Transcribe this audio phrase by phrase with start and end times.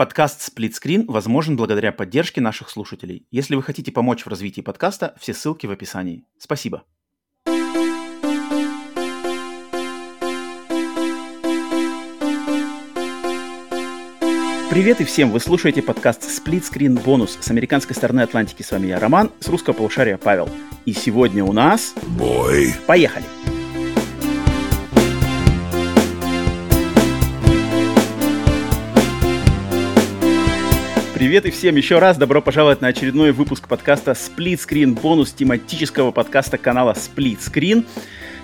[0.00, 3.26] Подкаст «Сплитскрин» возможен благодаря поддержке наших слушателей.
[3.30, 6.24] Если вы хотите помочь в развитии подкаста, все ссылки в описании.
[6.38, 6.84] Спасибо.
[14.70, 15.32] Привет и всем!
[15.32, 18.62] Вы слушаете подкаст Split Screen Bonus с американской стороны Атлантики.
[18.62, 20.48] С вами я, Роман, с русского полушария Павел.
[20.86, 21.92] И сегодня у нас...
[22.16, 22.74] Бой!
[22.86, 23.26] Поехали!
[31.20, 32.16] Привет и всем еще раз.
[32.16, 37.84] Добро пожаловать на очередной выпуск подкаста Split Screen бонус тематического подкаста канала Split Screen.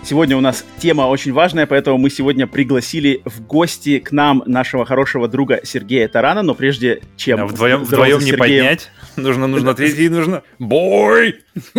[0.05, 4.85] Сегодня у нас тема очень важная, поэтому мы сегодня пригласили в гости к нам нашего
[4.85, 7.41] хорошего друга Сергея Тарана, но прежде чем...
[7.41, 10.43] А вдвоем, вдвоем не поднять, нужно, нужно ответить, нужно...
[10.59, 11.37] Бой!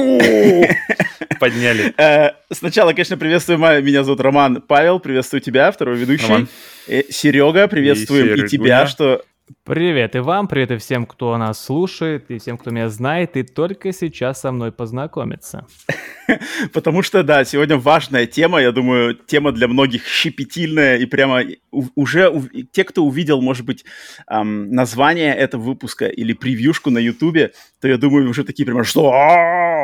[1.40, 1.94] Подняли.
[1.96, 6.48] Э, сначала, конечно, приветствую, меня зовут Роман Павел, приветствую тебя, второй ведущий.
[6.88, 9.22] Э, Серега, приветствуем и тебя, что
[9.68, 13.44] Привет и вам, привет и всем, кто нас слушает, и всем, кто меня знает, и
[13.44, 15.68] только сейчас со мной познакомиться.
[16.74, 21.44] Потому что, да, сегодня важная тема, я думаю, тема для многих щепетильная, и прямо
[21.96, 22.32] уже
[22.72, 23.84] те, кто увидел, может быть,
[24.30, 29.12] название этого выпуска или превьюшку на Ютубе, то я думаю, уже такие прямо, что,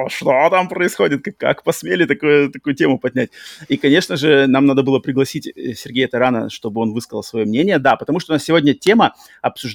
[0.07, 3.31] что там происходит, как, как посмели такую, такую тему поднять.
[3.67, 7.79] И, конечно же, нам надо было пригласить э, Сергея Тарана, чтобы он высказал свое мнение,
[7.79, 9.72] да, потому что у нас сегодня тема обсуждения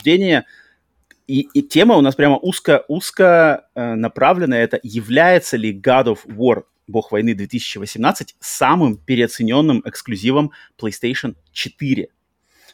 [1.28, 4.64] и, и тема у нас прямо узко, узко э, направленная.
[4.64, 12.08] Это является ли God of War, Бог войны 2018, самым переоцененным эксклюзивом PlayStation 4?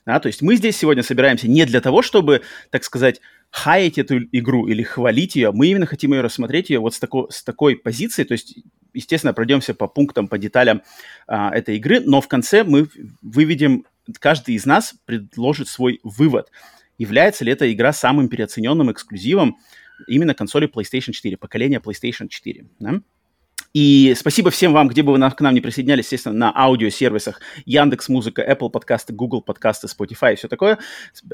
[0.07, 4.19] Да, то есть мы здесь сегодня собираемся не для того, чтобы, так сказать, хаять эту
[4.19, 5.51] игру или хвалить ее.
[5.51, 8.23] Мы именно хотим ее рассмотреть ее вот с, тако, с такой позиции.
[8.23, 8.59] То есть,
[8.93, 10.83] естественно, пройдемся по пунктам, по деталям
[11.27, 12.87] а, этой игры, но в конце мы
[13.23, 13.85] выведем,
[14.21, 16.51] каждый из нас предложит свой вывод
[16.99, 19.59] является ли эта игра самым переоцененным эксклюзивом
[20.07, 22.67] именно консоли PlayStation 4, поколения PlayStation 4.
[22.81, 23.01] Да?
[23.75, 28.09] И спасибо всем вам, где бы вы к нам не присоединялись, естественно, на аудиосервисах Яндекс
[28.09, 30.79] Музыка, Apple подкасты, Google подкасты, Spotify и все такое.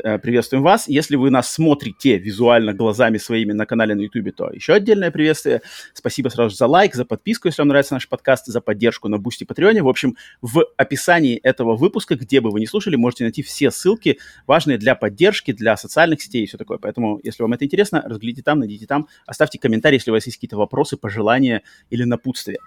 [0.02, 0.88] Э, приветствуем вас.
[0.88, 5.60] Если вы нас смотрите визуально глазами своими на канале на YouTube, то еще отдельное приветствие.
[5.92, 9.44] Спасибо сразу за лайк, за подписку, если вам нравится наш подкаст, за поддержку на Бусти
[9.44, 9.82] Патреоне.
[9.82, 14.18] В общем, в описании этого выпуска, где бы вы ни слушали, можете найти все ссылки,
[14.46, 16.78] важные для поддержки, для социальных сетей и все такое.
[16.78, 20.38] Поэтому, если вам это интересно, разглядите там, найдите там, оставьте комментарий, если у вас есть
[20.38, 22.58] какие-то вопросы, пожелания или напутствия напутствие.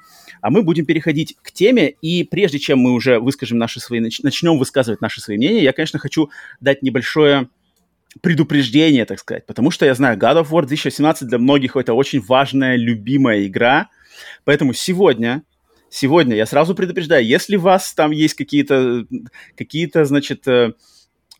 [0.41, 4.57] А мы будем переходить к теме, и прежде чем мы уже выскажем наши свои, начнем
[4.57, 6.29] высказывать наши свои мнения, я, конечно, хочу
[6.59, 7.47] дать небольшое
[8.21, 12.21] предупреждение, так сказать, потому что я знаю, God of War 2017 для многих это очень
[12.21, 13.89] важная, любимая игра,
[14.43, 15.43] поэтому сегодня
[15.89, 19.05] сегодня я сразу предупреждаю, если у вас там есть какие-то,
[19.55, 20.45] какие-то, значит,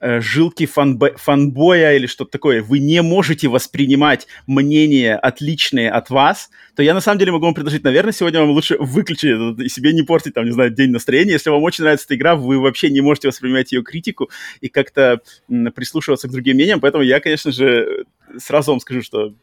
[0.03, 6.50] э, жилки фанбо- фанбоя или что-то такое, вы не можете воспринимать мнения отличные от вас,
[6.75, 9.24] то я на самом деле могу вам предложить, наверное, сегодня вам лучше выключить
[9.59, 11.31] и себе не портить, там, не знаю, день настроения.
[11.34, 15.22] Если вам очень нравится эта игра, вы вообще не можете воспринимать ее критику и как-то
[15.47, 18.06] прислушиваться к другим мнениям, поэтому я, конечно же,
[18.38, 19.34] сразу вам скажу, что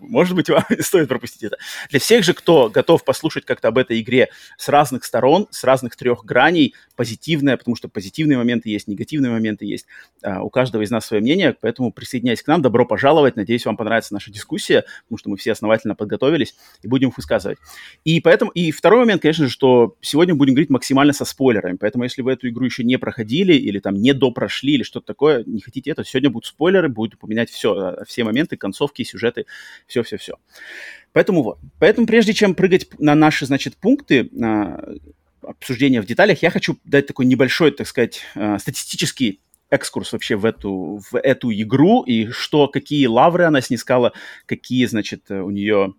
[0.00, 1.58] может быть, вам стоит пропустить это.
[1.90, 5.96] Для всех же, кто готов послушать как-то об этой игре с разных сторон, с разных
[5.96, 9.86] трех граней, позитивное, потому что позитивные моменты есть, негативные моменты есть.
[10.22, 13.36] А, у каждого из нас свое мнение, поэтому присоединяйтесь к нам, добро пожаловать.
[13.36, 17.58] Надеюсь, вам понравится наша дискуссия, потому что мы все основательно подготовились и будем их высказывать.
[18.04, 22.04] И поэтому, и второй момент, конечно же, что сегодня будем говорить максимально со спойлерами, поэтому
[22.04, 25.60] если вы эту игру еще не проходили или там не допрошли или что-то такое, не
[25.60, 29.46] хотите это, сегодня будут спойлеры, будут упоминать все, а, все моменты, концовки, сюжеты,
[29.86, 30.34] все-все-все.
[31.12, 31.58] Поэтому вот.
[31.78, 34.30] Поэтому прежде чем прыгать на наши, значит, пункты
[35.42, 39.40] обсуждения в деталях, я хочу дать такой небольшой, так сказать, а, статистический
[39.70, 44.12] экскурс вообще в эту, в эту игру и что, какие лавры она снискала,
[44.46, 45.94] какие, значит, у нее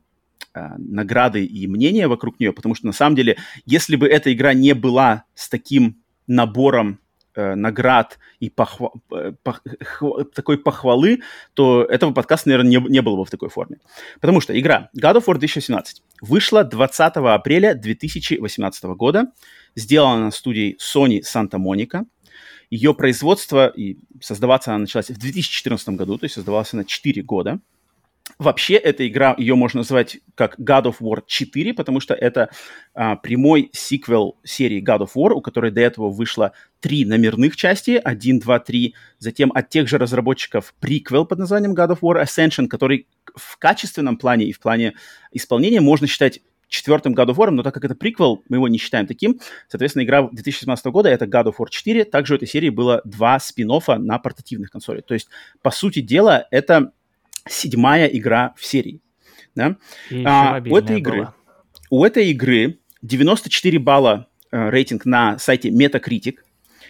[0.53, 4.53] а, награды и мнения вокруг нее, потому что на самом деле, если бы эта игра
[4.53, 6.99] не была с таким набором
[7.39, 8.91] э, наград и похва...
[9.11, 9.61] Э, пох...
[10.33, 11.21] такой похвалы,
[11.53, 13.77] то этого подкаста, наверное, не, не было бы в такой форме.
[14.19, 19.31] Потому что игра God of War 2017 вышла 20 апреля 2018 года,
[19.75, 22.05] сделана на студии Sony Santa Monica.
[22.69, 27.59] Ее производство и создаваться она началась в 2014 году, то есть создавалась она 4 года.
[28.37, 32.49] Вообще, эта игра, ее можно назвать как God of War 4, потому что это
[32.93, 37.99] а, прямой сиквел серии God of War, у которой до этого вышло три номерных части,
[38.01, 38.95] 1, 2, 3.
[39.17, 44.17] Затем от тех же разработчиков приквел под названием God of War Ascension, который в качественном
[44.17, 44.93] плане и в плане
[45.31, 48.77] исполнения можно считать четвертым God of War, но так как это приквел, мы его не
[48.77, 49.39] считаем таким.
[49.67, 52.05] Соответственно, игра 2017 года— это God of War 4.
[52.05, 55.05] Также у этой серии было два спин на портативных консолях.
[55.05, 55.29] То есть,
[55.61, 56.91] по сути дела, это
[57.49, 59.01] седьмая игра в серии.
[59.55, 59.77] Да?
[60.25, 61.35] А, у этой игры, была.
[61.89, 66.37] у этой игры 94 балла э, рейтинг на сайте Metacritic.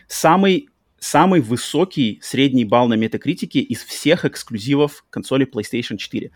[0.08, 0.70] Самый
[1.00, 6.32] самый высокий средний балл на метакритике из всех эксклюзивов консоли PlayStation 4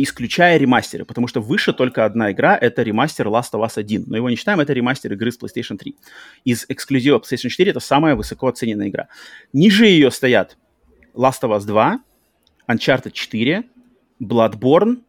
[0.00, 4.16] исключая ремастеры, потому что выше только одна игра, это ремастер Last of Us 1, но
[4.16, 5.96] его не считаем, это ремастер игры с PlayStation 3.
[6.44, 9.08] Из эксклюзива PlayStation 4 это самая высоко оцененная игра.
[9.52, 10.56] Ниже ее стоят
[11.14, 11.98] Last of Us 2,
[12.68, 13.64] Uncharted 4,
[14.20, 15.02] Bloodborne,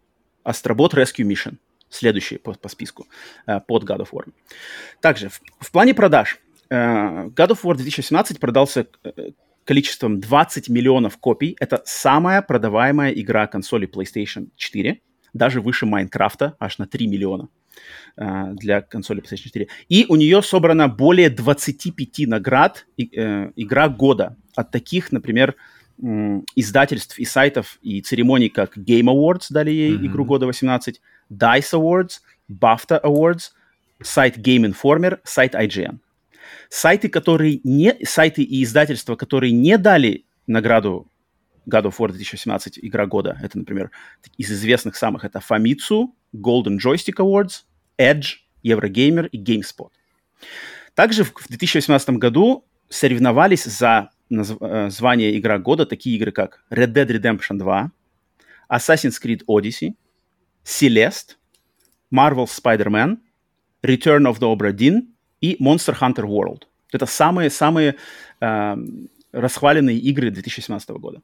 [0.44, 1.58] Astrobot Rescue Mission.
[1.90, 3.08] Следующие по, по списку
[3.48, 4.32] э, под God of War.
[5.02, 6.40] Также в, в плане продаж
[6.70, 9.32] э, God of War 2017 продался э,
[9.66, 11.56] количеством 20 миллионов копий.
[11.60, 15.02] Это самая продаваемая игра консоли PlayStation 4,
[15.34, 17.50] даже выше Майнкрафта, аж на 3 миллиона
[18.18, 19.68] для консоли PlayStation 4.
[19.88, 25.56] И у нее собрано более 25 наград э, игра года от таких, например,
[26.56, 30.06] издательств и сайтов и церемоний, как Game Awards дали ей mm-hmm.
[30.08, 32.20] игру года 18, DICE Awards,
[32.50, 33.52] BAFTA Awards,
[34.02, 36.00] сайт Game Informer, сайт IGN.
[36.70, 41.08] Сайты, которые не, сайты и издательства, которые не дали награду
[41.68, 43.92] God of War 2018 игра года, это, например,
[44.38, 47.64] из известных самых, это Famitsu, Golden Joystick Awards,
[47.98, 49.90] Edge, Eurogamer и GameSpot.
[50.96, 57.58] Также в 2018 году соревновались за звание игра года такие игры, как Red Dead Redemption
[57.58, 57.92] 2,
[58.72, 59.94] Assassin's Creed Odyssey,
[60.64, 61.38] Celeste,
[62.14, 63.18] Marvel Spider-Man,
[63.84, 65.08] Return of the Obra Dinn
[65.42, 66.64] и Monster Hunter World.
[66.92, 67.96] Это самые-самые
[68.42, 68.76] э,
[69.32, 71.22] расхваленные игры 2017 года.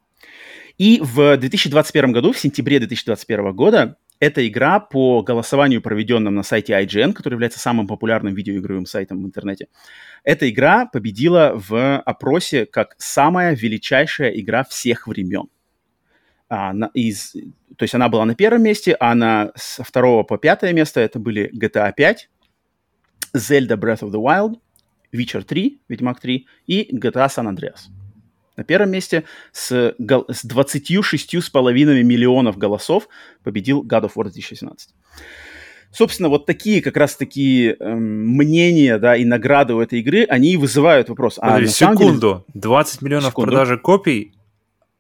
[0.78, 6.73] И в 2021 году, в сентябре 2021 года, эта игра по голосованию, проведенном на сайте
[6.73, 9.67] IGN, который является самым популярным видеоигровым сайтом в интернете,
[10.23, 15.47] эта игра победила в опросе как самая величайшая игра всех времен.
[16.47, 17.31] А, на, из,
[17.77, 21.19] то есть она была на первом месте, а на с второго по пятое место это
[21.19, 22.29] были GTA 5,
[23.35, 24.59] Zelda Breath of the Wild,
[25.11, 27.89] Witcher 3, Ведьмак 3 и GTA San Andreas.
[28.57, 33.10] На первом месте с, с 26,5 миллионов голосов
[33.44, 34.90] победил God of War 2017.
[35.92, 40.52] Собственно, вот такие как раз такие эм, мнения, да, и награды у этой игры, они
[40.52, 41.38] и вызывают вопрос.
[41.42, 42.46] А Подожди, секунду.
[42.50, 42.62] Деле...
[42.62, 43.52] 20 миллионов секунду.
[43.52, 44.34] продажи копий,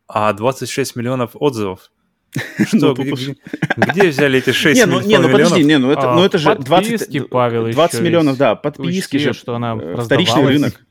[0.07, 1.91] а 26 миллионов отзывов.
[2.67, 3.35] Что, где,
[3.75, 6.37] где взяли эти 6 не, ну, не, ну подожди, не, ну это, а, ну это
[6.37, 10.84] же 20, Павел 20 миллионов, да, подписки же, что она вторичный рынок.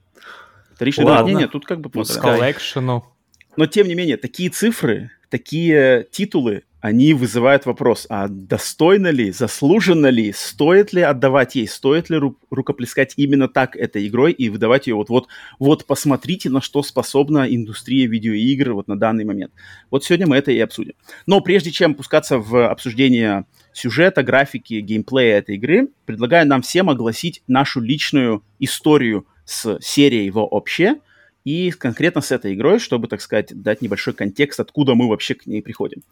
[1.35, 1.91] Не, не, тут как бы...
[1.91, 3.05] Коллекшену.
[3.57, 10.09] Но тем не менее, такие цифры, такие титулы, они вызывают вопрос, а достойно ли, заслуженно
[10.09, 14.87] ли, стоит ли отдавать ей, стоит ли ру- рукоплескать именно так этой игрой и выдавать
[14.87, 15.29] ее вот, вот,
[15.59, 19.51] вот посмотрите, на что способна индустрия видеоигр вот на данный момент.
[19.91, 20.93] Вот сегодня мы это и обсудим.
[21.25, 27.43] Но прежде чем пускаться в обсуждение сюжета, графики, геймплея этой игры, предлагаю нам всем огласить
[27.47, 30.97] нашу личную историю с серией вообще–
[31.45, 35.47] и конкретно с этой игрой, чтобы, так сказать, дать небольшой контекст, откуда мы вообще к
[35.47, 36.03] ней приходим.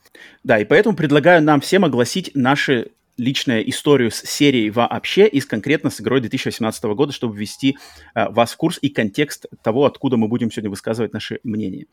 [0.45, 5.47] Да, и поэтому предлагаю нам всем огласить наши личную историю с серией вообще и с,
[5.47, 7.77] конкретно с игрой 2018 года, чтобы ввести
[8.15, 11.87] э, вас в курс и контекст того, откуда мы будем сегодня высказывать наши мнения.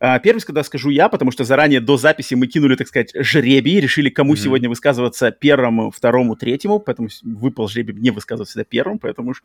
[0.00, 3.80] Э, первый, когда скажу я, потому что заранее до записи мы кинули, так сказать, жребий,
[3.80, 4.36] решили, кому mm-hmm.
[4.36, 9.42] сегодня высказываться первому, второму, третьему, поэтому выпал жребий не высказываться всегда первым, поэтому уж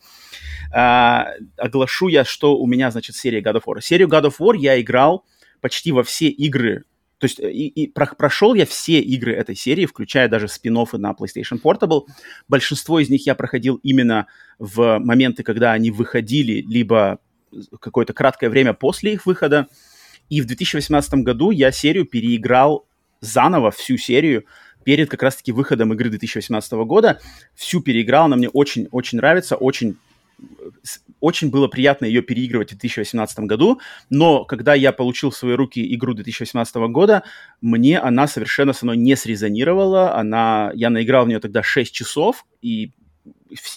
[0.74, 1.24] э,
[1.57, 3.81] оглашу я, что у меня, значит, серия God of War.
[3.81, 5.25] Серию God of War я играл
[5.62, 6.84] почти во все игры
[7.22, 10.74] то есть э, и, и про, прошел я все игры этой серии, включая даже спин
[10.74, 12.08] на PlayStation Portable.
[12.48, 14.25] Большинство из них я проходил именно
[14.58, 17.20] в моменты, когда они выходили, либо
[17.80, 19.68] какое-то краткое время после их выхода.
[20.30, 22.88] И в 2018 году я серию переиграл
[23.20, 24.46] заново, всю серию,
[24.84, 27.20] перед как раз-таки выходом игры 2018 года.
[27.54, 29.98] Всю переиграл, она мне очень-очень нравится, очень
[31.22, 35.96] очень было приятно ее переигрывать в 2018 году, но когда я получил в свои руки
[35.96, 37.24] игру 2018 года,
[37.62, 40.16] мне она совершенно со мной не срезонировала.
[40.16, 42.92] Она, я наиграл в нее тогда 6 часов, и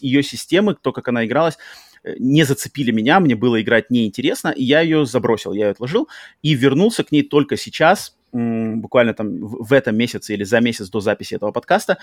[0.01, 1.59] ее системы, то, как она игралась,
[2.03, 6.09] э, не зацепили меня, мне было играть неинтересно, и я ее забросил, я ее отложил,
[6.43, 11.01] и вернулся к ней только сейчас, буквально там в этом месяце или за месяц до
[11.01, 11.99] записи этого подкаста,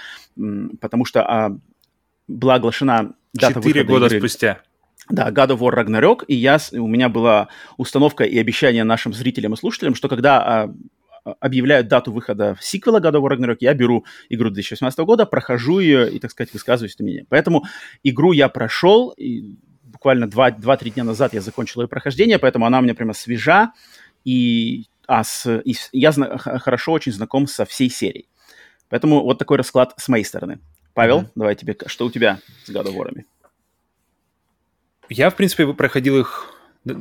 [0.80, 1.58] потому что а,
[2.28, 4.20] была оглашена дата Четыре года игры.
[4.20, 4.62] спустя.
[5.12, 9.53] Да, God of War Ragnarok, и я, у меня была установка и обещание нашим зрителям
[9.53, 10.65] и слушателям, что когда
[11.24, 15.80] а, объявляют дату выхода сиквела God of War Ragnarok, я беру игру 2018 года, прохожу
[15.80, 17.24] ее и, так сказать, высказываюсь на меня.
[17.30, 17.65] Поэтому
[18.03, 22.82] игру я прошел, и буквально 2-3 дня назад я закончил ее прохождение, поэтому она у
[22.82, 23.74] меня прямо свежа,
[24.24, 28.27] и, а с, и я зна- хорошо очень знаком со всей серией.
[28.89, 30.60] Поэтому вот такой расклад с моей стороны.
[30.94, 31.32] Павел, mm-hmm.
[31.36, 33.24] давай тебе, что у тебя с God of War?
[35.13, 36.48] Я, в принципе, проходил их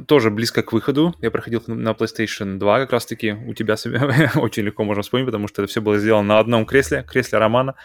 [0.09, 1.14] тоже близко к выходу.
[1.21, 3.37] Я проходил на PlayStation 2 как раз-таки.
[3.47, 3.75] У тебя
[4.35, 7.76] очень легко можно вспомнить, потому что это все было сделано на одном кресле, кресле Романа.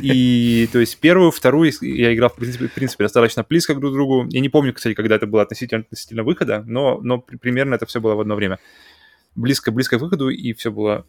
[0.00, 3.94] И то есть первую, вторую я играл, в принципе, в принципе достаточно близко друг к
[3.94, 4.26] другу.
[4.30, 8.00] Я не помню, кстати, когда это было относительно, относительно выхода, но, но примерно это все
[8.00, 8.60] было в одно время.
[9.34, 11.04] Близко-близко к выходу, и все было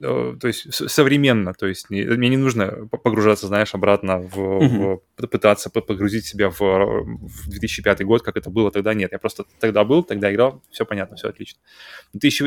[0.00, 5.00] то есть современно, то есть не, мне не нужно погружаться, знаешь, обратно в, mm-hmm.
[5.18, 9.44] в пытаться погрузить себя в, в 2005 год, как это было тогда, нет, я просто
[9.58, 11.60] тогда был, тогда играл, все понятно, все отлично.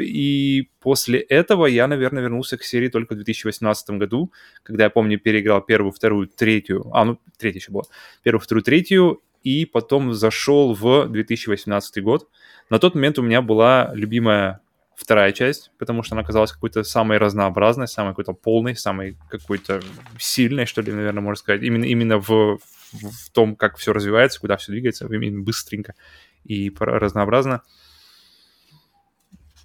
[0.02, 4.32] И после этого я, наверное, вернулся к серии только в 2018 году,
[4.64, 7.84] когда я помню, переиграл первую, вторую, третью, а, ну, третья еще была,
[8.24, 12.30] первую, вторую, третью, и потом зашел в 2018 год.
[12.70, 14.62] На тот момент у меня была любимая
[14.96, 19.82] вторая часть, потому что она оказалась какой-то самой разнообразной, самой какой-то полной, самой какой-то
[20.20, 21.64] сильной, что ли, наверное, можно сказать.
[21.64, 22.60] Именно, именно в,
[22.92, 25.96] в, том, как все развивается, куда все двигается, именно быстренько
[26.44, 27.62] и разнообразно.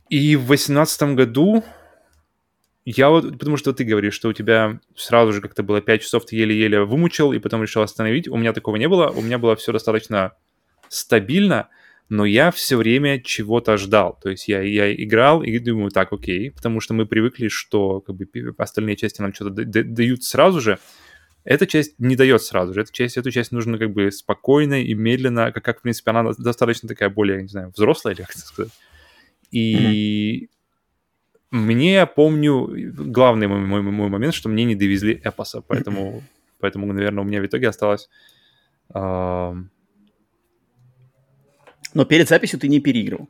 [0.08, 1.64] И в восемнадцатом году
[2.90, 6.24] я вот, потому что ты говоришь, что у тебя сразу же как-то было 5 часов,
[6.24, 8.28] ты еле-еле вымучил, и потом решил остановить.
[8.28, 10.32] У меня такого не было, у меня было все достаточно
[10.88, 11.68] стабильно,
[12.08, 14.18] но я все время чего-то ждал.
[14.22, 18.16] То есть я, я играл и думаю, так, окей, потому что мы привыкли, что как
[18.16, 20.78] бы, остальные части нам что-то дают сразу же.
[21.44, 22.80] Эта часть не дает сразу же.
[22.80, 26.32] Эта часть, эту часть нужно как бы спокойно и медленно, как, как в принципе, она
[26.38, 28.72] достаточно такая более, не знаю, взрослая, или как это сказать.
[29.50, 31.56] И mm-hmm.
[31.58, 32.70] мне, я помню,
[33.10, 36.22] главный мой, мой, мой момент, что мне не довезли эпоса, поэтому,
[36.58, 38.08] поэтому, наверное, у меня в итоге осталось...
[38.94, 39.62] Uh,
[41.98, 43.28] но перед записью ты не переигрывал.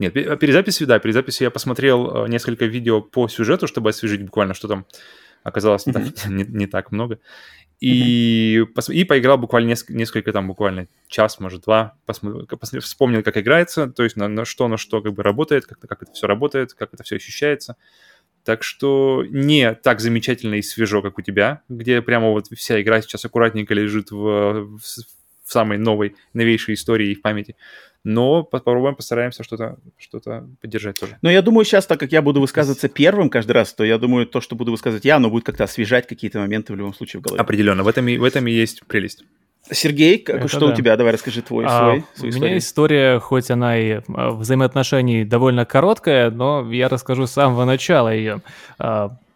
[0.00, 4.24] Нет, перед записью, да, перед записью я посмотрел э, несколько видео по сюжету, чтобы освежить
[4.24, 4.86] буквально, что там
[5.44, 5.92] оказалось mm-hmm.
[5.92, 7.20] так, не, не так много.
[7.78, 8.92] И, mm-hmm.
[8.92, 14.02] и поиграл буквально несколько, несколько там, буквально час, может, два, посмотрел, вспомнил, как играется, то
[14.02, 16.92] есть на, на что, на что как бы работает, как, как это все работает, как
[16.92, 17.76] это все ощущается.
[18.42, 23.00] Так что не так замечательно и свежо, как у тебя, где прямо вот вся игра
[23.00, 24.80] сейчас аккуратненько лежит в, в,
[25.44, 27.56] в самой новой, новейшей истории и в памяти.
[28.04, 30.20] Но попробуем, постараемся что-то что
[30.60, 31.18] поддержать тоже.
[31.22, 34.26] Но я думаю, сейчас, так как я буду высказываться первым каждый раз, то я думаю,
[34.26, 37.22] то, что буду высказывать я, оно будет как-то освежать какие-то моменты в любом случае в
[37.24, 37.40] голове.
[37.40, 39.24] Определенно, в этом и, в этом и есть прелесть.
[39.70, 40.66] Сергей, как, что да.
[40.66, 40.96] у тебя?
[40.96, 45.64] Давай расскажи твой, а, свой, свою У меня история, хоть она и а, взаимоотношений довольно
[45.64, 48.42] короткая, но я расскажу с самого начала ее.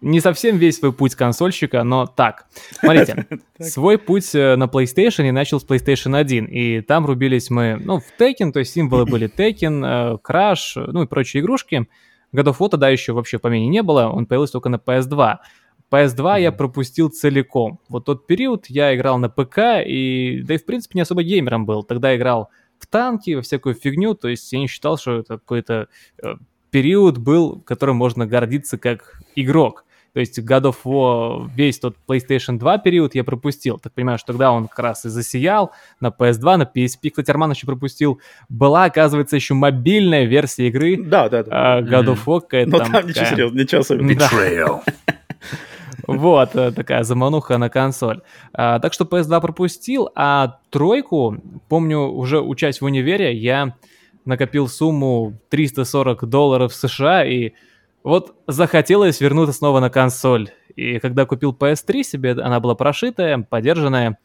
[0.01, 2.47] Не совсем весь свой путь консольщика, но так.
[2.81, 3.27] Смотрите,
[3.61, 8.21] свой путь э, на PlayStation начал с PlayStation 1, и там рубились мы, ну, в
[8.21, 11.89] Tekken, то есть символы были Tekken, э, Crash, ну и прочие игрушки.
[12.35, 15.37] Of War тогда еще вообще по помине не было, он появился только на PS2.
[15.91, 16.43] PS2 mm-hmm.
[16.43, 17.81] я пропустил целиком.
[17.89, 21.65] Вот тот период я играл на ПК, и да и в принципе не особо геймером
[21.65, 21.83] был.
[21.85, 25.89] Тогда играл в танки, во всякую фигню, то есть я не считал, что это какой-то
[26.23, 26.35] э,
[26.71, 29.86] период был, которым можно гордиться как игрок.
[30.17, 33.79] То есть God of War, весь тот PlayStation 2 период я пропустил.
[33.79, 37.11] Так понимаю, что тогда он как раз и засиял на PS2, на PSP.
[37.11, 38.19] Кстати, Арман еще пропустил.
[38.49, 40.97] Была, оказывается, еще мобильная версия игры.
[40.97, 41.81] Да, да, да.
[41.83, 42.65] God of War.
[42.65, 44.17] Но там, там ничего серьезного, ничего особенного.
[44.17, 44.81] Betrayal.
[46.07, 48.23] Вот, э, такая замануха на консоль.
[48.53, 51.37] А, так что PS2 пропустил, а тройку,
[51.69, 53.75] помню, уже учась в универе, я
[54.25, 57.53] накопил сумму 340 долларов США и
[58.07, 60.51] вот захотелось вернуться снова на консоль.
[60.77, 64.19] И когда купил PS3 себе, она была прошитая, подержанная,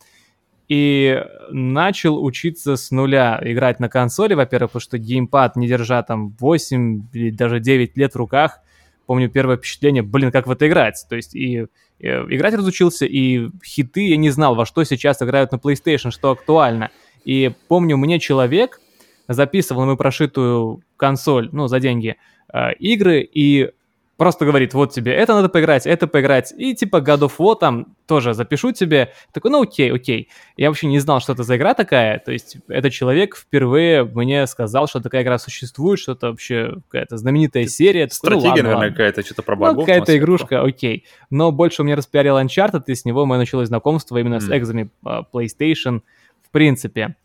[0.68, 1.20] и
[1.50, 7.08] начал учиться с нуля играть на консоли, во-первых, потому что геймпад, не держа там 8
[7.12, 8.60] или даже 9 лет в руках,
[9.08, 11.04] помню первое впечатление, блин, как в это играть.
[11.10, 11.66] То есть и,
[11.98, 16.30] и играть разучился, и хиты я не знал, во что сейчас играют на PlayStation, что
[16.30, 16.92] актуально.
[17.26, 18.80] И помню, мне человек
[19.28, 22.18] записывал на мою прошитую консоль, ну, за деньги,
[22.54, 23.72] э, игры, и
[24.18, 27.96] просто говорит, вот тебе это надо поиграть, это поиграть, и типа God of War там
[28.06, 29.14] тоже запишу тебе.
[29.34, 30.30] Такой, ну окей, окей.
[30.58, 34.46] Я вообще не знал, что это за игра такая, то есть этот человек впервые мне
[34.46, 38.08] сказал, что такая игра существует, что это вообще какая-то знаменитая серия.
[38.10, 39.76] Стратегия, ну, ладно, наверное, какая-то, что-то про богов.
[39.78, 41.06] Ну, какая-то игрушка, окей.
[41.32, 44.42] Но больше у меня распиарил Uncharted, и с него мое началось знакомство именно mm.
[44.42, 46.02] с экзами uh, PlayStation
[46.44, 47.16] в принципе.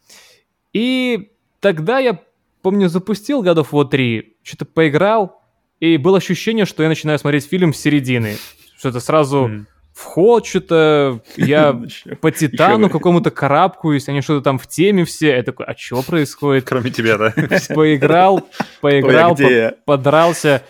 [0.72, 1.30] И
[1.60, 2.20] тогда я,
[2.66, 5.40] помню, запустил of War 3, что-то поиграл,
[5.78, 8.38] и было ощущение, что я начинаю смотреть фильм с середины.
[8.76, 9.66] Что-то сразу Мгм.
[9.94, 11.80] вход, что-то я
[12.20, 15.36] по Титану какому-то карабкаюсь, они что-то там в теме все.
[15.36, 16.64] Я такой, а что происходит?
[16.64, 17.32] Кроме тебя, да.
[17.72, 18.48] Поиграл,
[18.80, 20.64] поиграл, Ой, а подрался.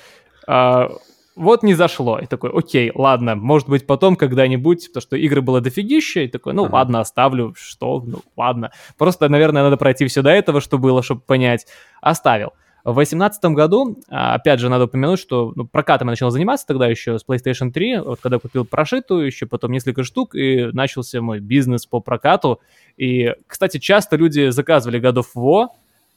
[1.37, 2.19] Вот не зашло.
[2.19, 6.55] И такой, окей, ладно, может быть потом когда-нибудь, потому что игры было дофигища, и такой,
[6.55, 6.75] ну Ага.
[6.75, 8.73] ладно, оставлю, что, ну ладно.
[8.97, 11.67] Просто, наверное, надо пройти все до этого, что было, чтобы понять.
[12.01, 12.53] Оставил.
[12.85, 16.87] В 2018 году, а, опять же, надо упомянуть, что ну, прокатом я начал заниматься тогда
[16.87, 21.41] еще с PlayStation 3, вот когда купил прошитую, еще потом несколько штук, и начался мой
[21.41, 22.61] бизнес по прокату.
[22.97, 25.67] И, кстати, часто люди заказывали God of War,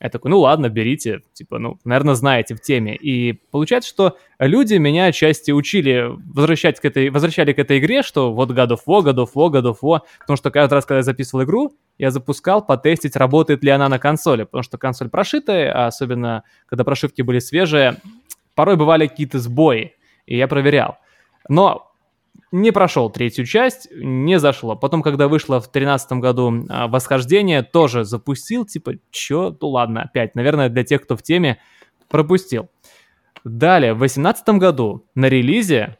[0.02, 2.96] я такой, ну ладно, берите, типа, ну, наверное, знаете в теме.
[2.96, 8.34] И получается, что люди меня отчасти учили возвращать к этой, возвращали к этой игре, что
[8.34, 10.98] вот God of War, God of War, God of War, потому что каждый раз, когда
[10.98, 15.74] я записывал игру, я запускал потестить, работает ли она на консоли, потому что консоль прошитая,
[15.74, 17.98] а особенно когда прошивки были свежие,
[18.56, 20.98] порой бывали какие-то сбои, и я проверял.
[21.50, 21.89] Но
[22.52, 24.76] не прошел третью часть, не зашло.
[24.76, 30.36] Потом, когда вышло в тринадцатом году а, «Восхождение», тоже запустил, типа, чё, ну ладно, опять,
[30.36, 31.60] наверное, для тех, кто в теме,
[32.08, 32.70] пропустил.
[33.44, 35.98] Далее, в восемнадцатом году на релизе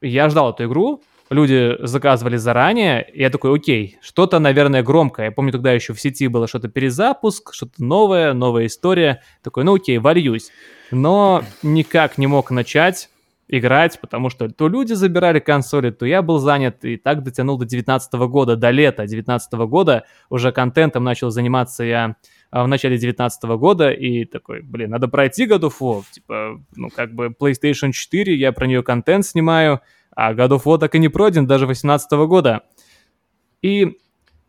[0.00, 5.26] я ждал эту игру, люди заказывали заранее, и я такой, окей, что-то, наверное, громкое.
[5.26, 9.22] Я помню, тогда еще в сети было что-то перезапуск, что-то новое, новая история.
[9.42, 10.50] Такой, ну окей, вольюсь.
[10.90, 13.08] Но никак не мог начать
[13.48, 17.64] играть, потому что то люди забирали консоли, то я был занят, и так дотянул до
[17.64, 20.04] 19 года, до лета 19 года.
[20.28, 22.16] Уже контентом начал заниматься я
[22.50, 26.02] а, в начале 19 года, и такой, блин, надо пройти God of War.
[26.10, 29.80] Типа, ну, как бы PlayStation 4, я про нее контент снимаю,
[30.14, 32.62] а God of War так и не пройден даже 18 года.
[33.62, 33.96] И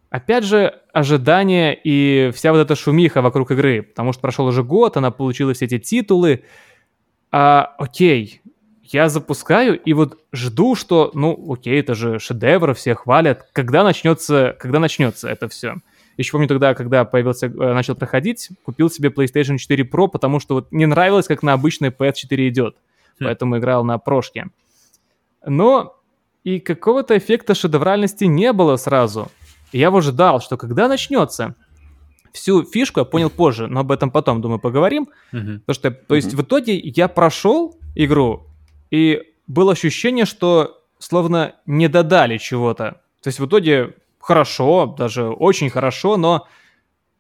[0.10, 4.96] Опять же, ожидания и вся вот эта шумиха вокруг игры, потому что прошел уже год,
[4.96, 6.44] она получила все эти титулы.
[7.30, 8.42] А, окей,
[8.94, 13.48] я запускаю и вот жду, что, ну, окей, это же шедевр, все хвалят.
[13.54, 15.76] Когда начнется, когда начнется это все?
[16.18, 20.56] Еще помню тогда, когда появился, э, начал проходить, купил себе PlayStation 4 Pro, потому что
[20.56, 22.76] вот не нравилось, как на обычной PS4 идет.
[23.20, 24.48] Поэтому играл на прошке.
[25.46, 25.96] Но
[26.44, 29.32] и какого-то эффекта шедевральности не было сразу.
[29.72, 31.56] Я его ждал, что когда начнется,
[32.32, 35.08] всю фишку я понял позже, но об этом потом, думаю, поговорим.
[35.32, 35.60] Мгм.
[35.66, 38.47] Потому что, то есть, в итоге я прошел игру,
[38.92, 43.02] и было ощущение, что словно не додали чего-то.
[43.22, 46.48] То есть в итоге хорошо, даже очень хорошо, но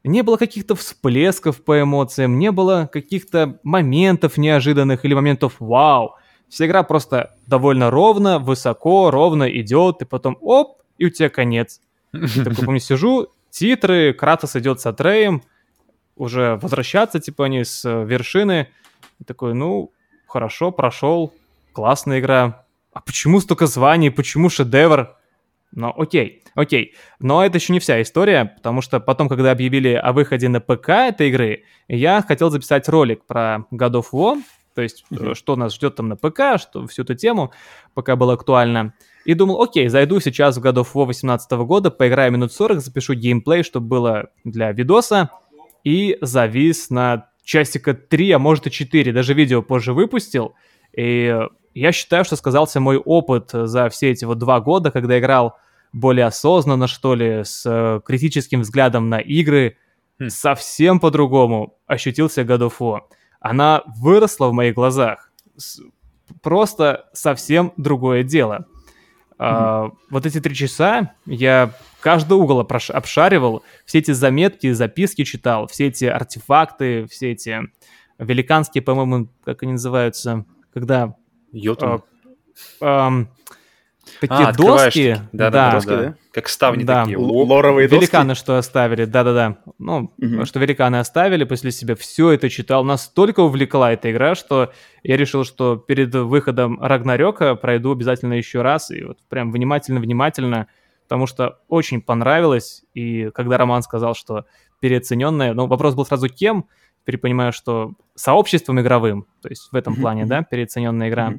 [0.03, 6.15] не было каких-то всплесков по эмоциям, не было каких-то моментов неожиданных или моментов вау.
[6.49, 11.81] Вся игра просто довольно ровно, высоко, ровно идет, и потом оп, и у тебя конец.
[12.13, 15.43] Я такой, помню, сижу, титры, Кратос идет с Атреем,
[16.15, 18.69] уже возвращаться, типа, они с э, вершины.
[19.19, 19.91] И такой, ну,
[20.25, 21.33] хорошо, прошел,
[21.77, 22.65] классная игра.
[22.91, 25.15] А почему столько званий, почему шедевр?
[25.71, 26.95] Ну, окей, окей.
[27.19, 30.89] Но это еще не вся история, потому что потом, когда объявили о выходе на ПК
[30.89, 34.41] этой игры, я хотел записать ролик про God of War,
[34.73, 37.51] то есть, э, что нас ждет там на ПК, что всю эту тему,
[37.93, 38.95] пока было актуально.
[39.23, 43.13] И думал, окей, зайду сейчас в God of War 18 года, поиграю минут 40, запишу
[43.13, 45.29] геймплей, чтобы было для видоса,
[45.83, 50.55] и завис на часика 3, а может и 4, даже видео позже выпустил.
[50.97, 51.39] И
[51.79, 55.57] я считаю, что сказался мой опыт за все эти вот два года, когда играл
[55.93, 59.77] более осознанно, что ли, с э, критическим взглядом на игры,
[60.19, 60.29] Хм.
[60.29, 63.01] совсем по-другому ощутился God of War.
[63.39, 65.31] Она выросла в моих глазах.
[66.41, 68.65] Просто совсем другое дело.
[69.39, 75.67] А, вот эти три часа я каждый угол опрош- обшаривал, все эти заметки, записки читал,
[75.67, 77.59] все эти артефакты, все эти
[78.17, 81.15] великанские, по-моему, как они называются, когда
[81.57, 82.03] Йотун.
[82.81, 83.11] а,
[84.19, 85.29] такие А, доски, такие.
[85.31, 85.97] Да-да-да, доски, да.
[85.97, 86.15] да?
[86.31, 87.01] Как ставни Да.
[87.01, 87.17] такие.
[87.17, 87.99] Лоровые доски.
[88.01, 90.45] великаны, что оставили, да-да-да, ну, Мгм.
[90.45, 94.71] что великаны оставили после себя, все это читал, настолько увлекла эта игра, что
[95.03, 100.67] я решил, что перед выходом Рагнарёка пройду обязательно еще раз, и вот прям внимательно-внимательно,
[101.03, 104.45] потому что очень понравилось, и когда Роман сказал, что
[104.79, 106.65] переоцененная, ну, вопрос был сразу кем,
[107.07, 111.35] теперь понимаю, что сообществом игровым, то есть в этом плане, да, переоцененная игра.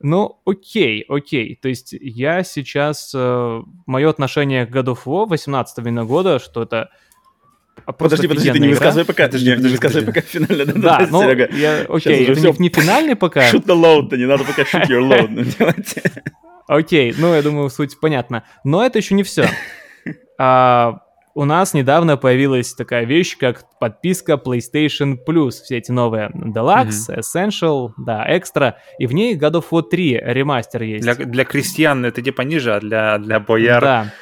[0.00, 1.58] Ну, окей, окей.
[1.60, 3.12] То есть я сейчас...
[3.86, 6.90] мое отношение к God of War 18 именно года, что это
[7.84, 8.76] а, Подожди, подожди, ты не игра.
[8.76, 9.26] высказывай пока.
[9.26, 10.20] Подожди, не- не подожди, высказывай подожди.
[10.38, 10.72] пока финально.
[10.80, 11.48] Да, ну, Серега.
[11.56, 12.52] я, окей, это всё.
[12.52, 13.50] не, не финальный пока.
[13.50, 15.94] Shoot the load, не надо пока shoot your load делать.
[16.68, 18.44] Окей, ну, я думаю, суть понятна.
[18.64, 19.48] Но это еще не все.
[21.34, 25.50] у нас недавно появилась такая вещь, как подписка PlayStation Plus.
[25.62, 27.20] Все эти новые Deluxe, mm-hmm.
[27.20, 28.74] Essential, да, Extra.
[28.98, 31.02] И в ней God of War 3 ремастер есть.
[31.02, 33.80] Для, для крестьян это типа ниже, а для, для бояр...
[33.80, 34.12] Да.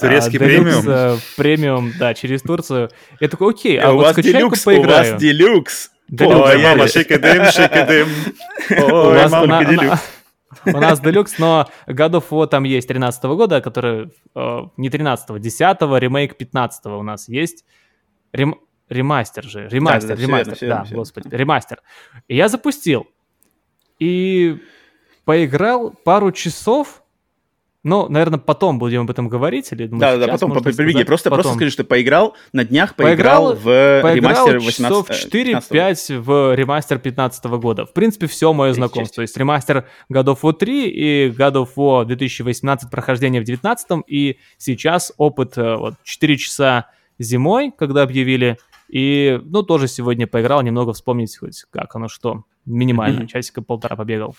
[0.00, 0.84] Турецкий а, премиум.
[0.86, 2.88] Э, премиум, да, через Турцию.
[3.18, 5.08] Я такой, окей, а, а вот скачай-ка поиграю.
[5.08, 5.90] У вас делюкс.
[6.20, 8.08] Ой, мама, шикадым, шикадым.
[8.70, 10.19] Ой, мама, делюкс.
[10.66, 14.12] У нас Deluxe, но God of War там есть 13 года, который...
[14.34, 17.64] Э, не 13-го, 10-го, ремейк 15-го у нас есть.
[18.32, 18.56] Рем,
[18.88, 21.36] ремастер же, ремастер, да, да, ремастер, все да, все господи, верно.
[21.36, 21.82] ремастер.
[22.28, 23.06] И я запустил.
[23.98, 24.58] И
[25.24, 26.99] поиграл пару часов,
[27.82, 29.72] ну, наверное, потом будем об этом говорить.
[29.72, 31.02] Или, да, да, потом, прибеги.
[31.04, 36.20] Просто, просто скажи, что поиграл на днях, поиграл, поиграл в поиграл ремастер 18 часов 4-5
[36.20, 37.86] в ремастер 15 года.
[37.86, 39.16] В принципе, все мое знакомство.
[39.16, 44.02] То есть ремастер God of War 3 и God of War 2018 прохождение в 19
[44.06, 50.62] и сейчас опыт э, вот, 4 часа зимой, когда объявили, и, ну, тоже сегодня поиграл,
[50.62, 52.44] немного вспомнить хоть как оно что.
[52.66, 53.28] Минимально, mm-hmm.
[53.28, 54.34] часика полтора побегал.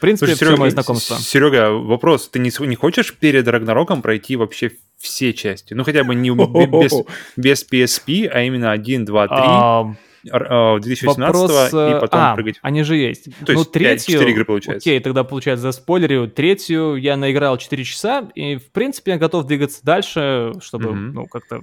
[0.00, 1.16] В принципе, Слушай, все Серега, мое знакомство.
[1.18, 2.30] Серега, вопрос.
[2.30, 5.74] Ты не, не хочешь перед Рагнароком пройти вообще все части?
[5.74, 7.04] Ну, хотя бы не без,
[7.36, 9.36] без PSP, а именно 1, 2, 3.
[9.38, 9.94] А...
[10.22, 12.56] 2018 Вопрос, и потом а, прыгать.
[12.62, 13.24] они же есть.
[13.44, 14.88] То есть ну, третью, 4 игры получается.
[14.88, 16.28] Окей, тогда получается за спойлерю.
[16.28, 21.12] Третью я наиграл 4 часа, и в принципе я готов двигаться дальше, чтобы mm-hmm.
[21.12, 21.60] ну как-то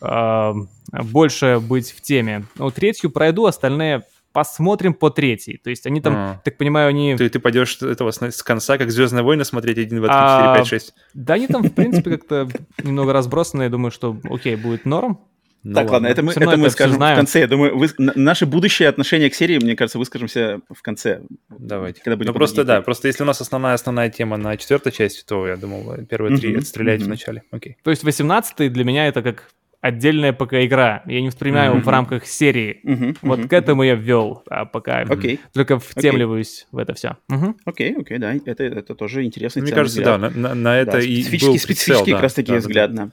[0.00, 2.44] э, больше быть в теме.
[2.56, 4.04] Ну, третью пройду, остальные
[4.36, 5.56] посмотрим по третьей.
[5.56, 6.40] То есть они там, а.
[6.44, 7.16] так понимаю, они...
[7.16, 10.58] Ты, ты пойдешь этого с, с конца, как «Звездные войны» смотреть 1, 2, 3, 4,
[10.58, 10.94] 5, 6?
[11.14, 12.46] Да они там, в принципе, как-то
[12.84, 13.62] немного разбросаны.
[13.62, 15.20] Я думаю, что окей, будет норм.
[15.62, 17.40] Ну, так, ладно, это мы, это мы скажем в конце.
[17.40, 21.22] Я думаю, вы, наше будущее отношение к серии, мне кажется, выскажемся в конце.
[21.48, 22.02] Давайте.
[22.02, 25.24] Когда будем ну, просто, да, просто если у нас основная основная тема на четвертой части,
[25.26, 27.42] то я думал, первые три отстрелять в начале.
[27.50, 27.78] Окей.
[27.82, 29.48] То есть 18 для меня это как
[29.80, 31.02] отдельная пока-игра.
[31.06, 31.82] Я не воспринимаю mm-hmm.
[31.82, 32.80] в рамках серии.
[32.84, 33.18] Mm-hmm.
[33.22, 33.48] Вот mm-hmm.
[33.48, 35.38] к этому я ввел, а пока okay.
[35.52, 36.76] только втемливаюсь okay.
[36.76, 37.16] в это все.
[37.28, 37.54] Окей, mm-hmm.
[37.64, 40.20] окей, okay, okay, да, это, это тоже интересный Мне кажется, взгляд.
[40.20, 42.94] да, на, на это да, и специфический, был специфический прицел, как раз таки да, взгляд,
[42.94, 43.10] да.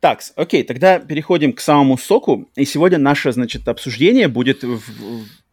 [0.00, 2.48] Так, окей, тогда переходим к самому соку.
[2.54, 4.80] И сегодня наше, значит, обсуждение будет в,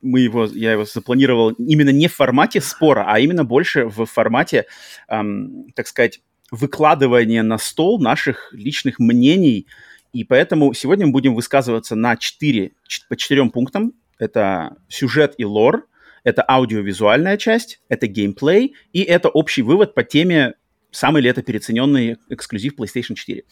[0.01, 4.65] мы его, я его запланировал именно не в формате спора, а именно больше в формате,
[5.09, 6.21] эм, так сказать,
[6.51, 9.67] выкладывания на стол наших личных мнений
[10.15, 12.71] и поэтому сегодня мы будем высказываться на 4,
[13.09, 13.91] по четырем пунктам.
[14.17, 15.87] Это сюжет и лор,
[16.23, 20.53] это аудиовизуальная часть, это геймплей и это общий вывод по теме
[20.91, 23.41] самый ли это переоцененный эксклюзив PlayStation 4.
[23.41, 23.43] Uh,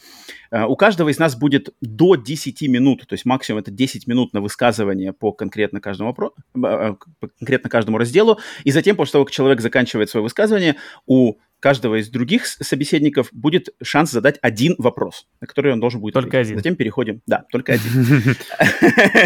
[0.50, 4.32] э, у каждого из нас будет до 10 минут, то есть максимум это 10 минут
[4.32, 9.26] на высказывание по конкретно каждому, вопро- э, по конкретно каждому разделу, и затем, после того,
[9.26, 15.26] как человек заканчивает свое высказывание, у каждого из других собеседников будет шанс задать один вопрос,
[15.40, 16.48] на который он должен будет Только ответить.
[16.48, 16.58] один.
[16.58, 17.22] Затем переходим.
[17.26, 18.36] Да, только один.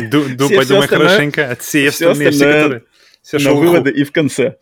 [0.56, 2.82] Подумай хорошенько, все остальные, все которые...
[3.32, 4.58] На выводы и в конце.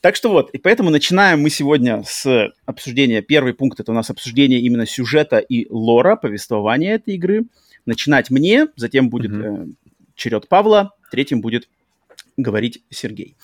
[0.00, 3.20] Так что вот, и поэтому начинаем мы сегодня с обсуждения.
[3.20, 7.46] Первый пункт это у нас обсуждение именно сюжета и лора, повествования этой игры.
[7.84, 9.66] Начинать мне, затем будет э,
[10.14, 11.68] черед Павла, третьим будет
[12.36, 13.34] говорить Сергей.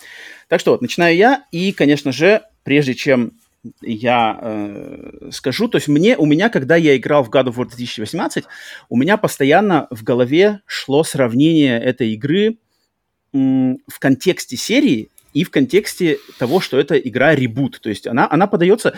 [0.47, 3.33] Так что вот, начинаю я, и, конечно же, прежде чем
[3.81, 5.69] я э, скажу.
[5.69, 8.45] То есть мне, у меня, когда я играл в God of War 2018,
[8.89, 12.59] у меня постоянно в голове шло сравнение этой игры
[13.33, 17.81] в контексте серии и в контексте того, что это игра ребут.
[17.81, 18.97] То есть она, она подается...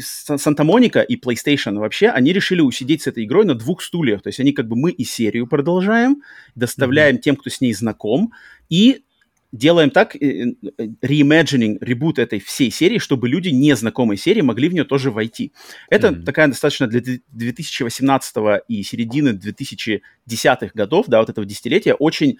[0.00, 4.22] Санта-Моника и PlayStation вообще, они решили усидеть с этой игрой на двух стульях.
[4.22, 6.22] То есть они как бы мы и серию продолжаем,
[6.54, 7.20] доставляем mm-hmm.
[7.20, 8.32] тем, кто с ней знаком,
[8.70, 9.02] и
[9.52, 14.84] делаем так, reimagining, э, ребут этой всей серии, чтобы люди незнакомой серии могли в нее
[14.84, 15.52] тоже войти.
[15.90, 16.22] Это mm-hmm.
[16.24, 17.00] такая достаточно для
[17.32, 18.36] 2018
[18.68, 22.38] и середины 2010-х годов, да, вот этого десятилетия, очень,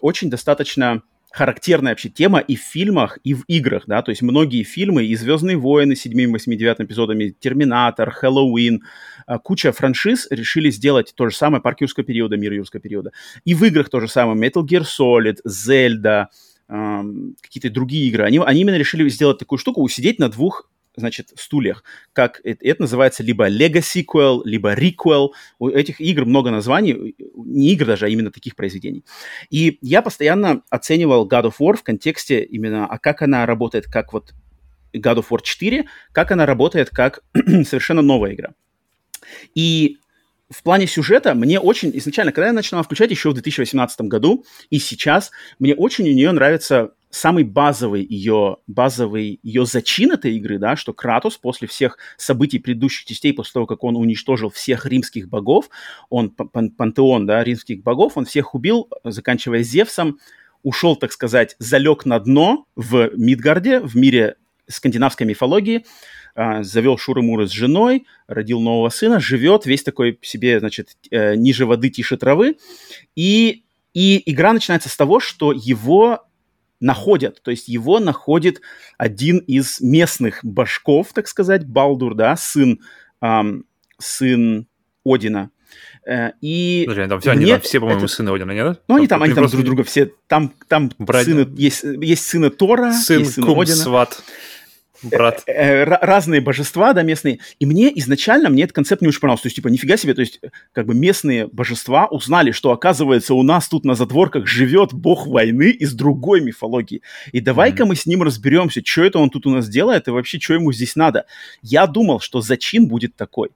[0.00, 4.64] очень достаточно характерная вообще тема и в фильмах, и в играх, да, то есть многие
[4.64, 8.82] фильмы, и «Звездные войны» с 7, 8, 9 эпизодами, «Терминатор», «Хэллоуин»,
[9.26, 13.12] а, куча франшиз решили сделать то же самое парк юрского периода, мир юрского периода.
[13.44, 16.26] И в играх то же самое, Metal Gear Solid, Zelda,
[16.70, 21.82] какие-то другие игры, они, они именно решили сделать такую штуку, усидеть на двух значит, стульях.
[22.12, 25.30] Как это, это называется либо Lego Sequel, либо Requel.
[25.58, 29.04] У этих игр много названий, не игр даже, а именно таких произведений.
[29.50, 34.12] И я постоянно оценивал God of War в контексте именно, а как она работает, как
[34.12, 34.32] вот
[34.94, 38.54] God of War 4, как она работает как совершенно новая игра.
[39.54, 39.98] И
[40.50, 44.78] в плане сюжета мне очень изначально, когда я начинал включать еще в 2018 году и
[44.78, 50.76] сейчас, мне очень у нее нравится самый базовый ее, базовый ее зачин этой игры, да,
[50.76, 55.70] что Кратос после всех событий предыдущих частей, после того, как он уничтожил всех римских богов,
[56.08, 60.18] он, пан пантеон, да, римских богов, он всех убил, заканчивая Зевсом,
[60.62, 64.36] ушел, так сказать, залег на дно в Мидгарде, в мире
[64.70, 65.84] скандинавской мифологии,
[66.34, 71.66] а, завел Шуры-Муры с женой, родил нового сына, живет весь такой себе, значит, э, ниже
[71.66, 72.56] воды, тише травы.
[73.16, 76.24] И, и игра начинается с того, что его
[76.80, 78.62] находят, то есть его находит
[78.96, 82.80] один из местных башков, так сказать, Балдур, да, сын,
[83.20, 83.66] эм,
[83.98, 84.66] сын
[85.04, 85.50] Одина.
[86.06, 88.08] Э, и Подожди, там все, они там все, по-моему, это...
[88.08, 88.82] сыны Одина, нет?
[88.88, 89.58] Ну, они там, они там просто...
[89.58, 91.24] друг друга все, там, там Брат...
[91.24, 93.76] сыны, есть, есть сыны Тора, сын, есть сыны кум, Одина.
[93.76, 94.22] сват
[95.02, 95.42] брат.
[95.46, 97.40] Э, э, разные божества, да, местные.
[97.58, 99.44] И мне изначально, мне этот концепт не очень понравился.
[99.44, 100.40] То есть, типа, нифига себе, то есть,
[100.72, 105.70] как бы местные божества узнали, что, оказывается, у нас тут на затворках живет бог войны
[105.70, 107.02] из другой мифологии.
[107.32, 107.86] И давай-ка mm-hmm.
[107.86, 110.72] мы с ним разберемся, что это он тут у нас делает и вообще, что ему
[110.72, 111.26] здесь надо.
[111.62, 113.50] Я думал, что зачин будет такой.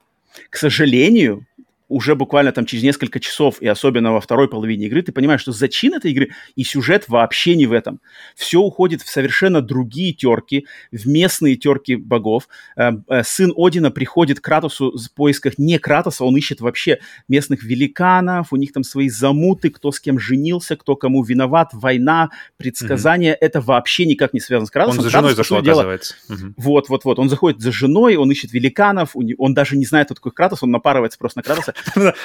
[0.51, 1.47] К сожалению,
[1.88, 5.53] уже буквально там через несколько часов, и особенно во второй половине игры, ты понимаешь, что
[5.53, 8.01] зачин этой игры и сюжет вообще не в этом.
[8.35, 12.49] Все уходит в совершенно другие терки, в местные терки богов.
[12.77, 17.62] Э, э, сын Одина приходит к Кратосу в поисках не Кратоса, он ищет вообще местных
[17.62, 23.33] великанов, у них там свои замуты, кто с кем женился, кто кому виноват, война, предсказания.
[23.33, 23.38] Mm-hmm.
[23.40, 25.01] Это вообще никак не связано с Кратосом.
[25.01, 25.83] Он за женой Кратос, зашел, дело...
[25.83, 26.14] оказывается.
[26.31, 26.53] Mm-hmm.
[26.57, 27.18] Вот, вот, вот.
[27.18, 30.70] Он заходит за женой, он ищет великанов, он даже не знает, кто такой Кратос, он
[30.70, 31.74] напарывается просто на Кратоса.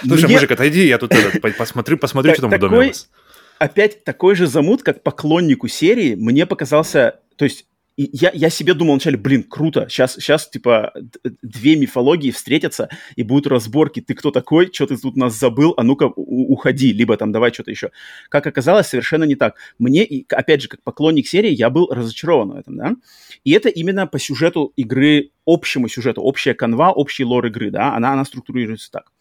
[0.04, 1.14] Слушай, мужик, отойди, я тут
[1.58, 3.10] посмотрю, посмотрю, что там в доме у вас.
[3.58, 7.20] Опять такой же замут, как поклоннику серии, мне показался...
[7.36, 7.66] То есть
[8.12, 10.94] я, я себе думал вначале, блин, круто, сейчас, сейчас, типа,
[11.42, 15.84] две мифологии встретятся, и будут разборки, ты кто такой, что ты тут нас забыл, а
[15.84, 17.92] ну-ка уходи, либо там давай что-то еще.
[18.30, 19.56] Как оказалось, совершенно не так.
[19.80, 22.96] Мне, опять же, как поклонник серии, я был разочарован в этом, да,
[23.44, 28.14] и это именно по сюжету игры, общему сюжету, общая канва, общий лор игры, да, она,
[28.14, 29.12] она структурируется так.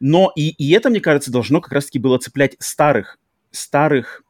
[0.00, 3.18] Но и, и это, мне кажется, должно как раз-таки было цеплять старых,
[3.50, 4.23] старых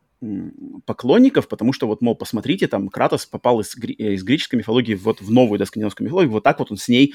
[0.87, 5.31] поклонников, потому что вот, мол, посмотрите, там Кратос попал из, из греческой мифологии вот в
[5.31, 7.15] новую, да, скандинавскую мифологию, вот так вот он с ней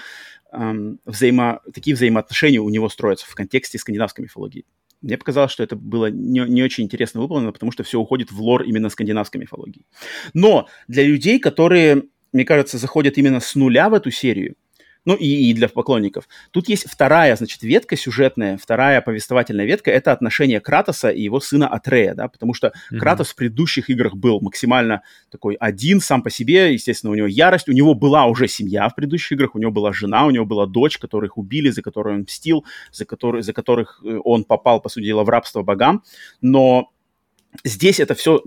[0.52, 4.65] эм, взаимо, такие взаимоотношения у него строятся в контексте скандинавской мифологии.
[5.02, 8.41] Мне показалось, что это было не, не очень интересно выполнено, потому что все уходит в
[8.41, 9.86] лор именно скандинавской мифологии.
[10.34, 14.56] Но для людей, которые, мне кажется, заходят именно с нуля в эту серию,
[15.06, 16.28] ну и, и для поклонников.
[16.52, 21.68] Тут есть вторая, значит, ветка сюжетная, вторая повествовательная ветка, это отношение Кратоса и его сына
[21.68, 22.98] Атрея, да, потому что mm-hmm.
[22.98, 27.70] Кратос в предыдущих играх был максимально такой один сам по себе, естественно, у него ярость,
[27.70, 30.66] у него была уже семья в предыдущих играх, у него была жена, у него была
[30.66, 34.90] дочь, которых убили, за которую он мстил, за, который, за которых э, он попал, по
[34.90, 36.04] сути дела, в рабство богам,
[36.42, 36.92] но
[37.64, 38.42] здесь это все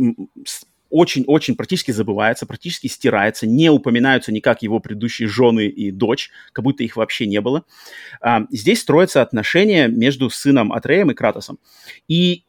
[0.93, 6.85] очень-очень практически забывается, практически стирается, не упоминаются никак его предыдущие жены и дочь, как будто
[6.85, 7.65] их вообще не было.
[8.21, 11.59] А, здесь строятся отношения между сыном Атреем и Кратосом.
[12.09, 12.45] И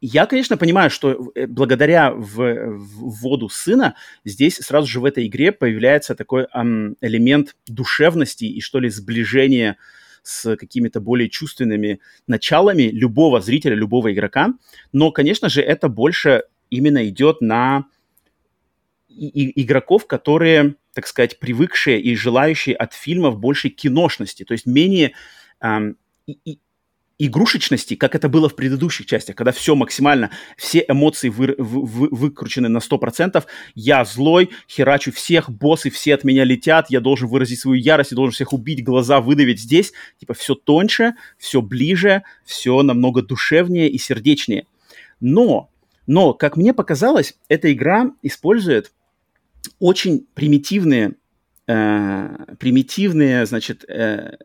[0.00, 5.50] я, конечно, понимаю, что э, благодаря в, вводу сына здесь сразу же в этой игре
[5.50, 9.76] появляется такой эм, элемент душевности и, что ли, сближения
[10.22, 14.52] с какими-то более чувственными началами любого зрителя, любого игрока.
[14.92, 17.86] Но, конечно же, это больше именно идет на
[19.08, 25.12] игроков, которые, так сказать, привыкшие и желающие от фильмов большей киношности, то есть менее
[25.60, 26.60] эм, и,
[27.18, 32.68] игрушечности, как это было в предыдущих частях, когда все максимально, все эмоции вы, вы, выкручены
[32.68, 37.80] на 100%, я злой, херачу всех, боссы все от меня летят, я должен выразить свою
[37.80, 43.22] ярость, я должен всех убить, глаза выдавить здесь, типа все тоньше, все ближе, все намного
[43.22, 44.66] душевнее и сердечнее.
[45.20, 45.70] Но
[46.08, 48.92] но, как мне показалось, эта игра использует
[49.78, 51.12] очень примитивные,
[51.68, 54.38] э, примитивные, значит, э,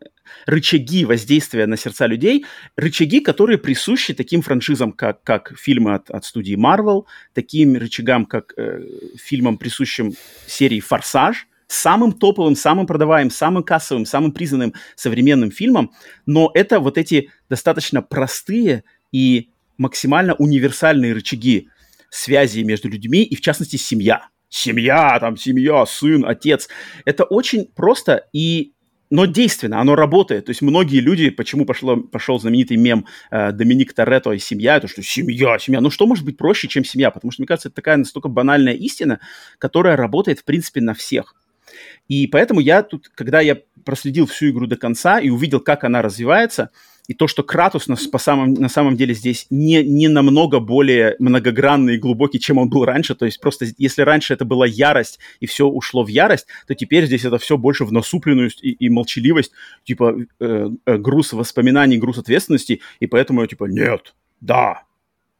[0.46, 2.46] рычаги воздействия на сердца людей,
[2.76, 8.54] рычаги, которые присущи таким франшизам, как, как фильмы от, от студии Marvel, таким рычагам, как
[8.58, 8.82] э,
[9.16, 10.14] фильмам, присущим
[10.46, 15.94] серии «Форсаж», самым топовым, самым продаваемым, самым кассовым, самым признанным современным фильмом,
[16.26, 21.70] но это вот эти достаточно простые и максимально универсальные рычаги
[22.10, 24.28] связи между людьми и, в частности, семья.
[24.50, 26.70] Семья, там, семья, сын, отец.
[27.06, 28.74] Это очень просто и
[29.14, 30.46] но действенно, оно работает.
[30.46, 34.88] То есть многие люди, почему пошло, пошел знаменитый мем э, Доминик Торетто и семья, это
[34.88, 35.82] что семья, семья.
[35.82, 37.12] Ну что может быть проще, чем семья?
[37.12, 39.20] Потому что, мне кажется, это такая настолько банальная истина,
[39.60, 41.36] которая работает, в принципе, на всех.
[42.08, 46.02] И поэтому я тут, когда я проследил всю игру до конца и увидел, как она
[46.02, 46.72] развивается,
[47.08, 51.16] и то, что Кратус на, по самом, на самом деле здесь не, не намного более
[51.20, 53.16] многогранный и глубокий, чем он был раньше.
[53.16, 57.06] То есть просто если раньше это была ярость, и все ушло в ярость, то теперь
[57.06, 59.52] здесь это все больше в насупленность и, и молчаливость,
[59.84, 64.84] типа э, э, груз воспоминаний, груз ответственности, и поэтому я типа нет, да,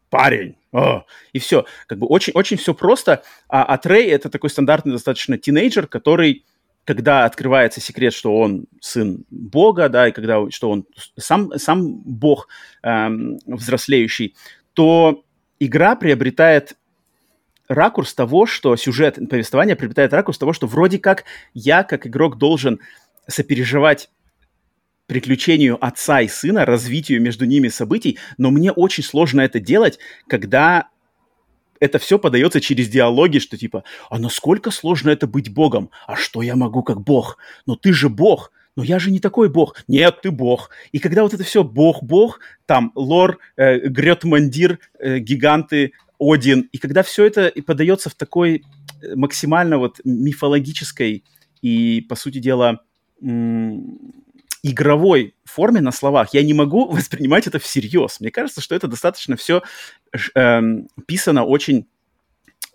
[0.10, 1.66] парень, о, и все.
[1.88, 3.24] Как бы очень, очень все просто.
[3.48, 6.46] А, а Трей это такой стандартный достаточно тинейджер, который
[6.86, 10.86] когда открывается секрет, что он сын Бога, да, и когда что он
[11.18, 12.48] сам, сам Бог
[12.82, 14.36] эм, взрослеющий,
[14.74, 15.24] то
[15.60, 16.76] игра приобретает
[17.68, 22.80] ракурс того, что сюжет повествования приобретает ракурс того, что вроде как я, как игрок, должен
[23.28, 24.10] сопереживать
[25.08, 30.90] приключению отца и сына, развитию между ними событий, но мне очень сложно это делать, когда
[31.84, 35.90] это все подается через диалоги, что типа, а насколько сложно это быть богом?
[36.08, 37.38] А что я могу как бог?
[37.66, 39.76] Но ты же бог, но я же не такой бог.
[39.90, 40.70] Нет, ты бог.
[40.94, 47.04] И когда вот это все бог-бог, там лор, э, Грет-Мандир, э, гиганты, Один, и когда
[47.04, 48.64] все это подается в такой
[49.02, 51.26] э, максимально вот мифологической
[51.62, 52.80] и, по сути дела,
[54.64, 58.20] игровой форме на словах, я не могу воспринимать это всерьез.
[58.20, 59.62] Мне кажется, что это достаточно все
[60.34, 61.86] эм, писано очень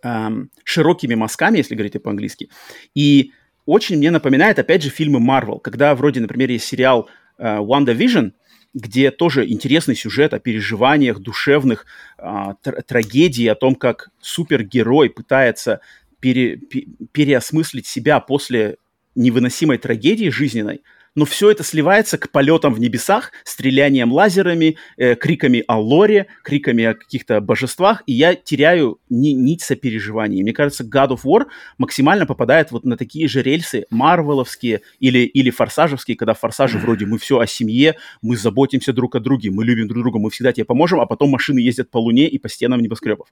[0.03, 2.51] эм, широкими мазками, если говорить по-английски.
[2.95, 3.33] И
[3.67, 8.33] очень мне напоминает, опять же, фильмы Marvel, когда вроде, например, есть сериал э, WandaVision,
[8.75, 11.87] где тоже интересный сюжет о переживаниях душевных,
[12.19, 15.81] э, тр- трагедии, о том, как супергерой пытается
[16.21, 16.57] пере-
[17.13, 18.77] переосмыслить себя после
[19.15, 20.83] невыносимой трагедии жизненной–
[21.19, 26.85] но все это сливается к полетам в небесах, стрелянием лазерами, э, криками о лоре, криками
[26.85, 30.41] о каких-то божествах, и я теряю ни, нить сопереживания.
[30.45, 35.51] Мне кажется, God of War максимально попадает вот на такие же рельсы, марвеловские или, или
[35.51, 39.65] форсажевские, когда в форсаже вроде мы все о семье, мы заботимся друг о друге, мы
[39.65, 42.49] любим друг друга, мы всегда тебе поможем, а потом машины ездят по луне и по
[42.49, 43.27] стенам небоскребов.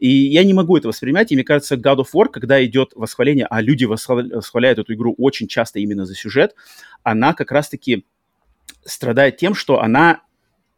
[0.00, 3.46] И я не могу это воспринимать, и мне кажется, God of War, когда идет восхваление,
[3.48, 6.56] а люди восхваляют эту игру очень часто именно за сюжет,
[7.02, 8.04] она как раз-таки
[8.84, 10.22] страдает тем, что она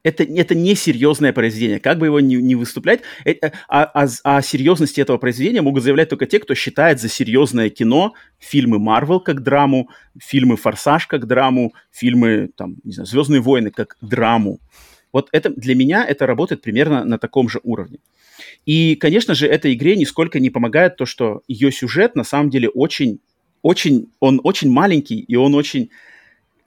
[0.03, 1.79] это, это не серьезное произведение.
[1.79, 6.09] Как бы его не, не выступлять, это, о, о, о серьезности этого произведения могут заявлять
[6.09, 11.75] только те, кто считает за серьезное кино фильмы Марвел как драму, фильмы Форсаж как драму,
[11.93, 14.59] фильмы, там, не знаю, Звездные войны как драму.
[15.13, 17.99] Вот это для меня это работает примерно на таком же уровне.
[18.67, 22.69] И, конечно же, этой игре нисколько не помогает то, что ее сюжет на самом деле
[22.69, 23.21] очень,
[23.61, 25.91] очень, он очень маленький и он очень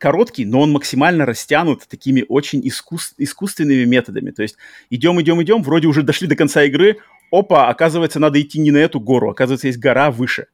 [0.05, 4.29] короткий, но он максимально растянут такими очень искус- искусственными методами.
[4.29, 4.55] То есть
[4.91, 6.97] идем, идем, идем, вроде уже дошли до конца игры,
[7.31, 10.45] опа, оказывается, надо идти не на эту гору, оказывается, есть гора выше.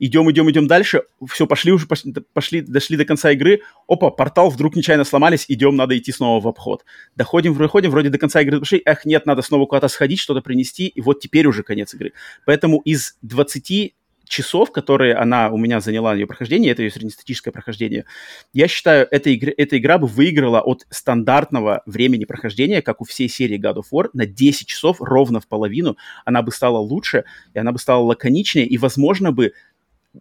[0.00, 4.50] Идем, идем, идем дальше, все, пошли уже, пошли, пошли, дошли до конца игры, опа, портал
[4.50, 6.84] вдруг нечаянно сломались, идем, надо идти снова в обход.
[7.14, 10.88] Доходим, выходим, вроде до конца игры пошли, эх, нет, надо снова куда-то сходить, что-то принести,
[10.88, 12.12] и вот теперь уже конец игры.
[12.44, 13.94] Поэтому из 20
[14.28, 18.04] часов, которые она у меня заняла ее прохождение, это ее среднестатическое прохождение,
[18.52, 23.28] я считаю, эта, игра, эта игра бы выиграла от стандартного времени прохождения, как у всей
[23.28, 25.96] серии God of War, на 10 часов, ровно в половину.
[26.24, 29.52] Она бы стала лучше, и она бы стала лаконичнее, и, возможно, бы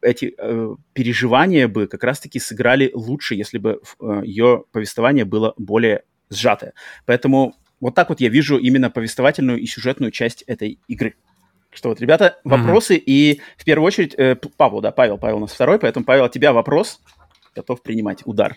[0.02, 6.04] эти э, переживания бы как раз-таки сыграли лучше, если бы э, ее повествование было более
[6.30, 6.74] сжатое.
[7.06, 11.16] Поэтому вот так вот я вижу именно повествовательную и сюжетную часть этой игры.
[11.76, 13.04] Что вот, ребята, вопросы, mm-hmm.
[13.06, 16.32] и в первую очередь э, Павел, да, Павел, Павел у нас второй, поэтому, Павел, от
[16.32, 17.02] тебя вопрос,
[17.54, 18.56] готов принимать удар.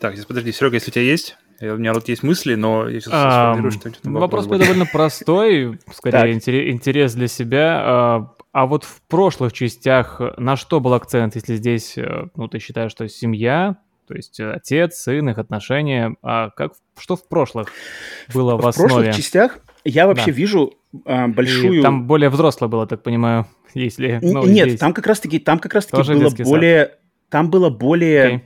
[0.00, 3.00] Так, сейчас подожди, Серега, если у тебя есть, у меня вот есть мысли, но я
[3.00, 7.80] сейчас а, сформулирую, что это Вопрос, вопрос довольно простой, скорее интерес для себя.
[7.82, 12.58] А, а вот в прошлых частях на что был акцент, если здесь, э, ну, ты
[12.58, 17.68] считаешь, что семья, то есть отец, сын, их отношения, а как, что в прошлых
[18.34, 18.88] было в, в основе?
[18.88, 20.32] В прошлых частях я вообще да.
[20.32, 21.80] вижу большую...
[21.80, 24.18] И там более взрослое было, так понимаю, если...
[24.22, 24.80] Ну, Нет, здесь...
[24.80, 26.84] там как раз-таки, там как раз-таки Тоже было более...
[26.86, 26.98] Сад.
[27.28, 28.26] Там было более...
[28.26, 28.40] Okay.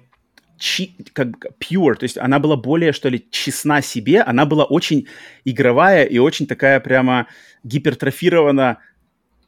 [0.59, 5.07] Чи, как pure, то есть она была более, что ли, честна себе, она была очень
[5.47, 7.29] игровая и очень такая прямо
[7.65, 8.77] гипертрофирована.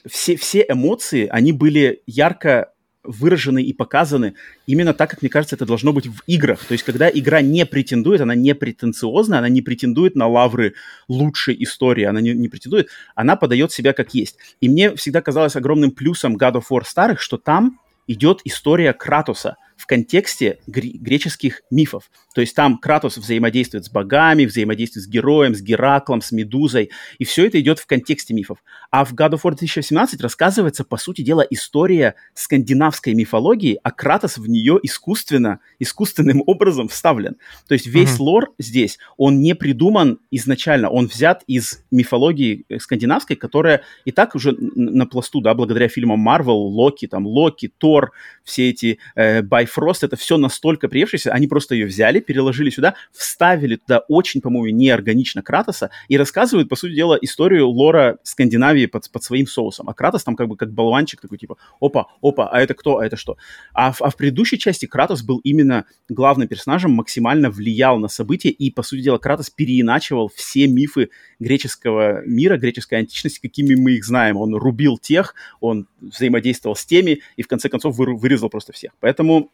[0.07, 2.73] Все, все эмоции, они были ярко
[3.05, 4.35] выражены и показаны
[4.67, 6.65] именно так, как мне кажется, это должно быть в играх.
[6.65, 10.75] То есть, когда игра не претендует, она не претенциозна, она не претендует на лавры
[11.09, 14.39] лучшей истории, она не, не претендует, она подает себя как есть.
[14.61, 19.57] И мне всегда казалось огромным плюсом God of War старых, что там идет история Кратоса
[19.83, 22.11] в, контексте гре- греческих мифов.
[22.35, 27.25] То есть там Кратос взаимодействует с богами, взаимодействует с героем, с Гераклом, с Медузой, и
[27.25, 28.59] все это идет в контексте мифов.
[28.91, 34.39] А в God of War 2017 рассказывается, по сути дела, история скандинавской мифологии, а Кратос
[34.39, 37.37] в нее искусственно, искусственным образом вставлен.
[37.67, 38.23] То есть весь mm-hmm.
[38.23, 44.35] лор здесь, он не придуман изначально, он взят из мифологии э, скандинавской, которая и так
[44.35, 48.13] уже на пласту, да, благодаря фильмам Marvel, Локи, там, Локи, Тор,
[48.45, 49.43] все эти э,
[49.73, 54.77] Bifrost, это все настолько приевшееся, они просто ее взяли, переложили сюда, вставили туда очень, по-моему,
[54.77, 59.89] неорганично Кратоса и рассказывают, по сути дела, историю лора Скандинавии под, под своим соусом.
[59.89, 63.07] А Кратос там как бы как болванчик такой, типа, опа, опа, а это кто, а
[63.07, 63.37] это что?
[63.73, 68.51] А в, а в предыдущей части Кратос был именно главным персонажем, максимально влиял на события,
[68.51, 74.05] и, по сути дела, Кратос переиначивал все мифы греческого мира, греческой античности, какими мы их
[74.05, 74.37] знаем.
[74.37, 78.93] Он рубил тех, он взаимодействовал с теми, и в конце концов вы, вырезал просто всех.
[79.01, 79.51] Поэтому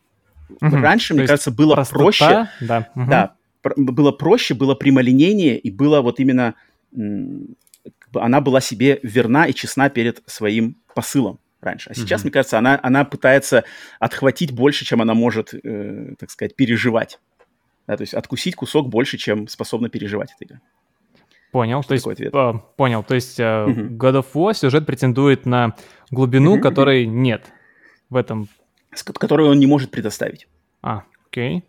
[0.61, 0.77] угу.
[0.77, 2.49] раньше, То мне кажется, было простота, проще.
[2.61, 3.11] Да, угу.
[3.11, 3.35] да
[3.77, 6.55] было проще, было прямолинейнее, и было вот именно...
[8.15, 11.91] Она была себе верна и честна перед своим посылом раньше.
[11.91, 13.65] А сейчас, mm мне кажется, она, она пытается
[13.99, 17.21] отхватить больше, чем она может, э, так сказать, переживать.
[17.87, 20.61] Да, то есть откусить кусок больше, чем способна переживать эта игра.
[21.53, 22.35] Понял, Что то есть, ответ?
[22.35, 23.81] Э, понял, то есть э, угу.
[23.97, 25.75] God of War сюжет претендует на
[26.11, 27.45] глубину, угу, которой нет
[28.09, 28.49] в этом.
[29.03, 30.49] Которую он не может предоставить.
[30.83, 31.65] А, окей.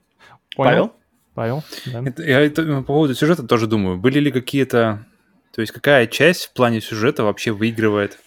[0.55, 0.93] Понял.
[1.35, 1.63] Павел?
[1.85, 2.03] Да.
[2.05, 3.97] Это, я это, по поводу сюжета тоже думаю.
[3.97, 5.05] Были ли какие-то...
[5.53, 8.19] То есть какая часть в плане сюжета вообще выигрывает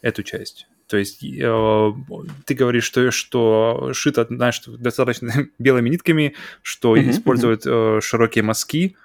[0.00, 0.66] эту часть?
[0.86, 1.92] То есть э,
[2.44, 7.98] ты говоришь, что, что шито, знаешь, достаточно белыми нитками, что uh-huh, используют uh-huh.
[7.98, 8.96] Э, широкие мазки.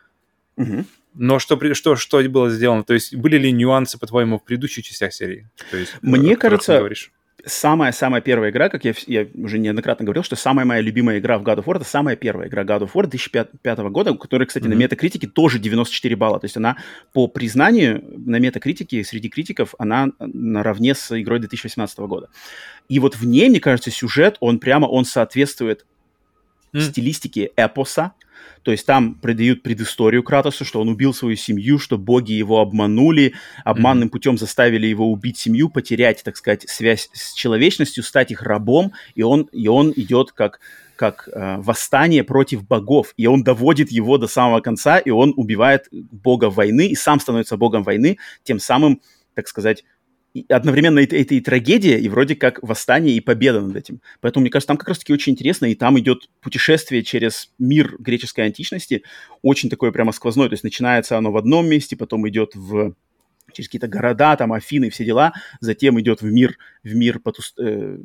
[0.58, 0.86] Uh-huh.
[1.16, 2.84] Но что, что, что было сделано?
[2.84, 5.50] То есть были ли нюансы, по-твоему, в предыдущих частях серии?
[5.72, 6.88] То есть, Мне кажется,
[7.46, 11.44] самая-самая первая игра, как я, я уже неоднократно говорил, что самая моя любимая игра в
[11.44, 14.70] God of War, это самая первая игра God of War 2005 года, которая, кстати, mm-hmm.
[14.70, 16.40] на метакритике тоже 94 балла.
[16.40, 16.78] То есть она
[17.14, 22.30] по признанию на метакритике среди критиков, она наравне с игрой 2018 года.
[22.88, 25.86] И вот в ней, мне кажется, сюжет, он прямо, он соответствует
[26.74, 26.82] mm.
[26.82, 28.14] стилистике эпоса,
[28.64, 33.34] то есть там придают предысторию Кратосу, что он убил свою семью, что боги его обманули,
[33.64, 34.12] обманным mm-hmm.
[34.12, 39.24] путем заставили его убить семью, потерять, так сказать, связь с человечностью, стать их рабом, и
[39.24, 40.60] он, и он идет как
[40.96, 45.88] как э, восстание против богов, и он доводит его до самого конца, и он убивает
[45.92, 49.00] бога войны, и сам становится богом войны, тем самым,
[49.34, 49.86] так сказать,
[50.48, 54.02] одновременно это, это и трагедия, и вроде как восстание и победа над этим.
[54.22, 58.46] Поэтому, мне кажется, там как раз-таки очень интересно, и там идет путешествие через мир греческой
[58.46, 59.04] античности,
[59.42, 62.94] очень такое прямо сквозное, то есть начинается оно в одном месте, потом идет в
[63.54, 67.98] через какие-то города, там Афины, все дела, затем идет в мир, в мир, поту, э,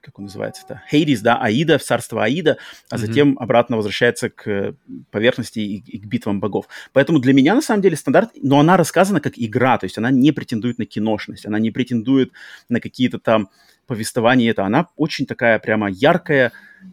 [0.00, 2.58] как он называется это, Хейдис, да, Аида, в царство Аида,
[2.90, 2.98] а mm-hmm.
[2.98, 4.76] затем обратно возвращается к
[5.10, 6.68] поверхности и, и к битвам богов.
[6.92, 10.10] Поэтому для меня, на самом деле, стандарт, но она рассказана как игра, то есть она
[10.10, 12.32] не претендует на киношность, она не претендует
[12.68, 13.48] на какие-то там
[13.86, 16.52] повествования, это она очень такая прямо яркая,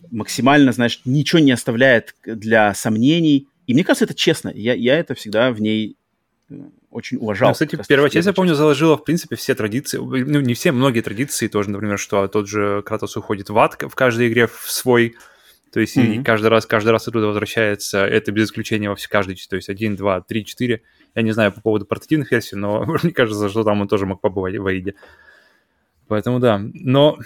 [0.09, 5.15] максимально, знаешь, ничего не оставляет для сомнений, и мне кажется, это честно, я, я это
[5.15, 5.97] всегда в ней
[6.49, 6.55] э,
[6.91, 7.49] очень уважал.
[7.49, 11.01] Ну, кстати, первая часть, я помню, заложила, в принципе, все традиции, ну, не все, многие
[11.01, 15.15] традиции тоже, например, что тот же Кратос уходит в ад в каждой игре в свой,
[15.71, 16.15] то есть mm-hmm.
[16.17, 19.69] и каждый раз, каждый раз оттуда возвращается, это без исключения во все каждой, то есть
[19.69, 20.81] один, два, три, четыре.
[21.15, 24.19] Я не знаю по поводу портативных версий, но мне кажется, что там он тоже мог
[24.19, 24.95] побывать в Аиде.
[26.07, 27.17] Поэтому да, но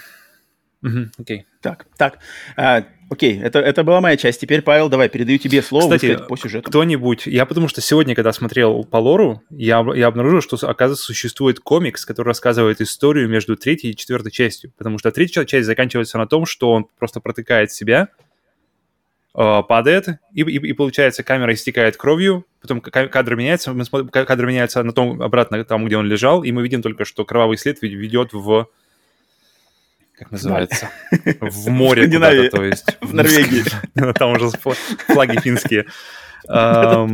[0.86, 1.46] Угу, окей.
[1.60, 2.18] Так, так.
[2.56, 4.40] А, окей, это, это была моя часть.
[4.40, 6.68] Теперь, Павел, давай, передаю тебе слово Кстати, по сюжету.
[6.68, 7.26] кто-нибудь...
[7.26, 12.04] Я потому что сегодня, когда смотрел по лору, я, я обнаружил, что, оказывается, существует комикс,
[12.04, 14.72] который рассказывает историю между третьей и четвертой частью.
[14.78, 18.08] Потому что третья часть заканчивается на том, что он просто протыкает себя,
[19.34, 24.46] э, падает, и, и, и получается, камера истекает кровью, потом кадр меняется, мы смотрим, кадр
[24.46, 27.82] меняется на том, обратно там, где он лежал, и мы видим только, что кровавый след
[27.82, 28.68] ведет в
[30.18, 30.90] как называется,
[31.40, 32.96] в море куда-то, то есть.
[33.00, 33.62] В Норвегии.
[34.14, 34.50] Там уже
[35.06, 35.86] флаги финские.
[36.48, 37.06] А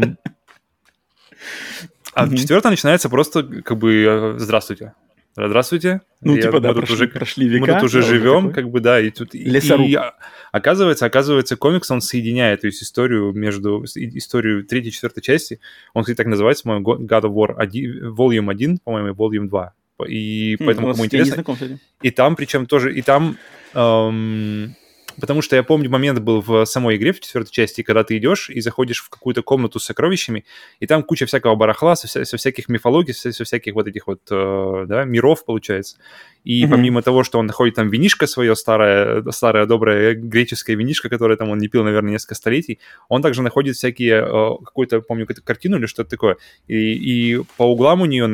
[2.14, 4.92] четвертая начинается просто как бы э, «Здравствуйте».
[5.34, 6.02] Здравствуйте.
[6.20, 7.66] Ну, типа, да, уже, прошли века.
[7.66, 9.32] Мы тут уже живем, как бы, да, и тут...
[9.32, 9.88] Лесоруб.
[9.88, 9.98] И,
[10.52, 13.82] оказывается, оказывается, комикс, он соединяет то есть историю между...
[13.84, 15.58] Историю третьей и четвертой части.
[15.94, 19.72] Он, кстати, так называется, по-моему, God of War 1, Volume 1, по-моему, и Volume 2
[20.04, 21.44] и хм, поэтому кому интересно.
[22.02, 23.36] И там, причем тоже, и там
[23.74, 24.74] эм,
[25.22, 28.50] потому что я помню момент был в самой игре, в четвертой части, когда ты идешь
[28.50, 30.44] и заходишь в какую-то комнату с сокровищами,
[30.80, 34.20] и там куча всякого барахла, со, со всяких мифологий, со, со всяких вот этих вот,
[34.32, 35.98] э, да, миров, получается.
[36.42, 36.68] И mm-hmm.
[36.68, 41.50] помимо того, что он находит там винишко свое, старое, старое доброе греческое винишко, которое там
[41.50, 45.78] он не пил, наверное, несколько столетий, он также находит всякие, э, какую-то, помню, какую-то картину
[45.78, 48.26] или что-то такое, и, и по углам у нее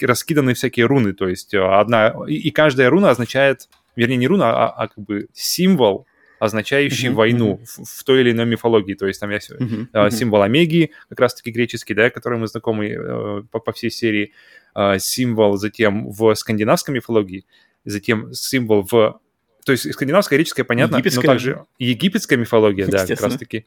[0.00, 4.50] раскиданы всякие руны, то есть э, одна, и, и каждая руна означает вернее, не руна,
[4.50, 6.06] а, а как бы символ,
[6.44, 7.60] означающий uh-huh, войну.
[7.64, 8.94] В, в той или иной мифологии.
[8.94, 10.10] То есть там есть uh-huh, uh-huh.
[10.10, 14.32] символ Омеги, как раз-таки греческий, да, который мы знакомы э, по, по всей серии,
[14.74, 17.44] э, символ затем в скандинавской мифологии,
[17.84, 19.20] затем символ в...
[19.64, 21.26] То есть скандинавская, греческая, понятно, египетская.
[21.26, 23.66] но также египетская мифология, да, как раз-таки.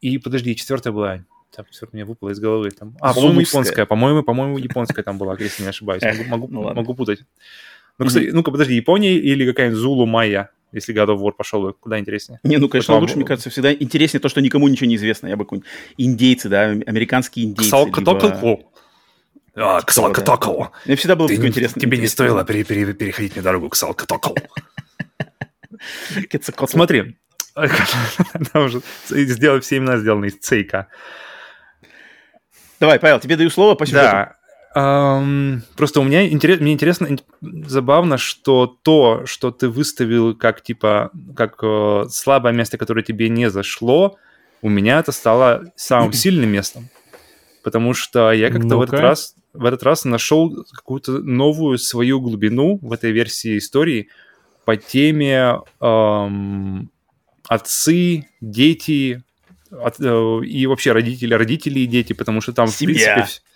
[0.00, 2.70] И, подожди, четвертая была там все у меня выпало из головы.
[2.70, 2.96] Там...
[3.00, 3.86] А, по-моему, японская.
[3.86, 6.02] По-моему, по-моему, японская там была, если не ошибаюсь.
[6.02, 7.24] Могу, могу, ну, могу путать.
[7.98, 10.50] Ну, кстати, ну-ка, подожди, Япония или какая-нибудь Зулу Майя?
[10.72, 12.40] Если God of War пошел, куда интереснее?
[12.42, 13.00] Не, ну, конечно, Потому...
[13.00, 15.26] лучше, мне кажется, всегда интереснее то, что никому ничего не известно.
[15.26, 17.70] Я бы какой-нибудь индейцы, да, американские индейцы.
[17.70, 18.26] Ксалкатокл.
[18.26, 18.60] Либо...
[19.56, 20.64] А, Ксалкатокл.
[20.84, 21.80] Мне всегда было такое интересно.
[21.80, 24.34] Тебе не стоило пере пере переходить мне дорогу Ксалкатокл.
[26.66, 27.16] Смотри,
[29.08, 30.88] сделай все имена сделаны из цейка.
[32.78, 34.04] Давай, Павел, тебе даю слово по сюжету.
[34.04, 34.37] Да,
[34.76, 37.08] Um, просто у меня интерес, мне интересно,
[37.40, 43.48] забавно, что то, что ты выставил как типа как э, слабое место, которое тебе не
[43.48, 44.18] зашло,
[44.60, 46.90] у меня это стало самым сильным местом,
[47.64, 52.78] потому что я как-то в этот раз в этот раз нашел какую-то новую свою глубину
[52.82, 54.08] в этой версии истории
[54.64, 56.90] по теме эм,
[57.48, 59.22] отцы, дети
[59.70, 63.12] от, э, и вообще родители, родители и дети, потому что там Семья.
[63.12, 63.47] в принципе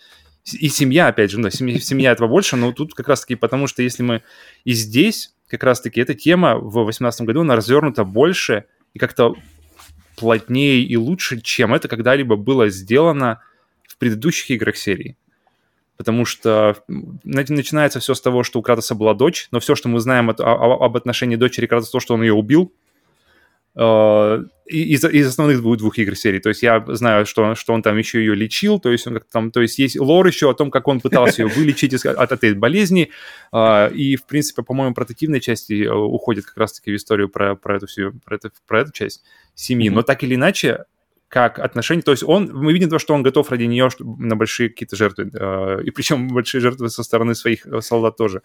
[0.44, 3.82] и семья, опять же, да, семья, семья этого больше, но тут как раз-таки потому, что
[3.82, 4.22] если мы
[4.64, 8.64] и здесь, как раз-таки эта тема в 2018 году, она развернута больше
[8.94, 9.34] и как-то
[10.16, 13.40] плотнее и лучше, чем это когда-либо было сделано
[13.86, 15.16] в предыдущих играх серии.
[15.96, 16.82] Потому что
[17.22, 20.40] начинается все с того, что у Кратоса была дочь, но все, что мы знаем от,
[20.40, 22.72] об отношении дочери Кратоса, то, что он ее убил,
[23.74, 26.38] из, из основных двух, двух игр серии.
[26.38, 29.24] То есть я знаю, что, что он там еще ее лечил, то есть он как
[29.26, 32.54] там, то есть есть лор еще о том, как он пытался ее вылечить от этой
[32.54, 33.10] болезни.
[33.50, 37.76] А, и, в принципе, по-моему, прототивной части э, уходит как раз-таки в историю про, про,
[37.76, 39.22] эту всю, про, эту, про эту часть
[39.54, 39.88] семьи.
[39.88, 40.84] Но так или иначе,
[41.28, 44.68] как отношения, то есть он, мы видим то, что он готов ради нее на большие
[44.68, 48.42] какие-то жертвы, э, и причем большие жертвы со стороны своих солдат тоже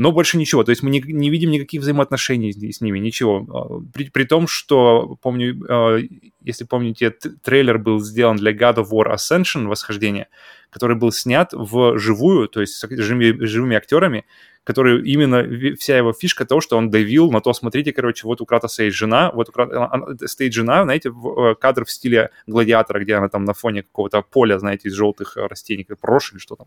[0.00, 0.64] но больше ничего.
[0.64, 3.46] То есть мы не, не видим никаких взаимоотношений с, с ними, ничего.
[3.52, 5.98] А, при, при том, что, помню, а,
[6.42, 10.28] если помните, трейлер был сделан для God of War Ascension, Восхождение,
[10.70, 14.24] который был снят в живую, то есть с живыми, живыми актерами,
[14.64, 18.46] который именно вся его фишка того, что он давил на то, смотрите, короче, вот у
[18.46, 23.14] Кратоса есть жена, вот у Кратоса стоит жена, знаете, э, кадр в стиле гладиатора, где
[23.14, 26.56] она там на фоне какого-то поля, знаете, из желтых э, растений, как прошлый или что
[26.56, 26.66] там.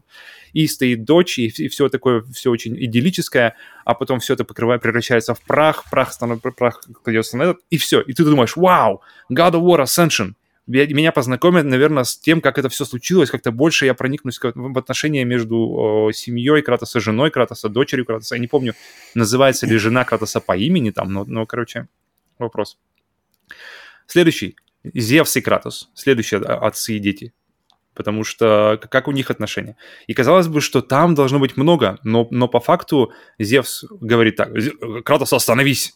[0.54, 5.36] И стоит дочь, и все такое, все очень идиллическое, а потом все это покрывает, превращается
[5.36, 8.02] в прах, прах становится, прах кладется на этот, и все.
[8.02, 10.34] И ты думаешь, вау, God of War Ascension,
[10.68, 15.26] меня познакомят, наверное, с тем, как это все случилось, как-то больше я проникнусь в отношения
[15.26, 18.36] между семьей Кратоса, женой Кратоса, дочерью Кратоса.
[18.36, 18.74] Я не помню,
[19.14, 21.88] называется ли жена Кратоса по имени там, но, но короче,
[22.40, 22.78] вопрос.
[24.08, 24.56] Следующий.
[24.84, 25.90] Зевс и Кратос.
[25.94, 27.34] Следующие отцы и дети.
[27.94, 29.78] Потому что как у них отношения.
[30.08, 34.50] И казалось бы, что там должно быть много, но, но по факту Зевс говорит так,
[35.04, 35.94] Кратос, остановись.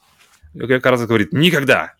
[0.53, 1.93] Кратос говорит, никогда.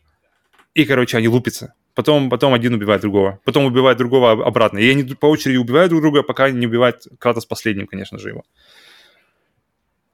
[0.74, 4.78] И, короче, они лупятся потом, потом один убивает другого, потом убивает другого обратно.
[4.78, 8.43] И они по очереди убивают друг друга, пока не убивает Кратос последним, конечно же, его.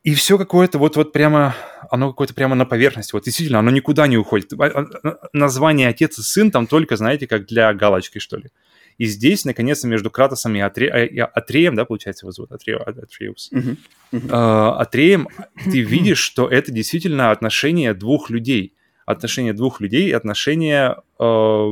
[0.03, 1.55] И все какое-то вот, вот прямо,
[1.91, 3.13] оно какое-то прямо на поверхности.
[3.13, 4.53] Вот действительно, оно никуда не уходит.
[4.53, 4.65] А,
[5.03, 8.49] а, название отец и сын там только, знаете, как для галочки, что ли.
[8.97, 10.88] И здесь, наконец-то, между Кратосом и, Атре...
[10.88, 12.77] Э, и Атреем, да, получается, его зовут Атре...
[12.77, 13.51] Атреус.
[13.51, 13.77] Uh-huh.
[14.13, 14.29] Uh-huh.
[14.29, 15.27] Uh, Атреем
[15.65, 18.73] ты видишь, что это действительно отношения двух людей–
[19.05, 20.97] отношения двух людей, отношения...
[21.19, 21.71] Э,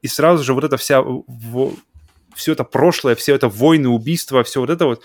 [0.00, 1.02] и сразу же вот это вся...
[1.02, 1.74] В,
[2.34, 5.02] все это прошлое, все это войны, убийства, все вот это вот,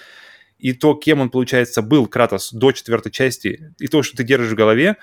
[0.60, 4.54] и то, кем он, получается, был, Кратос, до четвертой части, и то, что ты держишь
[4.54, 4.98] в голове,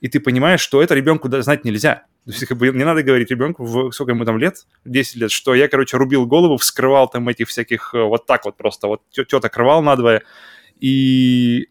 [0.00, 2.06] и ты понимаешь, что это ребенку знать нельзя.
[2.24, 5.54] То есть, как бы, не надо говорить ребенку, сколько ему там лет, 10 лет, что
[5.54, 9.56] я, короче, рубил голову, вскрывал там этих всяких, э, вот так вот просто, вот теток
[9.56, 10.22] рвал надвое,
[10.80, 11.68] и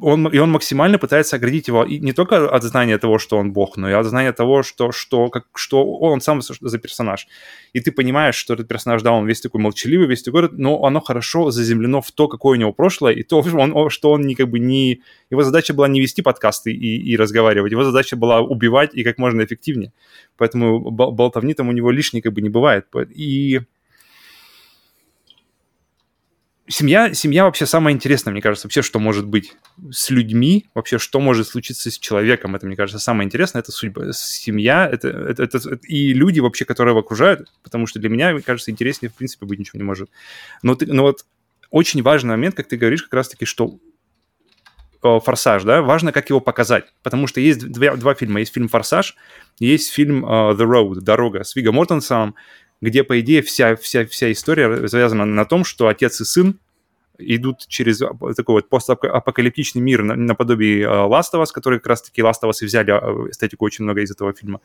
[0.00, 3.52] он, и он максимально пытается оградить его и не только от знания того, что он
[3.52, 7.28] бог, но и от знания того, что, что, как, что он сам за персонаж.
[7.74, 11.00] И ты понимаешь, что этот персонаж, да, он весь такой молчаливый, весь такой, но оно
[11.00, 14.48] хорошо заземлено в то, какое у него прошлое, и то, он, что он не как
[14.48, 15.02] бы не...
[15.30, 19.18] Его задача была не вести подкасты и, и разговаривать, его задача была убивать и как
[19.18, 19.92] можно эффективнее.
[20.38, 22.86] Поэтому болтовни там у него лишней как бы не бывает.
[23.14, 23.60] И
[26.68, 29.54] семья, семья вообще самое интересное, мне кажется, вообще, что может быть
[29.90, 34.12] с людьми, вообще, что может случиться с человеком, это, мне кажется, самое интересное, это судьба,
[34.12, 38.32] семья, это, это, это, это и люди вообще, которые его окружают, потому что для меня,
[38.32, 40.10] мне кажется, интереснее, в принципе, быть ничего не может.
[40.62, 41.24] Но, ты, но вот
[41.70, 43.78] очень важный момент, как ты говоришь, как раз-таки, что
[45.00, 49.16] «Форсаж», да, важно, как его показать, потому что есть два, два фильма, есть фильм «Форсаж»,
[49.58, 52.34] есть фильм uh, «The Road», «Дорога» с Виго Мортенсом,
[52.80, 56.58] где, по идее, вся, вся, вся история завязана на том, что отец и сын
[57.18, 62.50] идут через такой вот постапокалиптичный мир наподобие Last of Us, который как раз-таки Last of
[62.50, 64.60] Us и взяли а, эстетику очень много из этого фильма.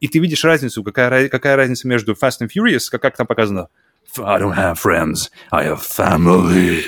[0.00, 3.68] И ты видишь разницу, какая, какая разница между Fast and Furious, как, как там показано,
[4.18, 6.84] I don't have friends, I have family.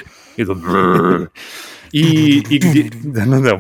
[1.93, 2.91] И, и где...
[3.05, 3.57] Да-да-да,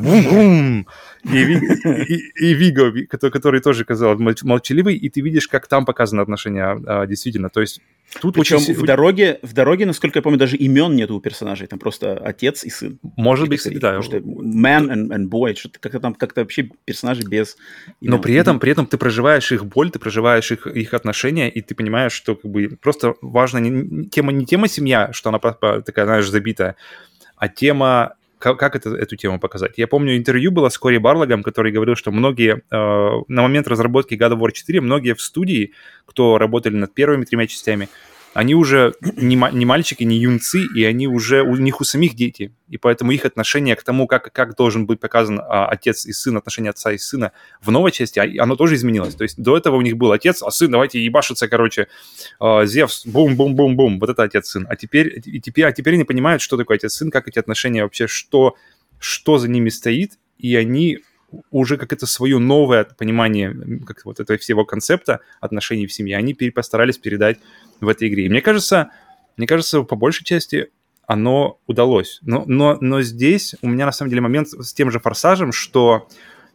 [1.24, 6.80] и, и, и Виго, который, тоже казалось молчаливый, и ты видишь, как там показаны отношения
[6.87, 7.49] а, действительно.
[7.49, 7.80] То есть
[8.20, 8.74] тут Причем очень...
[8.74, 12.64] в дороге, в дороге, насколько я помню, даже имен нету у персонажей, там просто отец
[12.64, 12.99] и сын.
[13.16, 14.03] Может быть, кстати, да.
[14.03, 17.57] Что man and, and boy, что-то как-то там как-то вообще персонажи без
[18.01, 18.16] имен.
[18.16, 21.61] Но при этом, при этом ты проживаешь их боль, ты проживаешь их, их отношения, и
[21.61, 26.07] ты понимаешь, что как бы просто важна не, тема, не тема семья, что она такая,
[26.07, 26.74] знаешь, забитая,
[27.37, 29.74] а тема как, это, эту тему показать?
[29.76, 34.14] Я помню, интервью было с Кори Барлагом, который говорил, что многие, э, на момент разработки
[34.14, 35.72] God of War 4, многие в студии,
[36.07, 37.88] кто работали над первыми тремя частями,
[38.35, 42.53] они уже не, не мальчики, не юнцы, и они уже, у них у самих дети.
[42.68, 46.37] И поэтому их отношение к тому, как, как должен быть показан а, отец и сын,
[46.37, 49.14] отношение отца и сына в новой части, а, оно тоже изменилось.
[49.14, 51.89] То есть до этого у них был отец, а сын, давайте ебашиться, короче,
[52.41, 54.66] а, Зевс, бум-бум-бум-бум, вот это отец-сын.
[54.68, 58.07] А теперь, и теперь, а теперь они понимают, что такое отец-сын, как эти отношения вообще,
[58.07, 58.57] что,
[58.99, 61.01] что за ними стоит, и они
[61.51, 63.55] уже как это свое новое понимание
[63.87, 67.39] как вот этого всего концепта отношений в семье, они постарались передать
[67.80, 68.26] в этой игре.
[68.26, 68.91] И мне кажется,
[69.37, 70.70] мне кажется, по большей части
[71.07, 72.20] оно удалось.
[72.22, 76.09] Но, но, но здесь у меня на самом деле момент с тем же форсажем, что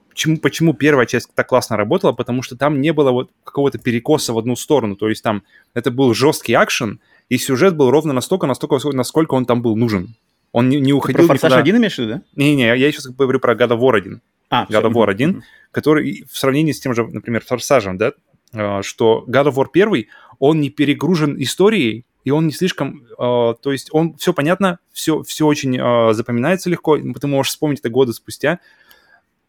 [0.10, 4.34] почему, почему первая часть так классно работала, потому что там не было вот какого-то перекоса
[4.34, 4.96] в одну сторону.
[4.96, 7.00] То есть там это был жесткий акшен,
[7.30, 10.16] и сюжет был ровно настолько, настолько, насколько он там был нужен.
[10.54, 12.22] Он не, не уходил Ты про «Форсаж 1» имеешь в виду, да?
[12.36, 14.22] Не-не, я сейчас говорю про God of War 1.
[14.50, 18.14] А, God of War 1, который в сравнении с тем же, например, Форсажем, да,
[18.54, 20.08] а, что God of War 1,
[20.39, 25.24] он не перегружен историей, и он не слишком, э, то есть он все понятно, все,
[25.24, 28.60] все очень э, запоминается легко, ты можешь вспомнить это годы спустя,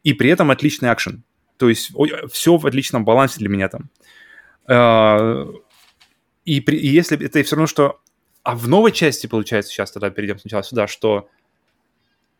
[0.04, 1.24] и при этом отличный акшен.
[1.56, 1.90] То есть
[2.30, 3.90] все в отличном балансе для меня там.
[4.68, 5.44] Э,
[6.44, 8.00] и, при, и если это все равно, что...
[8.44, 11.28] А в новой части, получается, сейчас тогда перейдем сначала сюда, что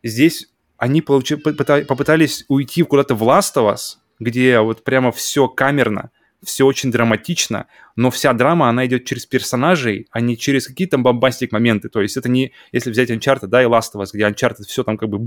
[0.03, 0.49] здесь
[0.79, 6.11] они получи, попытались уйти куда-то в Last of Us, где вот прямо все камерно,
[6.41, 7.67] все очень драматично,
[7.97, 11.89] но вся драма, она идет через персонажей, а не через какие-то бомбастик моменты.
[11.89, 14.85] То есть это не, если взять Uncharted, да, и Last of Us, где Uncharted все
[14.85, 15.21] там как бы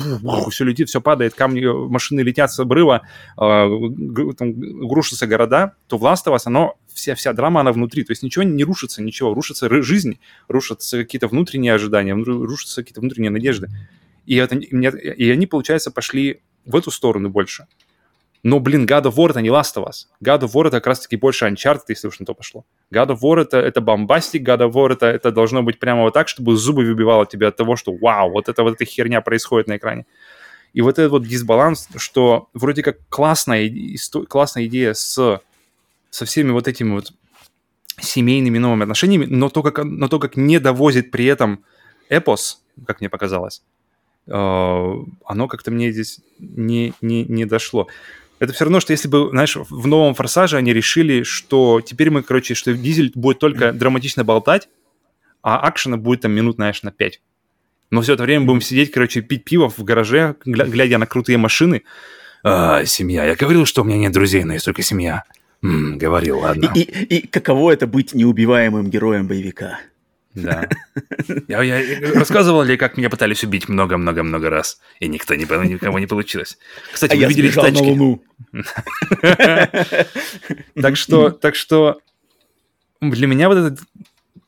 [0.51, 3.03] все летит, все падает, камни, машины летят с обрыва,
[3.37, 3.69] э,
[4.39, 8.05] там рушатся города, то в Last of Us оно, вся, вся драма, она внутри.
[8.05, 9.35] То есть ничего не рушится, ничего.
[9.35, 13.69] Рушится жизнь, рушатся какие-то внутренние ожидания, рушатся какие-то внутренние надежды.
[14.27, 17.67] И, это, и они, получается, пошли в эту сторону больше.
[18.43, 20.07] Но, блин, God of War это не Last of Us.
[20.23, 22.65] God of War это как раз-таки больше Uncharted, если уж на то пошло.
[22.93, 26.15] God of War это, это бомбастик, God of War это, это должно быть прямо вот
[26.15, 29.69] так, чтобы зубы выбивало тебя от того, что вау, вот это вот эта херня происходит
[29.69, 30.07] на экране.
[30.73, 33.71] И вот этот вот дисбаланс, что вроде как классная,
[34.29, 35.41] классная идея с,
[36.11, 37.13] со всеми вот этими вот
[38.01, 41.65] семейными новыми отношениями, но то, как, но то, как не довозит при этом
[42.09, 43.63] эпос, как мне показалось,
[44.27, 47.89] оно как-то мне здесь не, не, не дошло
[48.43, 52.25] это все равно, что если бы, знаешь, в новом «Форсаже» они решили, что теперь мы,
[52.25, 54.69] короче, что Дизель будет только драматично болтать,
[55.43, 57.21] а акшена будет там минут, знаешь, на 5.
[57.93, 61.85] Но все это время будем сидеть, короче, пить пиво в гараже, глядя на крутые машины.
[62.43, 63.27] А, семья.
[63.27, 65.23] Я говорил, что у меня нет друзей, но есть только семья.
[65.63, 66.73] М-м, говорил, ладно.
[66.75, 69.79] И, и, и каково это быть неубиваемым героем боевика?
[70.35, 70.69] Да.
[71.49, 76.07] Я, я рассказывал ли, как меня пытались убить много-много-много раз, и никто не, никого не
[76.07, 76.59] получилось.
[76.93, 77.83] Кстати, а вы видели тачки?
[77.83, 78.25] На Луну.
[80.81, 82.01] Так что, так что
[83.01, 83.81] для меня вот этот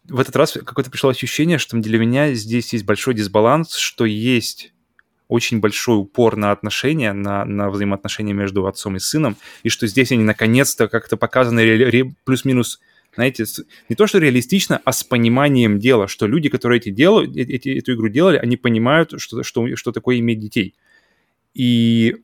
[0.09, 4.73] в этот раз какое-то пришло ощущение, что для меня здесь есть большой дисбаланс, что есть
[5.29, 10.13] очень большой упор на отношения, на, на взаимоотношения между отцом и сыном, и что здесь
[10.13, 12.81] они наконец-то как-то показаны плюс-минус
[13.15, 17.37] знаете, с- не то что реалистично, а с пониманием дела, что люди, которые эти делают,
[17.37, 20.75] э- эти, эту игру делали, они понимают, что, что, что такое иметь детей.
[21.55, 22.17] И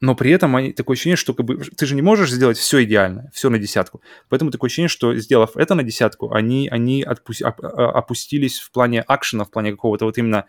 [0.00, 2.84] но при этом они, такое ощущение, что как бы, ты же не можешь сделать все
[2.84, 4.00] идеально, все на десятку.
[4.28, 9.00] Поэтому такое ощущение, что сделав это на десятку, они, они отпу- а- опустились в плане
[9.02, 10.46] акшена, в плане какого-то вот именно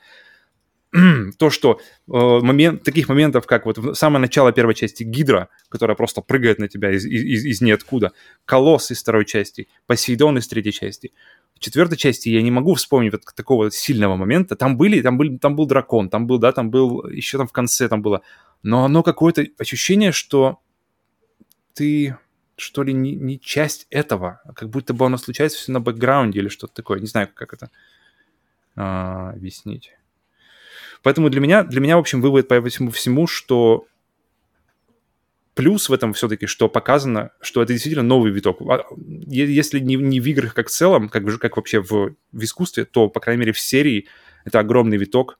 [1.37, 5.95] то, что э, момент, таких моментов, как вот в самое начало первой части Гидра, которая
[5.95, 8.11] просто прыгает на тебя из, из, из ниоткуда,
[8.45, 11.11] Колосс из второй части, Посейдон из третьей части.
[11.55, 14.55] В четвертой части я не могу вспомнить вот такого сильного момента.
[14.55, 17.51] Там были, там, были, там был дракон, там был, да, там был, еще там в
[17.51, 18.21] конце там было.
[18.63, 20.59] Но оно какое-то ощущение, что
[21.73, 22.17] ты,
[22.55, 26.39] что ли, не, не часть этого, а как будто бы оно случается все на бэкграунде
[26.39, 26.99] или что-то такое.
[26.99, 27.69] Не знаю, как это
[28.75, 29.93] а, объяснить.
[31.03, 33.85] Поэтому для меня, для меня, в общем, вывод по всему, всему, что
[35.53, 38.61] плюс в этом все-таки, что показано, что это действительно новый виток.
[38.61, 38.85] А,
[39.27, 43.09] Если не, не в играх как в целом, как, как вообще в, в искусстве, то,
[43.09, 44.07] по крайней мере, в серии
[44.45, 45.37] это огромный виток,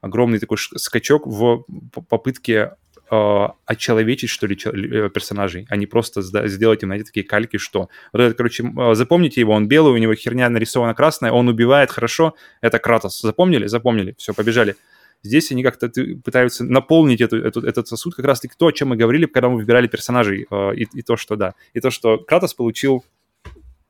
[0.00, 1.64] огромный такой скачок в
[2.08, 2.72] попытке
[3.10, 7.88] очеловечить, что ли, э, персонажей, а не просто сделать им, знаете, такие кальки, что...
[8.12, 11.90] Вот этот, короче, э, запомните его, он белый, у него херня нарисована красная, он убивает
[11.90, 13.20] хорошо, это Кратос.
[13.20, 13.66] Запомнили?
[13.66, 14.14] Запомнили.
[14.18, 14.76] Все, побежали.
[15.22, 15.90] Здесь они как-то
[16.24, 19.56] пытаются наполнить эту, эту- этот сосуд, как раз-таки то, о чем мы говорили, когда мы
[19.56, 23.04] выбирали персонажей, э, и, и то, что, да, и то, что Кратос получил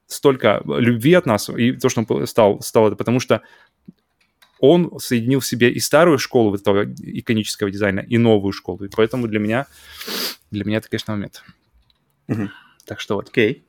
[0.07, 3.43] столько любви от нас, и то, что он стал, стал это, потому что
[4.61, 8.85] он соединил в себе и старую школу вот этого иконического дизайна, и новую школу.
[8.85, 9.67] И поэтому для меня,
[10.51, 11.43] для меня это, конечно, момент.
[12.27, 12.51] Мгм.
[12.87, 13.29] Так что вот.
[13.29, 13.65] Окей.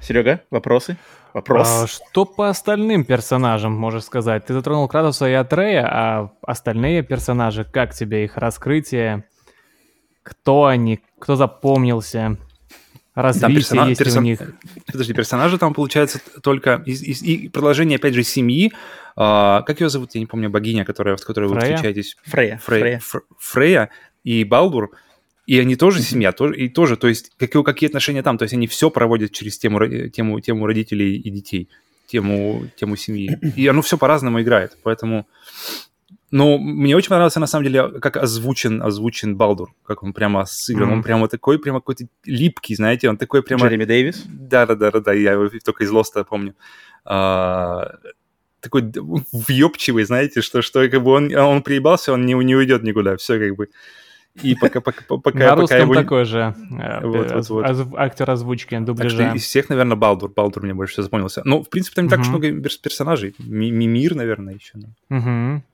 [0.00, 0.96] Серега, вопросы?
[1.32, 1.68] Вопрос?
[1.68, 4.44] А, что по остальным персонажам можешь сказать?
[4.44, 9.24] Ты затронул Кратоса и Атрея, а остальные персонажи, как тебе их раскрытие?
[10.22, 11.00] Кто они?
[11.18, 12.36] Кто запомнился?
[13.14, 14.40] Развитие персона- есть персон- у них?
[14.90, 18.72] Подожди, персонажи там, получается, только из, из- и продолжение, опять же, семьи.
[19.16, 20.14] А, как ее зовут?
[20.14, 21.76] Я не помню, богиня, которая, в которой вы Фрея?
[21.76, 22.16] встречаетесь.
[22.24, 22.60] Фрея.
[22.62, 22.98] Фрея.
[23.00, 23.90] Фр- Фрея
[24.24, 24.90] и Балдур.
[25.46, 28.54] И они тоже семья, тоже, и тоже, то есть какие, какие отношения там, то есть
[28.54, 31.68] они все проводят через тему, тему, тему родителей и детей,
[32.06, 33.38] тему, тему семьи.
[33.56, 35.26] И оно все по-разному играет, поэтому...
[36.30, 40.88] Но мне очень понравился, на самом деле, как озвучен, озвучен Балдур, как он прямо сыгран.
[40.88, 41.02] Он Мгм.
[41.02, 43.66] прямо такой, прямо какой-то липкий, знаете, он такой прямо...
[43.66, 44.24] Джереми Дэвис.
[44.26, 46.54] Да, да, да, да, да, я его только из Лоста помню.
[47.04, 47.96] А,
[48.62, 48.90] такой
[49.32, 53.38] въебчивый, знаете, что, что как бы он, он приебался, он не, не уйдет никуда, все
[53.38, 53.68] как бы.
[54.42, 55.94] И пока, пока, пока, На пока его...
[55.94, 57.66] такой же э, Вот, вот, вот.
[57.68, 59.32] оз- актер озвучки, Так что дубляжа.
[59.34, 60.30] из всех, наверное, Балдур.
[60.34, 61.42] Балдур мне больше всего запомнился.
[61.44, 63.34] Ну, в принципе, там не так уж много перс- персонажей.
[63.38, 64.72] Ми- Мимир, наверное, еще.
[64.76, 64.86] ну.
[65.10, 65.64] Мгм.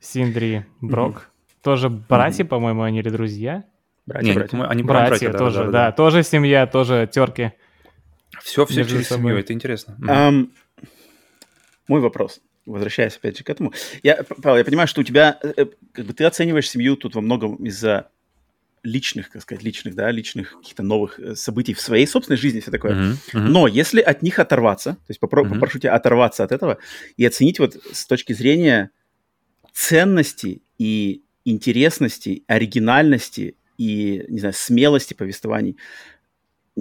[0.00, 1.28] Синдри, Брок.
[1.62, 3.64] Тоже братья, по-моему, они или друзья?
[4.06, 4.64] Братья, братья.
[4.68, 7.52] они, Братья да, тоже, да, да, тоже семья, тоже терки.
[8.42, 9.32] Все, все через собой.
[9.32, 9.96] семью, это интересно.
[11.88, 13.72] Мой вопрос, возвращаясь опять же к этому.
[14.02, 17.14] Я, Павел, я понимаю, что у тебя, э, э, как бы ты оцениваешь семью тут
[17.14, 18.10] во многом из-за
[18.82, 22.70] личных, как сказать, личных, да, личных каких-то новых э, событий в своей собственной жизни, все
[22.70, 22.94] такое.
[22.94, 23.52] Мгм, мгм.
[23.52, 25.54] Но если от них оторваться, то есть попро- Мгм.
[25.54, 26.78] попрошу тебя оторваться от этого
[27.16, 28.90] и оценить вот с точки зрения
[29.72, 35.76] ценности и интересности, оригинальности и, не знаю, смелости повествований,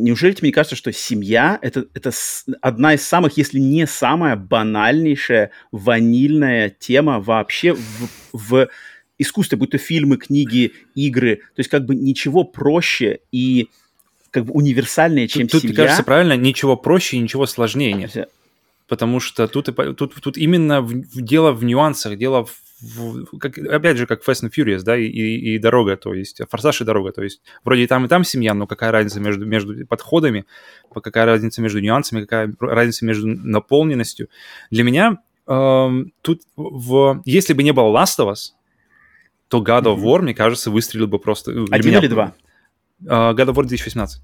[0.04, 2.12] неужели тебе не кажется, что семья это, это
[2.62, 8.70] одна из самых, если не самая банальнейшая, ванильная тема вообще в, в
[9.18, 11.38] искусстве, будь то фильмы, книги, игры.
[11.38, 13.70] То есть как бы ничего проще и
[14.32, 15.84] как бы универсальнее, чем Тут, тут, мне семья.
[15.86, 18.30] кажется, правильно, ничего проще и ничего сложнее нет.
[18.88, 23.98] Потому что тут, тут, тут именно в- дело в нюансах, дело в, в- как, опять
[23.98, 27.12] же, как Fast and Furious, да, и, и, и дорога, то есть форсаж и дорога,
[27.12, 30.46] то есть вроде и там, и там семья, но какая разница между, между подходами,
[30.94, 34.30] по- какая разница между нюансами, какая разница между наполненностью.
[34.72, 35.18] Для меня
[35.48, 38.52] эм, тут, в, если бы не было Last of Us,
[39.48, 39.98] то God of.
[40.00, 41.52] War, мне кажется, выстрелил бы просто...
[41.54, 42.34] для Один меня- или два?
[43.06, 44.22] Э, God of War 2018.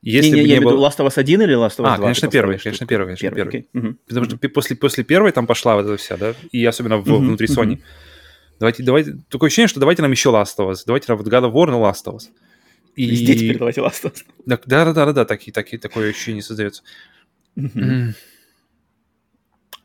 [0.00, 0.88] Если не, не, бы я не было...
[0.88, 1.94] Last of Us 1 или Last of Us 2?
[1.94, 3.48] А, конечно, первый, конечно, первый, конечно, первый.
[3.48, 3.68] окей.
[3.72, 3.98] Мгм.
[4.06, 7.06] Потому что пи- после, после первой там пошла вот эта вся, да, и особенно в,
[7.06, 7.48] Мгм, внутри.
[7.48, 7.80] Sony.
[8.60, 11.44] Давайте, давайте, такое ощущение, что давайте нам еще Last of Us, давайте нам вот God
[11.50, 12.28] of War на Last of Us.
[12.94, 13.10] И...
[13.10, 14.22] Везде теперь давайте Last of Us.
[14.46, 16.82] Да, да, да, да, да, так, и- так, и такое ощущение создается.
[17.56, 18.14] М.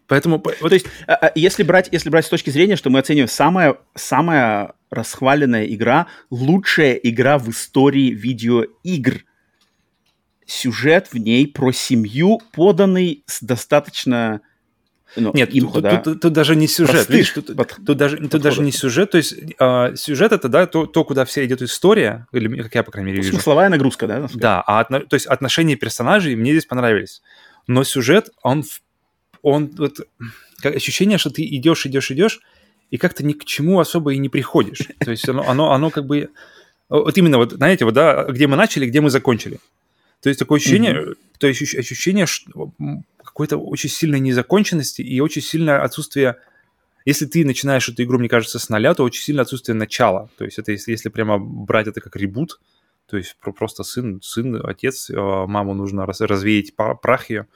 [0.08, 2.90] Поэтому, по- вот, То есть, а, а, если брать, если брать с точки зрения, что
[2.90, 9.24] мы оцениваем самая, самая расхваленная игра, лучшая игра в истории видеоигр.
[10.46, 14.42] Сюжет в ней про семью, поданный с достаточно
[15.16, 16.94] ну, Нет, инфу, тут, да, тут- тут даже не сюжет.
[16.96, 19.12] простых Видишь, тут, под- тут даже, тут даже не сюжет.
[19.12, 22.84] То есть а, сюжет это, да, то, то, куда вся идет история, или как я,
[22.84, 23.34] по крайней мере, вижу.
[23.34, 24.28] смысловая нагрузка, да?
[24.34, 27.22] Да, а отно- то есть отношения персонажей мне здесь понравились.
[27.68, 28.64] Но сюжет, он,
[29.44, 30.00] он вот,
[30.62, 32.42] как ощущение, что ты идешь, идешь, идешь,
[32.90, 34.80] и как-то ни к чему особо и не приходишь.
[35.00, 36.30] То есть оно, оно, оно как бы...
[36.90, 39.60] Вот именно, вот знаете, вот, да, где мы начали, где мы закончили.
[40.24, 42.26] То есть такое ощущение, то есть ощущ- ощущение
[43.24, 46.38] какой-то очень сильной незаконченности и очень сильное отсутствие...
[47.06, 50.30] Если ты начинаешь эту игру, мне кажется, с нуля, то очень сильное отсутствие начала.
[50.38, 52.62] То есть это если, если прямо брать это как ребут,
[53.10, 57.48] то есть про- просто сын, сын, отец, э, маму нужно раз- развеять прах ее.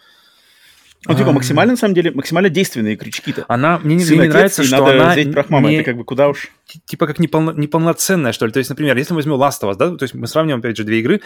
[1.05, 3.45] Ну, типа, максимально, на самом деле, максимально действенные крючки-то.
[3.47, 5.69] Она, мне, не- Сын не нравится, что надо она взять прах мамы.
[5.69, 6.49] не- Это как бы куда уж...
[6.65, 8.51] ти- типа как неполно- неполноценная, что ли.
[8.51, 10.75] То есть, например, если мы возьмем Last of Us, да, то есть мы сравниваем, опять
[10.75, 11.21] же, две игры,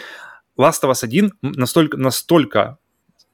[0.58, 2.78] Last of Us 1 настолько, настолько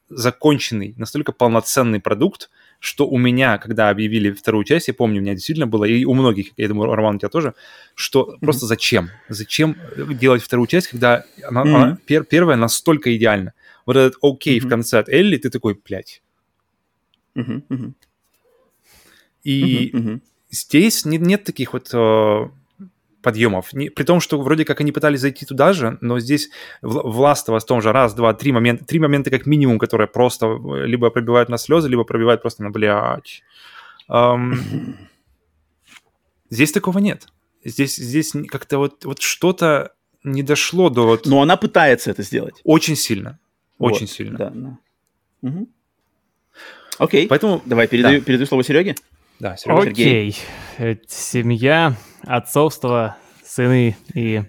[0.09, 2.51] законченный, настолько полноценный продукт,
[2.81, 6.15] что у меня, когда объявили вторую часть, я помню, у меня действительно было, и у
[6.15, 7.55] многих, я думаю, Роман, у тебя тоже,
[7.95, 9.11] что просто зачем?
[9.29, 9.77] Зачем
[10.21, 11.75] делать вторую часть, когда она, Мгм.
[11.75, 13.53] она пер- первая настолько идеальна?
[13.85, 14.71] Вот этот окей в Мгм.
[14.71, 16.23] конце от Элли, ты такой, блядь.
[17.35, 17.65] Мгм,
[19.45, 20.23] И мгм.
[20.51, 22.49] здесь не- нет таких вот э,
[23.29, 23.75] подъемов.
[23.75, 26.49] Не- при том, что вроде как они пытались зайти туда же, но здесь
[26.81, 30.87] в, в том же раз, два, три момента, три момента как минимум, которые просто э,
[30.87, 33.43] либо пробивают на слезы, либо пробивают просто на блядь.
[34.09, 34.55] Ам,
[36.51, 37.27] здесь такого нет.
[37.65, 39.93] Здесь, здесь как-то вот, вот что-то
[40.25, 42.61] не дошло до вот Но она пытается это сделать.
[42.65, 43.39] очень сильно.
[43.79, 44.39] Очень Вот, сильно.
[44.39, 44.79] Да, да.
[45.43, 45.67] Мгм.
[46.99, 48.95] Окей, Поэтому, давай, передаю, передаю слово Сереге.
[49.39, 49.57] Да.
[49.57, 49.91] Сергей.
[49.91, 50.37] Окей.
[50.79, 51.95] Э, Семья,
[52.27, 54.43] отцовство, сыны и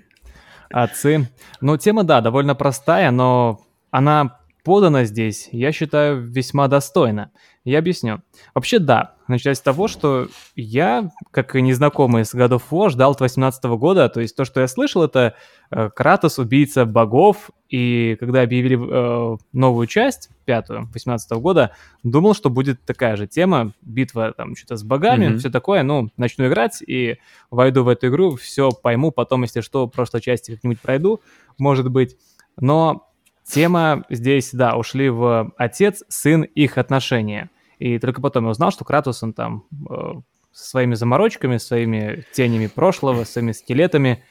[0.70, 1.30] отцы.
[1.62, 3.62] Ну, тема, да, довольно простая, но
[3.92, 7.32] она подана здесь, я считаю, весьма достойно.
[7.66, 8.22] Я объясню.
[8.55, 13.12] Вообще, да, начать с того, что я, как и незнакомый с God of War, ждал
[13.12, 15.36] от 18 года, то есть то, что я слышал, это
[15.70, 22.49] э, Кратос, убийца богов, и когда объявили э, новую часть, пятую, 18 года, думал, что
[22.49, 25.39] будет такая же тема, битва там что-то с богами, Мгм.
[25.39, 27.18] все такое, ну, начну играть и
[27.51, 31.20] войду в эту игру, все пойму, потом, если что, в прошлой части как-нибудь пройду,
[31.57, 32.16] может быть.
[32.60, 33.09] Но
[33.50, 37.50] тема здесь, да, ушли в отец, сын, их отношения.
[37.80, 40.14] И только потом я узнал, что Кратус, он там э,
[40.52, 44.24] со своими заморочками, своими тенями прошлого, своими скелетами.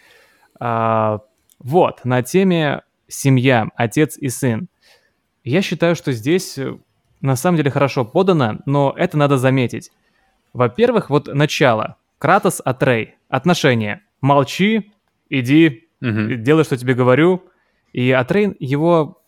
[0.61, 1.21] А,
[1.59, 4.69] вот, на теме семья, отец и сын.
[5.45, 6.77] Я считаю, что здесь э,
[7.21, 9.91] на самом деле хорошо подано, но это надо заметить.
[10.53, 11.97] Во-первых, вот начало.
[12.19, 13.15] Кратос, Атрей.
[13.29, 14.03] Отношения.
[14.21, 14.91] Молчи,
[15.31, 16.43] иди, Мгм.
[16.43, 17.43] делай, что тебе говорю.
[17.93, 19.23] И Атрейн его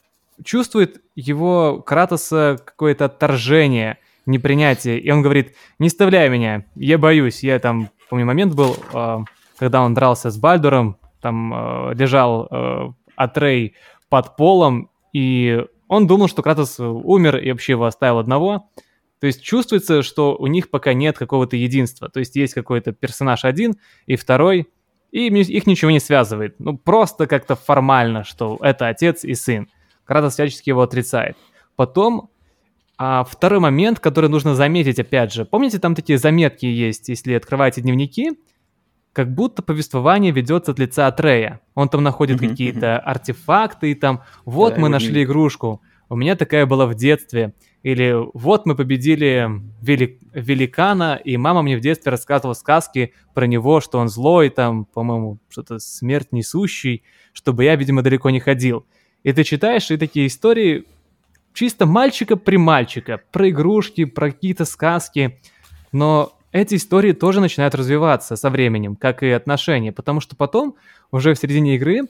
[0.44, 5.00] чувствует, его Кратоса какое-то отторжение, непринятие.
[5.00, 7.42] И он говорит, не вставляй меня, я боюсь.
[7.42, 9.24] Я там, помню, момент был, а,
[9.58, 13.74] когда он дрался с Бальдуром, там а, лежал а, Атрей
[14.08, 18.70] под полом, и он думал, что Кратос умер и вообще его оставил одного.
[19.20, 22.08] То есть чувствуется, что у них пока нет какого-то единства.
[22.08, 23.74] То есть есть какой-то персонаж один
[24.06, 24.68] и второй,
[25.10, 26.56] и их ничего не связывает.
[26.58, 29.68] Ну, просто как-то формально, что это отец и сын.
[30.04, 31.36] Кратос всячески его отрицает.
[31.76, 32.30] Потом
[32.98, 35.44] а, второй момент, который нужно заметить, опять же.
[35.44, 38.32] Помните, там такие заметки есть, если открываете дневники,
[39.12, 41.60] как будто повествование ведется от лица Атрея.
[41.74, 46.36] Он там находит Мгм, какие-то артефакты, и там, вот Да, мы нашли игрушку, у меня
[46.36, 47.54] такая была в детстве.
[47.82, 49.48] Или вот мы победили
[49.82, 54.84] вели- великана, и мама мне в детстве рассказывала сказки про него, что он злой, там,
[54.84, 57.02] по-моему, что-то смерть несущий,
[57.32, 58.84] чтобы я, видимо, далеко не ходил.
[59.22, 60.84] И ты читаешь, и такие истории
[61.54, 65.40] чисто мальчика при мальчика, про игрушки, про какие-то сказки.
[65.90, 70.76] Но эти истории тоже начинают развиваться со временем, как и отношения, потому что потом,
[71.12, 72.02] уже в середине игры,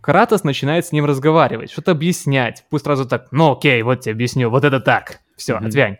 [0.00, 2.64] Кратос начинает с ним разговаривать, что-то объяснять.
[2.70, 5.20] Пусть сразу так, ну окей, вот тебе объясню, вот это так.
[5.36, 5.66] Все, Мгм.
[5.66, 5.96] отвянь.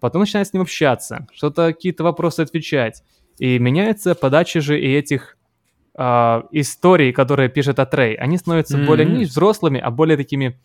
[0.00, 3.02] Потом начинает с ним общаться, что-то какие-то вопросы отвечать.
[3.38, 5.36] И меняется подача же и этих
[5.94, 8.14] а, историй, которые пишет Атрей.
[8.14, 9.18] Они становятся более Мгм.
[9.18, 10.58] не взрослыми, а более такими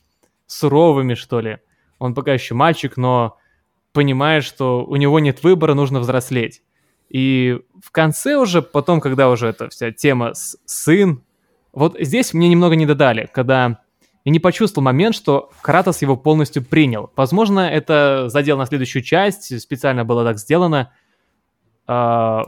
[0.45, 1.57] суровыми, что ли.
[1.99, 3.37] Он пока еще мальчик, но
[3.91, 6.61] понимает, что у него нет выбора, нужно взрослеть.
[7.09, 11.21] И в конце уже, потом, когда уже эта вся тема с сын,
[11.77, 13.81] вот здесь мне немного не додали, когда
[14.25, 17.11] я не почувствовал момент, что Кратос его полностью принял.
[17.15, 20.91] Возможно, это задел на следующую часть, специально было так сделано.
[21.85, 22.45] А,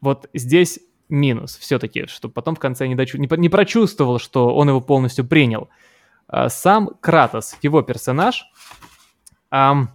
[0.00, 4.68] вот здесь минус все-таки, что потом в конце не, дочу- не, не прочувствовал, что он
[4.68, 5.68] его полностью принял.
[6.28, 8.44] А, сам Кратос, его персонаж,
[9.50, 9.90] ам,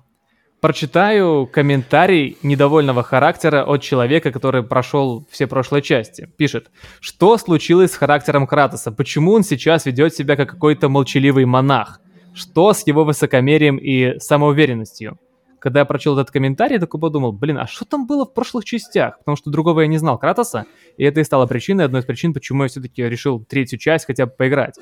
[0.65, 6.27] Прочитаю комментарий недовольного характера от человека, который прошел все прошлые части.
[6.37, 8.91] Пишет, что случилось с характером Кратоса?
[8.91, 12.01] Почему он сейчас ведет себя как какой-то молчаливый монах?
[12.33, 15.19] Что с его высокомерием и самоуверенностью?
[15.59, 18.65] Когда я прочел этот комментарий, я такой подумал, блин, а что там было в прошлых
[18.65, 19.19] частях?
[19.19, 20.65] Потому что другого я не знал Кратоса,
[20.97, 24.25] и это и стало причиной, одной из причин, почему я все-таки решил третью часть хотя
[24.25, 24.79] бы поиграть.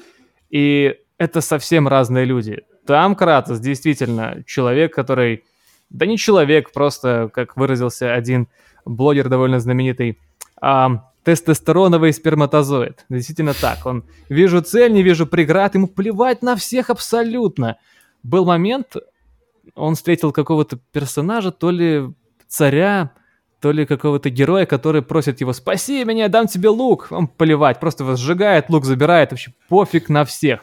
[0.49, 2.61] И это совсем разные люди.
[2.85, 5.43] Там Кратос действительно человек, который...
[5.93, 8.49] Да не человек, просто, как выразился один
[8.83, 10.19] блогер довольно знаменитый,
[10.59, 13.05] а, тестостероновый сперматозоид.
[13.09, 13.85] Действительно так.
[13.85, 17.77] Он вижу цель, не вижу преград, ему плевать на всех абсолютно.
[18.23, 18.95] Был момент,
[19.75, 22.09] он встретил какого-то персонажа, то ли
[22.47, 23.11] царя,
[23.61, 28.03] то ли какого-то героя, который просит его «Спаси меня, дам тебе лук!» Он плевать, просто
[28.03, 30.61] его сжигает, лук забирает, вообще пофиг на всех.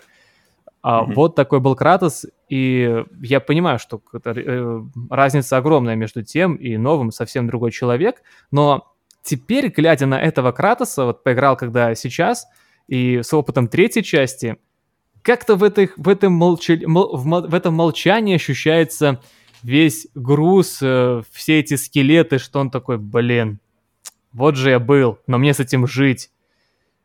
[0.83, 1.14] А mm-hmm.
[1.14, 7.11] вот такой был Кратос, и я понимаю, что э, разница огромная между тем и новым,
[7.12, 8.91] совсем другой человек, но
[9.22, 12.47] теперь, глядя на этого Кратоса, вот поиграл когда сейчас,
[12.89, 14.57] и с опытом третьей части,
[15.22, 19.20] как-то в, этой, в, этом молча, мол, в, в этом молчании ощущается
[19.62, 23.61] весь груз, э, все эти скелеты, что он такой, блин,
[24.33, 26.31] вот же я был, но мне с этим жить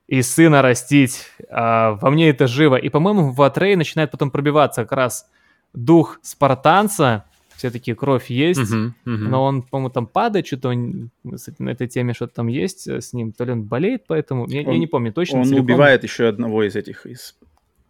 [0.08, 1.26] и сына растить.
[1.50, 2.76] А, во мне это живо.
[2.76, 5.30] И, по-моему, в Атрей начинает потом пробиваться как раз
[5.74, 7.26] дух спартанца.
[7.56, 9.16] Все-таки кровь есть, uh-huh, uh-huh.
[9.16, 13.32] но он, по-моему, там падает, что-то он, на этой теме что-то там есть с ним.
[13.32, 14.46] То ли он болеет, поэтому...
[14.50, 15.40] Я, он, я не помню точно.
[15.40, 15.64] Он целиком.
[15.64, 17.38] убивает еще одного из этих, из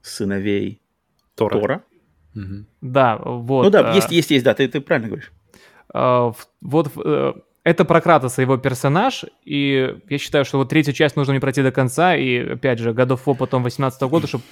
[0.04, 0.82] сыновей
[1.34, 1.60] Тора.
[1.60, 1.84] Тора.
[2.36, 2.66] Угу.
[2.82, 3.64] Да, вот.
[3.64, 3.96] Ну да, а...
[3.96, 5.32] есть, есть, есть, да, ты, ты правильно говоришь.
[5.92, 7.34] А, вот э,
[7.66, 11.64] это про Кратоса, его персонаж, и я считаю, что вот третью часть нужно мне пройти
[11.64, 14.44] до конца, и, опять же, of War потом 18 года, чтобы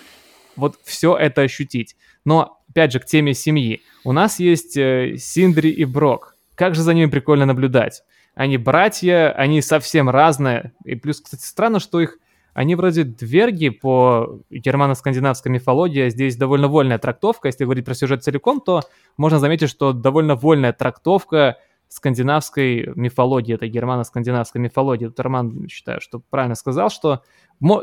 [0.55, 1.95] вот все это ощутить.
[2.25, 3.83] Но, опять же, к теме семьи.
[4.03, 6.35] У нас есть э, Синдри и Брок.
[6.55, 8.01] Как же за ними прикольно наблюдать.
[8.33, 10.73] Они братья, они совсем разные.
[10.83, 12.17] И плюс, кстати, странно, что их...
[12.55, 17.47] Они вроде дверги по германо-скандинавской мифологии, а здесь довольно вольная трактовка.
[17.47, 18.81] Если говорить про сюжет целиком, то
[19.17, 21.57] можно заметить, что довольно вольная трактовка
[21.89, 25.07] скандинавской мифологии, это германо-скандинавской мифологии.
[25.07, 27.23] Тут Роман, считаю, что правильно сказал, что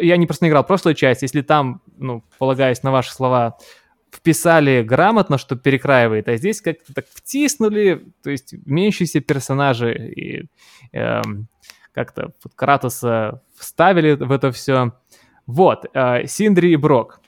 [0.01, 3.57] я не просто играл прошлую часть, если там, ну, полагаясь на ваши слова,
[4.13, 10.49] вписали грамотно, что перекраивает, а здесь как-то так втиснули, то есть меняющиеся персонажи и
[10.93, 11.23] э,
[11.93, 14.93] как-то вот Кратоса вставили в это все.
[15.47, 17.21] Вот, э, Синдри и Брок.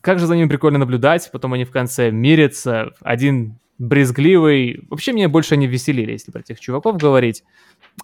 [0.00, 4.84] Как же за ними прикольно наблюдать, потом они в конце мирятся, один брезгливый.
[4.88, 7.44] Вообще меня больше не веселили, если про тех чуваков говорить.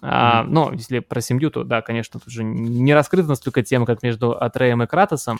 [0.01, 4.03] А, но если про семью, то да, конечно, тут же не раскрыта настолько тема, как
[4.03, 5.39] между Атреем и Кратосом.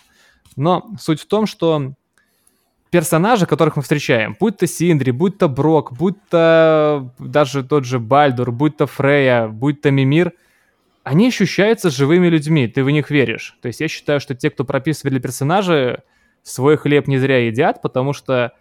[0.56, 1.94] Но суть в том, что
[2.90, 8.00] персонажи, которых мы встречаем, будь то Синдри, будь то Брок, будь то даже тот же
[8.00, 10.34] Бальдур, будь то Фрея, будь то Мимир,
[11.04, 13.58] они ощущаются живыми людьми, ты в них веришь.
[13.62, 16.04] То есть я считаю, что те, кто прописывали персонажи,
[16.44, 18.54] свой хлеб не зря едят, потому что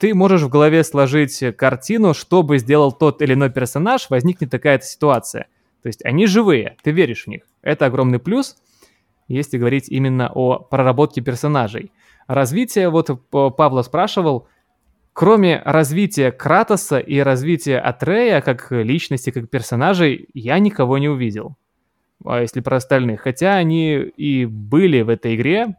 [0.00, 4.86] ты можешь в голове сложить картину, что бы сделал тот или иной персонаж, возникнет такая-то
[4.86, 5.46] ситуация.
[5.82, 7.42] То есть они живые, ты веришь в них.
[7.60, 8.56] Это огромный плюс,
[9.28, 11.92] если говорить именно о проработке персонажей.
[12.26, 14.48] Развитие, вот Павла спрашивал,
[15.12, 21.56] кроме развития Кратоса и развития Атрея как личности, как персонажей, я никого не увидел.
[22.24, 23.20] А если про остальных.
[23.20, 25.76] Хотя они и были в этой игре,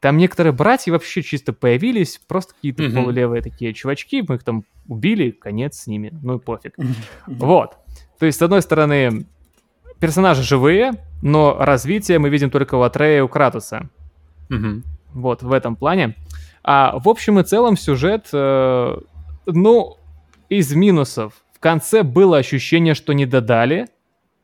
[0.00, 2.94] там некоторые братья вообще чисто появились, просто какие-то mm-hmm.
[2.94, 6.78] полулевые такие чувачки, мы их там убили, конец с ними, ну и пофиг.
[6.78, 6.94] Mm-hmm.
[7.26, 7.76] Вот.
[8.18, 9.26] То есть, с одной стороны,
[9.98, 10.92] персонажи живые,
[11.22, 13.88] но развитие мы видим только у Атрея и у Кратуса.
[14.50, 14.82] Mm-hmm.
[15.14, 16.14] Вот, в этом плане.
[16.62, 18.98] А в общем и целом сюжет, э,
[19.46, 19.96] ну,
[20.48, 21.34] из минусов.
[21.52, 23.88] В конце было ощущение, что не додали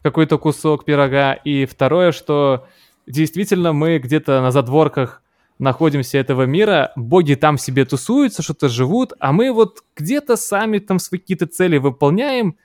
[0.02, 2.66] какой-то кусок пирога, и второе, что
[3.06, 5.22] действительно мы где-то на задворках
[5.58, 10.98] находимся этого мира, боги там себе тусуются, что-то живут, а мы вот где-то сами там
[10.98, 12.56] свои какие-то цели выполняем,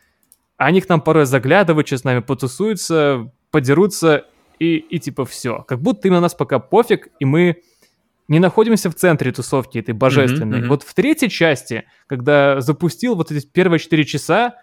[0.58, 4.26] а они к нам порой заглядывают, что с нами потусуются, подерутся
[4.60, 5.64] и, и типа все.
[5.68, 7.62] Как будто им на нас пока пофиг, и мы
[8.28, 10.60] не находимся в центре тусовки этой божественной.
[10.60, 10.68] Mm-hmm, mm-hmm.
[10.68, 14.56] Вот в третьей части, когда запустил вот эти первые четыре часа,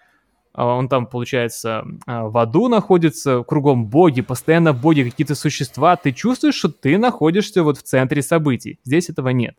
[0.65, 5.95] он там, получается, а, в аду находится, кругом боги, постоянно боги, какие-то существа.
[5.95, 8.79] Ты чувствуешь, что ты находишься вот в центре событий.
[8.83, 9.55] Здесь этого нет.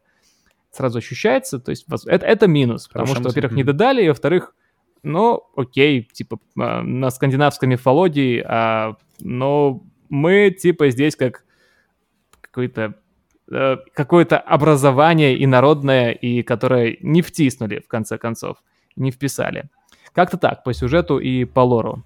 [0.72, 4.54] Сразу ощущается, то есть это, это минус, потому что, во-первых, не додали, и, во-вторых,
[5.04, 11.44] ну, окей, типа, а, на скандинавской мифологии, а, но мы, типа, здесь как
[12.40, 12.94] какой-то
[13.50, 18.58] э, какое-то образование инородное, и которое не втиснули, в конце концов.
[18.96, 19.70] не вписали.
[20.18, 22.02] Как-то так, по сюжету и по лору.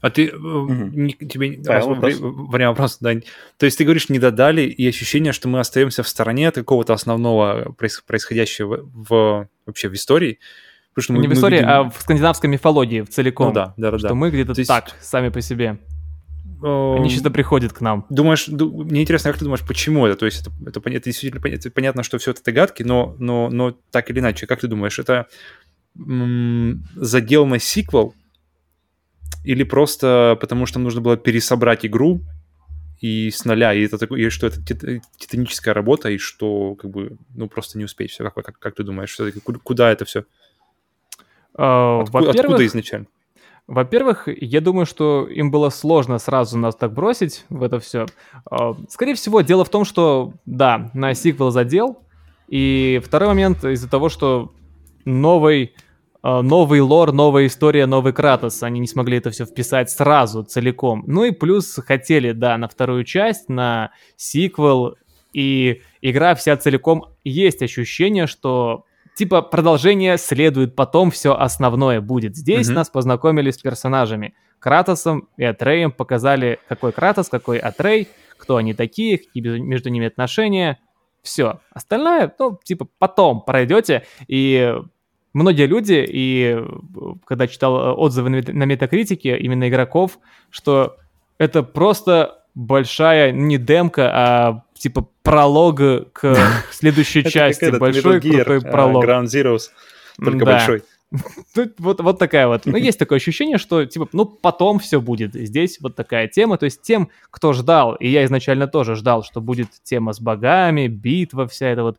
[0.00, 2.18] А ты, э, не- тебе раз- вопрос?
[2.18, 3.22] вре- время вопроса, Дань.
[3.56, 6.92] То есть ты говоришь, не додали, и ощущение, что мы остаемся в стороне от какого-то
[6.92, 10.40] основного проис- происходящего в, вообще в истории.
[10.92, 13.46] Потому что мы, не в мы истории, видим- а в скандинавской мифологии в целиком.
[13.48, 13.98] Ну да, да, да.
[14.00, 14.14] Что да.
[14.14, 15.78] мы где-то То есть- так, сами по себе.
[16.62, 18.06] Они Эм, чисто приходят к нам.
[18.10, 20.16] Думаешь, ду- мне интересно, как ты думаешь, почему это?
[20.16, 23.72] То есть это, это, это действительно это понятно, что все это догадки, но, но, но
[23.90, 25.26] так или иначе, как ты думаешь, это
[25.94, 28.14] задел на сиквел
[29.44, 32.20] или просто потому что нужно было пересобрать игру
[33.00, 37.16] и с нуля, и это и что это тит- титаническая работа, и что как бы
[37.34, 38.24] ну просто не успеть все.
[38.24, 40.24] Как, как, как ты думаешь, все-таки куда, это все?
[41.56, 43.06] А, Откуда, откуда изначально?
[43.66, 48.06] Во-первых, я думаю, что им было сложно сразу нас так бросить в это все.
[48.88, 51.98] Скорее всего, дело в том, что, да, на сиквел задел.
[52.48, 54.52] И второй момент из-за того, что
[55.06, 55.83] новый, а,
[56.24, 58.62] новый лор, новая история, новый Кратос.
[58.62, 61.04] Они не смогли это все вписать сразу, целиком.
[61.06, 64.96] Ну и плюс хотели, да, на вторую часть, на сиквел.
[65.32, 68.84] И игра вся целиком есть ощущение, что
[69.16, 72.36] типа продолжение следует потом, все основное будет.
[72.36, 72.76] Здесь Мгм.
[72.76, 74.34] нас познакомили с персонажами.
[74.60, 78.08] Кратосом и Атреем показали, какой Кратос, какой Атрей,
[78.38, 80.78] кто они такие, какие между ними отношения.
[81.22, 81.60] Все.
[81.70, 84.04] Остальное, ну, типа, потом пройдете.
[84.26, 84.74] И
[85.34, 86.66] многие люди, и э,
[87.26, 90.18] когда читал э, отзывы на мет- на метакритике именно игроков,
[90.50, 90.96] что
[91.36, 95.80] это просто большая не демка, а типа пролог
[96.12, 96.36] к
[96.70, 97.76] следующей части.
[97.76, 99.04] Большой крутой пролог.
[99.04, 99.70] Ground Zeroes,
[100.16, 100.82] только большой.
[101.54, 102.66] Тут вот, вот такая вот.
[102.66, 105.34] Ну, есть такое ощущение, что, типа, ну, потом все будет.
[105.34, 106.58] Здесь вот такая тема.
[106.58, 110.88] То есть тем, кто ждал, и я изначально тоже ждал, что будет тема с богами,
[110.88, 111.98] битва вся эта вот,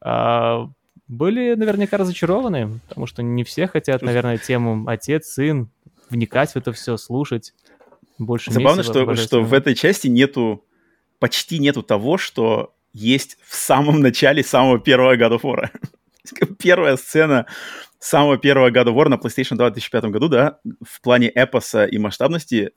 [0.00, 0.68] а,
[1.08, 5.68] были наверняка разочарованы, потому что не все хотят, наверное, тему отец, сын,
[6.10, 7.54] вникать в это все, слушать.
[8.18, 10.64] Больше Забавно, что, что в этой части нету,
[11.18, 15.70] почти нету того, что есть в самом начале самого первого God of War.
[16.58, 17.46] Первая сцена
[17.98, 21.84] самого первого God of War на PlayStation 2 в 2005 году, да, в плане эпоса
[21.84, 22.70] и масштабности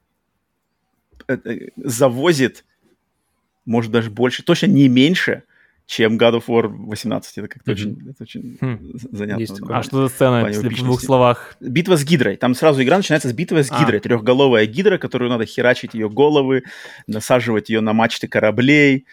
[1.28, 2.66] э, э, завозит,
[3.66, 5.44] может, даже больше, точно не меньше,
[5.88, 7.38] чем God of War 18.
[7.40, 7.80] Это как-то Мгм.
[7.80, 8.58] очень, это очень
[8.94, 9.40] з- занятно.
[9.42, 9.60] Есть.
[9.70, 11.56] А что за сцена, если в двух словах?
[11.62, 12.36] Битва с Гидрой.
[12.36, 13.80] Там сразу игра начинается с битвы с А.
[13.80, 14.00] Гидрой.
[14.02, 16.64] Трехголовая Гидра, которую надо херачить ее головы,
[17.08, 19.06] насаживать ее на мачты кораблей,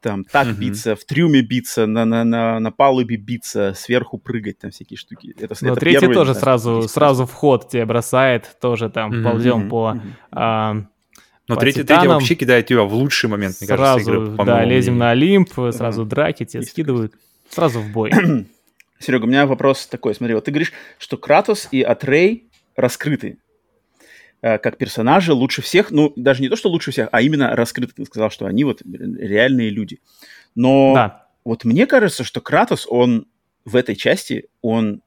[0.00, 0.56] там так Мгм.
[0.60, 5.34] биться, в трюме биться, на, на, на, на палубе биться, сверху прыгать, там всякие штуки.
[5.38, 9.22] Это, Но это третий первый, тоже да, сразу, сразу вход тебе бросает, тоже там Мгм,
[9.24, 9.92] ползем Мгм, по...
[9.94, 10.14] мгм.
[10.32, 10.76] а,
[11.54, 14.64] Но третий, третий вообще кидает тебя в лучший момент, мне кажется, сразу, игры, по да,
[14.64, 15.10] лезем на.
[15.10, 17.14] Олимп, сразу драки тебе Есть скидывают,
[17.48, 18.12] сразу в бой.
[18.98, 20.14] Серега, у меня вопрос такой.
[20.14, 23.38] Смотри, вот ты говоришь, что Кратос и Атрей раскрыты
[24.40, 25.90] э, как персонажи лучше всех.
[25.90, 27.94] Ну, даже не то, что лучше всех, а именно раскрыты.
[27.94, 30.00] Ты сказал, что они вот реальные люди.
[30.54, 33.26] Но Да, вот мне кажется, что Кратос, он
[33.64, 35.02] в этой части, он,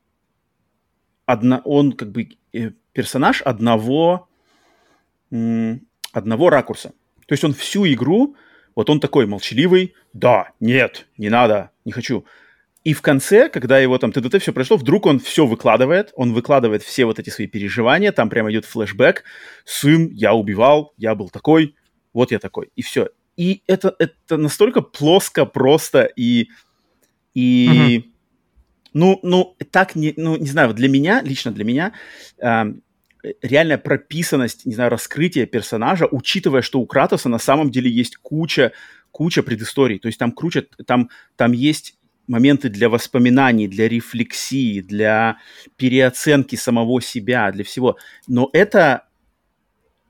[1.26, 4.28] одно, он как бы э, персонаж одного,
[6.18, 6.94] одного ракурса.
[7.28, 8.36] То есть он всю игру,
[8.76, 12.26] вот он такой молчаливый, да, нет, не надо, не хочу.
[12.86, 16.84] И в конце, когда его там ТДТ все прошло, вдруг он все выкладывает, он выкладывает
[16.84, 19.24] все вот эти свои переживания, там прямо идет флешбэк,
[19.66, 21.76] сын, я убивал, я был такой,
[22.14, 23.10] вот я такой, и все.
[23.38, 26.50] И это, это настолько плоско, просто и...
[27.34, 28.12] и
[28.94, 30.14] Ну, ну, так не...
[30.16, 31.92] Ну, не знаю, вот для меня, лично для меня,
[32.38, 32.84] эм,
[33.42, 38.72] реальная прописанность, не знаю, раскрытие персонажа, учитывая, что у Кратоса на самом деле есть куча,
[39.12, 40.00] куча предысторий.
[40.00, 41.98] То есть там круче, там, там есть
[42.28, 45.38] моменты для воспоминаний, для рефлексии, для
[45.78, 47.98] переоценки самого себя, для всего.
[48.28, 49.04] Но это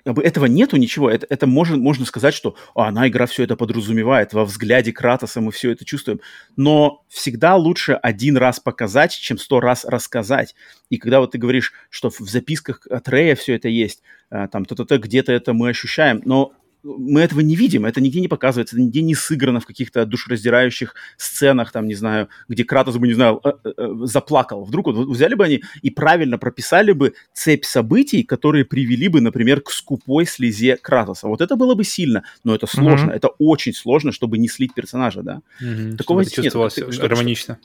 [0.06, 1.10] как бы этого нету ничего.
[1.10, 4.34] Это, это можно, можно сказать, что а, она, игра, все это подразумевает.
[4.34, 6.22] Во взгляде Кратоса мы все это чувствуем.
[6.56, 10.54] Но всегда лучше один раз показать, чем сто раз рассказать.
[10.92, 14.66] И когда вот ты говоришь, что в записках от Рея все это есть, а, там
[14.66, 16.54] то-то-то, где-то это мы ощущаем, но
[16.86, 20.94] мы этого не видим, это нигде не показывается, это нигде не сыграно в каких-то душераздирающих
[21.18, 24.64] сценах, там, не знаю, где Кратос бы, не знаю, э, э, э, заплакал.
[24.64, 29.62] Вдруг вот взяли бы они и правильно прописали бы цепь событий, которые привели бы, например,
[29.62, 31.28] к скупой слезе Кратоса.
[31.28, 33.16] Вот это было бы сильно, но это сложно, Мгм.
[33.16, 35.42] это очень сложно, чтобы не слить персонажа, да?
[35.60, 36.34] Мгм, Такого чтобы нет.
[36.54, 37.58] чувствовалось что- гармонично.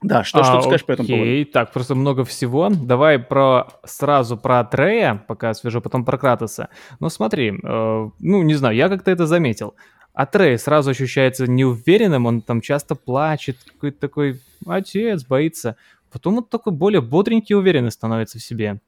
[0.00, 1.24] Да, что, что А, ты скажешь по этому поводу?
[1.24, 2.68] Окей, так, просто много всего.
[2.70, 6.68] Давай про сразу про Трея, пока свежо, потом про Кратоса.
[7.00, 9.74] Ну смотри, э, ну не знаю, я как-то это заметил.
[10.18, 15.76] А Трей сразу ощущается неуверенным, он там часто плачет, какой-то такой отец, боится.
[16.10, 18.80] потом он такой более бодренький и уверенный становится в себе.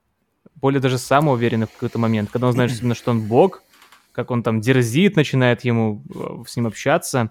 [0.57, 3.63] Более даже самоуверенный в какой-то момент, когда он знает, именно, что он бог,
[4.13, 7.31] как он там дерзит, начинает ему э, с ним общаться.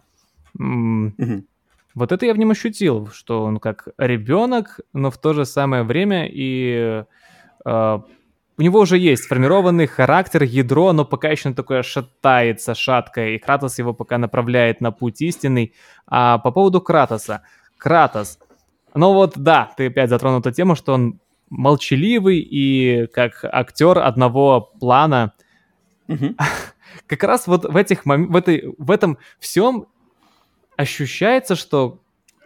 [1.95, 5.84] Вот это я в нем ощутил, что он как ребенок, но в то же самое
[5.84, 7.03] время и
[7.66, 7.99] э,
[8.60, 13.80] у него уже есть сформированный характер, ядро, но пока еще такое шатается, шаткое, и Кратос
[13.80, 15.74] его пока направляет на путь истинный.
[16.06, 17.41] А по поводу Кратоса.
[17.78, 18.38] Кратос.
[18.94, 24.72] Ну вот, да, ты опять затронул эту тему, что он молчаливый и как актер одного
[24.80, 25.32] плана.
[26.07, 26.36] Мгм.
[27.07, 29.86] Как раз вот в, этих мом- в, этой, в этом всем
[30.80, 31.99] ощущается, что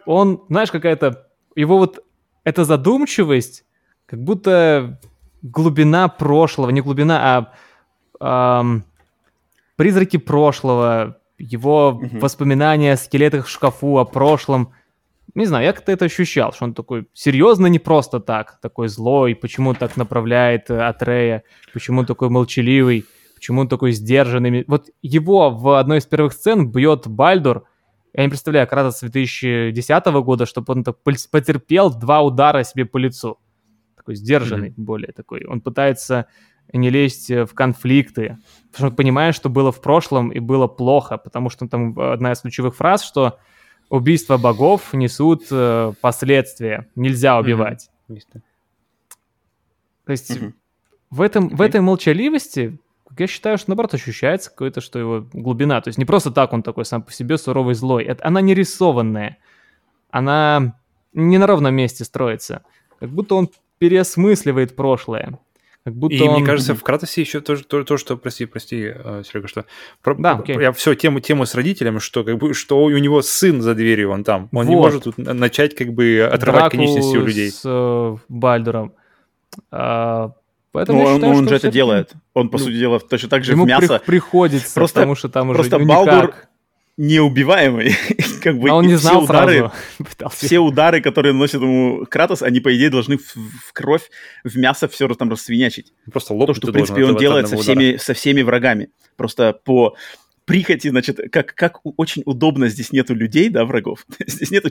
[0.06, 1.28] он, знаешь, какая-то...
[1.54, 2.04] Его вот
[2.42, 3.64] эта задумчивость,
[4.06, 5.00] как будто
[5.42, 7.20] глубина прошлого, не глубина,
[8.20, 8.84] а ам,
[9.76, 12.18] призраки прошлого, его Мгм.
[12.18, 14.72] воспоминания о скелетах в шкафу, о прошлом.
[15.36, 19.36] Не знаю, я как-то это ощущал, что он такой серьезно не просто так, такой злой,
[19.36, 23.04] почему так направляет э, Атрея, почему он такой молчаливый,
[23.36, 24.64] почему он такой сдержанный.
[24.66, 27.64] Вот его в одной из первых сцен бьет Бальдур,
[28.14, 33.38] я не представляю, Кратос 2010 года, чтобы он так потерпел два удара себе по лицу.
[33.96, 35.44] Такой сдержанный, более такой.
[35.46, 36.26] Он пытается
[36.72, 38.38] не лезть э, в конфликты,
[38.70, 42.32] потому что он понимает, что было в прошлом и было плохо, потому что там одна
[42.32, 43.38] из ключевых фраз, что
[43.90, 47.90] убийства богов несут э, последствия, нельзя убивать.
[48.08, 48.16] Да.
[50.06, 50.54] То есть Мгм.
[51.10, 51.66] в, этом, в Окей.
[51.66, 52.83] этой молчаливости, как
[53.18, 55.80] я считаю, что наоборот ощущается какое-то, что его глубина.
[55.80, 58.04] То есть не просто так он такой сам по себе суровый злой.
[58.04, 59.38] Это, она не рисованная.
[60.10, 60.76] Она
[61.12, 62.62] не на ровном месте строится.
[63.00, 65.38] Как будто он переосмысливает прошлое.
[65.84, 66.36] Как будто И он...
[66.36, 69.66] мне кажется, в Кратосе еще то, то, то, что, прости, прости, э, Серега, что
[70.02, 70.58] про- Да, окей.
[70.58, 74.10] я все тему тему с родителями, что как бы что у него сын за дверью,
[74.10, 74.82] он там, он не Вот.
[74.82, 77.50] может тут на- начать как бы отрывать драку конечности у людей.
[77.50, 78.94] с э, Бальдуром.
[79.70, 80.32] А,
[80.74, 82.12] поэтому Ну, я он, считаю, он же это делает.
[82.34, 85.14] Он, по ну, сути дела, точно так же Ему в мясо при- приходится, Просто- потому
[85.14, 86.48] что там уже просто ну, Балдур никак.
[86.96, 87.96] неубиваемый.
[88.42, 89.72] как бы А он не все знал удары, сразу.
[89.98, 90.46] Пытался.
[90.46, 94.10] все удары, которые наносит ему Кратос, они, по идее, должны в, в кровь,
[94.44, 95.92] в мясо все там расвинячить.
[96.12, 97.62] Просто То, лопнуть что, в принципе, он делает со удара.
[97.62, 98.90] всеми, со всеми врагами.
[99.16, 99.94] Просто по
[100.44, 104.04] прихоти, значит, как, как очень удобно здесь нету людей, да, врагов.
[104.26, 104.70] здесь нету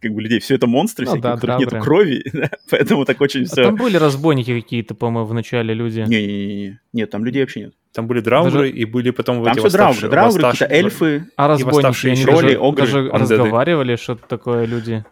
[0.00, 3.04] как бы людей, все это монстры Ну всякие, да, у которых нету крови, да, поэтому
[3.04, 3.64] так очень А все...
[3.64, 6.00] там были разбойники какие-то, по-моему, в начале люди.
[6.00, 7.74] Не-не-не, нет, там людей вообще нет.
[7.92, 11.26] Там были драугры Даже- и были потом вот Там эти все драугры, восставшие- какие-то эльфы.
[11.36, 13.18] А разбойники, они тролли, даже, огры, даже андеды.
[13.36, 15.04] разговаривали, что такое люди.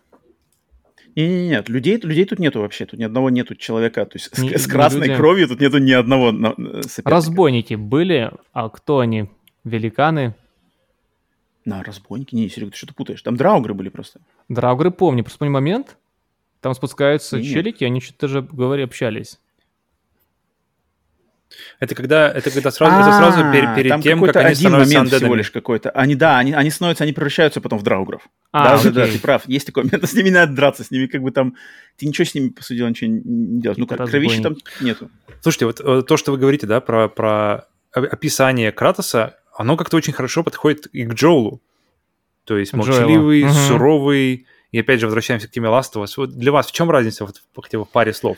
[1.16, 4.38] Не-не-не, нет, людей, людей тут нету вообще, тут ни одного нету человека, то есть с,
[4.38, 5.16] Не- с не красной люди.
[5.16, 7.10] кровью тут нету ни одного э, соперника.
[7.10, 9.30] Разбойники были, а кто они?
[9.64, 10.34] Великаны?
[11.64, 12.34] На, разбойники?
[12.34, 13.22] Не, Серега, ты что-то путаешь.
[13.22, 14.20] Там драугры были просто.
[14.48, 15.96] Драугры помню, просто помню момент.
[16.60, 17.46] Там спускаются Нет.
[17.46, 19.38] челики, они что-то даже говори, общались.
[21.78, 24.56] Это когда, это когда сразу, это сразу пер- А, перед там тем, как они один
[24.56, 25.90] становятся момент всего лишь какой-то.
[25.90, 28.28] Они, да, они, они становятся, они превращаются потом в драугров.
[28.50, 29.14] А, да, да, да, окей.
[29.14, 29.46] ты прав.
[29.46, 31.54] Есть такой момент, с ними надо драться, с ними как бы там...
[31.96, 33.78] Ты ничего с ними, по сути дела, ничего не- делаешь.
[33.78, 35.10] Ну, как кровищи там нету.
[35.42, 40.12] Слушайте, вот э, то, что вы говорите, да, про, про описание Кратоса, оно как-то очень
[40.12, 41.62] хорошо подходит и к Джоулу.
[42.44, 43.52] То есть молчаливый, Мгм.
[43.52, 44.46] суровый.
[44.72, 46.14] И опять же, возвращаемся к теме Last of Us.
[46.16, 48.36] Вот для вас в чем разница вот, в- хотя бы в паре слов?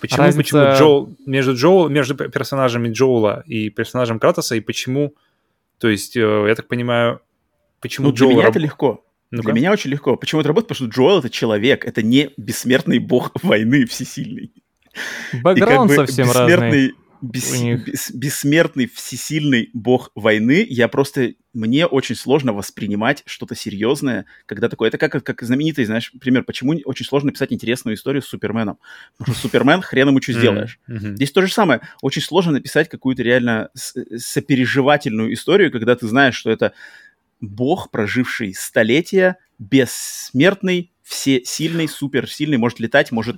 [0.00, 5.14] Почему, Разница- почему Джоул, между, Джоул, между персонажами Джоула и персонажем Кратоса, и почему,
[5.78, 7.20] то есть, э, я так понимаю,
[7.80, 8.32] почему Ну, для Джоул...
[8.32, 9.04] меня раб- это легко.
[9.30, 9.44] Ну-ка.
[9.46, 10.16] Для меня очень легко.
[10.16, 10.68] Почему это работает?
[10.68, 14.52] Потому что Джоэл— это человек, это не бессмертный бог войны всесильный.
[15.32, 16.94] И как Бэкграунд бы совсем разный.
[17.22, 17.86] Бес- них.
[17.86, 21.34] бес- бессмертный, всесильный бог войны, я просто...
[21.52, 24.88] Мне очень сложно воспринимать что-то серьезное, когда такое...
[24.88, 28.78] Это как, как знаменитый, знаешь, пример, почему очень сложно писать интересную историю с Суперменом.
[29.16, 30.78] Потому что Супермен хрен ему что сделаешь.
[30.86, 31.16] мгм.
[31.16, 31.80] Здесь то же самое.
[32.02, 36.72] Очень сложно написать какую-то реально сопереживательную историю, когда ты знаешь, что это
[37.40, 43.36] бог, проживший столетия, бессмертный, всесильный, суперсильный, может летать, может,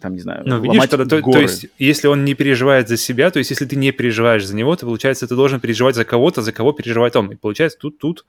[0.00, 1.42] там, не знаю, Ну, видишь, тогда, то, то горы.
[1.42, 4.74] есть, если он не переживает за себя, то есть, если ты не переживаешь за него,
[4.76, 7.30] то, получается, ты должен переживать за кого-то, за кого переживает он.
[7.32, 8.24] И получается, тут, тут,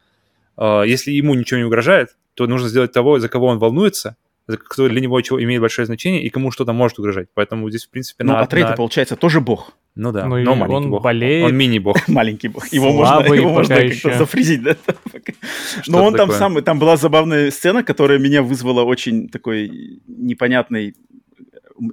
[0.57, 4.15] э, если ему ничего не угрожает, то нужно сделать того, за кого он волнуется,
[4.47, 7.27] за- кто для него чего имеет большое значение и кому что-то может угрожать.
[7.33, 8.39] Поэтому здесь, в принципе, Ну, на...
[8.41, 9.71] а Трейта, на- получается, тоже бог.
[9.93, 11.03] Ну да, Ну но маленький он бог.
[11.03, 11.45] болеет.
[11.47, 11.97] Он мини-бог.
[12.07, 12.65] Маленький бог.
[12.71, 14.77] Его можно, Слабый его можно как-то зафризить, да?
[15.87, 16.39] Но он там такое?
[16.39, 20.95] сам, там была забавная сцена, которая меня вызвала очень такой непонятный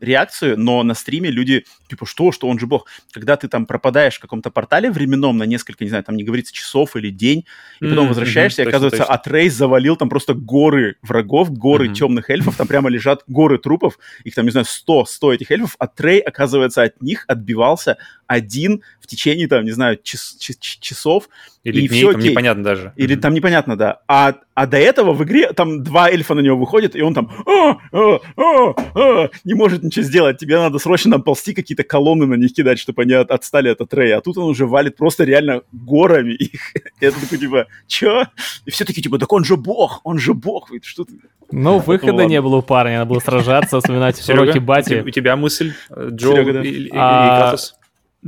[0.00, 2.86] реакцию, но на стриме люди, типа, что, что он же бог.
[3.12, 6.52] Когда ты там пропадаешь в каком-то портале временном на несколько, не знаю, там не говорится
[6.52, 7.44] часов или день,
[7.80, 11.86] и потом М, возвращаешься, мгм, и оказывается, точно, Атрейс завалил там просто горы врагов, горы
[11.86, 11.94] Мгм.
[11.94, 15.76] темных эльфов, там прямо лежат горы трупов, их там, не знаю, 100, 100 этих эльфов,
[15.78, 17.96] а Трей, оказывается, от них отбивался
[18.28, 21.28] один в течение, там, не знаю, час- час- часов,
[21.64, 22.30] Или и дней, всё там окей.
[22.30, 22.92] непонятно даже.
[22.96, 23.22] или Мгм.
[23.22, 24.00] там непонятно, да.
[24.06, 27.30] А, а до этого в игре там два эльфа на него выходят, и он там
[27.46, 30.38] «А, а, а, а», не может ничего сделать.
[30.38, 33.80] Тебе надо срочно там ползти, какие-то колонны на них кидать, чтобы они от- отстали от
[33.80, 34.18] Атрея.
[34.18, 36.50] А тут он уже валит просто реально горами их.
[37.00, 38.26] И это такой типа, чё?
[38.66, 40.66] И все такие типа, так он же бог, он же бог.
[40.68, 41.14] Говорит, Что ты?
[41.50, 44.88] Но выхода не было у парня, надо было сражаться, вспоминать Серега, уроки у бати.
[44.90, 45.72] тебя- у тебя мысль,
[46.10, 47.74] Джо и А, Кратос?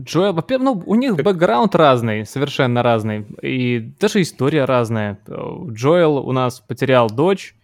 [0.05, 3.27] Джоэл, во-первых, ну, у них бэкграунд разный, совершенно разный.
[3.43, 5.19] И даже история разная.
[5.29, 7.55] Джоэл у нас потерял дочь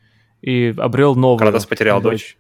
[0.43, 1.39] и обрел новую.
[1.39, 2.37] Кратос потерял дочь.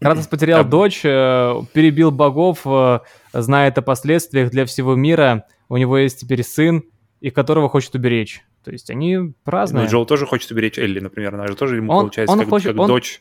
[0.00, 3.00] Кратос потерял дочь, э, перебил богов, э,
[3.32, 5.44] знает о последствиях для всего мира.
[5.68, 6.82] У него есть теперь сын,
[7.20, 8.42] и которого хочет уберечь.
[8.64, 9.86] То есть они Ну, разные.
[9.88, 11.34] Джоэл тоже хочет уберечь Элли, например.
[11.34, 13.20] Она же тоже ему Он- получается он как, хочет- как он- дочь.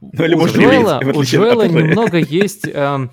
[0.00, 3.10] Ну, или у может, Джоэла, у Джоэла немного есть эм,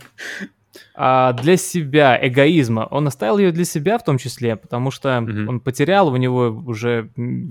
[0.93, 2.87] а, для себя эгоизма.
[2.91, 5.49] Он оставил ее для себя в том числе, потому что Мгм.
[5.49, 7.09] он потерял, у него уже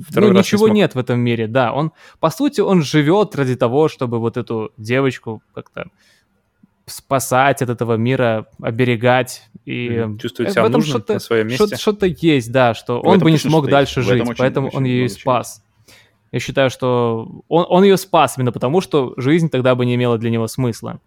[0.08, 0.76] Второй ну, не ничего смог.
[0.76, 1.46] нет в этом мире.
[1.46, 5.86] Да, он по сути он живет ради того, чтобы вот эту девочку как-то
[6.86, 10.06] спасать от этого мира, оберегать и.
[10.20, 11.76] Чувствует э, себя в этом нужным что-то- на своем месте.
[11.76, 14.84] что-то, есть, да, что В он бы не смог дальше жить, очень- поэтому очень он
[14.84, 15.62] ее и спас.
[16.32, 20.18] Я считаю, что он, он ее спас именно потому, что жизнь тогда бы не имела
[20.18, 21.00] для него смысла.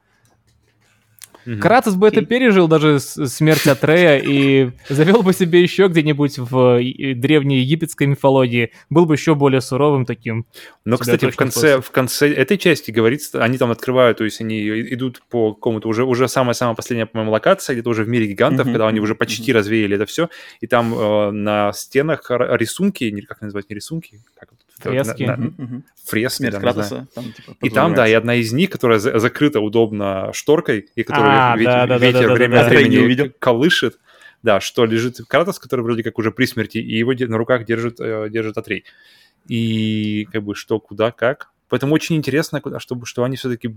[1.46, 1.60] Мгм.
[1.60, 7.14] Кратос бы это пережил даже смерть Атрея и завел бы себе еще где-нибудь в и-
[7.14, 10.46] древней египетской мифологии, был бы еще более суровым таким.
[10.86, 14.68] Но, кстати, в конце, в конце этой части говорится, они там открывают, то есть они
[14.94, 18.74] идут по какому-то уже, уже самая-самая последняя, по-моему, локация, где-то уже в мире гигантов, Мгм,
[18.74, 20.30] когда они уже почти развеяли это все,
[20.62, 24.63] и там э, на стенах рисунки, не- как называть, не рисунки, как это?
[24.90, 25.24] Фрески.
[25.24, 25.84] На- мгм.
[26.06, 26.60] фрески, Смерть да.
[26.60, 27.08] Кратоса.
[27.16, 31.04] там, типа, И там, да, и одна из них, которая за- закрыта удобно шторкой, и
[31.04, 32.66] которую А, да, да, ветер да, да, время да.
[32.68, 33.32] от Я не времени увидел.
[33.40, 34.00] колышет.
[34.44, 38.00] Да, что лежит Кратос, который вроде как уже при смерти, и его на руках держит,
[38.02, 38.84] э, держит Атрей.
[39.48, 41.50] И как бы что, куда, как.
[41.70, 43.68] Поэтому очень интересно, куда, чтобы, что они все-таки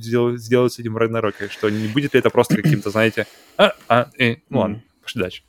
[0.00, 4.10] сделают, сделают с этим Рагнароке, что не будет ли это просто каким-то, знаете, а, а,
[4.18, 5.42] э, ну ладно, пошли дальше.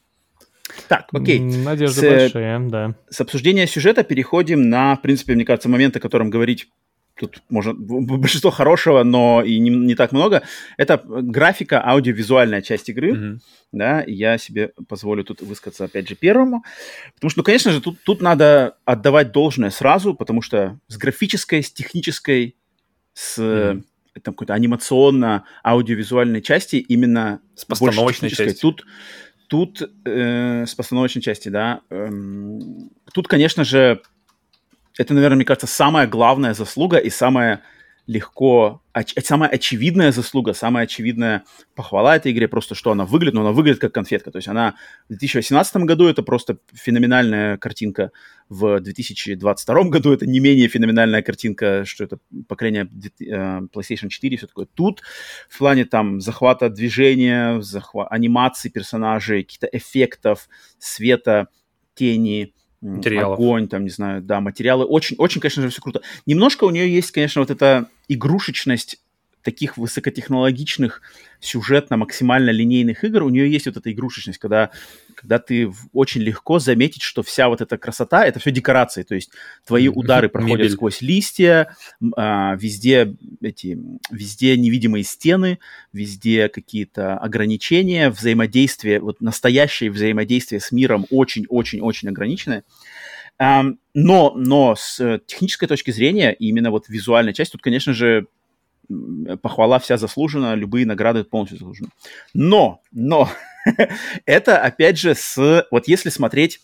[0.88, 1.40] Так, окей.
[1.40, 2.96] Надежды С, э, большие, да.
[3.10, 6.70] с обсуждения сюжета переходим на, в принципе, мне кажется, момент, о котором говорить
[7.16, 10.44] тут можно большинство хорошего, но и не, не так много.
[10.78, 13.14] Это графика, аудиовизуальная часть игры.
[13.14, 13.42] Мгм.
[13.72, 16.64] Да, и я себе позволю тут высказаться опять же первому.
[17.16, 21.64] Потому что, ну, конечно же, тут, тут надо отдавать должное сразу, потому что с графической,
[21.64, 22.56] с технической,
[23.16, 23.82] с э,
[24.22, 28.60] там, какой-то анимационно-аудиовизуальной части именно С постановочной частью.
[28.62, 28.86] Тут,
[29.48, 31.82] тут э, с постановочной части, да.
[31.90, 34.02] эм, тут, конечно же,
[34.98, 37.62] это, наверное, мне кажется, самая главная заслуга и самая
[38.06, 41.44] легко, оч- самая очевидная заслуга, самая очевидная
[41.74, 44.32] похвала этой игре, просто что она выглядит, но она выглядит как конфетка.
[44.32, 44.76] То есть она
[45.06, 48.12] в 2018 году это просто феноменальная картинка,
[48.50, 52.90] в 2022 году это не менее феноменальная картинка, что это поколение
[53.22, 54.68] э, PlayStation 4 и все такое.
[54.74, 55.02] Тут
[55.50, 61.48] в плане там захвата движения, захва- анимации персонажей, каких-то эффектов, света,
[61.96, 62.54] тени,
[62.84, 63.40] Материалов.
[63.40, 64.84] огонь, там, не знаю, да, материалы.
[64.86, 66.02] Очень, очень, конечно же, все круто.
[66.26, 69.00] Немножко у нее есть, конечно, вот эта игрушечность
[69.42, 71.02] таких высокотехнологичных,
[71.40, 74.72] сюжетно максимально линейных игр, у нее есть вот эта игрушечность, когда,
[75.24, 79.32] когда ты очень легко заметить, что вся вот эта красота, это все декорации, то есть
[79.66, 80.72] твои удары проходят Мебель.
[80.72, 81.74] сквозь листья,
[82.18, 83.80] а, везде эти,
[84.12, 85.60] везде невидимые стены,
[85.94, 92.66] везде какие-то ограничения, взаимодействие, вот настоящее взаимодействие с миром очень-очень-очень ограниченное.
[93.40, 93.76] Но,
[94.36, 98.28] но с э, технической точки зрения, именно вот визуальная часть, тут, конечно же,
[99.42, 101.90] похвала вся заслужена, любые награды полностью заслужены.
[102.34, 103.30] Но, но,
[104.26, 106.60] это, опять же, с, вот если смотреть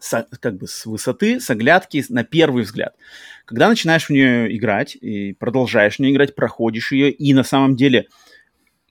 [0.00, 2.94] со- как бы с высоты, с оглядки, на первый взгляд.
[3.44, 7.76] Когда начинаешь в нее играть и продолжаешь в нее играть, проходишь ее, и на самом
[7.76, 8.08] деле,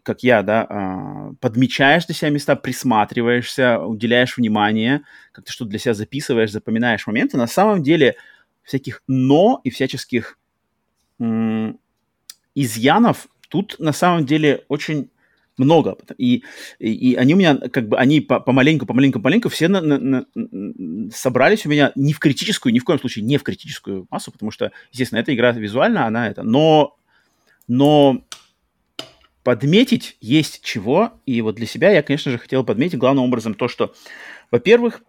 [0.04, 5.02] как я, да, а, подмечаешь для себя места, присматриваешься, уделяешь внимание,
[5.32, 8.16] как-то что-то для себя записываешь, запоминаешь моменты, на самом деле
[8.64, 10.38] всяких «но» и всяческих
[12.54, 15.10] изъянов тут на самом деле очень
[15.58, 15.98] много.
[16.18, 16.44] И,
[16.80, 20.26] и, и они у меня, как бы, они по- помаленьку, помаленьку, помаленьку все на- на-
[20.36, 24.32] на- собрались у меня не в критическую, ни в коем случае не в критическую массу,
[24.32, 26.98] потому что, естественно, эта игра визуально, она это, но,
[27.68, 28.26] но
[29.44, 31.22] подметить есть чего.
[31.26, 33.94] И вот для себя я, конечно же, хотел подметить главным образом то, что,
[34.52, 35.02] во-первых,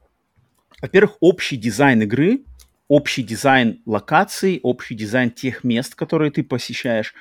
[0.80, 2.44] во-первых, общий дизайн игры,
[2.86, 7.14] общий дизайн локаций, общий дизайн тех мест, которые ты посещаешь,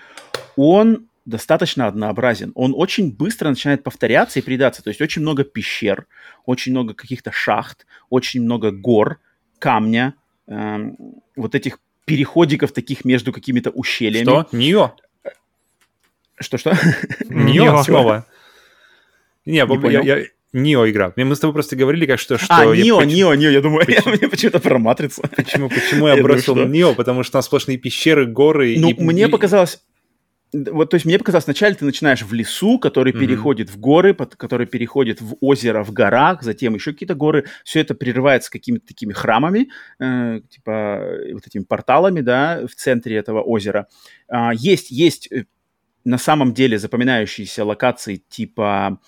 [0.55, 2.51] он достаточно однообразен.
[2.55, 4.81] Он очень быстро начинает повторяться и приедаться.
[4.83, 6.07] То есть очень много пещер,
[6.45, 9.19] очень много каких-то шахт, очень много гор,
[9.59, 10.13] камня,
[10.47, 10.95] эм,
[11.35, 14.23] вот этих переходиков таких между какими-то ущельями.
[14.23, 14.47] Что?
[14.53, 14.95] Нио?
[16.39, 16.77] Что-что?
[17.27, 18.25] Нио снова.
[19.45, 21.11] Не, Не я, я- Нио игра.
[21.17, 22.37] Мы с тобой просто говорили, как что...
[22.37, 24.15] что А, я Нио, поч- Нио, Нио, я думаю, Почему?
[24.17, 25.23] мне почему-то про Матрицу.
[25.35, 26.65] Почему, почему я Я думаю, бросил что?
[26.65, 26.93] Нио?
[26.95, 28.75] Потому что там сплошные пещеры, горы.
[28.79, 29.81] Ну, и- мне и- показалось...
[30.53, 33.19] Вот, то есть мне показалось, вначале ты начинаешь в лесу, который Мгм.
[33.19, 37.45] переходит в горы, под- который переходит в озеро в горах, затем еще какие-то горы.
[37.65, 39.69] Все это прерывается какими-то такими храмами,
[39.99, 43.87] э, типа э, вот этими порталами, да, в центре этого озера.
[44.29, 45.45] А, есть, есть э,
[46.05, 48.99] на самом деле запоминающиеся локации типа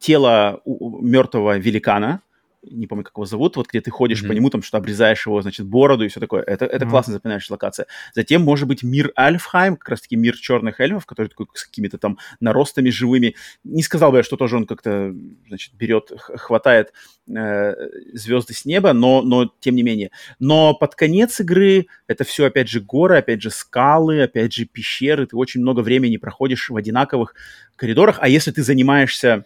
[0.00, 2.22] тело мертвого великана,
[2.70, 4.28] не помню, как его зовут, вот где ты ходишь Мгм.
[4.28, 6.42] по нему, там что обрезаешь его, значит, бороду и все такое.
[6.42, 6.90] Это, это Мгм.
[6.90, 7.86] классно запоминающаяся локация.
[8.14, 12.18] Затем, может быть, мир Альфхайм, как раз-таки мир черных эльфов, который такой с какими-то там
[12.40, 13.34] наростами живыми.
[13.64, 15.14] Не сказал бы я, что тоже он как-то,
[15.48, 16.92] значит, берет, хватает
[17.28, 17.74] э,
[18.12, 20.10] звезды с неба, но, но тем не менее.
[20.38, 25.26] Но под конец игры это все, опять же, горы, опять же, скалы, опять же, пещеры.
[25.26, 27.34] Ты очень много времени проходишь в одинаковых
[27.76, 28.18] коридорах.
[28.20, 29.44] А если ты занимаешься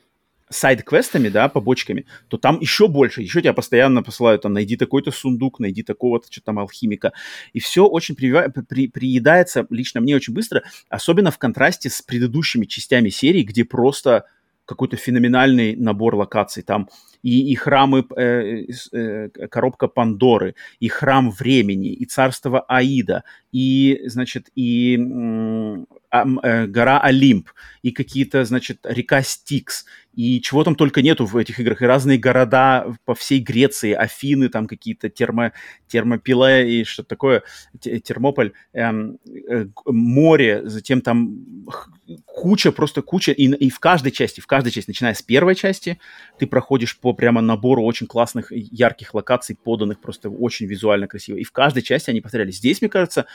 [0.51, 5.61] сайд-квестами, да, побочками, то там еще больше, еще тебя постоянно посылают, там, найди такой-то сундук,
[5.61, 7.13] найди такого-то, что там, алхимика,
[7.53, 12.67] и все очень привива- при- приедается, лично мне очень быстро, особенно в контрасте с предыдущими
[12.67, 14.27] частями серии, где просто
[14.67, 16.89] какой-то феноменальный набор локаций, там
[17.23, 24.01] и, и храмы, э, с- э, коробка Пандоры, и храм времени, и царство Аида, и,
[24.07, 24.97] значит, и
[26.11, 27.51] ам- э, гора Олимп,
[27.83, 29.85] и какие-то, значит, река Стикс,
[30.15, 34.49] и чего там только нету в этих играх, и разные города по всей Греции, Афины,
[34.49, 35.53] там какие-то термо,
[35.89, 37.43] термопиле и что-то такое,
[37.81, 39.19] те- Термополь, эм,
[39.49, 41.39] э, море, затем там
[42.27, 45.99] куча, просто куча, и, и в каждой части, в каждой части, начиная с первой части,
[46.39, 51.45] ты проходишь по прямо набору очень классных, ярких локаций, поданных просто очень визуально красиво, и
[51.45, 52.57] в каждой части они повторялись.
[52.57, 53.27] Здесь, мне кажется,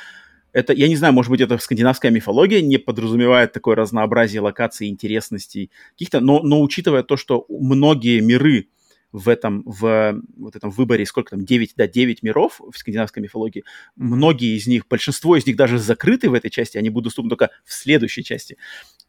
[0.56, 5.70] это, я не знаю, может быть, это скандинавская мифология не подразумевает такое разнообразие локаций, интересностей
[5.92, 8.70] каких-то, но, но учитывая то, что многие миры
[9.12, 13.64] в этом, в вот этом выборе, сколько там, 9, да, 9 миров в скандинавской мифологии,
[13.96, 17.50] многие из них, большинство из них даже закрыты в этой части, они будут доступны только
[17.64, 18.58] в следующей части,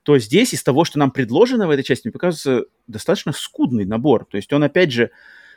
[0.06, 4.24] то здесь из того, что нам предложено в этой части, мне показывается достаточно скудный набор.
[4.24, 5.10] То есть он, опять же,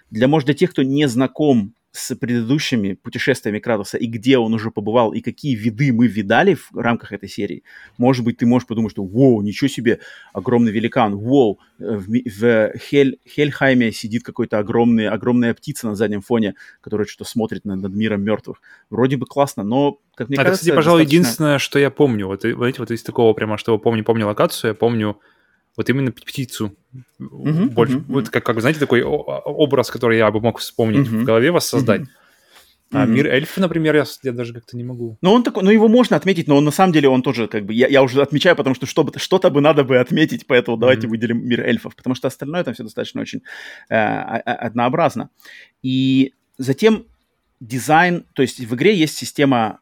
[0.10, 4.70] для, может, для тех, кто не знаком с предыдущими путешествиями Кратоса и где он уже
[4.70, 7.64] побывал, и какие виды мы видали в рамках этой серии,
[7.98, 9.99] может быть, ты можешь подумать, что «Воу, ничего себе,
[10.34, 16.22] огромный великан, воу, э, в, в Хель, Хельхайме сидит какой-то огромный, огромная птица на заднем
[16.22, 18.61] фоне, которая что-то смотрит над, над миром мертвых».
[18.90, 22.28] Вроде бы классно, но, как мне это, кажется, кстати, пожалуй, достаточно- единственное, что я помню.
[22.28, 25.20] Вот, знаете, вот из такого прямо, что помню, помню локацию, я помню
[25.80, 26.76] вот именно птицу.
[27.20, 31.22] Мгм, Больше, мгм, вот как, как, знаете, такой образ, который я бы мог вспомнить Мгм.
[31.22, 32.02] в голове, воссоздать.
[32.02, 32.10] Мгм.
[32.92, 35.18] А мир эльфа, например, я, я даже как-то не могу.
[35.22, 37.64] Ну, он такой, ну, его можно отметить, но он на самом деле, он тоже, как
[37.64, 41.08] бы, я, я уже отмечаю, потому что что, что-то бы надо бы отметить, поэтому давайте
[41.08, 41.12] Мгм.
[41.12, 43.42] выделим мир эльфов, потому что остальное там все достаточно очень
[43.90, 45.30] э, однообразно.
[45.82, 47.06] И затем
[47.62, 49.80] дизайн, то есть в игре есть система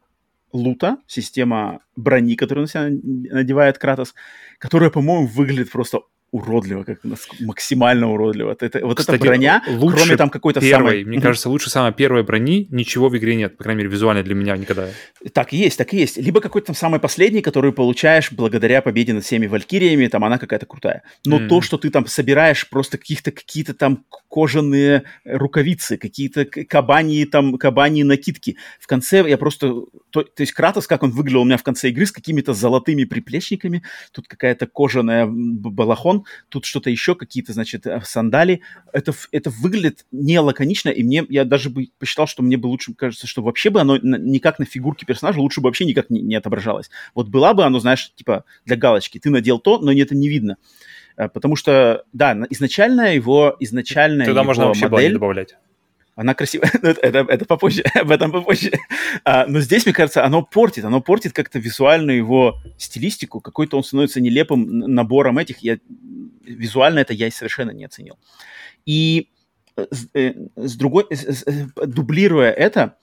[0.52, 4.14] лута, система брони, которую на себя надевает Кратос,
[4.60, 7.00] которая, по-моему, выглядит просто уродливо, как
[7.40, 8.56] максимально уродливо.
[8.60, 11.04] Это, вот Кстати, эта броня, лучше кроме там какой-то Первой, самой...
[11.06, 14.36] мне кажется, лучше самой первой брони ничего в игре нет, по крайней мере, визуально для
[14.36, 14.90] меня никогда.
[15.34, 16.18] Так и есть, так и есть.
[16.18, 20.66] Либо какой-то там самый последний, который получаешь благодаря победе над всеми валькириями, там она какая-то
[20.66, 21.04] крутая.
[21.26, 21.50] Но Мгм.
[21.50, 27.58] то, что ты там собираешь просто каких-то какие-то там кожаные рукавицы, какие-то к- кабаньи там,
[27.58, 28.58] кабаньи накидки.
[28.80, 29.84] В конце я просто...
[30.10, 33.04] То, то есть Кратос, как он выглядел у меня в конце игры, с какими-то золотыми
[33.06, 35.58] приплечниками, тут какая-то кожаная м,
[36.18, 38.62] балахон, тут что-то еще, какие-то, значит, э, сандали.
[38.94, 42.94] Это, это выглядит не лаконично, и мне, я даже бы посчитал, что мне бы лучше,
[42.94, 46.36] кажется, что вообще бы оно никак на фигурке персонажа лучше бы вообще никак не, не
[46.36, 46.90] отображалось.
[47.16, 50.58] Вот была бы оно, знаешь, типа для галочки, ты надел то, но это не видно.
[51.18, 55.56] Э, Потому что, да, на- изначально его, изначальная Тогда его можно вообще модель, добавлять.
[56.18, 58.72] Она красивая, Ну, это, это, попозже, об этом попозже.
[59.24, 63.84] А, но здесь, мне кажется, оно портит, оно портит как-то визуальную его стилистику, какой-то он
[63.84, 65.78] становится нелепым набором этих, я,
[66.44, 68.18] визуально это я совершенно не оценил.
[68.86, 69.30] И
[69.78, 72.98] э, с, э, с другой, с- э, дублируя это,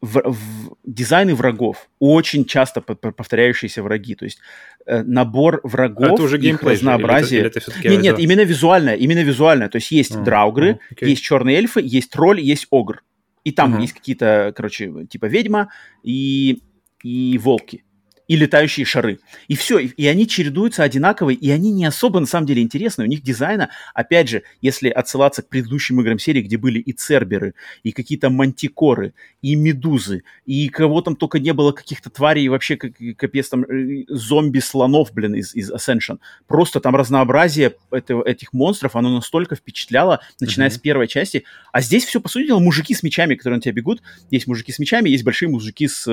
[0.00, 4.38] в, в- дизайны врагов, очень часто повторяющиеся враги, то есть
[4.86, 7.40] э, набор врагов, А это уже их же, или это- разнообразие.
[7.40, 9.68] или это Нет, нет, именно визуальное, именно визуальное.
[9.68, 11.10] То есть есть А, драугры, а, окей.
[11.10, 13.02] есть черные эльфы, есть тролль, есть огр.
[13.44, 13.80] И там Мгм.
[13.80, 15.70] есть какие-то, короче, типа ведьма
[16.02, 16.62] и,
[17.02, 17.84] и волки.
[18.28, 19.18] И летающие шары.
[19.48, 19.78] И все.
[19.78, 23.04] И, и они чередуются одинаково, и они не особо, на самом деле, интересны.
[23.04, 27.54] У них дизайна, опять же, если отсылаться к предыдущим играм серии, где были и церберы,
[27.82, 32.76] и какие-то мантикоры, и медузы, и кого там только не было, каких-то тварей, и вообще
[32.76, 33.64] как, капец, там,
[34.08, 36.18] зомби-слонов, блин, из, из Ascension.
[36.46, 40.74] Просто там разнообразие этого, этих монстров, оно настолько впечатляло, начиная Мгм.
[40.74, 41.44] с первой части.
[41.72, 44.02] А здесь все, по сути дела, мужики с мечами, которые на тебя бегут.
[44.30, 46.06] Есть мужики с мечами, есть большие мужики с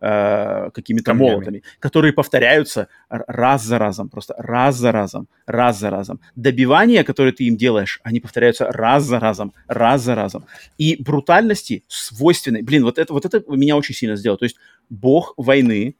[0.00, 1.61] э, какими-то Камнями.
[1.78, 6.20] Которые повторяются раз за разом, просто раз за разом, раз за разом.
[6.36, 10.46] Добивания, которые ты им делаешь, они повторяются раз за разом, раз за разом.
[10.78, 14.38] И брутальности свойственной, блин, вот это, вот это меня очень сильно сделало.
[14.38, 14.56] То есть
[14.90, 15.96] бог войны,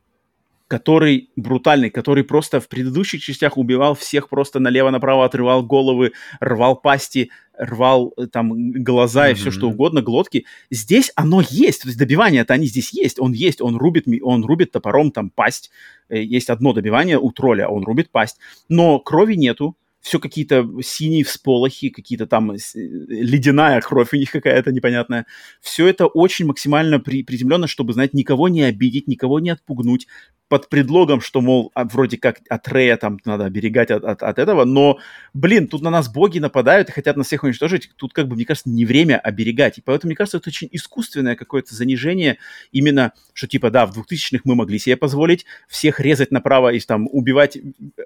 [0.72, 7.30] который брутальный, который просто в предыдущих частях убивал всех просто налево-направо, отрывал головы, рвал пасти,
[7.58, 9.52] рвал э, там глаза и все Мгм.
[9.52, 10.46] что угодно, глотки.
[10.70, 14.72] Здесь оно есть, то есть добивания-то они здесь есть, он есть, он рубит, он рубит
[14.72, 15.70] топором там пасть.
[16.08, 18.38] Э, Есть одно добивание у тролля, он рубит пасть,
[18.70, 24.72] но крови нету, все какие-то синие всполохи, какие-то там э, ледяная кровь у них какая-то
[24.72, 25.26] непонятная.
[25.60, 30.08] Все это очень максимально при, приземленно, чтобы, знаете, никого не обидеть, никого не отпугнуть,
[30.52, 34.38] под предлогом, что, мол, а, вроде как от Рея там надо оберегать от, от, от
[34.38, 34.98] этого, но,
[35.32, 38.44] блин, тут на нас боги нападают и хотят нас всех уничтожить, тут, как бы, мне
[38.44, 42.36] кажется, не время оберегать, и поэтому, мне кажется, это очень искусственное какое-то занижение
[42.70, 47.08] именно, что, типа, да, в 2000-х мы могли себе позволить всех резать направо и там
[47.10, 47.56] убивать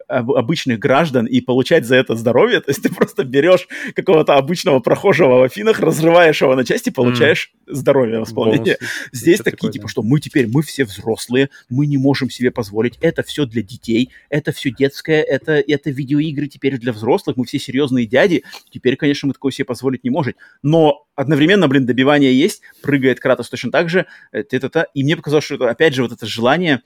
[0.07, 3.67] об- обычных граждан и получать за это здоровье, то есть ты просто берешь
[3.97, 8.77] какого-то обычного прохожего в Афинах, разрываешь его на части, получаешь здоровье, восполнение.
[8.79, 8.93] Бонус.
[9.11, 9.73] Здесь Это такие, прикольно.
[9.73, 13.63] типа, что мы теперь, мы все взрослые, мы не можем себе позволить, это все для
[13.63, 18.97] детей, это все детское, это, это видеоигры теперь для взрослых, мы все серьезные дяди, теперь,
[18.97, 20.35] конечно, мы такое себе позволить не можем.
[20.63, 25.45] Но одновременно, блин, добивание есть, прыгает Кратос точно так же, э, это, и мне показалось,
[25.45, 26.83] что это, опять же, вот это желание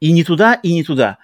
[0.00, 1.18] и не туда, и не туда.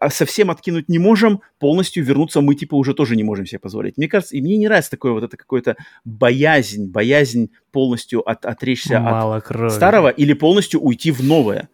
[0.00, 3.96] А Совсем откинуть не можем, полностью вернуться мы, типа, уже тоже не можем себе позволить.
[3.96, 8.98] Мне кажется, и мне не нравится такое вот это какое-то боязнь, боязнь полностью от, отречься
[8.98, 9.70] от Мало крови.
[9.70, 11.68] старого или полностью уйти в новое.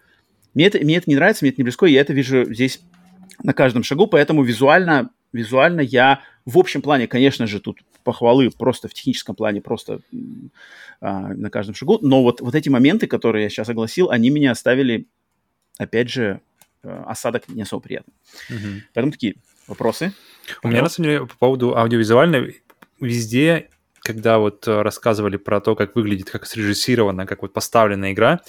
[0.55, 2.81] Мне это, мне это не нравится, мне это не близко, и я это вижу здесь
[3.43, 8.89] на каждом шагу, поэтому визуально, визуально я в общем плане, конечно же, тут похвалы просто
[8.89, 10.01] в техническом плане, просто
[11.01, 14.51] а, на каждом шагу, но вот, вот эти моменты, которые я сейчас огласил, они меня
[14.51, 15.07] оставили,
[15.79, 16.41] опять же,
[16.83, 18.13] э, осадок не особо приятный.
[18.51, 18.83] Мгм.
[18.93, 19.37] Поэтому такие
[19.67, 20.13] вопросы.
[20.63, 22.63] У меня, на самом деле, по поводу аудиовизуальной,
[23.01, 23.71] везде,
[24.01, 28.43] когда вот э, рассказывали про то, как выглядит, как срежиссирована, как вот поставлена игра,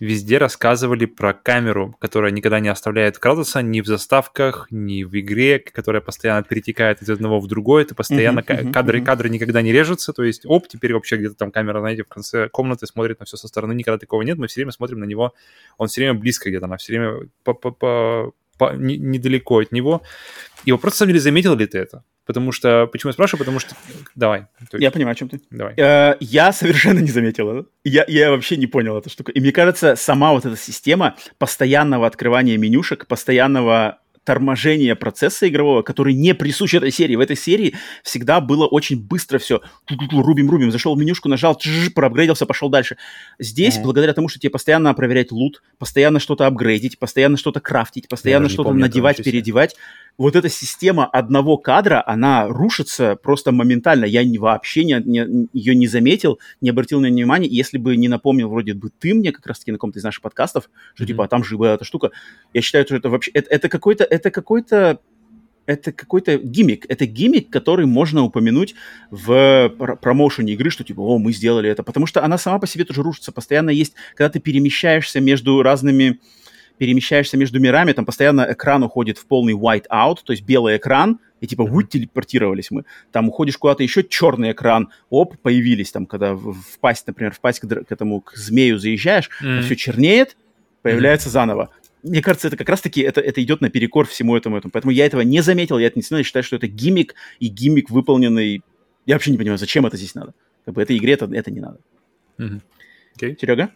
[0.00, 5.58] везде рассказывали про камеру, которая никогда не оставляет Кратоса ни в заставках, ни в игре,
[5.58, 9.06] которая постоянно перетекает из одного в другое, это постоянно ка- мгм, кадры, мгм.
[9.06, 12.48] кадры никогда не режутся, то есть, оп, теперь вообще где-то там камера, знаете, в конце
[12.48, 15.34] комнаты смотрит на все со стороны, никогда такого нет, мы все время смотрим на него,
[15.78, 19.72] он все время близко где-то, она все время по- по- по- по- не- недалеко от
[19.72, 20.02] него.
[20.64, 22.04] И вопрос, на самом деле, заметил ли ты это?
[22.26, 23.74] Потому что, почему я спрашиваю, потому что...
[24.16, 25.40] Давай, есть, Я понимаю, о чем ты.
[25.50, 25.74] давай.
[25.76, 27.68] Э, Я совершенно не заметил это.
[27.84, 29.30] Я, я вообще не понял эту штуку.
[29.30, 36.12] И мне кажется, сама вот эта система постоянного открывания менюшек, постоянного торможения процесса игрового, который
[36.12, 37.14] не присущ этой серии.
[37.14, 39.60] В этой серии всегда было очень быстро все.
[39.88, 42.96] Рубим, рубим, зашел в менюшку, нажал, тш, проапгрейдился, пошел дальше.
[43.38, 43.84] Здесь, Мгм.
[43.84, 48.72] благодаря тому, что тебе постоянно проверять лут, постоянно что-то апгрейдить, постоянно что-то крафтить, постоянно что-то
[48.72, 49.76] надевать, переодевать,
[50.18, 54.06] вот эта система одного кадра, она рушится просто моментально.
[54.06, 57.48] Я не, вообще не, не- ее не заметил, не обратил на нее внимания.
[57.48, 60.70] Если бы не напомнил вроде бы ты мне как раз-таки на каком-то из наших подкастов,
[60.94, 61.08] что Мгм.
[61.08, 62.10] типа а там же была эта штука,
[62.54, 63.30] я считаю, что это вообще...
[63.32, 64.04] Это, это какой-то...
[64.04, 65.00] Это какой-то
[65.66, 66.86] это какой-то гиммик.
[66.88, 68.76] Это гиммик, который можно упомянуть
[69.10, 71.82] в пр- промоушене игры, что типа, о, мы сделали это.
[71.82, 73.32] Потому что она сама по себе тоже рушится.
[73.32, 76.20] Постоянно есть, когда ты перемещаешься между разными
[76.78, 81.20] перемещаешься между мирами, там постоянно экран уходит в полный white out, то есть белый экран,
[81.40, 82.84] и типа, вот телепортировались мы.
[83.12, 87.40] Там уходишь куда-то еще, черный экран, оп, появились там, когда в, в пасть, например, в
[87.40, 89.62] пасть к, к этому, к змею заезжаешь, Мгм.
[89.62, 90.36] все чернеет,
[90.82, 91.70] появляется заново.
[92.02, 94.70] Мне кажется, это как раз-таки, это, это идет наперекор всему этому, этому.
[94.70, 97.48] Поэтому я этого не заметил, я это не знаю, я считаю, что это гиммик, и
[97.48, 98.62] гиммик выполненный...
[99.06, 100.32] Я вообще не понимаю, зачем это здесь надо.
[100.64, 101.78] Как бы этой игре это, это не надо.
[102.38, 102.62] Мгм.
[103.16, 103.36] Окей.
[103.40, 103.70] Серега,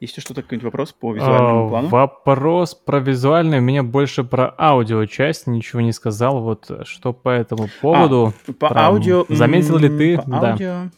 [0.00, 1.88] есть что-то, какой-нибудь вопрос по визуальному А, плану?
[1.88, 3.60] Вопрос про визуальный.
[3.60, 6.42] Меня больше про аудио часть ничего не сказал.
[6.42, 8.34] Вот э, что по этому поводу.
[8.58, 9.24] По Прям аудио...
[9.28, 10.90] заметил ли ты, По да, аудио...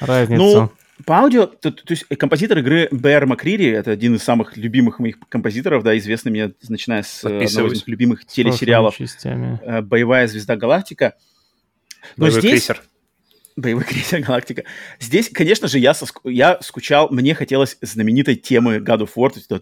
[0.00, 0.42] разницу?
[0.42, 0.70] Ну,
[1.04, 5.16] по аудио, то, то есть композитор игры Бэр Макрири, это один из самых любимых моих
[5.28, 9.60] композиторов, да, известный мне, начиная с э, одного из любимых телесериалов частями.
[9.62, 11.14] э, «Боевая звезда Галактика».
[12.16, 12.50] Но Боевой здесь...
[12.66, 12.82] крейсер.
[13.58, 14.62] Боевой крейсер Галактика.
[15.00, 19.60] Здесь, конечно же, я, соск- я скучал, мне хотелось знаменитой темы God of War, это.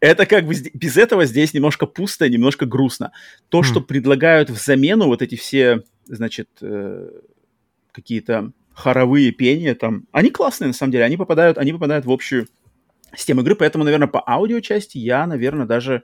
[0.00, 3.12] Это как бы без этого здесь немножко пусто, немножко грустно.
[3.48, 3.64] То, Хм.
[3.64, 7.08] что предлагают в замену вот эти все, значит, э,
[7.92, 12.46] какие-то хоровые пения там, они классные на самом деле, они попадают, они попадают в общую
[13.16, 16.02] систему игры, поэтому, наверное, по аудиочасти я, наверное, даже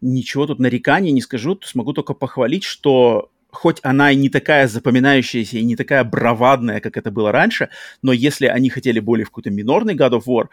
[0.00, 5.58] ничего тут нареканий не скажу, смогу только похвалить, что хоть она и не такая запоминающаяся,
[5.58, 7.68] и не такая бравадная, как это было раньше,
[8.02, 10.48] но если они хотели более в какой-то минорный God of War,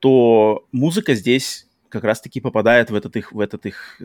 [0.00, 4.00] то музыка здесь как раз-таки попадает в этот их, в этот их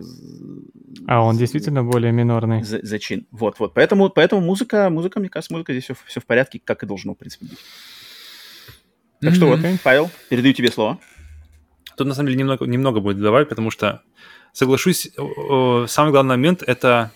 [1.08, 2.64] А он действительно более минорный.
[2.64, 3.26] за- зачин.
[3.32, 3.74] Вот, вот.
[3.74, 7.14] Поэтому, поэтому музыка, музыка, мне кажется, музыка здесь все, все в порядке, как и должно,
[7.14, 7.60] в принципе, быть.
[9.22, 9.60] Так что вот.
[9.84, 11.00] Павел, передаю тебе слово.
[11.98, 14.02] Тут на самом деле немного, немного будет добавить, потому что,
[14.54, 17.12] соглашусь, э, э, самый главный момент— это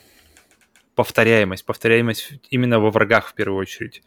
[0.95, 1.65] повторяемость.
[1.65, 4.01] Повторяемость именно во врагах в первую очередь.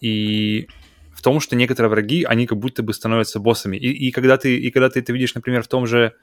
[0.00, 0.68] И
[1.14, 3.76] в том, что некоторые враги, они как будто бы становятся боссами.
[3.76, 6.14] И, и, когда, ты, и когда ты это видишь, например, в том же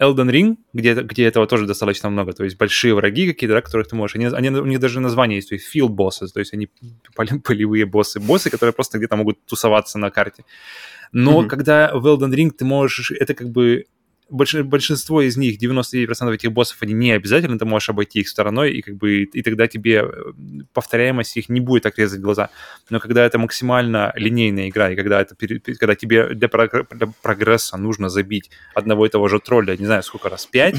[0.00, 3.88] Elden Ring, где, где этого тоже достаточно много, то есть большие враги какие-то, да, которых
[3.88, 6.54] ты можешь, они, они, у них даже название есть, то есть field bosses, то есть
[6.54, 6.68] они
[7.44, 10.44] полевые боссы, боссы, которые просто где-то могут тусоваться на карте.
[11.12, 11.48] Но Мгм.
[11.48, 13.84] когда в Elden Ring ты можешь, это как бы
[14.32, 18.72] больш- большинство из них, 99% этих боссов, они не обязательно, ты можешь обойти их стороной,
[18.72, 20.32] и как бы и тогда тебе э,
[20.72, 22.50] повторяемость их не будет так резать глаза.
[22.90, 27.76] Но когда это максимально линейная игра, и когда, это, когда тебе для, прогр- для прогресса
[27.76, 30.76] нужно забить одного и того же тролля, не знаю, сколько раз, пять,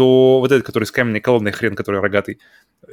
[0.00, 2.38] то вот этот, который с каменной колонной хрен, который рогатый,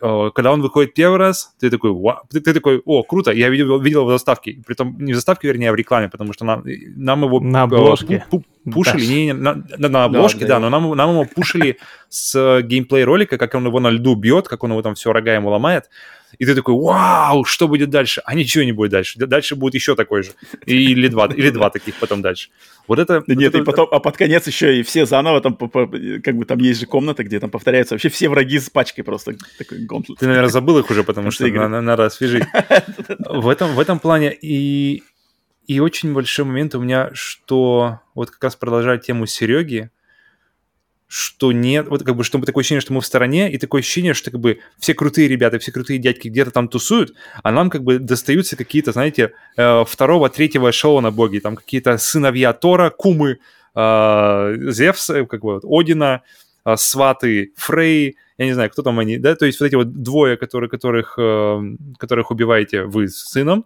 [0.02, 3.48] э, когда он выходит первый раз, ты такой, «Ва-» ты, ты такой, о, круто, я
[3.50, 6.44] видел, видел его в заставке, притом не в заставке, вернее, а в рекламе, потому что
[6.46, 6.64] нам,
[6.98, 8.26] нам его На э, обложке.
[8.30, 9.14] пу- пу- пушили, Да.
[9.14, 10.60] не, не, на, на- на обложке, да, да, да.
[10.60, 11.78] но нам, нам его пушили
[12.10, 15.14] с э, геймплей ролика, как он его на льду бьет, как он его там все
[15.14, 15.90] рога ему ломает,
[16.38, 18.22] и ты такой, вау, что будет дальше?
[18.26, 19.18] А ничего не будет дальше.
[19.18, 20.32] Дальше будет еще такой же.
[20.66, 22.50] Или два, или два таких потом дальше.
[22.88, 23.20] Вот это...
[23.20, 26.36] Да вот нет, это- и потом, а под конец еще и все заново там, как
[26.38, 29.88] бы там есть же комната, где там повторяются вообще все враги с пачкой просто такой.
[30.20, 32.44] Ты, наверное, забыл их уже, потому что надо освежить.
[33.20, 35.04] В этом, в этом плане и,
[35.68, 39.90] и очень большой момент у меня, что вот как раз продолжая тему Сереги,
[41.08, 44.14] что нет, вот как бы, чтобы такое ощущение, что мы в стороне, и такое ощущение,
[44.14, 47.14] что как бы все крутые ребята, все крутые дядьки где-то там тусуют,
[47.44, 52.52] а нам как бы достаются какие-то, знаете, э, второго, третьего эшелона боги, там какие-то сыновья
[52.52, 53.40] Тора, кумы,
[53.74, 56.24] э, Зевса, как бы вот, Одина,
[56.66, 60.04] э, сваты, Фрей, я не знаю, кто там они, да, то есть вот эти вот
[60.04, 61.18] двое, которые, которых,
[61.98, 63.66] которых убиваете вы с сыном,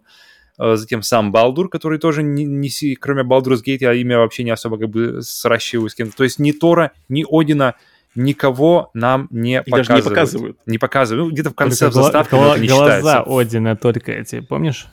[0.76, 4.78] затем сам Балдур, который тоже не, не кроме Балдурс Гейт, я имя вообще не особо
[4.78, 6.16] как бы сращиваю с кем-то.
[6.16, 7.74] То есть ни Тора, ни Одина,
[8.14, 10.04] никого нам не даже показывают.
[10.04, 10.58] не показывают.
[10.66, 11.26] Не показывают.
[11.28, 13.22] Ну, где-то в конце Только в заставке, гла- не глаза считается.
[13.38, 14.86] Одина только эти, помнишь?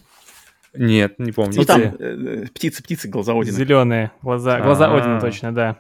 [0.74, 1.54] Нет, не помню.
[1.58, 1.96] Ну там Птицы.
[2.04, 3.58] э, птицы, птицы, глаза Одина.
[3.58, 4.60] Зеленые глаза.
[4.62, 4.98] Глаза А-а.
[4.98, 5.78] Одина точно, да.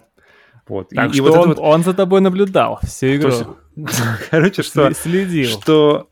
[0.67, 0.91] Вот.
[0.91, 3.31] И- Так и что вот это он, вот- он за тобой наблюдал всю игру.
[4.31, 4.91] Короче, что...
[4.93, 5.47] Следил.
[5.47, 6.09] что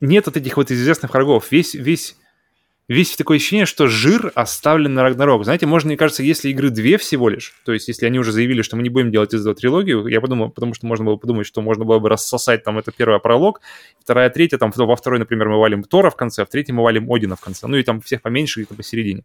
[0.00, 1.50] нет вот этих вот известных врагов.
[1.50, 2.16] Весь, весь,
[2.88, 5.44] весь такое ощущение, что жир оставлен на Рагнарок.
[5.44, 8.62] Знаете, можно, мне кажется, если игры две всего лишь, то есть если они уже заявили,
[8.62, 11.46] что мы не будем делать из этого трилогию, я подумал, потому что можно было подумать,
[11.46, 13.60] что можно было бы рассосать там это первое пролог,
[14.02, 16.82] вторая, третья, там во второй, например, мы валим Тора в конце, а в третьей мы
[16.82, 19.22] валим Одина в конце, ну и там всех поменьше, где-то посередине.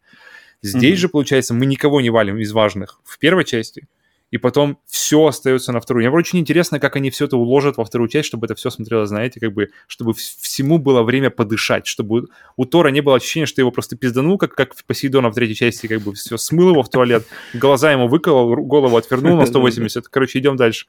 [0.61, 0.99] Здесь Мгм.
[0.99, 3.87] же, получается, мы никого не валим из важных в первой части,
[4.31, 6.07] и потом все остается на вторую.
[6.07, 9.09] Мне очень интересно, как они все это уложат во вторую часть, чтобы это все смотрелось,
[9.09, 13.45] знаете, как бы, чтобы вс- всему было время подышать, чтобы у Тора не было ощущения,
[13.45, 16.83] что его просто пизданул, как, как Посейдона в третьей части, как бы все смыл его
[16.83, 20.85] в туалет, глаза ему выколол, голову отвернул на 180, короче, идем дальше.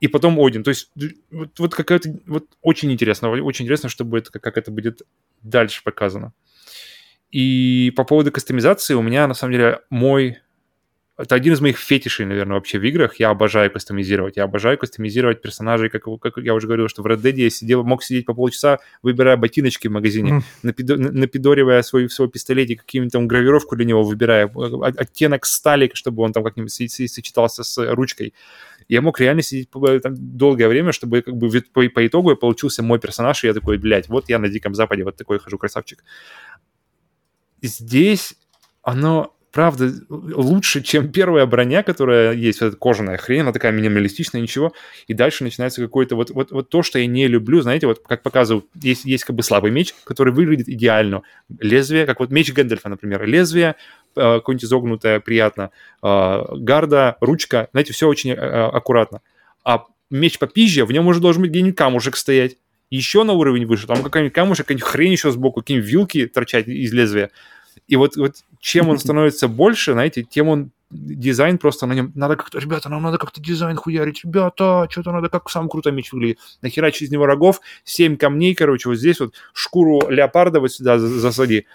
[0.00, 0.62] И потом Один.
[0.62, 0.90] То есть
[1.30, 2.14] вот, вот какая-то...
[2.26, 3.30] Вот очень интересно.
[3.30, 5.00] Очень интересно, чтобы это, как это будет
[5.40, 6.34] дальше показано.
[7.30, 10.38] И по поводу кастомизации у меня, на самом деле, мой...
[11.16, 13.20] Это один из моих фетишей, наверное, вообще в играх.
[13.20, 14.36] Я обожаю кастомизировать.
[14.36, 17.84] Я обожаю кастомизировать персонажей, как, как я уже говорил, что в Red Dead я сидел,
[17.84, 20.72] мог сидеть по полчаса, выбирая ботиночки в магазине, на-
[21.12, 26.32] напидоривая свой, свой пистолетик, какую-нибудь там гравировку для него выбирая, о- оттенок стали, чтобы он
[26.32, 28.34] там как-нибудь со- со- сочетался с ручкой.
[28.88, 32.82] Я мог реально сидеть по- там долгое время, чтобы как бы по, по итогу получился
[32.82, 36.02] мой персонаж, и я такой, блядь, вот я на Диком Западе вот такой хожу красавчик.
[37.62, 38.34] Здесь
[38.82, 44.40] оно правда, лучше, чем первая броня, которая есть, вот эта кожаная хрень, она такая минималистичная,
[44.40, 44.72] ничего,
[45.06, 48.22] и дальше начинается какой-то вот, вот, вот то, что я не люблю, знаете, вот как
[48.22, 51.22] показывают, есть, есть как бы слабый меч, который выглядит идеально,
[51.60, 53.76] лезвие, как вот меч Гэндальфа, например, лезвие,
[54.16, 55.70] э, какое-нибудь изогнутое, приятно,
[56.02, 59.20] э, гарда, ручка, знаете, все очень э, аккуратно.
[59.64, 62.56] А меч попизже, в нем уже должен быть где-нибудь камушек стоять,
[62.90, 66.92] еще на уровень выше, там какая-нибудь камушек, какая-нибудь хрень еще сбоку, какие-нибудь вилки торчать из
[66.92, 67.30] лезвия.
[67.86, 72.12] И вот, вот чем он становится больше, знаете, тем он дизайн просто на нем...
[72.14, 74.24] Надо как-то, ребята, нам надо как-то дизайн хуярить.
[74.24, 76.38] Ребята, что-то надо, как сам круто меч выглядит.
[76.62, 81.66] Нахерачить из него рогов, 7 камней, короче, вот здесь вот шкуру леопарда вот сюда засади.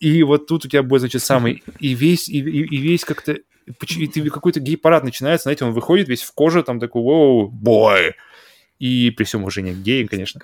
[0.00, 1.62] И вот тут у тебя будет, значит, самый...
[1.78, 3.38] И весь, и, и, и весь как-то...
[3.78, 8.14] Какой-то гей-парад начинается, знаете, он выходит весь в коже, там такой, воу, бой.
[8.80, 10.40] И при всем уважении к геям, конечно.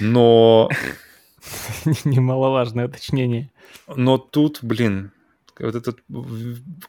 [0.00, 0.68] Но...
[2.04, 3.50] Немаловажное уточнение.
[3.86, 5.12] Но тут, блин,
[5.66, 6.00] вот этот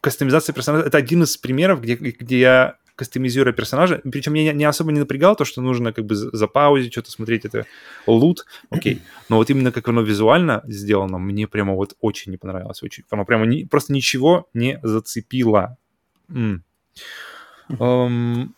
[0.01, 4.91] кастомизация персонажа, это один из примеров, где, где я кастомизирую персонажа, причем меня не особо
[4.91, 7.65] не напрягало то, что нужно как бы запаузить, что-то смотреть, это
[8.05, 12.83] лут, окей, но вот именно как оно визуально сделано, мне прямо вот очень не понравилось,
[12.83, 15.77] очень, оно прямо не, просто ничего не зацепило.
[16.29, 16.63] М.
[17.69, 18.49] Um,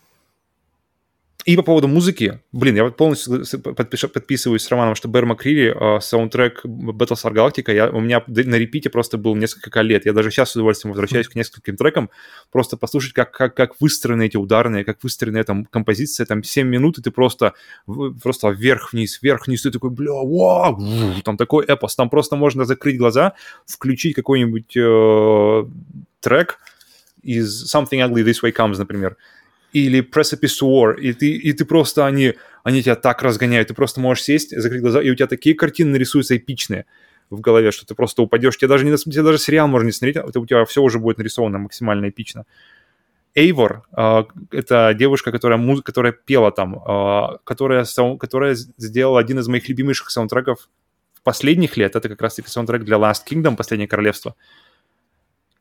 [1.44, 6.00] и по поводу музыки, блин, я вот полностью подписываюсь с Романом, что Бэр Макрири, э,
[6.00, 10.06] саундтрек Battlestar Galactica, я, у меня на репите просто был несколько лет.
[10.06, 12.10] Я даже сейчас с удовольствием возвращаюсь к нескольким трекам,
[12.52, 16.98] просто послушать, как, как, как выстроены эти ударные, как выстроена эта композиция, там 7 минут,
[16.98, 17.54] и ты просто,
[18.22, 20.80] просто вверх-вниз, вверх-вниз, ты такой, бля, вау,
[21.24, 23.32] там такой эпос, там просто можно закрыть глаза,
[23.66, 25.64] включить какой-нибудь э,
[26.20, 26.58] трек
[27.22, 29.16] из Something Ugly This Way Comes, например,
[29.72, 33.74] или Precipice to War, и ты, и ты просто, они, они тебя так разгоняют, ты
[33.74, 36.84] просто можешь сесть, закрыть глаза, и у тебя такие картины нарисуются эпичные
[37.30, 40.16] в голове, что ты просто упадешь, тебе даже, не, тебе даже сериал можно не смотреть,
[40.16, 42.44] это у тебя все уже будет нарисовано максимально эпично.
[43.34, 45.80] Эйвор uh, это девушка, которая, муз...
[45.82, 48.18] которая пела там, uh, которая, сау...
[48.18, 50.68] которая сделала один из моих любимейших саундтреков
[51.22, 51.96] последних лет.
[51.96, 54.34] Это как раз-таки саундтрек для Last Kingdom, Последнее Королевство.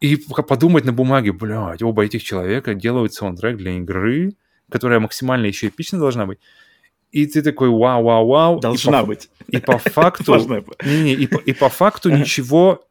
[0.01, 4.33] И подумать на бумаге, блядь, оба этих человека делают саундтрек для игры,
[4.69, 6.39] которая максимально еще эпична должна быть.
[7.11, 8.59] И ты такой, вау, вау, вау.
[8.59, 9.29] Должна и по, быть.
[9.47, 10.35] И по факту...
[10.83, 12.83] не, не, и, по, и по факту ничего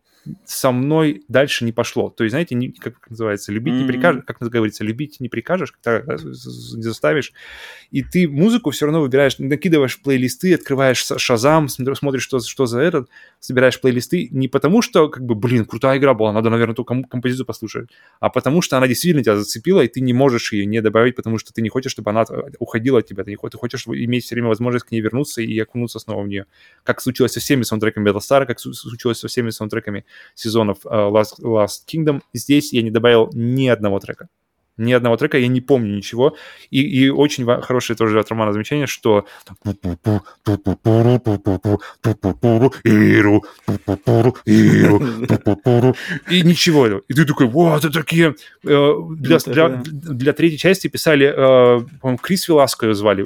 [0.45, 2.11] со мной дальше не пошло.
[2.11, 6.15] То есть, знаете, не, как называется, любить не прикажешь, как говорится, любить не прикажешь, когда
[6.15, 7.33] не заставишь.
[7.91, 13.09] И ты музыку все равно выбираешь, накидываешь плейлисты, открываешь Шазам, смотришь, что, что за этот,
[13.41, 17.47] собираешь плейлисты не потому, что, как бы, блин, крутая игра была, надо, наверное, ту композицию
[17.47, 17.89] послушать,
[18.21, 21.39] а потому что она действительно тебя зацепила, и ты не можешь ее не добавить, потому
[21.39, 22.25] что ты не хочешь, чтобы она
[22.59, 25.43] уходила от тебя, ты, не хочешь, ты хочешь иметь все время возможность к ней вернуться
[25.43, 26.47] и окунуться снова в нее.
[26.85, 30.05] Как случилось со всеми саундтреками Battlestar, как случилось со всеми саундтреками
[30.35, 32.21] сезонов uh, Last, Last Kingdom.
[32.33, 34.29] Здесь я не добавил ни одного трека.
[34.81, 36.37] Ни одного трека, я не помню ничего.
[36.71, 39.27] И, и очень хорошее тоже от Романа замечание, что
[46.29, 46.87] и ничего.
[47.09, 48.35] И ты такой, вот, это такие...
[48.63, 51.31] Для, для, для третьей части писали,
[52.01, 53.25] по-моему, Крис Веласко ее звали.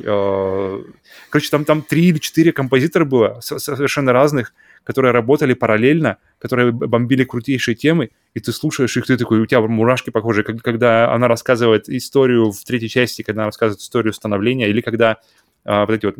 [1.30, 4.52] Короче, там, там три или четыре композитора было, совершенно разных
[4.84, 9.62] которые работали параллельно, которые бомбили крутейшие темы, и ты слушаешь их, ты такой, у тебя
[9.62, 14.82] мурашки похожие, когда она рассказывает историю в третьей части, когда она рассказывает историю становления, или
[14.82, 15.16] когда
[15.64, 16.16] вот эти вот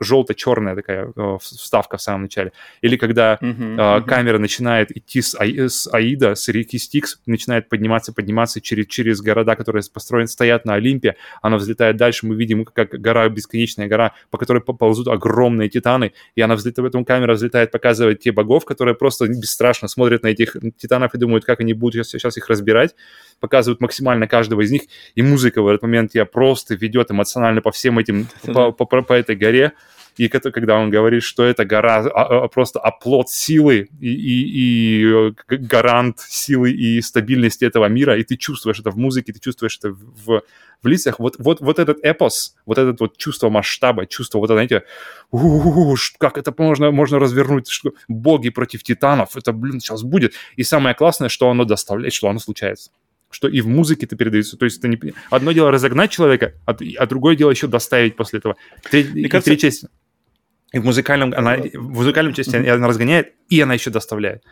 [0.00, 2.52] желто-черная такая а, вставка в самом начале.
[2.82, 4.04] Или когда uh-huh, а, uh-huh.
[4.04, 9.20] камера начинает идти с, а, с Аида, с реки Стикс, начинает подниматься, подниматься через, через
[9.20, 14.12] города, которые построены, стоят на Олимпе, она взлетает дальше, мы видим, как гора, бесконечная гора,
[14.30, 18.94] по которой ползут огромные титаны, и она взлетает, потом камера взлетает, показывает те богов, которые
[18.94, 22.94] просто бесстрашно смотрят на этих титанов и думают, как они будут сейчас их разбирать,
[23.40, 24.82] показывают максимально каждого из них,
[25.14, 29.12] и музыка в этот момент тебя просто ведет эмоционально по всем этим по, по, по
[29.12, 29.72] этой горе.
[30.16, 35.02] И это, когда он говорит, что эта гора а, а, просто оплот силы и, и,
[35.02, 39.40] и э, гарант силы и стабильности этого мира, и ты чувствуешь это в музыке, ты
[39.40, 40.42] чувствуешь это в,
[40.82, 41.20] в лицах.
[41.20, 44.82] Вот, вот, вот этот эпос, вот это вот чувство масштаба, чувство вот, знаете,
[46.18, 50.34] как это можно, можно развернуть, что боги против титанов, это, блин, сейчас будет.
[50.56, 52.90] И самое классное, что оно доставляет, что оно случается
[53.30, 54.56] что и в музыке это передается.
[54.56, 54.98] То есть это не...
[55.30, 58.56] одно дело разогнать человека, а, а другое дело еще доставить после этого.
[58.90, 59.50] Треть, и кажется...
[59.50, 59.84] третья часть...
[60.72, 62.70] И в музыкальном, она, в музыкальном части mm-hmm.
[62.70, 64.44] она разгоняет, и она еще доставляет.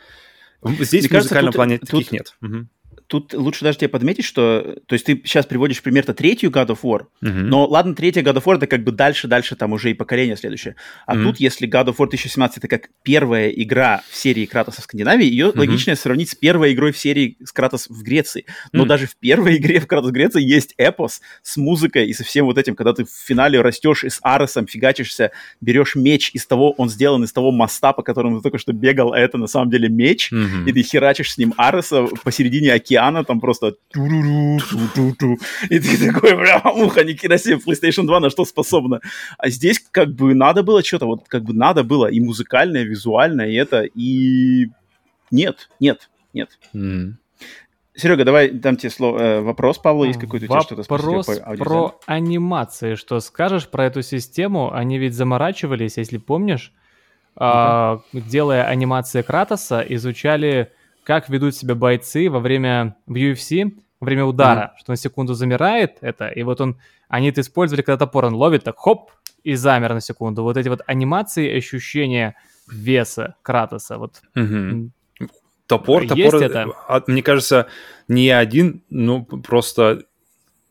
[0.63, 2.37] Здесь Мне в музыкальном кажется, плане тут, таких нет.
[2.43, 2.67] Угу.
[3.09, 4.77] Тут лучше даже тебе подметить, что...
[4.87, 7.49] То есть ты сейчас приводишь пример-то третью God of War, Мгм.
[7.49, 10.77] но ладно, третья God of War это как бы дальше-дальше там уже и поколение следующее.
[11.07, 11.25] А Мгм.
[11.25, 15.25] тут, если God of War 2017 это как первая игра в серии Кратоса в Скандинавии,
[15.27, 15.59] ее Мгм.
[15.59, 18.45] логичнее сравнить с первой игрой в серии с Кратос в Греции.
[18.73, 18.89] Но Мгм.
[18.89, 22.45] даже в первой игре в Кратос в Греции есть эпос с музыкой и со всем
[22.45, 25.33] вот этим, когда ты в финале растешь и с Аресом фигачишься,
[25.63, 29.15] берешь меч из того, он сделан из того моста, по которому ты только что бегал,
[29.15, 30.67] а это на самом деле меч, Мгм.
[30.67, 33.75] и ты херачишь с ним Ареса посередине океана, там просто.
[35.71, 39.01] И ты такой, бля, уха, ни хера себе, PlayStation 2 на что способна.
[39.39, 42.87] А здесь как бы надо было что-то, вот как бы надо было и музыкальное, и
[42.87, 44.67] визуальное, и это, и
[45.31, 46.59] нет, нет, нет.
[47.95, 51.27] Серега, давай дам тебе слово, э, вопрос, Павла, есть какой-то у тебя что-то спросить Вопрос
[51.41, 52.95] по про анимации.
[52.95, 54.73] Что скажешь про эту систему?
[54.73, 56.73] Они ведь заморачивались, если помнишь,
[57.35, 60.73] а, делая анимации Кратоса, изучали,
[61.09, 65.97] как ведут себя бойцы во время в UFC, во время удара, что на секунду замирает
[66.03, 66.77] это, и вот он,
[67.09, 69.11] они это использовали, когда топор он ловит, так хоп,
[69.43, 70.43] и замер на секунду.
[70.43, 72.37] Вот эти вот анимации, ощущения
[72.71, 74.93] веса Кратоса, вот Мгм.
[75.67, 76.67] Топор, Есть топор, это?
[76.89, 77.69] а, мне кажется,
[78.07, 80.03] не я один, ну, просто,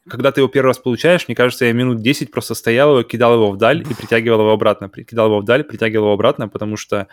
[0.07, 3.33] когда ты его первый раз получаешь, мне кажется, я минут 10 просто стоял его, кидал
[3.33, 7.07] его вдаль и притягивал его обратно, кидал его вдаль, притягивал его обратно, потому что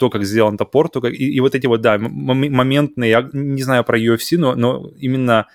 [0.00, 1.12] то, как сделан топор, то как...
[1.12, 5.46] И, и вот эти вот, да, моментные, я не знаю про UFC, но, но именно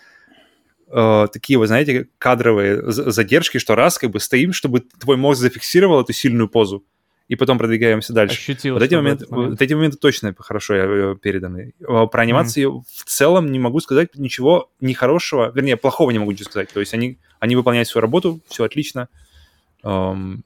[0.88, 5.42] э, такие, вы знаете, кадровые за- задержки, что раз как бы стоим, чтобы твой мозг
[5.42, 6.86] зафиксировал эту сильную позу,
[7.28, 8.36] и потом продвигаемся дальше.
[8.36, 8.76] ощутил.
[8.76, 9.50] Вот эти, моменты, момент.
[9.54, 11.74] вот эти моменты точно хорошо э, переданы.
[11.88, 16.52] А Про анимации в целом не могу сказать ничего нехорошего, вернее, плохого не могу ничего
[16.52, 16.70] сказать.
[16.72, 19.10] То есть они, они выполняют свою работу, все отлично.
[19.82, 20.44] Эм,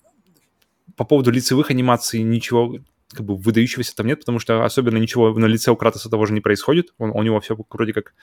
[0.95, 2.77] по поводу лицевых анимаций ничего
[3.11, 6.33] как бы выдающегося там нет, потому что особенно ничего на лице у Кратоса того же
[6.33, 6.93] не происходит.
[6.97, 8.13] Он, у него все вроде как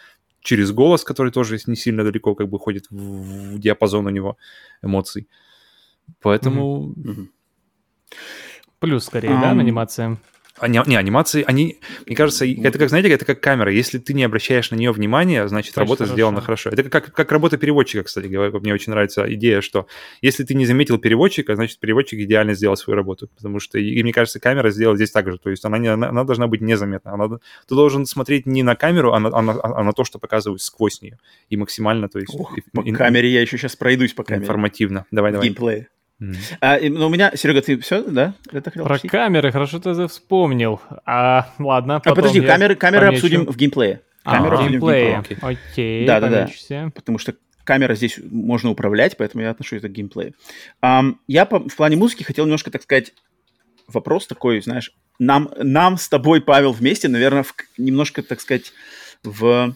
[0.40, 4.36] через голос, который тоже не сильно далеко как бы ходит в, в диапазон у него
[4.82, 5.28] эмоций.
[6.20, 7.30] Поэтому Мгм.
[8.78, 10.20] Плюс скорее, да, Ам.
[10.58, 13.70] Ани- не, анимации, они, мне кажется, это как, знаете, это как камера.
[13.70, 16.14] Если ты не обращаешь на нее внимания, значит, Значит, работа хорошо.
[16.14, 16.70] сделана хорошо.
[16.70, 18.58] Это как, как работа переводчика, кстати говоря.
[18.58, 19.86] Мне очень нравится идея, что
[20.22, 23.28] если ты не заметил переводчика, значит, переводчик идеально сделал свою работу.
[23.36, 25.38] Потому что, и, и мне кажется, камера сделала здесь так же.
[25.38, 27.12] То есть она, не, она, она должна быть незаметна.
[27.12, 30.18] Она, ты должен смотреть не на камеру, а на, а на- а на то, что
[30.18, 31.18] показывают сквозь нее.
[31.50, 32.34] И максимально, то есть...
[32.34, 34.44] Ох, и- по и- камере я еще сейчас пройдусь по камере.
[34.44, 35.04] Информативно.
[35.10, 35.48] Давай, давай.
[35.48, 35.88] Геймплей.
[36.18, 36.34] Мгм.
[36.60, 38.34] А, и- ну, у меня, Серега, ты все, да?
[38.50, 39.10] Это хотел Про спросить?
[39.10, 40.80] камеры, хорошо ты это вспомнил.
[41.04, 43.16] А, ладно, А, потом подожди, я камеры, камеры помечу.
[43.26, 44.00] обсудим в геймплее.
[44.24, 45.12] А, Камеру в обсудим в геймплее.
[45.12, 45.38] геймплее.
[45.40, 45.58] окей.
[45.72, 46.42] Окей, Да-да-да.
[46.44, 46.92] помечься.
[46.94, 47.34] потому что
[47.64, 50.34] камера здесь можно управлять, поэтому я отношу это к геймплею.
[50.80, 53.12] Ам, я по- в плане музыки хотел немножко, так сказать,
[53.86, 58.72] вопрос такой, знаешь, нам, нам с тобой, Павел, вместе, наверное, в немножко, так сказать,
[59.22, 59.74] в,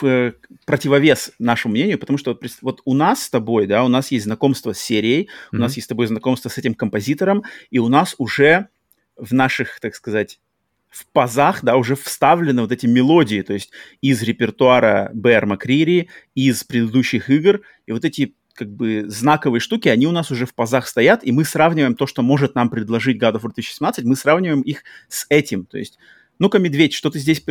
[0.00, 0.34] в
[0.64, 4.72] противовес нашему мнению, потому что вот, у нас с тобой, да, у нас есть знакомство
[4.72, 8.68] с серией, у нас есть с тобой знакомство с этим композитором, и у нас уже
[9.16, 10.40] в наших, так сказать,
[10.90, 16.64] в пазах, да, уже вставлены вот эти мелодии, то есть из репертуара Бэр Макрири, из
[16.64, 20.86] предыдущих игр, и вот эти как бы знаковые штуки, они у нас уже в пазах
[20.88, 24.62] стоят, и мы сравниваем то, что может нам предложить God of War 2017, мы сравниваем
[24.62, 25.98] их с этим, то есть
[26.38, 27.42] ну-ка, Медведь, что ты здесь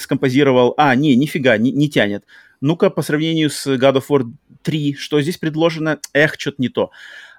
[0.00, 0.74] скомпозировал?
[0.76, 2.24] А, не, нифига, не, не тянет.
[2.60, 4.30] Ну-ка, по сравнению с God of War
[4.62, 5.98] 3, что здесь предложено?
[6.12, 6.90] Эх, что-то не то.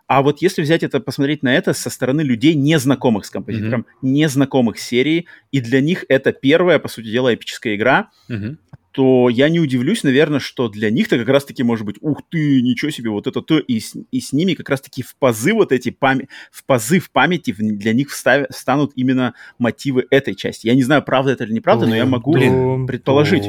[0.07, 4.77] А вот если взять это, посмотреть на это со стороны людей, незнакомых с композитором, незнакомых
[4.77, 8.57] с серией, и для них это первая, по сути дела, эпическая игра, Мгм.
[8.91, 12.91] То я не удивлюсь, наверное, что для них-то как раз-таки может быть, ух ты, ничего
[12.91, 15.89] себе, вот это то, и с, и с ними как раз-таки в пазы вот эти,
[15.89, 20.67] пам- в пазы в памяти для них встав- встанут именно мотивы этой части.
[20.67, 22.85] Я не знаю, правда это или неправда, но я могу Блин.
[22.85, 23.45] предположить,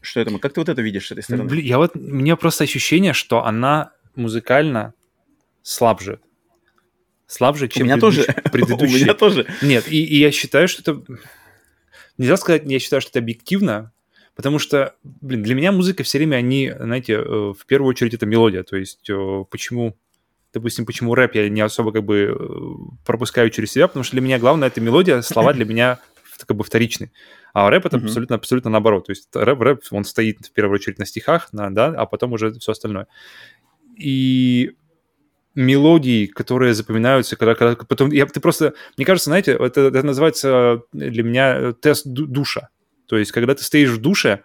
[0.00, 0.38] что это.
[0.38, 1.48] Как ты вот это видишь с этой стороны?
[1.48, 4.94] Блин, я вот, у меня просто ощущение, что она музыкально
[5.62, 6.20] слабже.
[7.26, 8.36] Слабже, У чем меня предыдущ- тоже.
[8.44, 9.02] У предыдущие.
[9.04, 9.46] меня тоже.
[9.60, 11.02] Нет, и, и я считаю, что это...
[12.16, 13.92] Нельзя сказать, я считаю, что это объективно,
[14.38, 18.24] потому что, блин, для меня музыка все время, они, знаете, э, в первую очередь это
[18.24, 18.62] мелодия.
[18.62, 19.96] То есть э, почему,
[20.54, 24.20] допустим, почему рэп я не особо как бы э, пропускаю через себя, потому что для
[24.20, 25.98] меня главное это мелодия, слова для меня
[26.46, 27.10] как бы вторичны.
[27.52, 29.06] А рэп это абсолютно, абсолютно наоборот.
[29.06, 32.32] То есть рэп, рэп, он стоит в первую очередь на стихах, на, да, а потом
[32.32, 33.08] уже все остальное.
[33.96, 34.76] И
[35.56, 38.12] мелодии, которые запоминаются, когда, когда потом...
[38.12, 38.74] Я, ты просто...
[38.96, 42.68] Мне кажется, знаете, это, это называется для меня тест ду- душа.
[43.08, 44.40] То есть, когда ты стоишь в душе,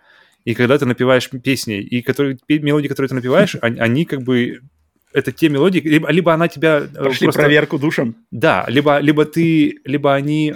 [0.45, 4.61] и когда ты напеваешь песни, и которые, мелодии, которые ты напеваешь, они, они как бы...
[5.14, 6.80] Это те мелодии, либо, либо она тебя...
[6.80, 8.15] э, Прошли просто- проверку душем.
[8.31, 9.80] Да, либо, либо ты...
[9.85, 10.56] Либо они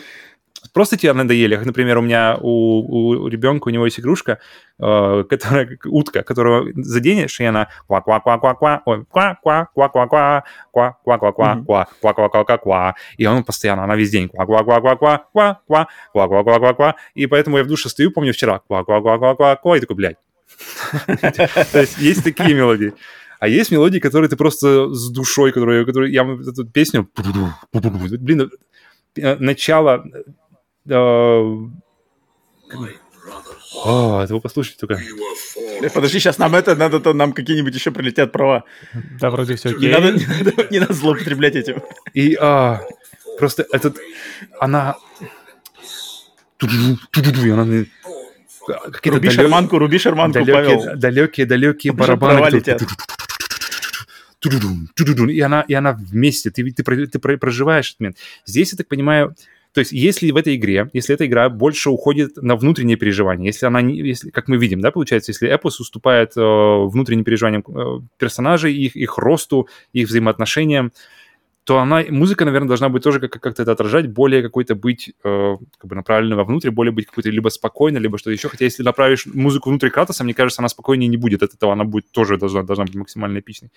[0.73, 1.55] просто тебе надоели.
[1.55, 4.39] Как, например, у меня у, у ребенка, у него есть игрушка,
[4.79, 9.69] э, которая утка, которую заденешь, и она ква ква ква ква ква ой, ква ква
[9.73, 13.43] ква ква ква ква ква ква ква ква ква ква ква ква ква и он
[13.43, 16.73] постоянно, она весь день ква ква ква ква ква ква ква ква ква ква ква
[16.73, 19.77] ква и поэтому я в душе стою, помню вчера ква ква ква ква ква ква
[19.77, 20.17] и такой, блядь.
[21.05, 22.93] То есть есть такие мелодии.
[23.39, 27.07] А есть мелодии, которые ты просто с душой, которые, которые я эту песню,
[27.71, 28.49] блин,
[29.15, 30.03] начало,
[30.89, 31.69] о,
[34.23, 34.99] это вы послушайте только.
[35.81, 38.63] Э, Подожди, сейчас нам это, надо, то нам какие-нибудь еще прилетят права.
[39.19, 39.91] Да, вроде все Не окей.
[39.91, 41.81] надо, не надо, не надо злоупотреблять этим.
[42.13, 42.81] И а,
[43.37, 43.97] просто этот,
[44.59, 44.95] она,
[46.61, 47.85] и она мне-
[48.91, 50.97] какие-то Руби далё- шарманку, руби шарманку, далекие, Павел.
[50.99, 52.49] далекие, далекие Уже барабаны.
[52.55, 52.81] летят.
[55.29, 58.17] И она, и она вместе, ты, ты, про- ты про- проживаешь этот момент.
[58.45, 59.35] Здесь, я так понимаю,
[59.77, 63.67] то есть если в этой игре, если эта игра больше уходит на внутренние переживания, если
[63.67, 67.99] она, не, если, как мы видим, да, получается, если Эпос уступает э, внутренним переживаниям э,
[68.17, 70.93] персонажей, их, их росту, их взаимоотношениям,
[71.63, 75.55] то она, музыка, наверное, должна быть тоже как- как-то это отражать, более какой-то быть э,
[75.77, 78.49] как бы направленной вовнутрь, более быть какой-то либо спокойной, либо что-то еще.
[78.49, 81.83] Хотя если направишь музыку внутрь Кратоса, мне кажется, она спокойнее не будет от этого, она
[81.83, 83.69] будет тоже должна, должна быть максимально эпичной.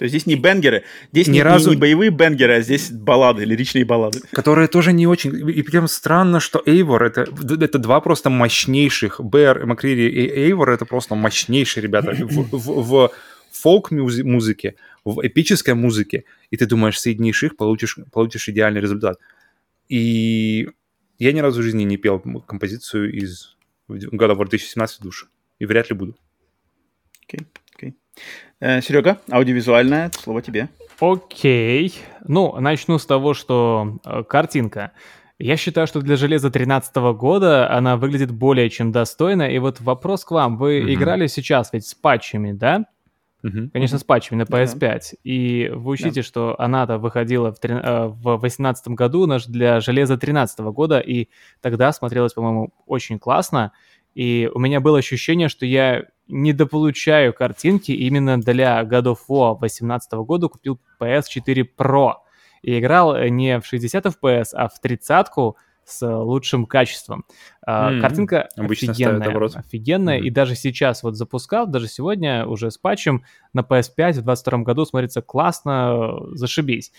[0.00, 3.44] То есть здесь не бенгеры, здесь Ни не, разу- не боевые бенгеры, а здесь баллады,
[3.44, 4.22] лиричные баллады.
[4.32, 5.30] Которые тоже не очень...
[5.50, 7.26] И прям странно, что Эйвор это,
[7.64, 9.20] это два просто мощнейших.
[9.20, 13.10] Бэр, Макрири и Эйвор это просто мощнейшие ребята в, в- в
[13.52, 16.24] фолк-музыке, в эпической музыке.
[16.50, 19.18] И ты думаешь, соединишь их, получишь, получишь идеальный результат.
[19.90, 20.66] И
[21.18, 23.54] я ни разу в жизни не пел композицию из
[23.90, 25.26] God of War 2017 в душе.
[25.58, 26.16] И вряд ли буду.
[27.32, 27.36] Э,
[28.60, 30.68] Серега, аудиовизуальное, слово тебе.
[31.00, 31.94] Окей.
[32.26, 34.92] Ну, начну с того, что э, картинка.
[35.38, 39.44] Я считаю, что для железа 2013 года она выглядит более чем достойно.
[39.50, 40.58] И вот вопрос к вам.
[40.58, 40.92] Вы Мгм.
[40.92, 42.84] играли сейчас ведь с патчами, да?
[43.42, 43.70] Мгм.
[43.70, 44.62] Конечно, с патчами на Ну да.
[44.64, 45.14] PS5.
[45.24, 50.16] И вы учтите, что она-то выходила в, трин- э, в 2018 году наш для железа
[50.18, 51.28] 2013 года, и
[51.62, 53.72] тогда смотрелось, по-моему, очень классно.
[54.14, 60.12] И у меня было ощущение, что я недополучаю картинки именно для God of War 2018
[60.12, 62.14] года купил PS4 Pro.
[62.62, 65.26] И играл э, не в 60 FPS, а в 30
[65.84, 67.24] с лучшим качеством.
[67.66, 70.18] М, Картинка обычно офигенная, офигенная.
[70.18, 70.26] Мгм.
[70.26, 74.84] И даже сейчас вот запускал, даже сегодня уже с патчем на PS5 в 22 году
[74.84, 76.92] смотрится классно, э, зашибись.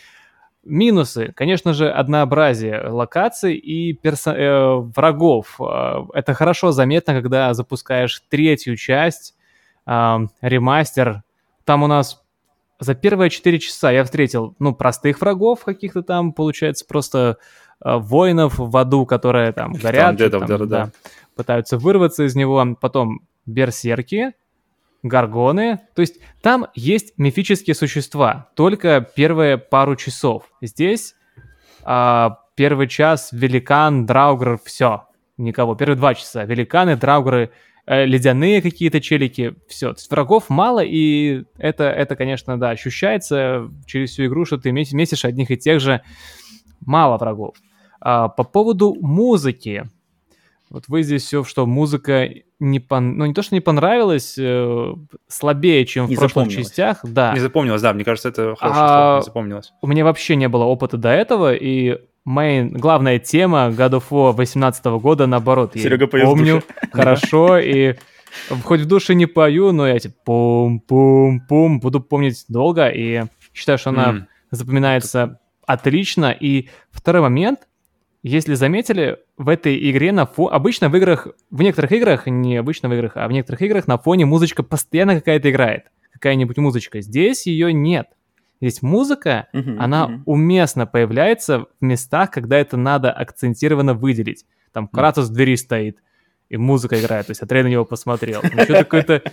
[0.64, 5.60] Минусы, конечно же, однообразие локаций и перса- э, врагов.
[5.60, 9.36] Э, Это хорошо заметно, когда запускаешь третью часть,
[9.88, 11.24] э, ремастер.
[11.66, 12.24] Там у нас
[12.80, 17.38] за первые 4 часа я встретил, ну, простых врагов каких-то там, получается, просто
[17.84, 20.86] э, воинов в аду, которые там горят, что-то Undead'ов, там, да-да-да.
[20.86, 20.92] да,
[21.36, 22.64] пытаются вырваться из него.
[22.80, 24.34] Потом берсерки,
[25.04, 25.80] гаргоны.
[25.96, 30.52] То есть там есть мифические существа, только первые пару часов.
[30.62, 31.16] Здесь
[31.84, 35.08] а, первый час великан, драугр, все,
[35.38, 35.76] никого.
[35.76, 37.52] Первые два часа великаны, драугры,
[37.86, 39.94] э, ледяные какие-то челики, все.
[39.94, 44.72] То есть врагов мало, и это, это, конечно, да, ощущается через всю игру, что ты
[44.72, 46.02] меси- месишь одних и тех же
[46.86, 47.56] мало врагов.
[48.00, 49.90] А, по поводу музыки.
[50.72, 52.30] Вот вы здесь все, что музыка
[52.60, 53.18] не пон...
[53.18, 54.94] ну не то, что не понравилась, э,
[55.28, 56.68] слабее, чем в Не прошлых запомнилась.
[56.68, 57.34] частях, да.
[57.34, 59.74] Не запомнилось, да, мне кажется, это хорошее А, слово, не запомнилось.
[59.82, 64.32] У меня вообще не было опыта до этого, и main, главная тема God of War
[64.32, 67.96] 18 года, наоборот, я Серега в помню хорошо, и
[68.64, 73.24] хоть в душе не пою, но я типа пум-пум-пум буду помнить долго, и
[73.54, 76.32] считаю, что она запоминается отлично.
[76.32, 77.68] И второй момент,
[78.24, 80.56] если заметили, в этой игре на фоне...
[80.56, 83.98] Обычно в играх, в некоторых играх, не обычно в играх, а в некоторых играх на
[83.98, 85.86] фоне музычка постоянно какая-то играет.
[86.14, 87.02] Какая-нибудь музычка.
[87.02, 88.08] Здесь ее нет.
[88.62, 90.24] Здесь музыка, Мгм, она мгм.
[90.28, 94.46] уместно появляется в местах, когда это надо акцентированно выделить.
[94.72, 95.98] Там Кратос в двери стоит,
[96.48, 98.42] и музыка играет, то есть Атрей на него посмотрел.
[98.44, 99.24] Что-то какое-то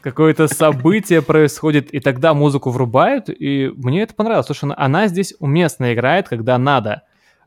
[0.00, 5.06] какое-то событие происходит, и тогда музыку врубают, и мне это понравилось, потому что она, она
[5.06, 7.02] здесь уместно играет, когда надо.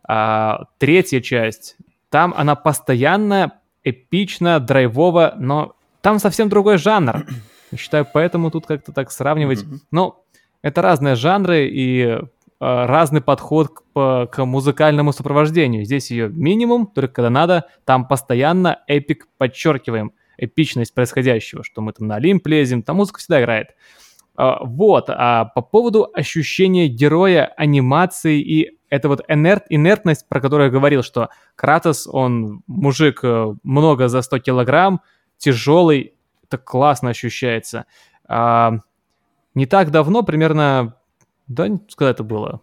[0.08, 1.76] А, третья часть,
[2.10, 7.26] там она постоянно эпично, драйвово, но там совсем другой жанр.
[7.72, 9.64] Я считаю, поэтому тут как-то так сравнивать.
[9.64, 9.82] Мгм.
[9.92, 10.16] Ну,
[10.62, 12.20] это разные жанры и э,
[12.60, 15.84] разный подход к, по- к музыкальному сопровождению.
[15.84, 22.08] Здесь ее минимум, только когда надо, там постоянно эпик подчеркиваем эпичность происходящего, что мы там
[22.08, 23.70] на Олимп лезем, там музыка всегда играет.
[24.36, 30.68] А, Вот, а по поводу ощущения героя, анимации и это вот инерт, инертность, про которую
[30.68, 35.02] я говорил, что Кратос, он мужик э, много за 100 килограмм,
[35.38, 37.86] тяжелый, это классно ощущается.
[38.28, 38.80] А,
[39.54, 40.96] не так давно, примерно,
[41.48, 42.62] да, когда это было?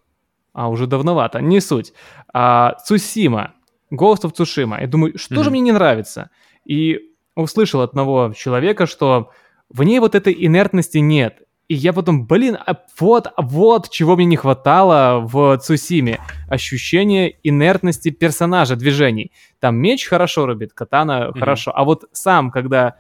[0.52, 1.92] А, уже давновато, не суть.
[2.32, 3.54] А, Цусима,
[3.92, 4.80] Ghost of Tsushima.
[4.80, 5.42] Я думаю, что mm-hmm.
[5.42, 6.30] же мне не нравится?
[6.64, 9.30] И услышал от одного человека, что
[9.68, 11.42] в ней вот этой инертности нет.
[11.68, 16.20] И я потом, блин, а вот, вот чего мне не хватало в Цусиме.
[16.48, 19.32] Ощущение инертности персонажа, движений.
[19.60, 21.38] Там меч хорошо рубит, катана mm-hmm.
[21.38, 21.72] хорошо.
[21.74, 22.96] А вот сам, когда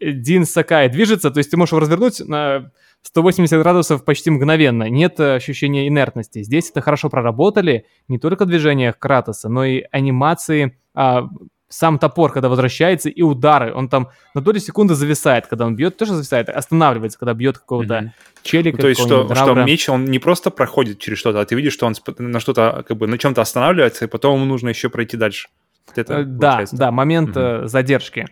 [0.00, 2.70] Дин Сакай движется, то есть ты можешь его развернуть на
[3.02, 4.88] 180 градусов почти мгновенно.
[4.88, 6.42] Нет ощущения инертности.
[6.42, 7.86] Здесь это хорошо проработали.
[8.08, 11.28] Не только в движениях Кратоса, но и анимации а,
[11.70, 13.72] сам топор, когда возвращается, и удары.
[13.72, 17.94] Он там на долю секунды зависает, когда он бьет, тоже зависает, останавливается, когда бьет какого-то
[17.94, 18.10] mm-hmm.
[18.42, 18.76] челика.
[18.76, 21.72] Ну, то есть, что, что меч, он не просто проходит через что-то, а ты видишь,
[21.72, 25.16] что он на что-то, как бы, на чем-то останавливается, и потом ему нужно еще пройти
[25.16, 25.48] дальше.
[25.86, 27.66] Вот это э, да, да, момент mm-hmm.
[27.66, 28.26] задержки.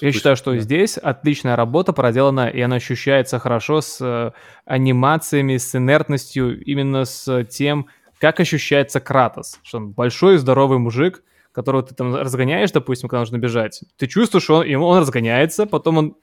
[0.00, 0.58] Я считаю, что да.
[0.58, 4.30] здесь отличная работа проделана, и она ощущается хорошо с э,
[4.66, 7.86] анимациями, с инертностью, именно с тем,
[8.20, 9.58] как ощущается Кратос.
[9.64, 11.22] Что он большой, здоровый мужик,
[11.54, 15.98] которого ты там разгоняешь, допустим, когда нужно бежать, ты чувствуешь, что он, он разгоняется, потом
[15.98, 16.16] он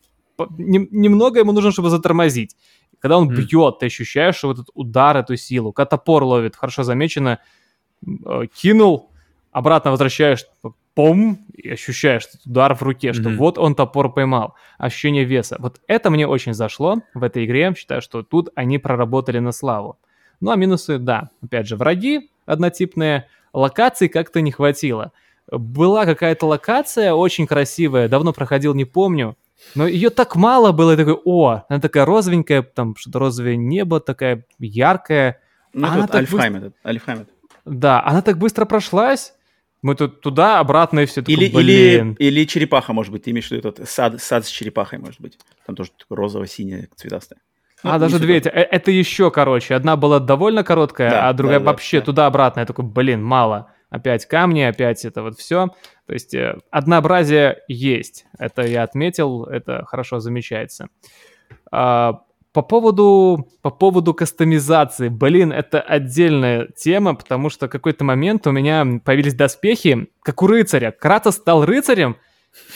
[0.57, 2.55] немного ему нужно, чтобы затормозить.
[2.99, 3.35] Когда он mm.
[3.35, 7.39] бьет, ты ощущаешь, что вот этот удар, эту силу, когда топор ловит, хорошо замечено,
[8.05, 9.11] э, кинул,
[9.51, 10.45] обратно возвращаешь,
[10.93, 13.37] пом, и ощущаешь этот удар в руке, что mm-hmm.
[13.37, 15.55] вот он топор поймал, ощущение веса.
[15.59, 19.97] Вот это мне очень зашло в этой игре, считаю, что тут они проработали на славу.
[20.41, 25.11] Ну а минусы, да, опять же, враги однотипные, локаций как-то не хватило.
[25.51, 29.35] Была какая-то локация очень красивая, давно проходил, не помню,
[29.75, 33.99] но ее так мало было, я такой, о, она такая розовенькая, там что-то розовое небо,
[33.99, 35.39] такая яркая.
[35.73, 36.67] Ну, она так Альфхайм быстро...
[36.67, 37.27] этот, Альфхайм
[37.65, 39.33] Да, она так быстро прошлась,
[39.81, 41.21] мы тут туда, обратно и все.
[41.21, 43.23] Или, такой, или, или черепаха, может быть.
[43.23, 45.39] Ты имеешь в виду этот сад, сад с черепахой, может быть.
[45.65, 47.39] Там тоже розово-синяя, цветастая.
[47.83, 48.47] Ну, а, даже две эти.
[48.47, 49.75] Э, это еще короче.
[49.75, 52.59] Одна была довольно короткая, да, а другая да, вообще да, туда-обратно.
[52.61, 53.71] Я такой, блин, мало.
[53.89, 55.67] Опять камни, опять это вот все.
[56.05, 58.25] То есть э, однообразие есть.
[58.37, 60.87] Это я отметил, это хорошо замечается.
[61.71, 62.21] А,
[62.53, 68.51] по поводу, по поводу кастомизации, блин, это отдельная тема, потому что в какой-то момент у
[68.51, 70.91] меня появились доспехи, как у рыцаря.
[70.91, 72.17] Кратос стал рыцарем,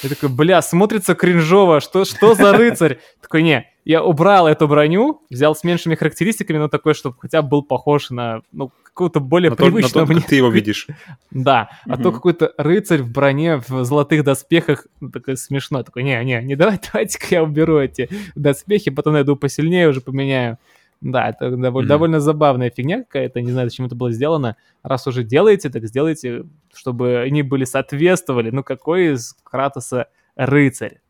[0.01, 2.99] я такой, бля, смотрится кринжово, что, что за рыцарь?
[3.21, 7.49] Такой, не, я убрал эту броню, взял с меньшими характеристиками, но такой, чтобы хотя бы
[7.49, 10.21] был похож на, ну, какого-то более на привычного то, на то, мне.
[10.27, 10.87] ты его видишь.
[11.29, 16.21] Да, а то какой-то рыцарь в броне, в золотых доспехах, ну, такой смешно, такой, не,
[16.25, 20.57] не, не давай, давайте-ка я уберу эти доспехи, потом найду посильнее, уже поменяю.
[21.01, 21.89] Да, это довольно, mm-hmm.
[21.89, 24.55] довольно забавная фигня какая-то, не знаю, зачем это было сделано.
[24.81, 28.49] Раз уже делаете, так сделайте, чтобы они были соответствовали.
[28.49, 31.01] Ну, какой из Кратоса рыцарь?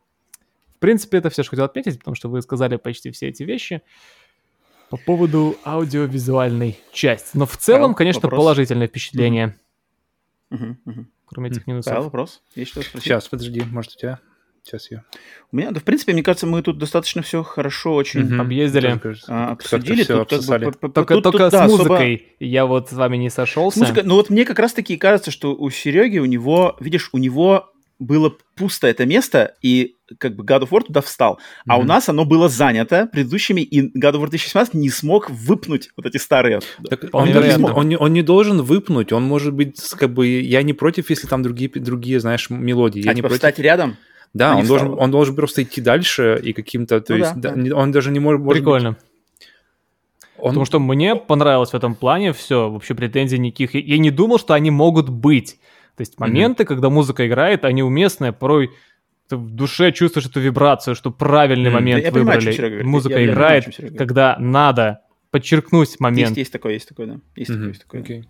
[0.76, 3.82] В принципе, это все, что хотел отметить, потому что вы сказали почти все эти вещи
[4.90, 7.30] по поводу аудиовизуальной части.
[7.36, 8.38] Но в целом, да, конечно, вопрос.
[8.38, 9.56] положительное впечатление.
[10.50, 11.06] Угу, угу.
[11.26, 11.92] Кроме этих минусов.
[11.92, 12.42] Да, вопрос.
[12.54, 13.04] Есть что спросить?
[13.04, 14.20] Сейчас, подожди, может, у тебя?
[14.62, 15.04] Сейчас я.
[15.52, 18.42] У меня, да, в принципе, мне кажется, мы тут достаточно все хорошо очень угу.
[18.42, 20.02] объездили, а, обсудили.
[20.02, 22.44] Тут, как бы, только тут, только тут, с да, музыкой особо...
[22.44, 23.78] я вот с вами не сошелся.
[23.78, 27.18] С музыкой, ну вот мне как раз-таки кажется, что у Сереги, у него, видишь, у
[27.18, 31.34] него было пусто это место, и как бы God of War туда встал.
[31.34, 31.62] Mm-hmm.
[31.68, 35.90] А у нас оно было занято предыдущими, и God of War 2017 не смог выпнуть
[35.96, 36.60] вот эти старые.
[36.88, 40.62] Так он, не, он, не, он не должен выпнуть, он может быть, как бы, я
[40.62, 43.02] не против, если там другие, другие знаешь, мелодии.
[43.02, 43.38] Я а не типа против.
[43.38, 43.96] встать рядом?
[44.34, 47.76] Да, он должен, он должен просто идти дальше и каким-то, то ну, есть, да, да.
[47.76, 48.46] он даже не может...
[48.46, 48.90] Прикольно.
[48.90, 48.98] Быть...
[50.38, 50.50] Он...
[50.50, 53.74] Потому что мне понравилось в этом плане все, вообще претензий никаких.
[53.74, 55.58] Я не думал, что они могут быть.
[55.96, 56.66] То есть моменты, mm-hmm.
[56.66, 58.70] когда музыка играет, они уместные, порой
[59.28, 62.56] ты в душе чувствуешь эту вибрацию, что правильный mm, момент да, выбрали.
[62.56, 65.00] Понимаю, Музыка я, играет, я понимаю, когда надо
[65.30, 66.28] подчеркнуть момент.
[66.28, 67.20] Есть, есть такое, есть такое, да.
[67.34, 67.54] Есть mm-hmm.
[67.54, 68.02] такое, есть такое.
[68.02, 68.24] Okay.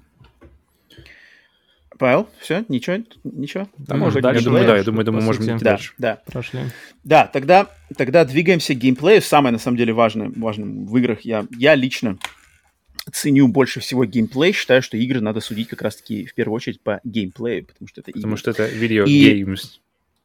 [1.98, 3.68] Павел, все, ничего, ничего.
[3.78, 4.40] Да, может, дальше.
[4.40, 5.92] Я думаю, да, я думаю, думаю, можем идти да, дальше.
[5.98, 6.60] Да, Прошли.
[7.04, 9.22] Да, тогда, тогда двигаемся к геймплею.
[9.22, 11.22] Самое, на самом деле, важное, важным в играх.
[11.22, 12.18] Я, я лично
[13.12, 14.52] ценю больше всего геймплей.
[14.52, 18.12] Считаю, что игры надо судить как раз-таки в первую очередь по геймплею, потому что это
[18.12, 18.38] Потому игры.
[18.38, 19.46] что это видео И...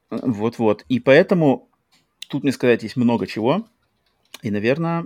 [0.09, 0.83] Вот-вот.
[0.89, 1.69] И поэтому
[2.27, 3.65] тут, мне сказать, есть много чего.
[4.41, 5.05] И, наверное,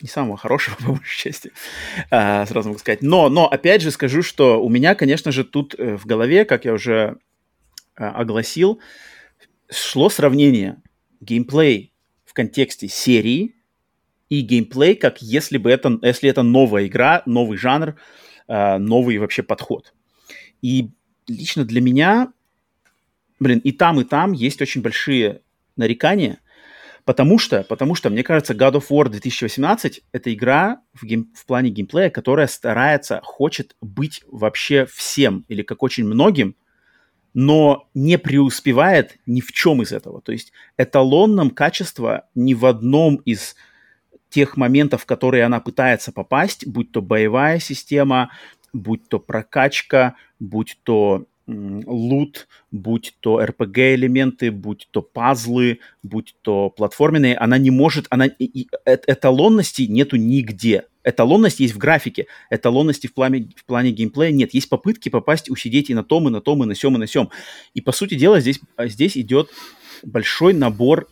[0.00, 1.52] не самого хорошего, по большей части,
[2.10, 3.02] а, сразу могу сказать.
[3.02, 6.64] Но, но, опять же, скажу, что у меня, конечно же, тут э, в голове, как
[6.64, 7.18] я уже
[7.96, 8.80] а, огласил,
[9.70, 10.80] шло сравнение
[11.20, 11.92] геймплей
[12.24, 13.54] в контексте серии
[14.28, 17.96] и геймплей, как если бы это, если это новая игра, новый жанр,
[18.46, 19.94] э, новый вообще подход.
[20.62, 20.90] И
[21.26, 22.32] лично для меня,
[23.40, 25.40] блин, и там, и там есть очень большие
[25.76, 26.40] нарекания,
[27.04, 31.46] потому что, потому что, мне кажется, God of War 2018— это игра в, гейм, в
[31.46, 36.54] плане геймплея, которая старается, хочет быть вообще всем, или как очень многим,
[37.34, 40.20] но не преуспевает ни в чем из этого.
[40.20, 43.54] То есть эталонном качества ни в одном из
[44.30, 48.30] тех моментов, в которые она пытается попасть, будь то боевая система,
[48.72, 57.36] будь то прокачка, будь то лут, будь то RPG-элементы, будь то пазлы, будь то платформенные,
[57.36, 60.84] она не может, она, и, и, э, эталонности нету нигде.
[61.04, 64.52] Эталонность есть в графике, эталонности в плане, в плане геймплея нет.
[64.52, 67.06] Есть попытки попасть, усидеть и на том, и на том, и на сем, и на
[67.06, 67.30] сем.
[67.72, 69.48] И, по сути дела, здесь, здесь идет
[70.02, 71.08] большой набор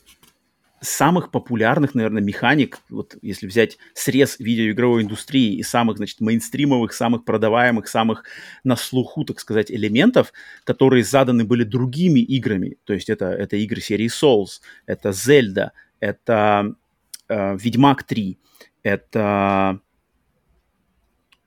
[0.80, 7.24] самых популярных, наверное, механик, вот если взять срез видеоигровой индустрии и самых, значит, мейнстримовых, самых
[7.24, 8.24] продаваемых, самых
[8.64, 10.32] на слуху, так сказать, элементов,
[10.64, 15.70] которые заданы были другими играми, то есть это, это игры серии Souls, это Zelda,
[16.00, 16.74] это
[17.28, 18.38] э, Ведьмак 3,
[18.82, 19.80] это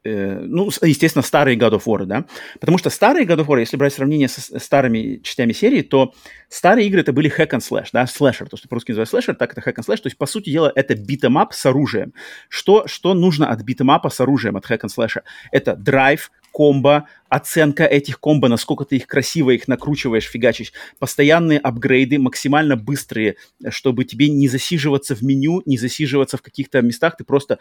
[0.05, 2.25] Э, ну, естественно, старые God of War, да,
[2.61, 6.13] потому что старые God of War, если брать сравнение с старыми частями серии, то
[6.47, 9.51] старые игры это были hack and slash, да, слэшер, то, что по-русски называют слэшер, так
[9.51, 12.13] это hack and slash, то есть, по сути дела, это beat 'em up с оружием.
[12.47, 15.21] Что, что нужно от битэмапа с оружием, от hack and slash?
[15.51, 22.19] Это драйв, комбо, оценка этих комбо, насколько ты их красиво их накручиваешь, фигачишь, постоянные апгрейды,
[22.19, 23.37] максимально быстрые,
[23.69, 27.59] чтобы тебе не засиживаться в меню, не засиживаться в каких-то местах, ты просто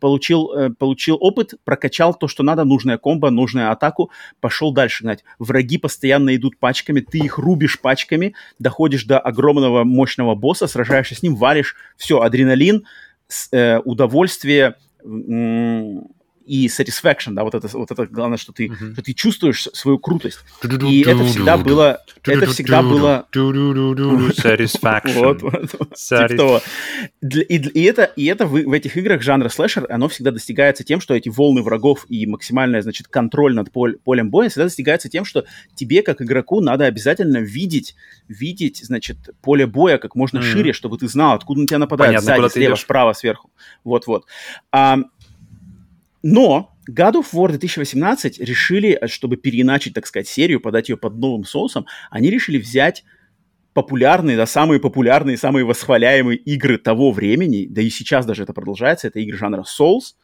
[0.00, 5.24] получил, э, получил опыт, прокачал то, что надо, нужная комбо, нужную атаку, пошел дальше гнать.
[5.40, 11.22] Враги постоянно идут пачками, ты их рубишь пачками, доходишь до огромного мощного босса, сражаешься с
[11.24, 12.84] ним, валишь, все, адреналин,
[13.50, 14.76] э, удовольствие,
[16.46, 18.92] и satisfaction, да, вот это, вот это главное, что ты, uh-huh.
[18.92, 20.38] что ты чувствуешь свою крутость.
[20.62, 23.26] И это всегда было, это всегда было...
[24.36, 25.14] Satisfaction.
[25.14, 25.94] Вот, вот.
[25.94, 26.62] Типа
[27.22, 31.00] и, и это, и это в, в этих играх жанра слэшер, оно всегда достигается тем,
[31.00, 35.24] что эти волны врагов и максимальная, значит, контроль над поль, полем боя всегда достигается тем,
[35.24, 35.44] что
[35.74, 37.96] тебе, как игроку, надо обязательно видеть,
[38.28, 40.52] видеть, значит, поле боя как можно mm-hmm.
[40.52, 43.50] шире, чтобы ты знал, откуда на тебя нападают, Понятно, сзади, слева, справа, сверху.
[43.84, 44.26] Вот-вот.
[44.72, 44.98] А,
[46.22, 51.16] но God of War 2018 решили, э, чтобы переиначить, так сказать, серию, подать ее под
[51.16, 53.04] новым соусом, они решили взять
[53.74, 59.08] популярные, да, самые популярные, самые восхваляемые игры того времени, да и сейчас даже это продолжается,
[59.08, 60.14] это игры жанра Souls,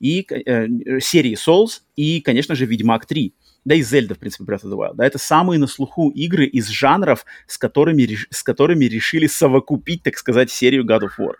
[0.00, 0.66] и э,
[1.00, 3.34] серии Souls, и, конечно же, Ведьмак 3.
[3.64, 4.94] Да и Зельда, в принципе, Breath of the Wild.
[4.94, 10.16] Да, это самые на слуху игры из жанров, с которыми, с которыми решили совокупить, так
[10.16, 11.34] сказать, серию God of War.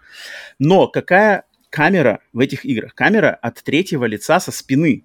[0.61, 2.95] Но какая камера в этих играх.
[2.95, 5.05] Камера от третьего лица со спины.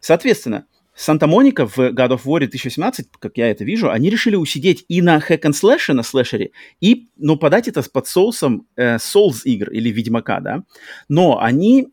[0.00, 5.00] Соответственно, Санта-Моника в God of War 2017, как я это вижу, они решили усидеть и
[5.00, 9.70] на hack and slash, на слэшере, и, ну, подать это под соусом э, Souls игр
[9.70, 10.64] или Ведьмака, да.
[11.08, 11.88] Но они,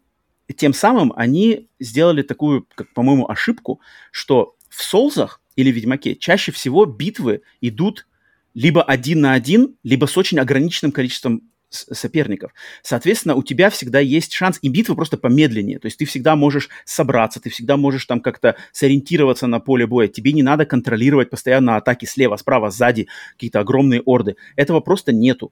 [0.55, 3.79] тем самым, они сделали такую, как, по-моему, ошибку,
[4.11, 8.05] что в Соулзах или Ведьмаке чаще всего битвы идут
[8.53, 11.41] либо один на один, либо с очень ограниченным количеством
[11.73, 12.53] соперников.
[12.81, 15.79] Соответственно, у тебя всегда есть шанс, и битва просто помедленнее.
[15.79, 20.07] То есть ты всегда можешь собраться, ты всегда можешь там как-то сориентироваться на поле боя.
[20.07, 24.35] Тебе не надо контролировать постоянно атаки слева, справа, сзади, какие-то огромные орды.
[24.55, 25.51] Этого просто нету.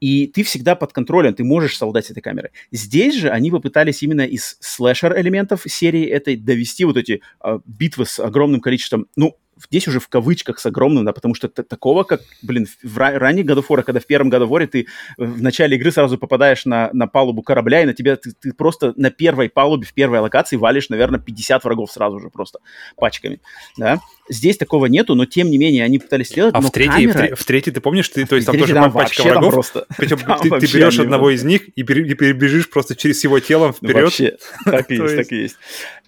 [0.00, 2.50] И ты всегда под контролем, ты можешь солдать этой камерой.
[2.70, 8.04] Здесь же они попытались именно из слэшер элементов серии этой довести вот эти э, битвы
[8.04, 12.20] с огромным количеством, ну, здесь уже в кавычках с огромным, да, потому что такого, как,
[12.42, 15.76] блин, в ранних God of War, когда в первом God of War ты в начале
[15.76, 19.48] игры сразу попадаешь на, на палубу корабля, и на тебя ты, ты просто на первой
[19.48, 22.60] палубе, в первой локации валишь, наверное, 50 врагов сразу же просто
[22.96, 23.40] пачками,
[23.76, 24.00] да.
[24.28, 27.36] Здесь такого нету, но тем не менее они пытались сделать, а в третьей, камера...
[27.36, 30.18] в, в третьей ты помнишь, ты, то есть там тоже там пачка врагов, просто- причем
[30.26, 33.72] там ты, ты берешь одного из них и, пере- и перебежишь просто через его телом
[33.72, 33.96] вперед.
[34.02, 35.56] Вообще, так и есть, так и есть.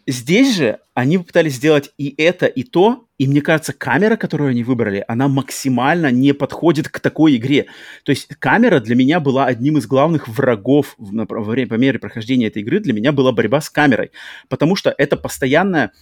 [0.07, 4.65] Здесь же они попытались сделать и это, и то, и мне кажется, камера, которую они
[4.65, 7.67] выбрали, она максимально не подходит к такой игре.
[8.05, 12.47] То есть камера для меня была одним из главных врагов во время, по мере прохождения
[12.47, 14.11] этой игры, для меня была борьба с камерой,
[14.49, 15.93] потому что это постоянная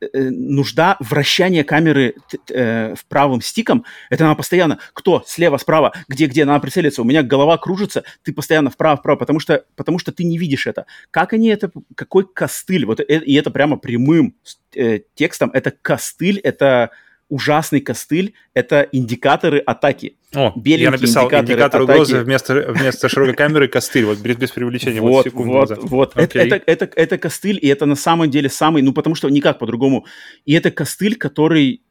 [0.00, 2.14] нужда вращания камеры
[2.50, 7.22] э, в правым стиком, это она постоянно, кто, слева, справа, где-где, надо прицелиться, у меня
[7.22, 10.86] голова кружится, ты постоянно вправо-вправо, потому что, потому что ты не видишь это.
[11.10, 14.36] Как они это, какой костыль, вот, э- и это прямо прямым
[14.74, 16.90] э, текстом, это костыль, это
[17.28, 20.17] ужасный костыль, это индикаторы атаки.
[20.34, 21.94] О, я написал индикаторы индикатор атаки.
[21.96, 25.78] угрозы вместо, вместо широкой камеры костыль, вот без, без привлечения, вот, Вот, секунду вот, назад.
[25.82, 26.12] вот.
[26.16, 29.58] Это, это, это, это костыль, и это на самом деле самый, ну, потому что никак
[29.58, 30.04] по-другому.
[30.44, 31.82] И это костыль, который,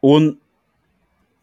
[0.00, 0.38] он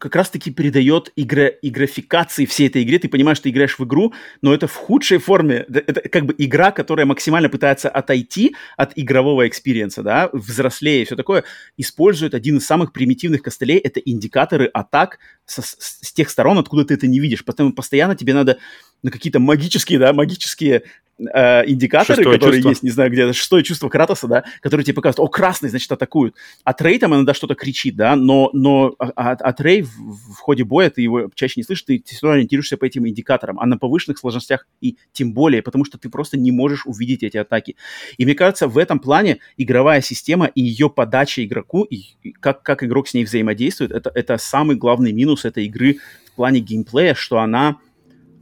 [0.02, 2.98] как раз-таки передает игра, игрофикации всей этой игре.
[2.98, 5.64] Ты понимаешь, что ты играешь в игру, но это в худшей форме.
[5.68, 11.04] Это как бы игра, которая максимально пытается отойти от игрового experience а, да, взрослее и
[11.04, 11.44] все такое,
[11.76, 13.78] использует один из самых примитивных костылей.
[13.78, 17.44] Это индикаторы атак со- с, с тех сторон, откуда ты это не видишь.
[17.44, 18.58] Поэтому постоянно тебе надо
[19.04, 20.82] на какие-то магические, да, магические
[21.32, 22.70] э, индикаторы, Шестое которые чувство.
[22.70, 26.34] есть, не знаю, где шестое чувство Кратоса, да, которые тебе показывают, о, красный, значит, атакуют.
[26.64, 29.88] От Рей там иногда что-то кричит, да, но, но а- а- от, от Рей в,
[29.88, 33.58] в ходе боя ты его чаще не слышишь, ты все равно ориентируешься по этим индикаторам,
[33.60, 37.36] а на повышенных сложностях и тем более, потому что ты просто не можешь увидеть эти
[37.36, 37.76] атаки.
[38.18, 42.62] И мне кажется, в этом плане игровая система и ее подача игроку, и, и как,
[42.62, 47.14] как игрок с ней взаимодействует, это, это самый главный минус этой игры в плане геймплея,
[47.14, 47.78] что она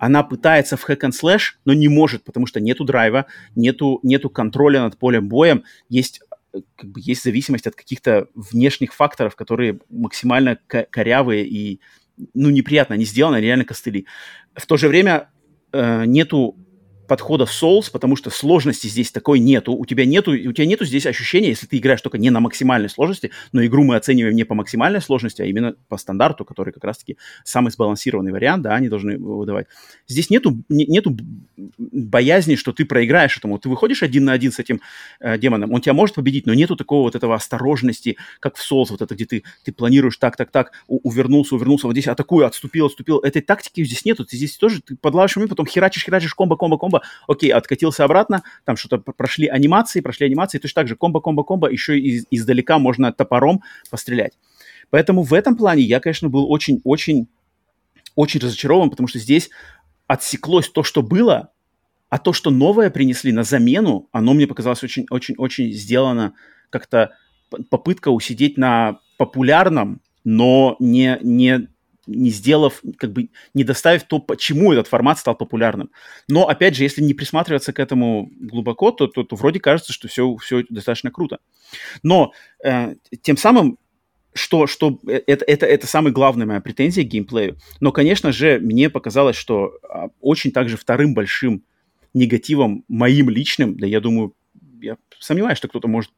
[0.01, 4.31] она пытается в hack and slash, но не может, потому что нету драйва, нету, нету
[4.31, 6.23] контроля над полем боем, есть
[6.55, 11.81] э, как бы есть зависимость от каких-то внешних факторов, которые максимально ко- корявые и
[12.33, 14.07] ну неприятно они сделаны, реально костыли.
[14.55, 15.29] В то же время
[15.73, 16.57] э, нету
[17.11, 19.73] подхода Souls, потому что сложности здесь такой нету.
[19.73, 22.89] У тебя нету, у тебя нету здесь ощущения, если ты играешь только не на максимальной
[22.89, 26.85] сложности, но игру мы оцениваем не по максимальной сложности, а именно по стандарту, который как
[26.85, 29.67] раз-таки самый сбалансированный вариант, да, они должны выдавать.
[30.07, 31.17] Здесь нету, не- нету
[31.57, 33.59] боязни, что ты проиграешь этому.
[33.59, 34.81] Ты выходишь один на один с этим
[35.19, 38.87] э, демоном, он тебя может победить, но нету такого вот этого осторожности, как в Souls,
[38.91, 42.87] вот это, где ты, ты планируешь так, так, так, увернулся, увернулся, вот здесь атакую, отступил,
[42.87, 43.19] отступил.
[43.19, 44.25] Этой тактики здесь нету.
[44.25, 48.43] Ты здесь тоже, ты подлавишь момент, потом херачишь, херачишь, комбо, комбо, комбо, окей, откатился обратно,
[48.65, 52.79] там что-то прошли анимации, прошли анимации, точно так же комбо, комбо, комбо, еще и издалека
[52.79, 54.39] можно топором пострелять.
[54.91, 57.29] Поэтому в этом плане я, конечно, был очень-очень
[58.17, 59.51] очень разочарован, потому что здесь
[60.07, 61.51] отсеклось то, что было,
[62.09, 66.35] а то, что новое принесли на замену, оно мне показалось очень-очень-очень сделано
[66.71, 67.13] как-то
[67.69, 71.69] попытка усидеть на популярном, но не, не,
[72.07, 75.91] не сделав, как бы не доставив то, почему этот формат стал популярным.
[76.29, 80.09] Но, опять же, если не присматриваться к этому глубоко, то, то, то вроде кажется, что
[80.09, 81.39] все, все достаточно круто.
[82.03, 82.33] Но
[82.65, 83.79] э, тем самым
[84.33, 87.59] что, что э, это, это, это самая главная моя претензия к геймплею.
[87.81, 91.65] Но, конечно же, мне показалось, что а, очень также вторым большим
[92.15, 94.35] негативом моим личным, да я думаю,
[94.81, 96.11] я сомневаюсь, что кто-то может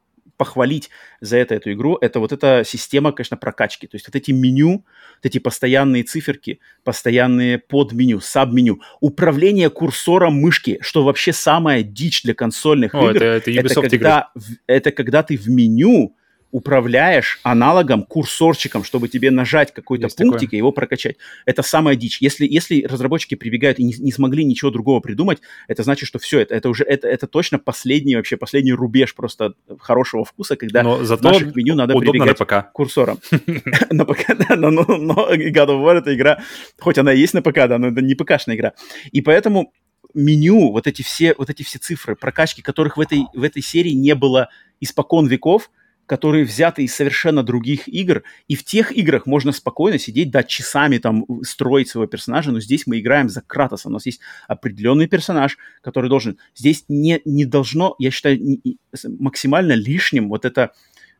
[0.43, 0.89] похвалить
[1.21, 3.87] за это эту игру, это вот эта система, конечно, прокачки.
[3.87, 10.79] То есть вот эти меню, вот эти постоянные циферки, постоянные подменю, сабменю, управление курсором мышки,
[10.81, 13.15] что вообще самая дичь для консольных О, игр.
[13.23, 13.89] это, это Это Ubisoft игры.
[13.89, 16.15] когда, в- это когда ты в меню
[16.53, 20.55] управляешь аналогом, курсорчиком, чтобы тебе нажать какой-то Есть пунктик такое.
[20.55, 21.17] и его прокачать.
[21.47, 22.21] Это самая дичь.
[22.21, 26.39] Если, если разработчики прибегают и не, не смогли ничего другого придумать, это значит, что все,
[26.39, 30.97] это, это уже это, это точно последний вообще последний рубеж просто хорошего вкуса, когда Но
[30.97, 32.71] в зато наших меню надо удобно на прибегать ПК.
[32.71, 33.19] курсором.
[33.89, 36.43] На ПК, да, но God of War это игра,
[36.79, 38.73] хоть она и есть на ПК, да, но это не ПКшная игра.
[39.11, 39.73] И поэтому
[40.13, 43.93] меню, вот эти все, вот эти все цифры, прокачки, которых в этой, в этой серии
[43.93, 44.49] не было
[44.79, 45.71] испокон веков,
[46.05, 50.97] которые взяты из совершенно других игр, и в тех играх можно спокойно сидеть, да, часами
[50.97, 55.57] там строить своего персонажа, но здесь мы играем за Кратоса, у нас есть определенный персонаж,
[55.81, 56.37] который должен...
[56.55, 58.77] Здесь не, не должно, я считаю, не-
[59.19, 60.71] максимально лишним вот это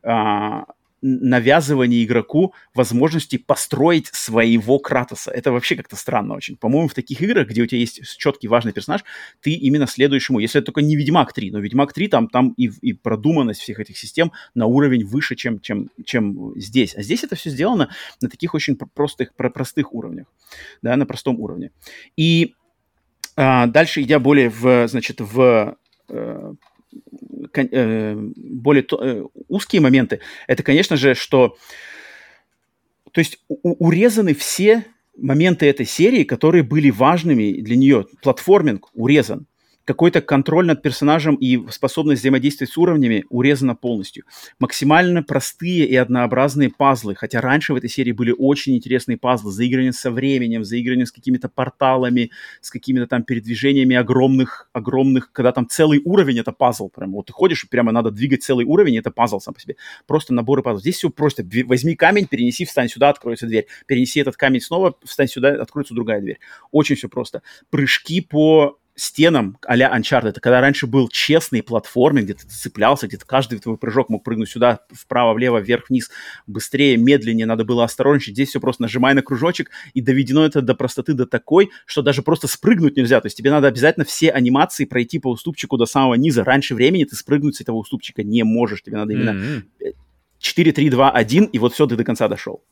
[0.02, 0.64] а,
[1.06, 5.30] навязывание игроку возможности построить своего Кратоса.
[5.30, 6.56] Это вообще как-то странно очень.
[6.56, 9.04] По-моему, в таких играх, где у тебя есть четкий важный персонаж,
[9.42, 10.38] ты именно следуешь ему.
[10.38, 13.80] Если это только не Ведьмак 3, но Ведьмак 3, там, там и, и продуманность всех
[13.80, 16.94] этих систем на уровень выше, чем, чем, чем здесь.
[16.96, 17.90] А здесь это все сделано
[18.22, 20.26] на таких очень пр- простых, про- простых уровнях,
[20.80, 21.70] да, на простом уровне.
[22.16, 22.54] И
[23.36, 25.76] а, дальше, идя более в, значит, в
[26.08, 26.54] э,
[28.36, 31.56] более то- э, узкие моменты, это, конечно же, что
[33.12, 34.84] то есть урезаны все
[35.16, 38.06] моменты этой серии, которые были важными для нее.
[38.22, 39.46] Платформинг урезан.
[39.84, 44.24] Какой-то контроль над персонажем и способность взаимодействовать с уровнями урезана полностью.
[44.58, 47.14] Максимально простые и однообразные пазлы.
[47.14, 49.52] Хотя раньше в этой серии были очень интересные пазлы.
[49.52, 52.30] Заигрывание со временем, заигрывание с какими-то порталами,
[52.60, 56.88] с какими-то там передвижениями огромных, огромных, когда там целый уровень это пазл.
[56.88, 59.76] Прям вот ты ходишь, и прямо надо двигать целый уровень, это пазл сам по себе.
[60.06, 60.80] Просто наборы пазлов.
[60.80, 61.44] Здесь все просто.
[61.66, 63.66] Возьми камень, перенеси, встань сюда, откроется дверь.
[63.86, 66.38] Перенеси этот камень снова, встань сюда, откроется другая дверь.
[66.70, 67.42] Очень все просто.
[67.70, 73.58] Прыжки по стенам а-ля Uncharted, когда раньше был честный платформинг, где ты цеплялся, где-то каждый
[73.58, 76.10] твой прыжок мог прыгнуть сюда, вправо, влево, вверх, вниз,
[76.46, 78.34] быстрее, медленнее, надо было осторожничать.
[78.34, 82.22] Здесь все просто нажимай на кружочек, и доведено это до простоты до такой, что даже
[82.22, 83.20] просто спрыгнуть нельзя.
[83.20, 86.44] То есть тебе надо обязательно все анимации пройти по уступчику до самого низа.
[86.44, 88.82] Раньше времени ты спрыгнуть с этого уступчика не можешь.
[88.82, 89.64] Тебе надо именно М-м.
[90.44, 92.62] 4, 3, 2, 1, и вот все, ты до конца дошел.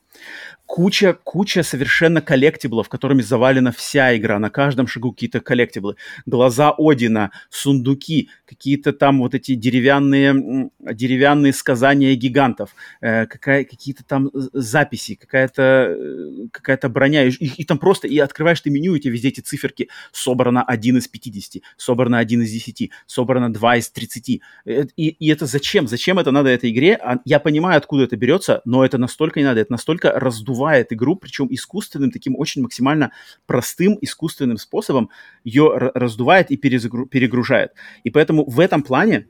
[0.67, 4.37] Куча, куча совершенно коллектиблов, которыми завалена вся игра.
[4.39, 5.95] На каждом шагу какие-то коллектиблы.
[6.27, 14.29] Глаза Одина, сундуки, какие-то там вот эти деревянные, деревянные сказания гигантов, э, какая, какие-то там
[14.53, 15.61] записи, какая-то
[15.97, 17.25] э, какая броня.
[17.25, 19.89] И, и- и там просто, и открываешь ты меню, и у тебя везде эти циферки.
[20.11, 24.41] Собрано 1 из 50, собрано 1 из 10, собрано 2 из 30.
[24.65, 25.87] Э, И, и это зачем?
[25.87, 26.93] Зачем это надо этой игре?
[26.95, 29.61] А Я понимаю, откуда это берется, но это настолько не надо.
[29.61, 33.11] Это настолько раздувает игру, причем искусственным, таким очень максимально
[33.45, 35.09] простым искусственным способом
[35.43, 37.71] ее ра- раздувает и перезагру- перегружает.
[38.03, 39.27] И поэтому в этом плане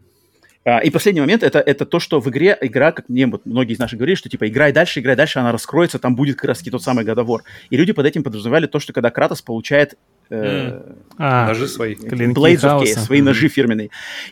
[0.65, 3.73] а, и последний момент это, это то, что в игре игра, как мне вот многие
[3.73, 6.59] из наших говорили, что типа играй дальше, играй дальше, она раскроется, там будет как раз
[6.59, 7.43] тот самый годовор.
[7.69, 9.97] И люди под этим подразумевали то, что когда Кратос получает
[10.33, 10.81] э,
[11.17, 11.95] А, Ножи свои.
[11.95, 12.83] Blades of.
[12.83, 13.89] Chaos, свои ножи фирменные.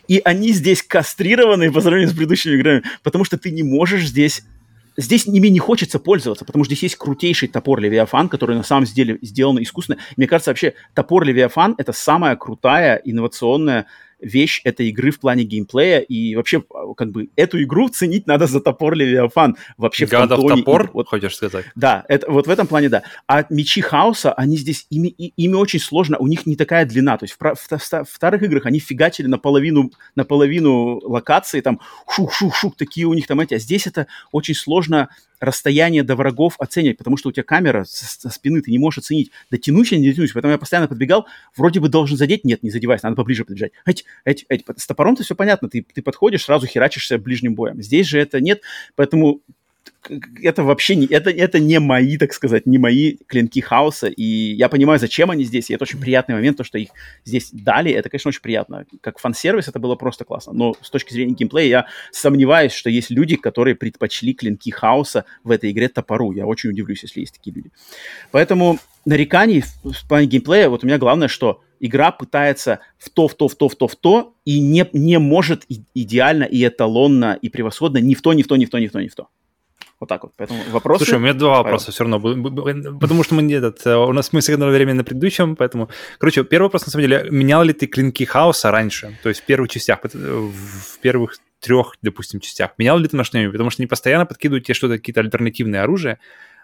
[0.08, 4.42] И они здесь кастрированы по сравнению с предыдущими играми, потому что ты не можешь здесь...
[4.98, 8.84] Здесь ими не хочется пользоваться, потому что здесь есть крутейший топор Левиафан, который на самом
[8.84, 9.98] деле сделан искусственно.
[10.18, 13.86] Мне кажется, вообще топор Левиафан— это самая крутая, инновационная
[14.22, 18.46] вещь этой игры в плане геймплея, и вообще, а, как бы, эту игру ценить надо
[18.46, 19.56] за топор Левиафан.
[19.76, 20.90] Вообще в God of кантоне топор.
[20.92, 21.66] Вот хочешь сказать?
[21.74, 23.02] да, это, вот в этом плане да.
[23.26, 27.18] А мечи хаоса, они здесь, ими, и- ими очень сложно, у них не такая длина.
[27.18, 32.76] То есть в, в, в в старых играх они фигачили наполовину, наполовину локации, там шух-шух-шух,
[32.76, 33.54] такие у них там эти.
[33.54, 35.08] А здесь это очень сложно
[35.42, 39.32] расстояние до врагов оценивать, потому что у тебя камера со, спины, ты не можешь оценить,
[39.50, 40.30] дотянусь я, не дотянусь.
[40.32, 41.26] Поэтому я постоянно подбегал,
[41.56, 43.72] вроде бы должен задеть, нет, не задевайся, надо поближе подбежать.
[43.84, 44.64] Эть, эть, эть.
[44.76, 47.82] С топором-то все понятно, ты, ты подходишь, сразу херачишься ближним боем.
[47.82, 48.62] Здесь же это нет,
[48.96, 49.42] поэтому
[50.42, 54.68] это вообще не, это, это не мои, так сказать, не мои клинки хаоса, и я
[54.68, 56.88] понимаю, зачем они здесь, и это очень приятный момент, то, что их
[57.24, 58.84] здесь дали, это, конечно, очень приятно.
[59.00, 63.10] Как фан-сервис это было просто классно, но с точки зрения геймплея я сомневаюсь, что есть
[63.10, 67.54] люди, которые предпочли клинки хаоса в этой игре топору, я очень удивлюсь, если есть такие
[67.54, 67.70] люди.
[68.32, 73.34] Поэтому нареканий в плане геймплея, вот у меня главное, что игра пытается в то, в
[73.34, 77.50] то, в то, в то, в то, и не, не может идеально, и эталонно, и
[77.50, 79.14] превосходно ни в то, ни в то, ни в то, ни в то, ни в
[79.14, 79.28] то.
[80.00, 80.32] Вот так вот.
[80.36, 81.04] Поэтому вопросы...
[81.04, 82.18] Слушай, у меня два вопроса все равно,
[82.98, 86.42] потому что мы не этот, э, у нас мы сэкономили время на предыдущем, поэтому, короче,
[86.44, 89.70] первый вопрос на самом деле, менял ли ты клинки хаоса раньше, то есть в первых
[89.70, 93.86] частях, пот- в первых трех, допустим, частях, менял ли ты на что-нибудь, потому что они
[93.86, 96.18] постоянно подкидывают тебе что-то, какие-то альтернативные оружия,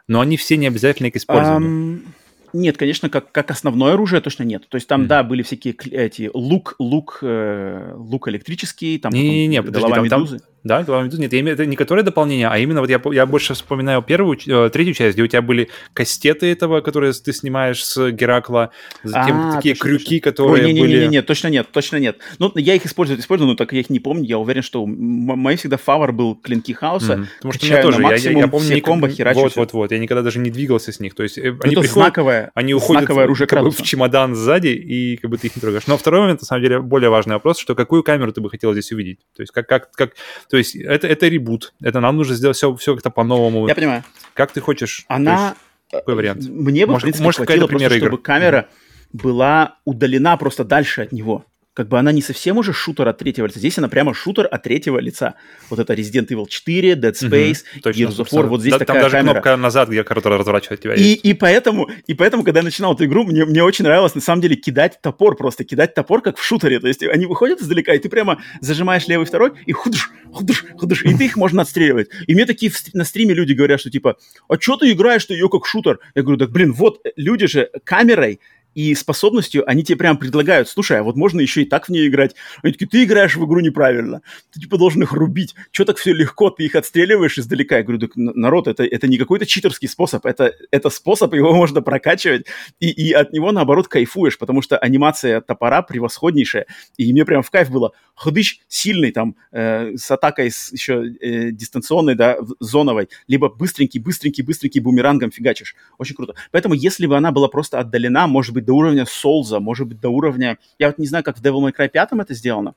[0.09, 1.71] но они все не обязательны к использованию.
[1.71, 2.15] Ам,
[2.53, 4.69] Нет, конечно, как, как основное оружие точно нет.
[4.69, 5.09] То есть там, Мгм.
[5.09, 10.09] да, были всякие эти лук, лук, э, лук электрический, там Не-не-не, потом подожди, голова там-
[10.09, 10.41] там- медузы.
[10.69, 11.23] Да, глава медузы.
[11.23, 14.37] Нет, я имею- это не которое дополнение, а именно вот я, я больше вспоминаю первую,
[14.47, 18.71] э, третью часть, где у тебя были кастеты этого, которые ты снимаешь с Геракла,
[19.03, 20.31] затем А, такие точно, крюки, точно.
[20.31, 20.93] которые Ой, не, не, были...
[20.97, 22.19] не, не, не, точно нет, точно нет.
[22.39, 24.25] Ну, я их использую, использую, но так я их не помню.
[24.25, 27.17] Я уверен, что м- мой всегда фавор был клинки хаоса.
[27.17, 27.29] Мгм.
[27.39, 29.41] Потому что у меня тоже, я- я, я помню, все комбо херачу.
[29.41, 29.61] вот, всё.
[29.61, 31.81] вот, вот, я никогда даже не двигался с них, то есть э, Ну, они это
[31.81, 35.47] приходят, знаковое, они уходят знаковое оружие как бы в чемодан сзади, и как бы ты
[35.47, 35.87] их не трогаешь.
[35.87, 38.73] Но второй момент, на самом деле, более важный вопрос, что какую камеру ты бы хотел
[38.75, 39.21] здесь увидеть?
[39.35, 40.11] То есть как, как, как,
[40.51, 43.67] то есть это, это ребут, это нам нужно сделать все, все как-то по-новому.
[43.69, 44.05] Я понимаю.
[44.35, 45.05] Как ты хочешь?
[45.09, 45.49] То Она...
[45.49, 45.57] есть
[45.91, 46.47] какой вариант?
[46.49, 48.19] Мне бы, Может- в принципе, может, хватило просто, чтобы игр?
[48.19, 48.69] камера
[49.13, 51.45] была удалена просто дальше от него.
[51.79, 53.61] Как бы она не совсем уже шутер от третьего лица.
[53.61, 55.37] Здесь она прямо шутер от третьего лица.
[55.71, 58.49] Вот это Resident Evil 4, Dead Space, точно, Gears of War.
[58.49, 59.33] Вот здесь Да, такая Там даже камера.
[59.35, 60.97] кнопка назад, где которая разворачивает тебя.
[60.97, 61.25] И, есть.
[61.25, 64.43] и, поэтому, и поэтому, когда я начинал эту игру, мне, мне очень нравилось, на самом
[64.43, 66.81] деле, кидать топор просто, кидать топор, как в шутере.
[66.81, 71.05] То есть они выходят издалека, и ты прямо зажимаешь левый второй, и худыш, худыш, худыш,
[71.05, 72.09] и ты их можно отстреливать.
[72.27, 74.17] И мне такие на стриме люди говорят, что типа,
[74.49, 76.01] а что ты играешь, ты ее как шутер?
[76.17, 78.41] Я говорю, так, блин, вот э, люди же камерой
[78.79, 82.07] и способностью, они тебе прям предлагают, слушай, а вот можно еще и так в нее
[82.07, 82.37] играть.
[82.63, 84.23] Они такие, ты играешь в игру неправильно,
[84.53, 85.57] ты типа должен их рубить.
[85.73, 87.79] Что так все легко, ты их отстреливаешь издалека.
[87.79, 91.83] Я говорю, так, народ, это, это не какой-то читерский способ, это, это способ, его можно
[91.83, 92.47] прокачивать,
[92.79, 97.51] и, и от него, наоборот, кайфуешь, потому что анимация топора превосходнейшая, и мне прям в
[97.51, 97.95] кайф было.
[98.15, 104.45] Ходыч сильный там, э, с атакой с еще э, дистанционной, да, зоновой, либо быстренький, быстренький,
[104.45, 105.75] быстренький бумерангом фигачишь.
[105.99, 106.37] Очень круто.
[106.53, 110.11] Поэтому, если бы она была просто отдалена, может быть, до уровня Солза, может быть, до
[110.11, 110.59] уровня...
[110.79, 112.75] Я вот не знаю, как в Devil May Cry 5 это сделано,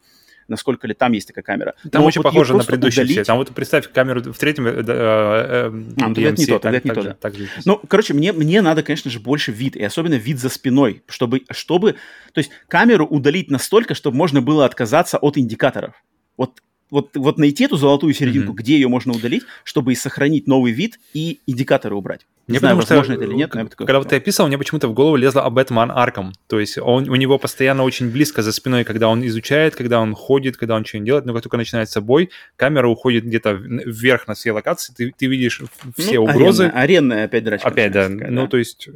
[0.48, 1.76] насколько ли там есть такая камера.
[1.92, 3.26] Там Но очень вот похоже на предыдущие удалить- все.
[3.26, 6.60] Там вот представь камеру в третьем э, э, э, А, ну, тогда это не то,
[6.60, 7.18] тогда это не так то, да.
[7.20, 7.50] так же.
[7.66, 11.42] Ну, короче, мне, мне надо, конечно же, больше вид, и особенно вид за спиной, чтобы,
[11.52, 11.98] чтобы,
[12.32, 15.94] то есть камеру удалить настолько, чтобы можно было отказаться от индикаторов.
[16.38, 16.62] Вот,
[16.92, 18.58] вот, вот найти эту золотую серединку, Мгм.
[18.58, 22.28] где ее можно удалить, чтобы и сохранить новый вид и индикаторы убрать.
[22.48, 24.48] Не знаю, потому что, возможно это или нет, но бы такое когда вот ты описывал,
[24.50, 26.34] мне почему-то в голову лезло об Бэтмен Арком.
[26.48, 30.14] То есть он, у него постоянно очень близко за спиной, когда он изучает, когда он
[30.14, 34.34] ходит, когда он что-нибудь делает, но как только начинается бой, камера уходит где-то вверх на
[34.34, 35.62] всей локации, ты, ты видишь
[35.98, 36.66] все Ну, угрозы.
[36.66, 37.68] Аренная, аренная опять драчка.
[37.70, 38.10] Опять, да.
[38.10, 38.90] такая, Ну, то есть,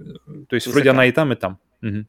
[0.50, 1.60] то есть вроде она и там, и там.
[1.82, 2.08] Мгм.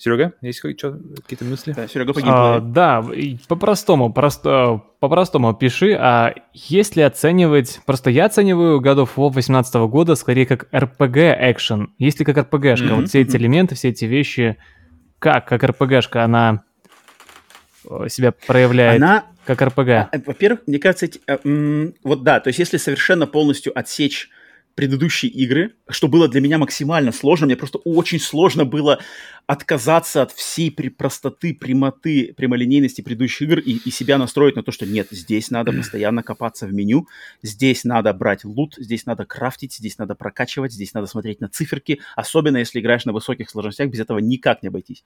[0.00, 1.72] Серега, есть какие- какие-то мысли?
[1.74, 3.04] Да, Серега, по А, да,
[3.48, 10.14] по-простому, просто, по-простому пиши, а если оценивать, просто я оцениваю God of War 18 года
[10.14, 14.56] скорее как RPG экшен, если как RPG-шка, Мгм, вот все эти элементы, все эти вещи,
[15.18, 16.62] как, как RPG-шка она
[17.90, 19.90] э, себя проявляет, Она, как RPG.
[19.92, 24.30] а, во-первых, мне кажется, эти, э, вот да, то есть если совершенно полностью отсечь
[24.80, 28.98] предыдущие игры, что было для меня максимально сложно, мне просто очень сложно было
[29.46, 34.72] отказаться от всей при простоты, прямоты, прямолинейности предыдущих игр и, и себя настроить на то,
[34.72, 37.06] что нет, здесь надо постоянно копаться в меню,
[37.42, 42.00] здесь надо брать лут, здесь надо крафтить, здесь надо прокачивать, здесь надо смотреть на циферки,
[42.16, 45.04] особенно если играешь на высоких сложностях, без этого никак не обойтись.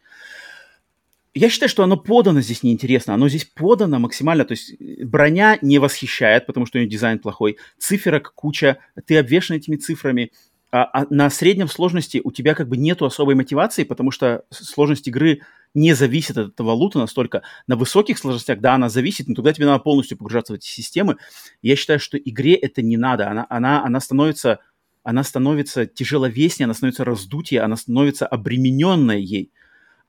[1.34, 3.14] Я считаю, что оно подано здесь неинтересно.
[3.14, 4.44] Оно здесь подано максимально.
[4.44, 7.58] То есть э, броня не восхищает, потому что у нее дизайн плохой.
[7.78, 8.78] Циферок куча.
[9.06, 10.30] Ты обвешан этими цифрами.
[10.70, 15.08] А, а на среднем сложности у тебя как бы нету особой мотивации, потому что сложность
[15.08, 15.40] игры
[15.74, 17.42] не зависит от этого лута настолько.
[17.66, 21.16] На высоких сложностях, да, она зависит, но тогда тебе надо полностью погружаться в эти системы.
[21.62, 23.28] Я считаю, что игре это не надо.
[23.28, 24.60] Она, она, она становится
[25.02, 29.52] она становится тяжеловеснее, она становится раздутие, она становится обремененной ей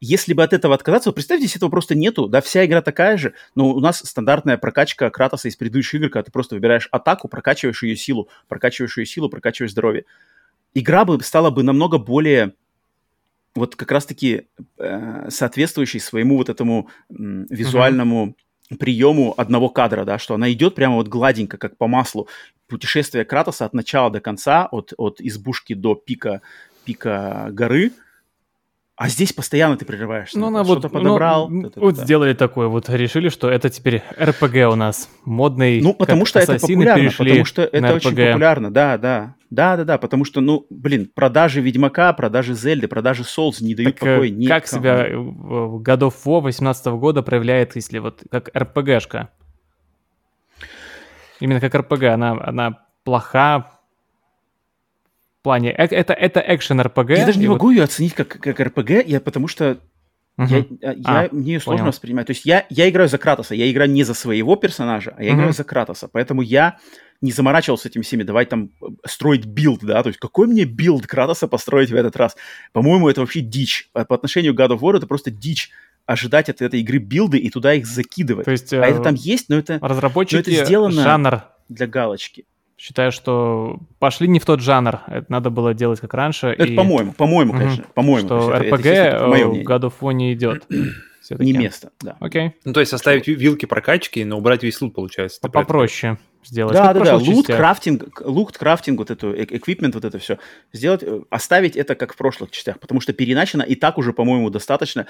[0.01, 3.17] если бы от этого отказаться, вот представьте, если этого просто нету, да, вся игра такая
[3.17, 7.27] же, но у нас стандартная прокачка Кратоса из предыдущих игр, когда ты просто выбираешь атаку,
[7.27, 10.05] прокачиваешь ее силу, прокачиваешь ее силу, прокачиваешь здоровье.
[10.73, 12.53] Игра бы стала бы намного более
[13.55, 14.47] вот как раз-таки
[14.77, 18.35] э, соответствующей своему вот этому м, визуальному
[18.79, 22.27] приему одного кадра, да, что она идет прямо вот гладенько, как по маслу.
[22.67, 26.41] Путешествие Кратоса от начала до конца, от, от избушки до пика,
[26.83, 27.91] пика горы,
[28.97, 30.39] а здесь постоянно ты прерываешься.
[30.39, 31.49] Ну, Надо она вот, что-то подобрал.
[31.49, 31.81] ну, та-та-та.
[31.81, 35.81] вот сделали такое, вот решили, что это теперь RPG у нас модный.
[35.81, 38.27] Ну, потому что это популярно, потому что это очень RPG.
[38.27, 39.35] популярно, да, да.
[39.49, 43.95] Да, да, да, потому что, ну, блин, продажи Ведьмака, продажи Зельды, продажи Souls не дают
[43.95, 44.47] Так, э, покоя никому.
[44.59, 49.27] как себя в God of War 18 года проявляет, если вот как RPG-шка?
[51.39, 53.74] Именно как RPG, она, она плоха
[55.45, 55.71] плане...
[55.71, 57.17] э- Это, это action RPG.
[57.17, 59.77] Я даже не и вот- могу ее оценить как, как RPG, я, потому что
[60.37, 60.49] Мгм.
[60.81, 61.91] я, а, я- А, мне ее сложно понял.
[61.91, 62.27] воспринимать.
[62.27, 65.29] То есть я, я играю за Кратоса, я играю не за своего персонажа, а я
[65.31, 65.39] Мгм.
[65.39, 66.09] играю за Кратоса.
[66.11, 66.77] Поэтому я
[67.21, 71.07] не заморачивался этими всеми, давай там э, строить билд, да, то есть какой мне билд
[71.07, 72.35] Кратоса построить в этот раз?
[72.73, 73.89] По-моему, это вообще дичь.
[73.93, 75.69] А По отношению к God of War это просто дичь
[76.05, 78.45] ожидать от этой игры билды и туда их закидывать.
[78.45, 81.87] То есть А это э, там есть, но это разработчики но это сделано- жанр для
[81.87, 82.45] галочки.
[82.77, 84.99] Считаю, что пошли не в тот жанр.
[85.07, 86.47] Это надо было делать как раньше.
[86.47, 87.61] Это и по-моему, по-моему, Мгм.
[87.61, 88.27] конечно, по-моему.
[88.27, 89.63] что э, мнение.
[89.63, 90.65] God of War не идет.
[91.29, 92.17] Не место, да.
[92.19, 92.53] Окей.
[92.65, 95.39] Ну, то есть оставить вилки прокачки, но убрать весь лут, получается.
[95.41, 96.73] ты про это Попроще сделать.
[96.73, 97.57] Да, как да, в да, лут, частях.
[97.57, 100.37] крафтинг, лут, крафтинг, вот эту, эквипмент, вот это все.
[100.71, 104.51] Сделать, э, оставить это как в прошлых частях, потому что переначено и так уже, по-моему,
[104.51, 105.07] достаточно.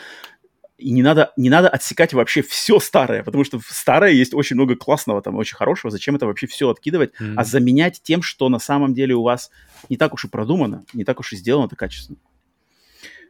[0.78, 4.56] И не надо, не надо отсекать вообще все старое, потому что в старое есть очень
[4.56, 5.90] много классного, там, очень хорошего.
[5.90, 7.40] Зачем это вообще все откидывать, Мгм.
[7.40, 9.52] а заменять тем, что на самом деле у вас
[9.90, 12.18] не так уж и продумано, не так уж и сделано это качественно.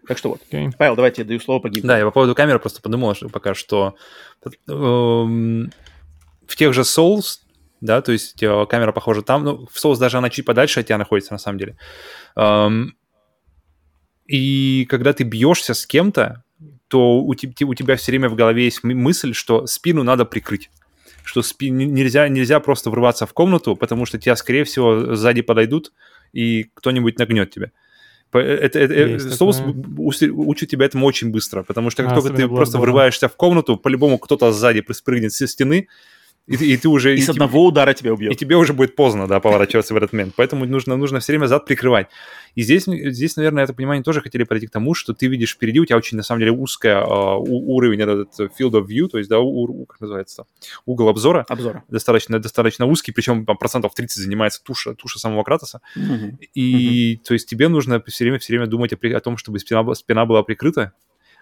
[0.07, 0.41] Так что вот.
[0.47, 0.69] Окей.
[0.77, 1.87] Павел, давайте я даю слово по геймплею.
[1.87, 3.95] Да, я по поводу камеры просто подумал, что пока что
[4.67, 5.71] эм,
[6.47, 7.39] в тех же Souls,
[7.81, 10.87] да, то есть э, камера похожа там, ну, в Souls даже она чуть подальше от
[10.87, 11.77] тебя находится, на самом деле.
[12.35, 12.95] Эм,
[14.27, 16.43] и когда ты бьешься с кем-то,
[16.95, 17.35] то у, у
[17.75, 20.69] тебя все время в голове есть мысль, что спину надо прикрыть.
[21.25, 25.91] Что спи- нельзя, нельзя просто врываться в комнату, потому что тебя, скорее всего, сзади подойдут,
[26.31, 27.71] и кто-нибудь нагнет тебя.
[28.31, 30.31] По- Это, это- э, Souls такое.
[30.31, 33.75] учит тебя этому очень быстро, потому что как А, только ты просто врываешься в комнату,
[33.75, 35.89] по-любому кто-то сзади спрыгнет со стены,
[36.47, 37.15] и, и ты уже...
[37.15, 38.37] И с тебе- одного удара тебя и убьет.
[38.37, 40.33] тебе уже будет поздно, да, поворачиваться в этот момент.
[40.35, 42.07] Поэтому нужно, нужно все время зад прикрывать.
[42.53, 45.79] И здесь, здесь, наверное, это понимание тоже хотели пройти к тому, что ты видишь впереди,
[45.79, 49.17] у тебя очень, на самом деле, узкая а, у- уровень, этот field of view, то
[49.17, 50.45] есть, да, у- как называется,
[50.85, 51.83] угол обзора, Обзора.
[51.89, 55.81] достаточно, достаточно узкий, причем там, процентов 30 занимается туша, туша самого Кратоса.
[55.95, 56.37] Мгм.
[56.53, 59.93] И, то есть, тебе нужно все время, все время думать о, о том, чтобы спина,
[59.95, 60.93] спина была прикрыта,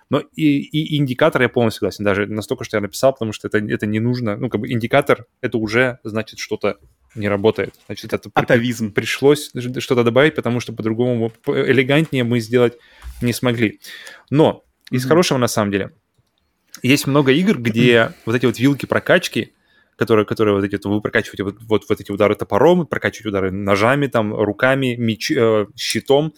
[0.09, 3.57] Но и, и индикатор я полностью согласен, даже настолько, что я написал, потому что это,
[3.59, 4.35] это не нужно.
[4.37, 6.77] Ну, как бы индикатор, это уже значит что-то
[7.15, 7.73] не работает.
[7.87, 8.91] Значит, это при- Атовизм.
[8.91, 12.77] пришлось что-то добавить, потому что по-другому, по- элегантнее мы сделать
[13.21, 13.79] не смогли.
[14.29, 15.09] Но из Мгм.
[15.09, 15.91] хорошего на самом деле,
[16.81, 19.53] есть много игр, где вот эти вот вилки прокачки,
[19.95, 23.51] которые, которые вот эти, вот вы прокачиваете вот, вот, вот эти удары топором, прокачиваете удары
[23.51, 26.33] ножами, там, руками, меч, э, щитом.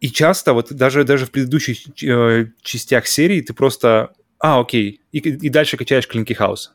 [0.00, 4.12] И часто, вот даже, даже в предыдущих э, частях серии ты просто...
[4.38, 5.00] А, окей.
[5.10, 6.72] И, и дальше качаешь Клинки Хаус.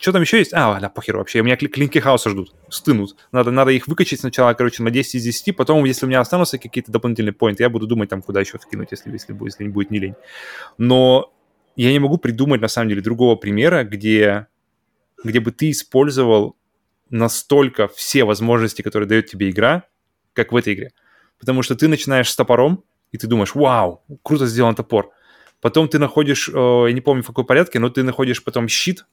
[0.00, 0.52] Что там еще есть?
[0.52, 1.40] А, да, похер вообще.
[1.40, 2.52] У меня кли- Клинки Хауса ждут.
[2.68, 3.16] Стынут.
[3.30, 5.56] Надо, надо их выкачать сначала, короче, на 10 из 10.
[5.56, 8.88] Потом, если у меня останутся какие-то дополнительные поинты, я буду думать, там, куда еще вкинуть,
[8.90, 10.14] если, если, будет, если не будет не лень.
[10.78, 11.32] Но
[11.76, 14.48] я не могу придумать, на самом деле, другого примера, где,
[15.22, 16.56] где бы ты использовал
[17.10, 19.84] настолько все возможности, которые дает тебе игра,
[20.32, 20.90] как в этой игре.
[21.38, 22.82] Потому что ты начинаешь с топором,
[23.12, 25.10] и ты думаешь, вау, круто сделан топор.
[25.60, 29.06] Потом ты находишь, э, я не помню в каком порядке, но ты находишь потом щит,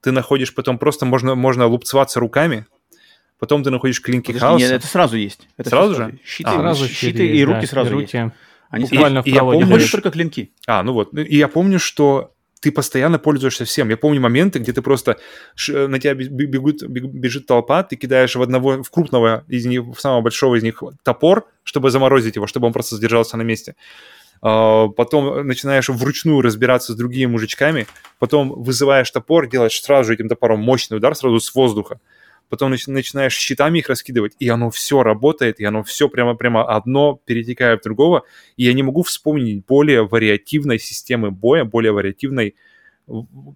[0.00, 2.66] ты находишь потом просто можно, можно лупцеваться руками,
[3.38, 4.64] потом ты находишь клинки Подожди, хауса.
[4.64, 5.48] нет, это сразу есть.
[5.56, 6.10] Это Сразу же?
[6.12, 6.24] есть.
[6.26, 8.14] Щиты, А, Сразу щиты и есть, руки да, сразу и есть.
[8.14, 8.32] руки.
[8.70, 9.90] Они И- Буквально в и я колоде помню, Помнишь ходишь.
[9.92, 10.52] только клинки.
[10.66, 11.12] А, ну вот.
[11.14, 13.88] И я помню, что ты постоянно пользуешься всем.
[13.88, 15.18] Я помню моменты, где ты просто
[15.54, 19.66] ш- на тебя бе- бегут, бег- бежит толпа, ты кидаешь в одного, в крупного из
[19.66, 23.42] них, в самого большого из них топор, чтобы заморозить его, чтобы он просто задержался на
[23.42, 23.74] месте.
[24.40, 27.86] А, Потом начинаешь вручную разбираться с другими мужичками,
[28.18, 32.00] потом вызываешь топор, делаешь сразу же этим топором мощный удар сразу с воздуха.
[32.48, 37.20] Потом нач- начинаешь щитами их раскидывать, и оно все работает, и оно все прямо-прямо одно
[37.24, 38.24] перетекает в другого.
[38.56, 42.54] И я не могу вспомнить более вариативной системы боя, более вариативной,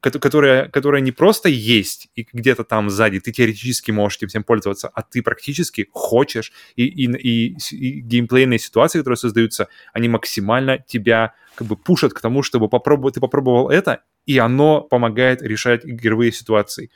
[0.00, 4.88] которая, которая не просто есть и где-то там сзади, ты теоретически можешь этим всем пользоваться,
[4.88, 11.34] а ты практически хочешь, и, и, и, и геймплейные ситуации, которые создаются, они максимально тебя
[11.54, 16.32] как бы пушат к тому, чтобы попробовать, ты попробовал это, и оно помогает решать игровые
[16.32, 16.90] ситуации.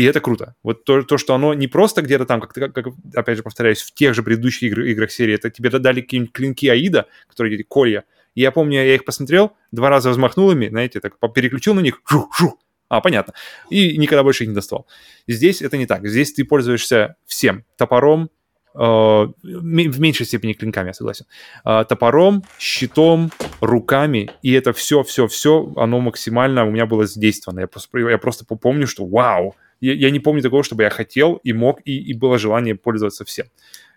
[0.00, 0.54] И это круто.
[0.62, 3.92] Вот то, то что оно не просто где-то там, как, как, опять же повторяюсь, в
[3.92, 8.04] тех же предыдущих игр, играх серии, это тебе дали какие-нибудь клинки Аида, которые эти колья.
[8.34, 12.00] И я помню, я их посмотрел, два раза взмахнул ими, знаете, так переключил на них,
[12.08, 12.58] жу, жу.
[12.88, 13.34] А, понятно.
[13.68, 14.86] И никогда больше их не доставал.
[15.28, 16.08] Здесь это не так.
[16.08, 17.66] Здесь ты пользуешься всем.
[17.76, 18.30] Топором,
[18.74, 21.26] э, в меньшей степени клинками, я согласен.
[21.62, 27.60] Э, топором, щитом, руками, и это все-все-все, оно максимально у меня было задействовано.
[27.60, 31.36] Я просто, я просто помню, что вау, я, я не помню такого, чтобы я хотел
[31.36, 33.46] и мог, и, и было желание пользоваться всем.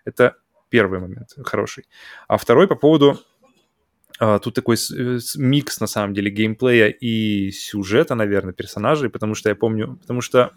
[0.04, 0.36] Это
[0.70, 1.84] первый момент хороший.
[2.28, 3.20] А второй по поводу
[4.20, 9.48] а, тут такой э, микс, на самом деле, геймплея и сюжета, наверное, персонажей, потому что
[9.48, 10.52] я помню, потому что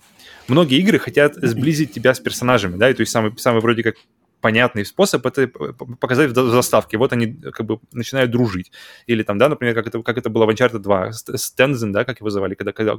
[0.47, 3.95] многие игры хотят сблизить тебя с персонажами, да, и то есть самый, самый вроде как
[4.41, 6.97] понятный способ это показать в заставке.
[6.97, 8.71] Вот они как бы начинают дружить.
[9.07, 12.05] Или там, да, например, как это, как это было в Uncharted 2, Ст- Стензен, да,
[12.05, 12.95] как его звали, когда, когда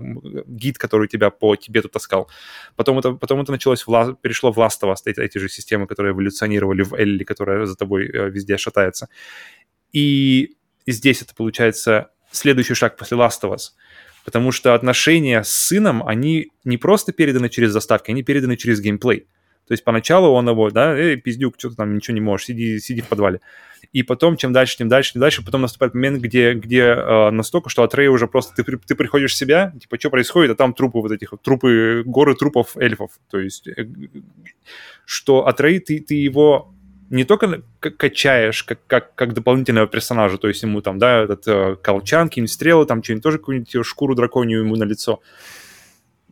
[0.46, 2.28] гид, который тебя по Тибету таскал.
[2.76, 5.86] Потом это, потом это началось, в, перешло в Last of Us, эти, эти же системы,
[5.86, 9.08] которые эволюционировали в Элли, которая за тобой э, везде шатается.
[9.92, 10.56] И
[10.86, 13.70] здесь это получается следующий шаг после Last of Us.
[14.24, 19.26] Потому что отношения с сыном, они не просто переданы через заставки, они переданы через геймплей.
[19.68, 22.78] То есть поначалу он его, да, эй, пиздюк, что ты там ничего не можешь, сиди,
[22.80, 23.40] сиди в подвале.
[23.92, 27.70] И потом, чем дальше, тем дальше, тем дальше, потом наступает момент, где, где э, настолько,
[27.70, 30.74] что от Рэя уже просто ты, ты приходишь в себя, типа, что происходит, а там
[30.74, 33.12] трупы вот этих, трупы, горы трупов эльфов.
[33.30, 33.86] То есть, э,
[35.04, 36.74] что от Рэй ты, ты его
[37.10, 41.76] не только качаешь как, как, как дополнительного персонажа, то есть ему там, да, этот э,
[41.76, 45.20] колчан, какие-нибудь стрелы, там что-нибудь тоже какую-нибудь шкуру драконью ему на лицо,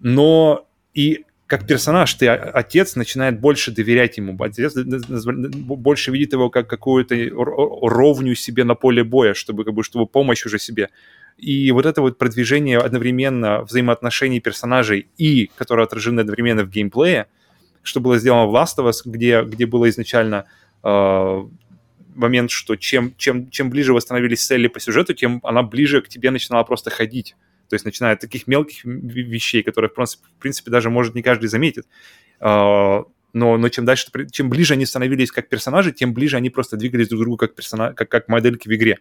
[0.01, 4.37] но и как персонаж ты, а- отец, начинает больше доверять ему.
[4.43, 10.07] Отец больше видит его как какую-то ровню себе на поле боя, чтобы, как бы, чтобы
[10.07, 10.89] помощь уже себе.
[11.37, 17.27] И вот это вот продвижение одновременно взаимоотношений персонажей и, которое отражено одновременно в геймплее,
[17.83, 20.47] что было сделано в Last of Us, где, где было изначально
[20.83, 21.45] э,
[22.15, 26.01] момент, что чем, чем, чем ближе вы становились к цели по сюжету, тем она ближе
[26.01, 27.37] к тебе начинала просто ходить.
[27.69, 31.87] То есть начиная от таких мелких вещей, которые, в принципе, даже, может, не каждый заметит.
[32.41, 36.77] А, Но, но чем дальше, чем ближе они становились как персонажи, тем ближе они просто
[36.77, 38.99] двигались друг к другу как, персона, как, как модельки в игре.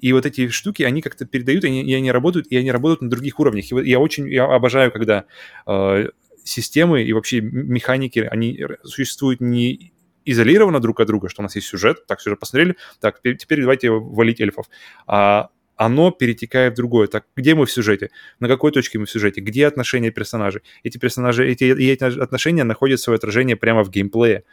[0.00, 3.10] И вот эти штуки, они как-то передают, они, и они работают, и они работают на
[3.10, 3.70] других уровнях.
[3.70, 5.24] И вот я очень я обожаю, когда
[5.66, 6.08] э,
[6.42, 9.92] системы и вообще механики, они существуют не
[10.24, 13.90] изолированно друг от друга, что у нас есть сюжет, так, сюжет посмотрели, так, теперь давайте
[13.90, 14.66] валить эльфов.
[15.06, 15.50] А
[15.80, 17.06] оно перетекает в другое.
[17.06, 18.10] Так, где мы в сюжете?
[18.38, 19.40] На какой точке мы в сюжете?
[19.40, 20.60] Где отношения персонажей?
[20.82, 24.44] Эти персонажи, эти, эти отношения находят свое отражение прямо в геймплее.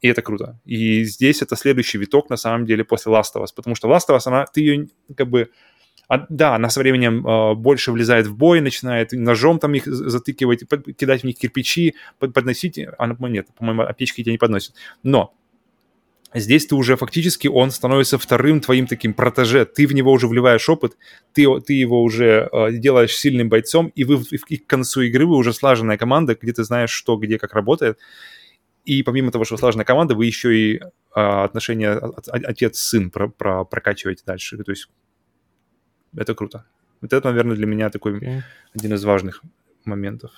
[0.00, 0.58] И это круто.
[0.64, 3.48] И здесь это следующий виток, на самом деле, после Last of Us.
[3.54, 5.50] Потому что Last of Us, она, ты ее как бы...
[6.08, 10.66] А, да, она со временем э, больше влезает в бой, начинает ножом там их затыкивать,
[10.66, 12.80] под- кидать в них кирпичи, под- подносить.
[12.96, 14.74] По- нет, по-моему, аптечки тебя не подносит.
[15.02, 15.34] Но
[16.40, 19.64] здесь ты уже фактически, он становится вторым твоим таким протеже.
[19.64, 20.96] Ты в него уже вливаешь опыт,
[21.32, 25.36] ты, ты его уже э, делаешь сильным бойцом, и вы и к концу игры вы
[25.36, 27.98] уже слаженная команда, где ты знаешь, что, где, как работает.
[28.84, 30.80] И помимо того, что вы слаженная команда, вы еще и э,
[31.14, 34.56] отношения от- от- отец-сын про- про- прокачиваете дальше.
[34.58, 34.88] То есть
[36.16, 36.64] это круто.
[37.00, 38.42] Вот это, наверное, для меня такой Окей.
[38.74, 39.42] один из важных
[39.84, 40.30] моментов.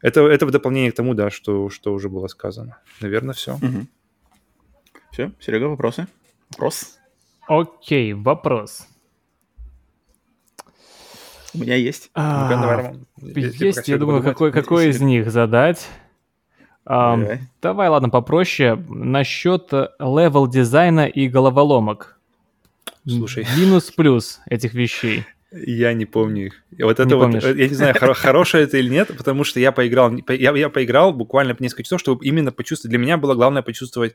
[0.00, 2.78] Это, это в дополнение к тому, да, что, что уже было сказано.
[3.00, 3.58] Наверное, все.
[5.12, 6.06] Все, Серега, вопросы?
[6.50, 6.98] Вопрос?
[7.46, 8.86] Окей, вопрос.
[11.54, 12.10] У меня есть.
[12.14, 12.94] А, давай,
[13.42, 15.86] Есть, я думаю, какой, какой из них задать.
[16.84, 17.40] Ам, Давай.
[17.60, 18.74] давай, ладно, попроще.
[18.88, 22.18] Насчет level дизайна и головоломок.
[23.06, 23.46] Слушай.
[23.56, 25.24] Минус-плюс этих вещей.
[25.52, 26.54] Я не помню их.
[26.78, 27.44] Вот это Не вот, помнишь?
[27.44, 30.68] э, я не знаю, хоро- хорошее это или нет, потому что я поиграл, я, я
[30.70, 32.90] поиграл буквально несколько часов, чтобы именно почувствовать.
[32.90, 34.14] Для меня было главное почувствовать,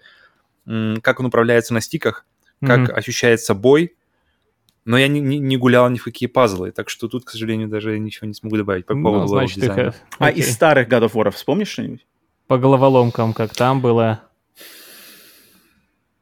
[1.02, 2.26] как он управляется на стиках,
[2.62, 2.92] как Мгм.
[2.96, 3.96] ощущается бой.
[4.86, 7.68] Но я не, не, не гулял ни в какие пазлы, так что тут, к сожалению,
[7.68, 9.90] даже ничего не смогу добавить по поводу Ну, значит, их, level-дизайна.
[10.12, 12.06] э, А из старых God of War вспомнишь что-нибудь?
[12.48, 14.24] По головоломкам, как там было.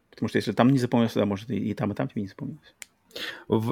[0.10, 2.28] Потому что если там не запомнилось, тогда может и, и там, и там тебе не
[2.28, 2.74] запомнилось.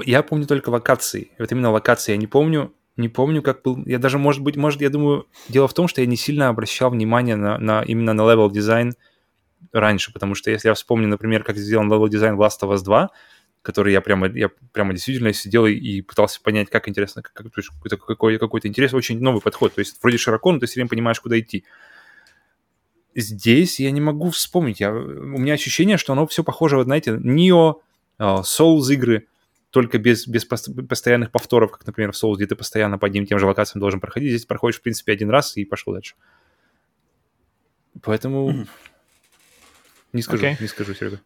[0.05, 1.31] Я помню только локации.
[1.39, 2.73] Вот именно локации я не помню.
[2.95, 3.83] Не помню, как был.
[3.85, 6.91] Я даже, может быть, может, я думаю, дело в том, что я не сильно обращал
[6.91, 8.93] внимание на, на именно на level дизайн
[9.73, 13.09] раньше, потому что если я вспомню, например, как сделан level дизайн Last of Us 2,
[13.61, 17.69] который я прямо, я прямо действительно сидел и, пытался понять, как интересно, как, то есть
[17.69, 19.73] какой-то, какой, какой-то интерес, очень новый подход.
[19.73, 21.63] То есть вроде широко, но ты все время понимаешь, куда идти.
[23.15, 24.79] Здесь я не могу вспомнить.
[24.79, 27.75] Я, у меня ощущение, что оно все похоже, вот знаете, Neo,
[28.17, 29.27] а, Souls игры,
[29.69, 33.25] только без, без пос- постоянных повторов, как, например, в Souls, где ты постоянно по одним
[33.25, 34.29] тем же локациям должен проходить.
[34.29, 36.15] Здесь проходишь, в принципе, один раз и пошел дальше.
[38.01, 38.67] Поэтому Мгм.
[40.13, 40.57] Не скажу, Окей.
[40.59, 41.19] не скажу, Серега.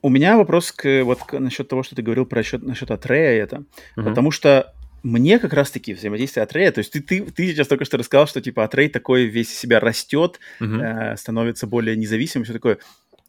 [0.00, 3.42] У меня вопрос к, вот, к- насчет того, что ты говорил про счет, насчет Атрея
[3.44, 3.64] это.
[3.96, 4.08] Мгм.
[4.08, 7.98] Потому что мне как раз-таки взаимодействие Атрея, то есть ты, ты, ты сейчас только что
[7.98, 10.80] рассказал, что типа Атрей такой весь из себя растет, Мгм.
[10.80, 12.78] э, становится более независимым, все такое.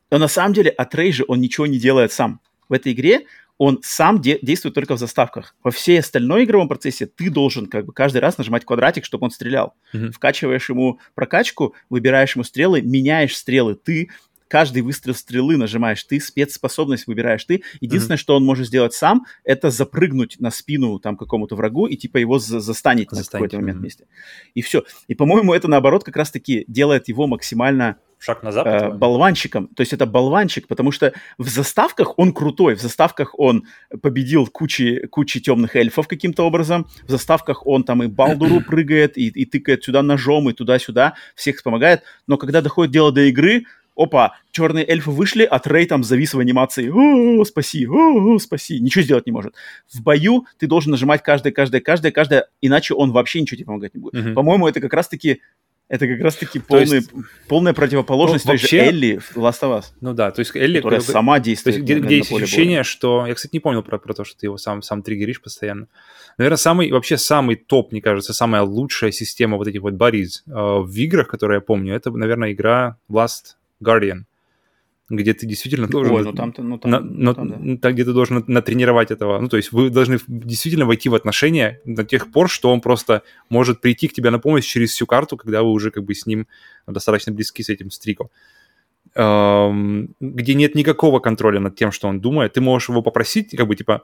[0.10, 2.40] Но на самом деле Атрей же, он ничего не делает сам.
[2.70, 3.26] В этой игре
[3.60, 5.56] он сам де- действует только в заставках.
[5.64, 9.32] Во всей остальной игровом процессе ты должен как бы каждый раз нажимать квадратик, чтобы он
[9.32, 9.76] стрелял.
[9.94, 10.12] Мгм.
[10.12, 14.10] Вкачиваешь ему прокачку, выбираешь ему стрелы, меняешь стрелы ты,
[14.54, 17.64] каждый выстрел стрелы нажимаешь ты, спецспособность выбираешь ты.
[17.82, 22.18] Единственное, что он может сделать сам, это запрыгнуть на спину там какому-то врагу и типа
[22.18, 23.82] его за- застанить на какой-то момент мгм.
[23.82, 24.06] вместе.
[24.54, 24.84] И все.
[25.08, 28.68] И, по-моему, это наоборот как раз-таки делает его максимально Шаг назад.
[28.68, 29.70] э, болванчиком.
[29.70, 33.66] То есть это болванчик, потому что в заставках он крутой, в заставках он
[34.04, 39.30] победил кучи, кучи темных эльфов каким-то образом, в заставках он там и Балдуру прыгает, и,
[39.30, 43.66] и тыкает сюда ножом, и туда-сюда, всех помогает, но когда доходит дело до игры,
[43.96, 49.04] опа, черные эльфы вышли, а Трей там завис в анимации, «О, спаси, о, спаси, ничего
[49.04, 49.54] сделать не может.
[49.92, 53.94] В бою ты должен нажимать каждое, каждое, каждое, каждое, иначе он вообще ничего тебе помогать
[53.94, 54.14] не будет.
[54.14, 54.34] Мгм.
[54.34, 55.42] По-моему, это как раз-таки
[55.90, 57.12] это как раз-таки То полный, есть-
[57.48, 60.56] полная противоположность Ну, той же вообще- Элли в Last of Us, Ну да, то есть
[60.56, 60.78] Элли...
[60.78, 63.28] которая как сама То действует есть где, где есть ощущение, что...
[63.28, 65.88] Я, кстати, не помнил про, про то, что ты его сам, сам триггеришь постоянно.
[66.38, 70.52] Наверное, самый, вообще самый топ, мне кажется, самая лучшая система вот этих вот buddies э,
[70.52, 74.24] в играх, которые я помню, это, наверное, игра Last Guardian,
[75.10, 76.16] где ты действительно должен...
[76.16, 77.82] Ой, ну там-то, ну там, на- ну, но- там, да.
[77.82, 79.40] там, где ты должен натренировать этого.
[79.40, 83.22] Ну, то есть вы должны действительно войти в отношения до тех пор, что он просто
[83.50, 86.26] может прийти к тебе на помощь через всю карту, когда вы уже как бы с
[86.26, 86.48] ним
[86.88, 88.30] достаточно близки с этим стриком.
[89.16, 92.54] Где нет никакого контроля над тем, что он думает.
[92.54, 94.02] Ты можешь его попросить, как бы типа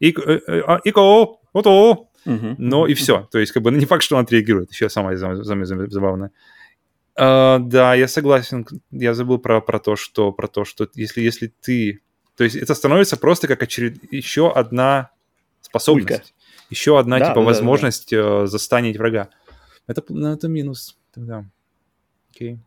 [0.00, 2.56] «Ик- э, э, а, Ико, ото», Мгм.
[2.58, 3.26] но и все.
[3.32, 4.70] То есть, как бы, ну, не факт, что он отреагирует.
[4.70, 6.30] Еще самое забавное.
[7.16, 8.66] А, да, я согласен.
[8.90, 12.02] Я забыл про, про то, что про то, что если, если ты...
[12.36, 13.98] То есть это становится просто как очеред...
[14.12, 15.10] еще одна
[15.60, 16.08] способность.
[16.08, 16.24] Пулька.
[16.70, 17.46] Еще одна, Да, типа, да, да, да.
[17.46, 19.28] возможность э, застанить врага.
[19.86, 21.44] Это, ну, это минус тогда.
[22.30, 22.60] Окей.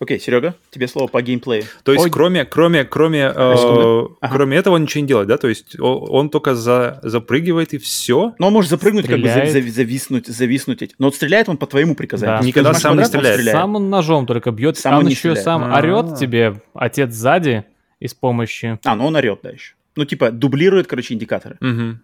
[0.00, 1.64] Окей, Серега, тебе слово по геймплею.
[1.82, 2.10] То есть, Ой.
[2.10, 3.32] кроме, кроме, кроме, э.
[3.34, 4.08] Ага.
[4.34, 5.38] кроме этого он ничего не делает, да?
[5.38, 8.34] То есть о- он только за, запрыгивает и все.
[8.38, 9.54] Но он может запрыгнуть, как бы Стреляет.
[9.56, 10.94] зави- зависнуть, зависнуть.
[10.98, 12.40] Но вот стреляет он по твоему приказанию.
[12.40, 12.46] Да.
[12.46, 13.44] Никогда сам не он стреляет.
[13.46, 15.44] Сам он ножом только бьет, Сам он он еще стреляет.
[15.44, 15.78] сам А.
[15.78, 17.64] орет тебе, отец сзади,
[17.98, 18.78] и с помощью.
[18.84, 19.74] А, ну он орет, да, еще.
[19.96, 21.56] Ну, типа, дублирует, короче, индикаторы.
[21.60, 22.00] Мгм.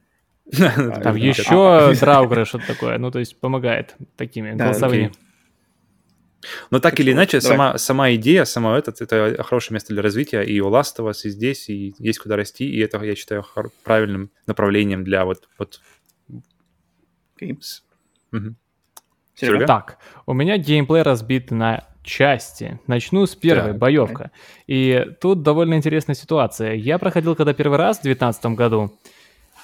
[0.57, 5.13] Там еще драугры, что-то такое, ну, то есть помогает такими голосовыми.
[6.71, 7.57] Но так или что, иначе, давай.
[7.57, 10.43] сама, сама идея, сама этот, это хорошее место для развития.
[10.43, 12.65] И у Last of Us, и здесь, и есть куда расти.
[12.71, 15.49] И это, я считаю, хор- правильным направлением для вот...
[15.59, 15.81] вот
[17.61, 17.83] с-
[18.31, 18.57] Мгм.
[19.35, 19.55] Серега?
[19.57, 19.67] Серега?
[19.67, 22.81] Так, у меня геймплей разбит на части.
[22.87, 24.31] Начну с первой, Так, боевка.
[24.67, 26.75] И тут довольно интересная ситуация.
[26.75, 28.99] Я проходил когда первый раз в 2019 году.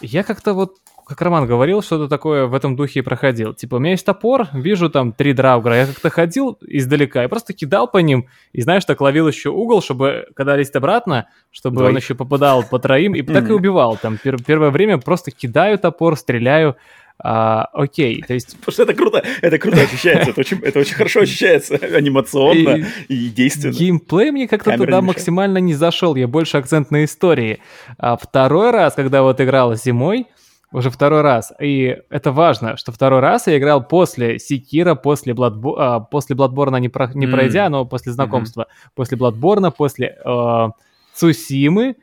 [0.00, 3.54] Я как-то вот, как Роман говорил, что-то такое в этом духе и проходил.
[3.54, 5.76] Типа, у меня есть топор, вижу там три драугра.
[5.76, 8.28] Я как-то ходил издалека и просто кидал по ним.
[8.52, 12.04] И знаешь, так ловил еще угол, чтобы, когда лезть обратно, чтобы он Двоих.
[12.04, 13.14] еще попадал по троим.
[13.14, 13.96] И так и убивал.
[13.96, 16.76] Там пер- первое время просто кидаю топор, стреляю.
[17.22, 20.94] А, окей, то есть Потому что это круто, это круто ощущается, это очень, это очень
[20.94, 23.72] хорошо ощущается анимационно и, действенно.
[23.72, 27.60] Геймплей мне как-то Камера туда не максимально не зашел, я больше акцент на истории.
[27.98, 30.26] А второй раз, когда вот играл зимой,
[30.74, 35.74] уже второй раз, и это важно, что второй раз я играл после Секира, после, Бладбо...
[35.78, 37.32] а, после Бладборна не, про- не М.
[37.32, 40.68] пройдя, но после знакомства, после Бладборна, после э,
[41.14, 41.94] Цусимы,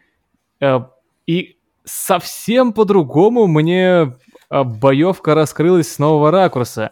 [0.61, 0.79] э,
[1.27, 4.13] и совсем по-другому мне
[4.49, 6.91] э, боевка раскрылась с нового ракурса.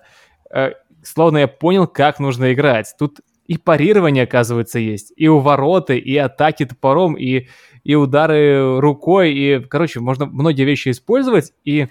[0.54, 2.94] Э, словно я понял, как нужно играть.
[3.00, 7.48] Тут и парирование, оказывается, есть, и увороты, и атаки топором, и,
[7.84, 11.88] и удары рукой, и, короче, можно многие вещи использовать, и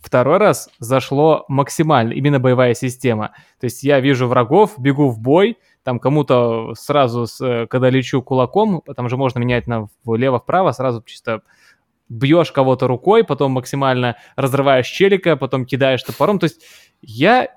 [0.00, 3.32] второй раз зашло максимально, именно боевая система.
[3.58, 8.22] То есть я вижу врагов, бегу в бой, там кому-то сразу, с, э, когда лечу
[8.22, 11.42] кулаком, там же можно менять на влево-вправо, сразу чисто
[12.08, 16.38] бьешь кого-то рукой, потом максимально разрываешь челика, потом кидаешь топором.
[16.38, 16.62] То есть
[17.00, 17.48] я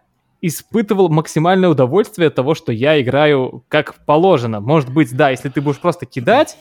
[0.47, 4.59] испытывал максимальное удовольствие от того, что я играю как положено.
[4.59, 6.57] Может быть, да, если ты будешь просто кидать,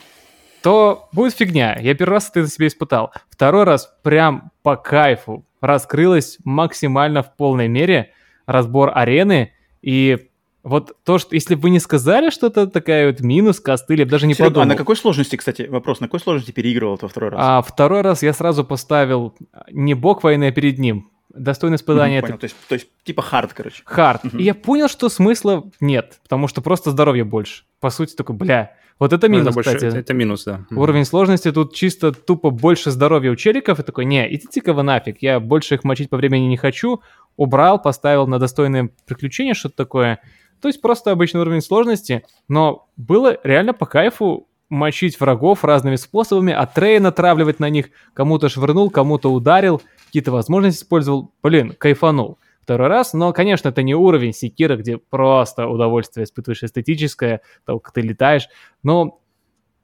[0.63, 1.79] то будет фигня.
[1.79, 3.13] Я первый раз это на себе испытал.
[3.29, 8.13] Второй раз прям по кайфу раскрылось максимально в полной мере
[8.47, 9.53] разбор арены.
[9.83, 10.31] И
[10.63, 14.05] вот то, что если бы вы не сказали, что это такая вот минус, костыль, я
[14.07, 14.69] бы даже не Серега, а подумал.
[14.69, 17.41] на какой сложности, кстати, вопрос, на какой сложности переигрывал во второй раз?
[17.43, 19.35] А второй раз я сразу поставил
[19.71, 21.11] не бог войны, а перед ним.
[21.37, 22.39] Достойное испытание Мгм, это.
[22.39, 23.83] То есть, то есть, типа хард, короче.
[23.85, 24.25] хард.
[24.25, 24.39] Мгм.
[24.39, 27.65] И я понял, что смысла нет, потому что просто здоровья больше.
[27.81, 29.87] По сути, такой, бля, вот это Ну, минус, это, больше- кстати.
[29.87, 30.65] это, это минус, да.
[30.71, 33.81] Уровень сложности тут чисто тупо больше здоровья у челиков.
[33.81, 37.01] И такой, не, идите-ка вы нафиг, я больше их мочить по времени не хочу.
[37.37, 40.21] Убрал, поставил на достойное приключение, что-то такое.
[40.61, 46.53] То есть просто обычный уровень сложности, но было реально по кайфу мочить врагов разными способами,
[46.53, 49.83] а трей натравливать на них, кому-то швырнул, кому-то ударил,
[50.15, 51.33] какие-то возможности использовал.
[51.43, 52.39] Блин, кайфанул.
[52.63, 57.93] Второй раз, но, конечно, это не уровень Секира, где просто удовольствие испытываешь эстетическое, того, как
[57.93, 58.49] ты летаешь,
[58.85, 59.21] но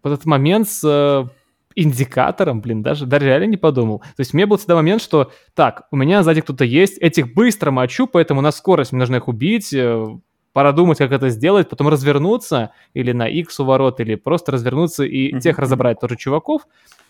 [0.04, 1.28] вот этот момент с э,
[1.74, 3.98] индикатором, блин, даже, даже реально не подумал.
[3.98, 7.34] То есть у меня был всегда момент, что так, у меня сзади кто-то есть, этих
[7.34, 10.06] быстро мочу, поэтому на скорость мне нужно их убить, э,
[10.52, 15.02] пора думать, как это сделать, потом развернуться или на X у ворот, или просто развернуться
[15.02, 16.62] и Мгм, тех разобрать, тоже чуваков.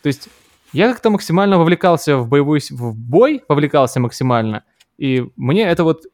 [0.03, 0.31] То есть
[0.73, 4.65] я как-то максимально вовлекался в боевой, с- в бой, вовлекался максимально,
[4.99, 6.05] и мне это вот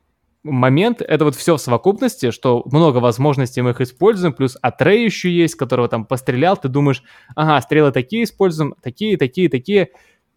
[0.43, 5.31] момент, это вот все в совокупности, что много возможностей мы их используем, плюс Атрей еще
[5.31, 7.03] есть, которого там пострелял, ты думаешь,
[7.35, 9.89] ага, стрелы такие используем, такие, такие, такие.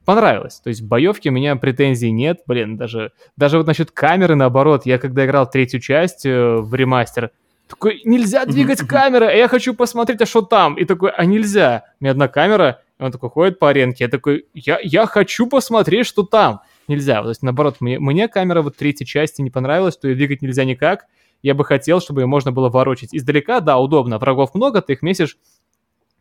[0.06, 0.60] Понравилось.
[0.62, 4.88] То есть в боевке у меня претензий нет, блин, даже, даже вот насчет камеры, наоборот,
[4.88, 7.30] я когда играл третью часть э, в ремастер,
[7.68, 10.74] такой, нельзя двигать камеры, а я хочу посмотреть, а что там?
[10.76, 11.84] И такой, а нельзя.
[12.00, 16.06] У меня одна камера, он такой ходит по аренке, я такой, я, я хочу посмотреть,
[16.06, 16.62] что там.
[16.88, 17.22] Нельзя.
[17.22, 20.66] То есть, наоборот, мне, мне камера вот третьей части не понравилась, то ее двигать нельзя
[20.66, 21.06] никак.
[21.42, 23.14] Я бы хотел, чтобы ее можно было ворочать.
[23.14, 24.18] Издалека, да, удобно.
[24.18, 25.38] Врагов много, ты их месишь,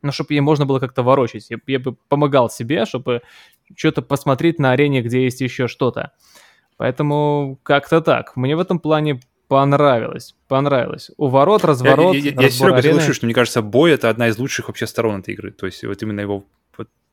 [0.03, 1.51] но чтобы ей можно было как-то ворочать.
[1.51, 3.23] Я, я бы помогал себе, чтобы
[3.75, 6.13] что-то посмотреть на арене, где есть еще что-то.
[6.77, 8.37] Поэтому как-то так.
[8.37, 10.37] Мне в этом плане понравилось.
[10.47, 11.11] Понравилось.
[11.17, 12.93] У ворот, разворот, я, я, я, разбор Серега арены.
[12.93, 15.51] соглашусь, что мне кажется, бой это одна из лучших вообще сторон этой игры.
[15.51, 16.45] То есть вот именно его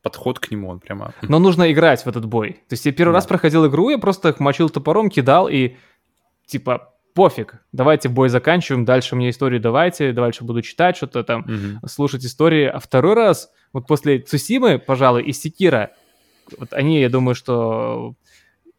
[0.06, 1.12] подход к нему, он прямо...
[1.22, 2.52] Но нужно играть в этот бой.
[2.68, 3.16] То есть я первый Да.
[3.16, 5.74] раз проходил игру, я просто мочил топором, кидал и
[6.46, 11.80] типа пофиг, давайте бой заканчиваем, дальше мне историю давайте, дальше буду читать что-то там, Мгм.
[11.88, 12.66] слушать истории.
[12.66, 15.90] А второй раз, вот после Цусимы, пожалуй, и Секира,
[16.58, 18.14] вот они, я думаю, что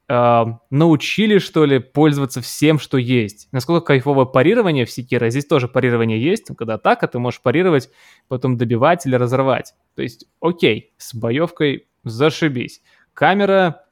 [0.10, 3.50] э, научили, что ли, пользоваться всем, что есть.
[3.52, 7.90] Насколько кайфовое парирование в Секира, здесь тоже парирование есть, когда атака, ты можешь парировать,
[8.30, 9.74] потом добивать или разорвать.
[9.98, 12.84] То есть, окей, с боевкой зашибись.
[13.16, 13.84] Камера,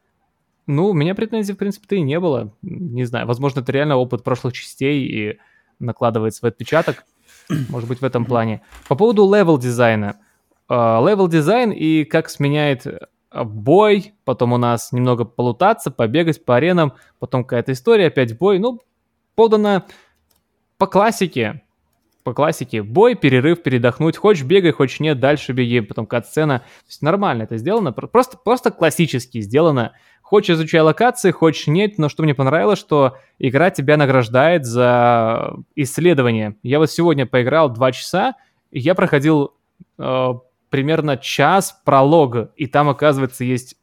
[0.67, 2.53] ну, у меня претензий, в принципе-то и не было.
[2.61, 5.39] Не знаю, возможно, это реально опыт прошлых частей и
[5.79, 7.05] накладывает свой отпечаток.
[7.69, 8.61] Может быть, в этом плане.
[8.87, 10.19] По поводу level дизайна.
[10.69, 12.99] Level дизайн и как сменяет э,
[13.43, 18.59] бой, потом у нас немного полутаться, побегать по аренам, потом какая-то история, опять бой.
[18.59, 18.79] Ну,
[19.33, 19.85] подано
[20.77, 21.63] по классике,
[22.25, 26.59] по классике, бой, перерыв, передохнуть, хочешь бегай, хочешь нет, дальше беги, потом кат-сцена.
[26.59, 29.93] То есть нормально это сделано, просто, просто классически сделано.
[30.23, 36.55] Хочешь изучай локации, хочешь нет, но что мне понравилось, что игра тебя награждает за исследование.
[36.63, 38.33] Я вот сегодня поиграл 2 часа,
[38.71, 39.53] и я проходил
[39.99, 40.29] э,
[40.71, 43.75] примерно час пролога, и там, оказывается, есть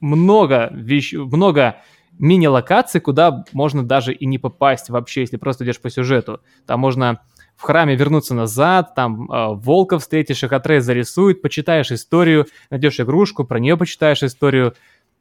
[0.00, 1.12] много, вещ...
[1.12, 1.76] много
[2.18, 6.40] мини-локаций, куда можно даже и не попасть вообще, если просто идешь по сюжету.
[6.66, 7.20] Там можно
[7.58, 13.44] в храме вернуться назад, там э, волка встретишь, их Атрей зарисует, почитаешь историю, найдешь игрушку,
[13.44, 14.74] про нее почитаешь историю.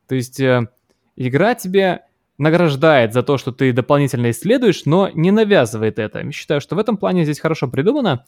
[0.07, 0.67] То есть э,
[1.15, 2.01] игра тебе
[2.37, 6.19] награждает за то, что ты дополнительно исследуешь, но не навязывает это.
[6.19, 8.23] Я считаю, что в этом плане здесь хорошо придумано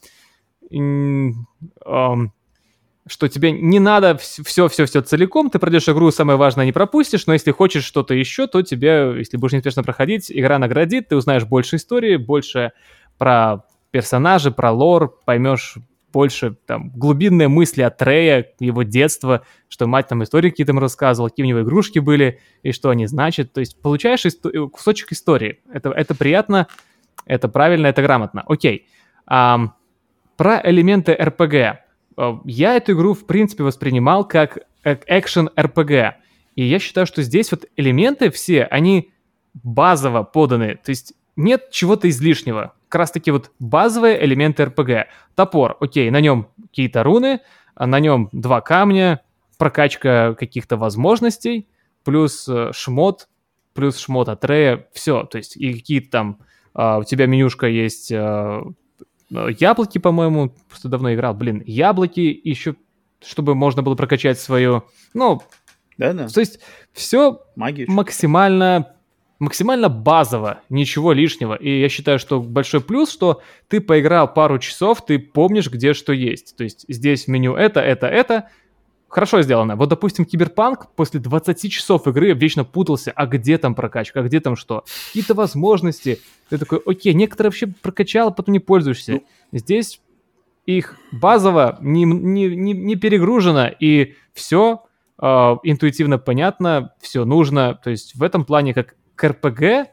[3.11, 7.49] что тебе не надо все-все-все целиком, ты пройдешь игру, самое важное не пропустишь, но если
[7.49, 12.17] хочешь что-то еще, то тебе, если будешь неспешно проходить, игра наградит, ты узнаешь больше истории,
[12.17, 12.71] больше
[13.17, 15.77] про персонажей, про лор, поймешь
[16.11, 21.29] больше там глубинные мысли от Трея, его детства, что мать там истории какие-то ему рассказывала,
[21.29, 23.53] какие у него игрушки были и что они значат.
[23.53, 25.59] То есть получаешь исто- кусочек истории.
[25.71, 26.67] Это, это приятно,
[27.25, 28.43] это правильно, это грамотно.
[28.47, 28.87] Окей.
[29.29, 29.69] Um,
[30.37, 31.77] про элементы RPG.
[32.17, 36.13] Э, я эту игру, в принципе, воспринимал как экшен RPG.
[36.55, 39.11] И я считаю, что здесь вот элементы все, они
[39.53, 40.79] базово поданы.
[40.83, 42.73] То есть нет чего-то излишнего.
[42.89, 45.05] Как раз таки вот базовые элементы RPG.
[45.35, 47.39] Топор, окей, на нем какие-то руны,
[47.75, 49.21] а на нем два камня,
[49.57, 51.69] прокачка каких-то возможностей,
[52.03, 53.29] плюс э, шмот,
[53.73, 55.23] плюс шмот от Рея, все.
[55.23, 56.39] То есть и какие-то там...
[56.75, 58.13] Uh, у тебя менюшка есть
[59.31, 61.33] Э, яблоки, по-моему, просто давно играл.
[61.33, 62.75] Блин, яблоки еще,
[63.21, 64.83] чтобы можно было прокачать свою...
[65.13, 65.41] Ну,
[65.97, 66.27] да, да.
[66.27, 66.59] То есть
[66.93, 67.89] все Магию.
[67.89, 68.95] максимально
[69.39, 71.55] максимально базово, ничего лишнего.
[71.55, 76.13] И я считаю, что большой плюс, что ты поиграл пару часов, ты помнишь, где что
[76.13, 76.55] есть.
[76.55, 78.49] То есть здесь в меню это, это, это,
[79.09, 79.75] хорошо сделано.
[79.75, 84.39] Вот, допустим, Киберпанк после 20 часов игры вечно путался, а где там прокачка, а где
[84.39, 84.85] там что?
[85.07, 86.19] Какие-то возможности.
[86.49, 89.13] Ты такой, окей, некоторые вообще прокачал, а потом не пользуешься.
[89.13, 89.23] Ну.
[89.51, 90.01] Здесь
[90.65, 94.83] их базово не, не, не, не перегружено, и все
[95.19, 97.79] э, интуитивно понятно, все нужно.
[97.83, 99.89] То есть в этом плане, как к РПГ,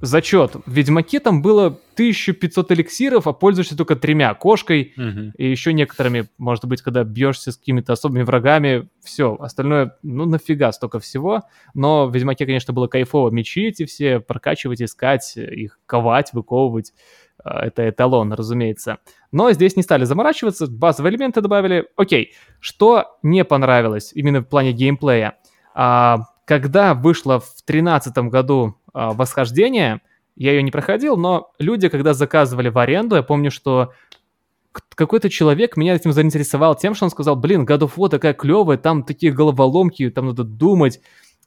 [0.00, 0.56] зачет.
[0.66, 4.34] В Ведьмаке там было 1500 эликсиров, а пользуешься только тремя.
[4.34, 5.32] Кошкой угу.
[5.36, 8.88] и еще некоторыми, может быть, когда бьешься с какими-то особыми врагами.
[9.00, 11.42] Все, остальное, ну нафига столько всего.
[11.72, 16.92] Но в Ведьмаке, конечно, было кайфово мечи эти все прокачивать, искать, их ковать, выковывать.
[17.44, 18.98] А, это эталон, разумеется.
[19.30, 21.86] Но здесь не стали заморачиваться, базовые элементы добавили.
[21.96, 25.36] Окей, что не понравилось именно в плане геймплея?
[25.74, 30.00] А, когда вышло в 2013 году а, восхождение.
[30.34, 33.92] Я ее не проходил, но люди, когда заказывали в аренду, я помню, что
[34.72, 38.78] какой-то человек меня этим заинтересовал тем, что он сказал, блин, God of War такая клевая,
[38.78, 41.00] там такие головоломки, там надо думать,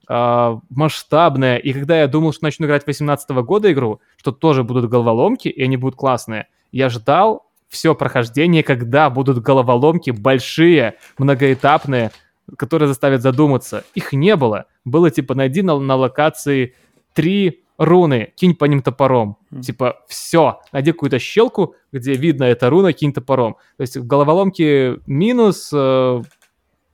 [0.07, 1.57] э, масштабная.
[1.57, 5.63] И когда я думал, что начну играть 18 года игру, что тоже будут головоломки, и
[5.63, 12.11] они будут классные, я ждал все прохождение, когда будут головоломки большие, многоэтапные,
[12.55, 13.83] которые заставят задуматься.
[13.95, 14.67] Их не было.
[14.85, 16.75] Было типа, найди на, на локации
[17.13, 19.37] три руны, кинь по ним топором.
[19.51, 19.61] Mm.
[19.61, 23.57] Типа, все, найди какую-то щелку, где видно эта руна, кинь топором.
[23.77, 26.21] То есть в головоломке минус э,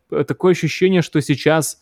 [0.10, 1.82] такое ощущение, что сейчас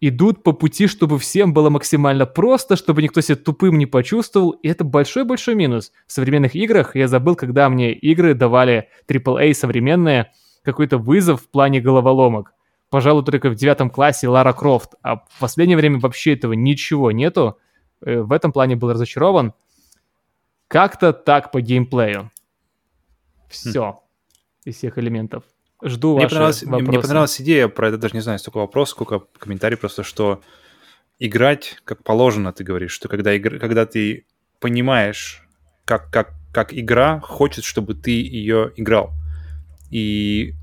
[0.00, 4.68] идут по пути, чтобы всем было максимально просто, чтобы никто себя тупым не почувствовал, и
[4.68, 5.90] это большой-большой минус.
[6.06, 11.80] В современных играх я забыл, когда мне игры давали AAA современные, какой-то вызов в плане
[11.80, 12.52] головоломок
[12.90, 17.58] пожалуй, только в девятом классе Лара Крофт, а в последнее время вообще этого ничего нету.
[18.00, 19.54] Э, в этом плане был разочарован.
[20.68, 22.30] Как-то так по геймплею.
[23.48, 23.92] Все.
[23.92, 23.96] Хм.
[24.64, 25.44] Из всех элементов.
[25.82, 26.90] Жду мне ваши понравилась, вопросы.
[26.90, 30.40] Мне понравилась идея про это, даже не знаю, столько вопросов, сколько комментариев, просто что
[31.18, 33.58] играть как положено, ты говоришь, что когда, игр...
[33.58, 34.26] когда ты
[34.60, 35.46] понимаешь,
[35.84, 39.12] как, как, как игра хочет, чтобы ты ее играл.
[39.90, 40.54] И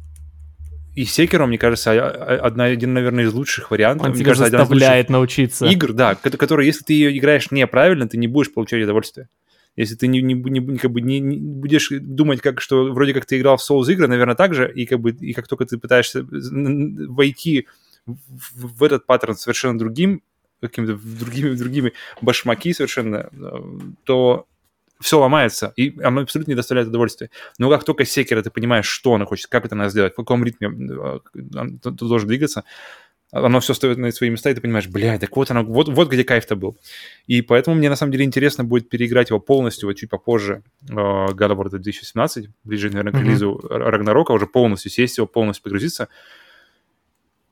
[0.96, 4.06] и Секером, мне кажется, а, а, одна, один, наверное, из лучших вариантов.
[4.06, 5.66] Он мне тебя кажется, заставляет научиться.
[5.66, 9.28] Игр, да, которые, если ты ее играешь неправильно, ты не будешь получать удовольствие.
[9.76, 13.26] Если ты не, не, не, как бы не, не будешь думать, как, что вроде как
[13.26, 15.80] ты играл в Souls игры, наверное, так же, и, как бы, и как только ты
[15.80, 17.68] пытаешься войти
[18.06, 20.22] в, в этот паттерн совершенно другим,
[20.62, 23.62] какими-то другими, другими башмаки совершенно, э,
[24.04, 24.46] то
[25.00, 27.30] все ломается, и оно абсолютно не доставляет удовольствия.
[27.58, 30.44] Но как только секера ты понимаешь, что она хочет, как это надо сделать, в каком
[30.44, 31.20] ритме э,
[31.82, 32.64] ты должен двигаться,
[33.32, 36.10] оно все стоит на свои места, и ты понимаешь, блядь, так вот оно, вот, вот
[36.10, 36.78] где кайф-то был.
[37.26, 40.94] И поэтому мне на самом деле интересно будет переиграть его полностью, вот чуть попозже, э,
[40.94, 46.10] God of War 2017, ближе, наверное, к релизу Рагнарока, уже полностью сесть его, полностью погрузиться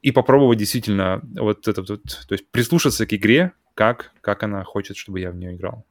[0.01, 4.97] и попробовать действительно вот это вот, то есть прислушаться к игре, как, как она хочет,
[4.97, 5.85] чтобы я в нее играл.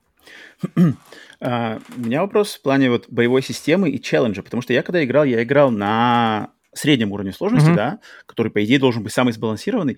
[1.43, 5.03] А, у меня вопрос в плане вот боевой системы и челленджа, потому что я когда
[5.03, 7.77] играл, я играл на среднем уровне сложности, Мгм.
[7.77, 9.97] да, который, по идее, должен быть самый сбалансированный.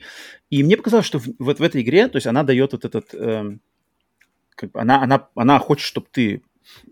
[0.51, 3.13] И мне показалось, что в- вот в этой игре, то есть она дает вот этот...
[3.13, 3.61] эм,
[4.55, 6.43] как бы она, она, она хочет, чтобы ты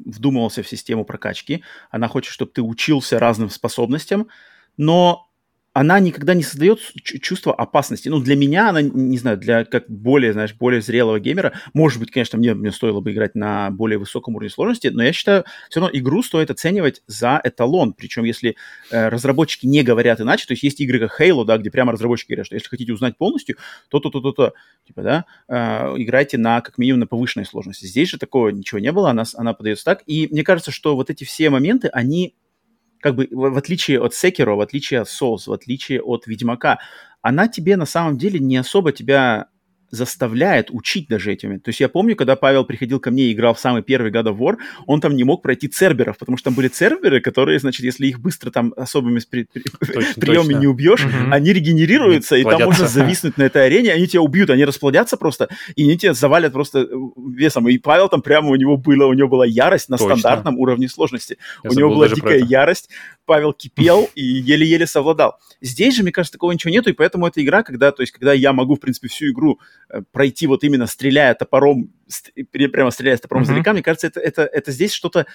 [0.05, 4.27] вдумывался в систему прокачки, она хочет, чтобы ты учился разным способностям,
[4.77, 5.30] но
[5.81, 8.11] она никогда не создает чу- чувство опасности.
[8.11, 12.11] Ну, для меня она, не знаю, для как более, знаешь, более зрелого геймера, может быть,
[12.11, 15.81] конечно, мне, мне стоило бы играть на более высоком уровне сложности, но я считаю, все
[15.81, 17.95] равно игру стоит оценивать за эталон.
[17.95, 18.57] Причем, если
[18.91, 22.29] э, разработчики не говорят иначе, то есть есть игры как Halo, да, где прямо разработчики
[22.29, 23.57] говорят, что если хотите узнать полностью,
[23.89, 24.53] то-то-то-то-то,
[24.87, 27.87] типа, да, э, играйте на, как минимум, на повышенной сложности.
[27.87, 30.03] Здесь же такого ничего не было, она, она подается так.
[30.07, 32.35] И мне кажется, что вот эти все моменты, они
[33.01, 36.79] как бы в, отличие от Sekiro, в отличие от Souls, в отличие от Ведьмака,
[37.23, 39.49] она тебе на самом деле не особо тебя
[39.91, 41.59] заставляет учить даже этими.
[41.59, 44.25] То есть я помню, когда Павел приходил ко мне и играл в самый первый God
[44.27, 47.85] of War, он там не мог пройти церберов, потому что там были церберы, которые, значит,
[47.85, 50.59] если их быстро там особыми при- Точно, приемами точно.
[50.61, 51.33] не убьешь, Мгм.
[51.33, 55.49] они регенерируются, и там можно зависнуть на этой арене, они тебя убьют, они расплодятся просто,
[55.77, 56.87] и они тебя завалят просто э,
[57.35, 57.69] весом.
[57.69, 60.17] И Павел там прямо у него было, у него была ярость на Точно.
[60.17, 61.37] стандартном уровне сложности.
[61.65, 62.91] Я у него была дикая ярость,
[63.31, 65.39] Павел кипел и еле-еле совладал.
[65.61, 68.33] Здесь же, мне кажется, такого ничего нету, и поэтому эта игра, когда, то есть, когда
[68.33, 73.19] я могу, в принципе, всю игру э, пройти вот именно стреляя топором, ст- прямо стреляя
[73.19, 73.53] топором Мгм.
[73.53, 75.27] издалека, мне кажется, это, это, это здесь что-то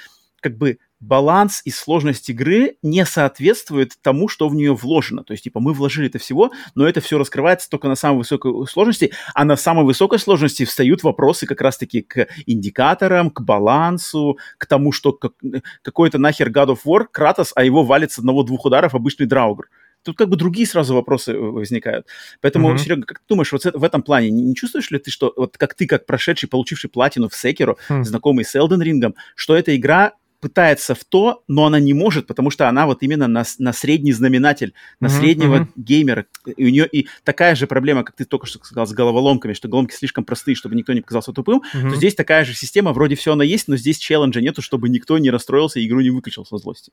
[0.45, 5.23] как бы баланс и сложность игры не соответствует тому, что в нее вложено.
[5.23, 8.67] То есть, типа, мы вложили это всего, но это все раскрывается только на самой высокой
[8.67, 14.67] сложности, а на самой высокой сложности встают вопросы как раз-таки к индикаторам, к балансу, к
[14.67, 15.33] тому, что как-
[15.81, 19.67] какой-то нахер God of War, Кратос, а его валит с одного-двух ударов обычный Драугр.
[20.03, 22.05] Тут как бы другие сразу вопросы э, возникают.
[22.39, 22.77] Поэтому, Мгм.
[22.77, 25.57] Серега, как ты думаешь, вот в этом плане не, не чувствуешь ли ты, что вот
[25.57, 28.03] как ты, как прошедший, получивший платину в Секеру, Хм.
[28.03, 30.13] знакомый с Элден Рингом, что эта игра
[30.45, 34.11] пытается в то, но она не может, потому что она вот именно на, на средний
[34.11, 35.69] знаменатель, на Мгм, среднего мгм.
[35.75, 36.25] геймера.
[36.55, 39.67] И у нее и такая же проблема, как ты только что сказал, с головоломками, что
[39.67, 41.89] головоломки слишком простые, чтобы никто не показался тупым, Мгм.
[41.89, 45.17] то здесь такая же система, вроде все она есть, но здесь челленджа нету, чтобы никто
[45.17, 46.91] не расстроился и игру не выключил со злости.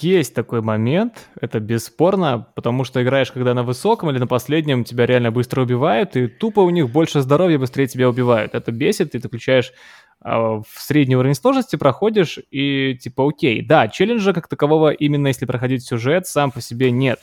[0.00, 5.04] Есть такой момент, это бесспорно, потому что играешь, когда на высоком или на последнем, тебя
[5.04, 8.54] реально быстро убивают, и тупо у них больше здоровья, быстрее тебя убивают.
[8.54, 13.60] Это бесит, и ты включаешь а, в средний уровень сложности, проходишь, и типа окей.
[13.62, 17.20] Да, челленджа как такового, именно если проходить сюжет, сам по себе нет.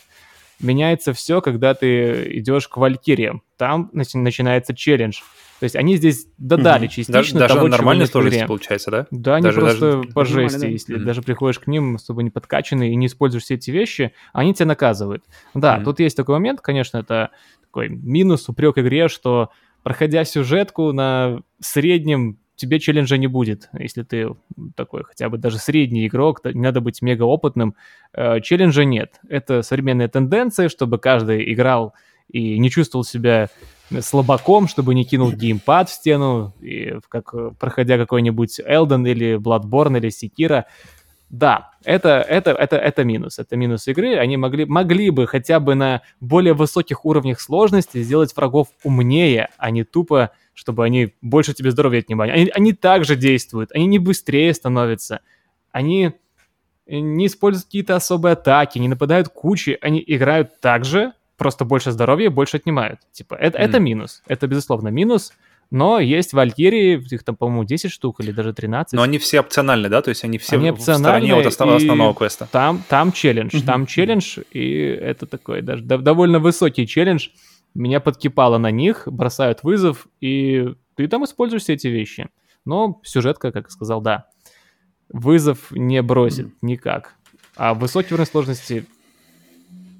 [0.60, 3.42] Меняется все, когда ты идешь к Валькириям.
[3.58, 5.22] Там начи- начинается челлендж.
[5.60, 6.90] То есть они здесь додали Мгм.
[6.90, 9.08] частично Даже, даже того, нормальной сложности получается, да?
[9.10, 10.68] Да, они Даже- просто даже- по жести, да.
[10.68, 11.06] если Мгм.
[11.06, 14.68] даже приходишь к ним, особо не подкачанный и не используешь все эти вещи, они тебя
[14.68, 15.24] наказывают.
[15.56, 15.86] Да, Мгм.
[15.86, 17.32] тут есть такой момент, конечно, это
[17.64, 19.50] такой минус, упрек игре, что
[19.84, 24.36] проходя сюжетку на среднем тебе челленджа не будет, если ты
[24.76, 27.76] такой хотя бы даже средний игрок, то не надо быть мега опытным,
[28.14, 29.20] э, челленджа нет.
[29.28, 31.94] Это современная тенденция, чтобы каждый играл
[32.30, 33.50] и не чувствовал себя
[34.00, 40.10] слабаком, чтобы не кинул геймпад в стену, и как проходя какой-нибудь Elden или Bloodborne или
[40.10, 40.64] Sekiro.
[41.32, 43.40] Да, это, это, это, это минус.
[43.40, 44.18] Это минус игры.
[44.18, 49.72] Они могли, могли бы хотя бы на более высоких уровнях сложности сделать врагов умнее, а
[49.72, 52.32] не тупо, чтобы они больше тебе здоровья отнимали.
[52.32, 55.22] Они, они также действуют, они не быстрее становятся.
[55.72, 56.12] Они
[56.88, 62.30] не используют какие-то особые атаки, не нападают кучи, они играют так же, просто больше здоровья
[62.30, 63.00] больше отнимают.
[63.12, 63.86] Типа, это, это Мгм.
[63.86, 64.24] минус.
[64.28, 65.32] Это, безусловно, минус.
[65.74, 68.92] Но есть Валькирии, их там, по-моему, 10 штук или даже 13.
[68.94, 70.02] Но они все опциональны, да?
[70.02, 72.50] То есть они все Они в- стороне от основ- основного квеста.
[72.52, 73.66] Там, там челлендж, Мгм.
[73.66, 77.30] там челлендж, и это такой даже дов- довольно высокий челлендж.
[77.74, 82.30] Меня подкипало на них, бросают вызов, и ты там используешь все эти вещи.
[82.66, 84.28] Но сюжетка, как я сказал, да,
[85.10, 87.16] вызов не бросит никак.
[87.56, 88.86] А высокий уровень сложности,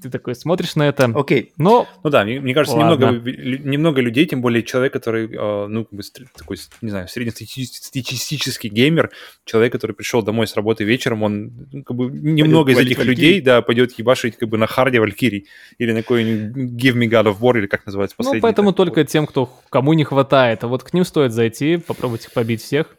[0.02, 3.06] ты такой смотришь на это, Окей, но Ну да, мне, мне кажется, Ладно.
[3.06, 6.02] немного, немного людей, тем более человек, который, э, ну, как бы
[6.36, 9.10] такой, не знаю, среднестатистический геймер,
[9.44, 12.98] человек, который пришел домой с работы вечером, он ну, как бы немного из валить этих
[12.98, 13.16] Валькирий.
[13.28, 15.46] людей, да, пойдет ебашить как бы на харде Валькирий
[15.78, 18.40] или на какой-нибудь Give Me God of War, или как называется ну, последний.
[18.42, 19.08] поэтому так, только вот.
[19.08, 20.64] тем, кто кому не хватает.
[20.64, 22.96] А вот к ним стоит зайти, попробовать их побить всех.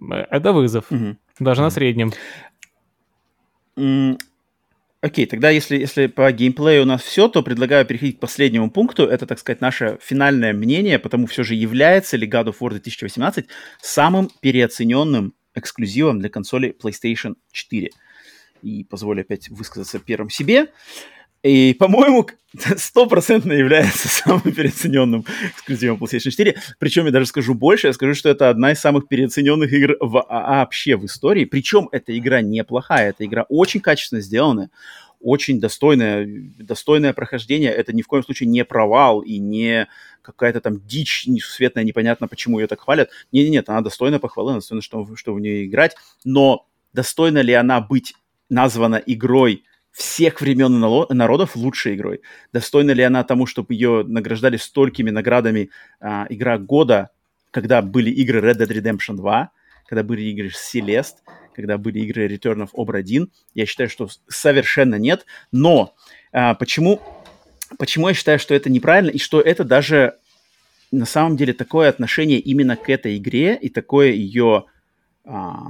[0.00, 1.18] Э, Это вызов, Мгм.
[1.40, 1.74] даже на Мгм.
[1.74, 2.12] среднем.
[5.00, 9.04] Окей, тогда если, если по геймплею у нас все, то предлагаю переходить к последнему пункту.
[9.04, 13.46] Это, так сказать, наше финальное мнение, потому все же является ли God of War 2018
[13.80, 17.90] самым переоцененным эксклюзивом для консоли PlayStation 4.
[18.62, 20.66] И позволю опять высказаться первым себе.
[21.42, 22.26] И, по-моему,
[22.76, 26.56] стопроцентно является самым переоцененным эксклюзивом PlayStation 4.
[26.78, 30.20] Причем я даже скажу больше, я скажу, что это одна из самых переоцененных игр в,
[30.28, 31.44] а, вообще в истории.
[31.44, 34.70] Причем эта игра неплохая, эта игра очень качественно сделанная,
[35.20, 36.26] очень достойное,
[36.58, 37.70] достойное прохождение.
[37.70, 39.88] Это ни в коем случае не провал и не
[40.22, 43.10] какая-то там дичь несусветная, непонятно, почему ее так хвалят.
[43.32, 45.96] Нет, нет, она достойна похвалы, достойна, что, что в нее играть.
[46.24, 48.14] Но достойна ли она быть
[48.48, 52.20] названа игрой всех времен и народов лучшей игрой.
[52.52, 57.10] Достойна ли она тому, чтобы ее награждали столькими наградами а, игра года,
[57.50, 59.50] когда были игры Red Dead Redemption 2,
[59.86, 61.16] когда были игры Celeste,
[61.54, 63.30] когда были игры Return of Obra 1?
[63.54, 65.26] Я считаю, что совершенно нет.
[65.50, 65.94] Но
[66.32, 67.00] а, почему,
[67.78, 70.18] почему я считаю, что это неправильно и что это даже
[70.90, 74.66] на самом деле такое отношение именно к этой игре и такое ее...
[75.24, 75.68] А,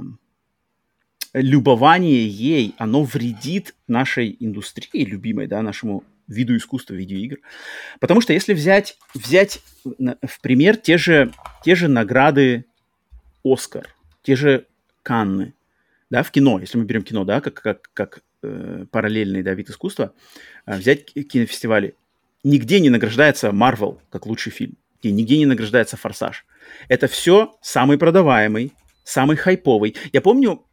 [1.33, 7.39] любование ей, оно вредит нашей индустрии любимой, да, нашему виду искусства видеоигр.
[7.99, 11.31] Потому что если взять, взять в пример те же,
[11.63, 12.65] те же награды
[13.43, 13.87] Оскар,
[14.21, 14.67] те же
[15.03, 15.53] Канны,
[16.09, 19.69] да, в кино, если мы берем кино, да, как, как, как э, параллельный да, вид
[19.69, 20.13] искусства,
[20.65, 21.95] э, взять кинофестивали,
[22.43, 26.45] нигде не награждается Марвел как лучший фильм, и нигде не награждается Форсаж.
[26.87, 28.73] Это все самый продаваемый,
[29.09, 29.95] самый хайповый.
[30.13, 30.63] Я помню,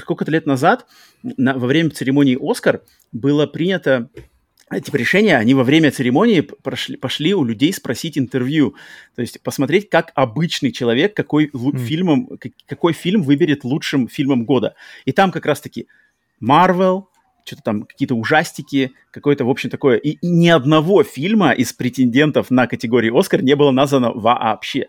[0.00, 0.86] сколько-то лет назад
[1.22, 4.08] на, во время церемонии «Оскар» было принято
[4.70, 8.74] эти решения, они во время церемонии прошли, пошли у людей спросить интервью,
[9.14, 11.78] то есть посмотреть, как обычный человек, какой mm.
[11.78, 12.30] фильмом,
[12.66, 14.74] какой фильм выберет лучшим фильмом года.
[15.04, 15.88] И там как раз-таки
[16.42, 17.04] Marvel,
[17.44, 19.96] что-то там, какие-то ужастики, какое-то, в общем, такое.
[19.96, 24.88] И, ни одного фильма из претендентов на категории Оскар не было названо вообще.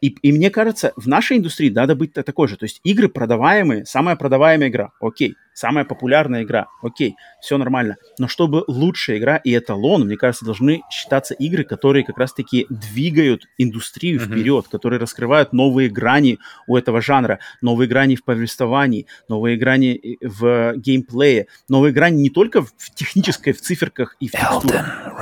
[0.00, 2.56] И, и мне кажется, в нашей индустрии надо быть такой же.
[2.56, 7.96] То есть игры продаваемые, самая продаваемая игра, окей самая популярная игра, окей, все нормально.
[8.18, 13.46] Но чтобы лучшая игра и эталон, мне кажется, должны считаться игры, которые как раз-таки двигают
[13.56, 14.26] индустрию mm-hmm.
[14.26, 20.74] вперед, которые раскрывают новые грани у этого жанра, новые грани в повествовании, новые грани в
[20.76, 25.12] геймплее, новые грани не только в технической, в циферках и в текстурах.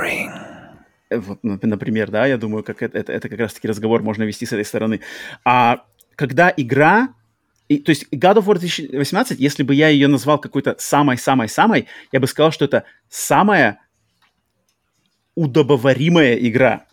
[1.10, 4.46] Э, вот, например, да, я думаю, как это, это, это как раз-таки разговор можно вести
[4.46, 5.00] с этой стороны.
[5.44, 5.84] А
[6.16, 7.08] когда игра
[7.72, 12.20] и, то есть God of War 2018, если бы я ее назвал какой-то самой-самой-самой, я
[12.20, 13.80] бы сказал, что это самая
[15.34, 16.84] удобоваримая игра.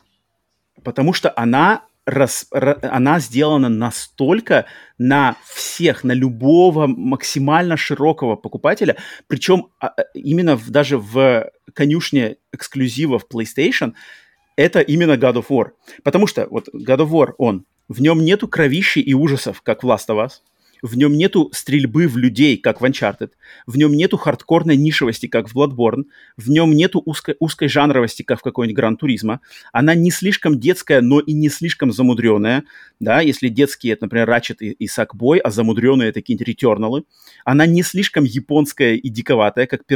[0.83, 4.67] Потому что она, рас, она сделана настолько
[4.98, 8.95] на всех, на любого максимально широкого покупателя.
[9.27, 13.93] Причем а, а, именно в, даже в конюшне эксклюзивов PlayStation
[14.56, 15.72] это именно God of War.
[16.03, 19.88] Потому что вот God of War, он, в нем нету кровищи и ужасов, как в
[19.88, 20.32] Last of Us
[20.82, 23.32] в нем нету стрельбы в людей, как в Uncharted,
[23.66, 26.06] в нем нету хардкорной нишевости, как в Bloodborne,
[26.38, 29.41] в нем нету узкой, узкой жанровости, как в какой-нибудь Гран Туризма.
[29.72, 32.64] Она не слишком детская, но и не слишком замудренная,
[32.99, 37.03] да, если детские, это, например, Ratchet и, и Sackboy, а замудренные это какие-нибудь Returnal.
[37.45, 39.95] Она не слишком японская и диковатая, как и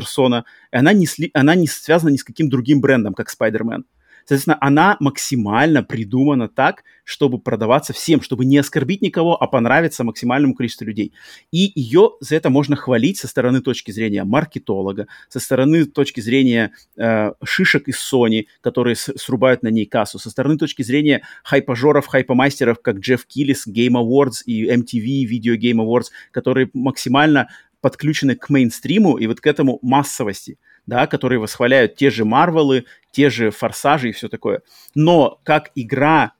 [0.71, 3.83] она не, сли, она не связана ни с каким другим брендом, как Spider-Man.
[4.25, 10.55] Соответственно, она максимально придумана так, чтобы продаваться всем, чтобы не оскорбить никого, а понравиться максимальному
[10.55, 11.13] количеству людей.
[11.51, 16.71] И ее за это можно хвалить со стороны точки зрения маркетолога, со стороны точки зрения
[16.97, 22.07] э, шишек из Sony, которые с- срубают на ней кассу, со стороны точки зрения хайпажоров,
[22.07, 27.49] хайпомастеров, как Джефф Киллис, Game Awards и MTV Video Game Awards, которые максимально
[27.81, 33.29] подключены к мейнстриму и вот к этому массовости да, которые восхваляют те же Марвелы, те
[33.29, 34.61] же Форсажи и все такое.
[34.95, 36.33] Но как игра,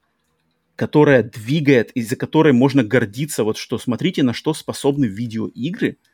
[0.76, 5.98] которая двигает, из-за которой можно гордиться, вот что смотрите, на что способны видеоигры–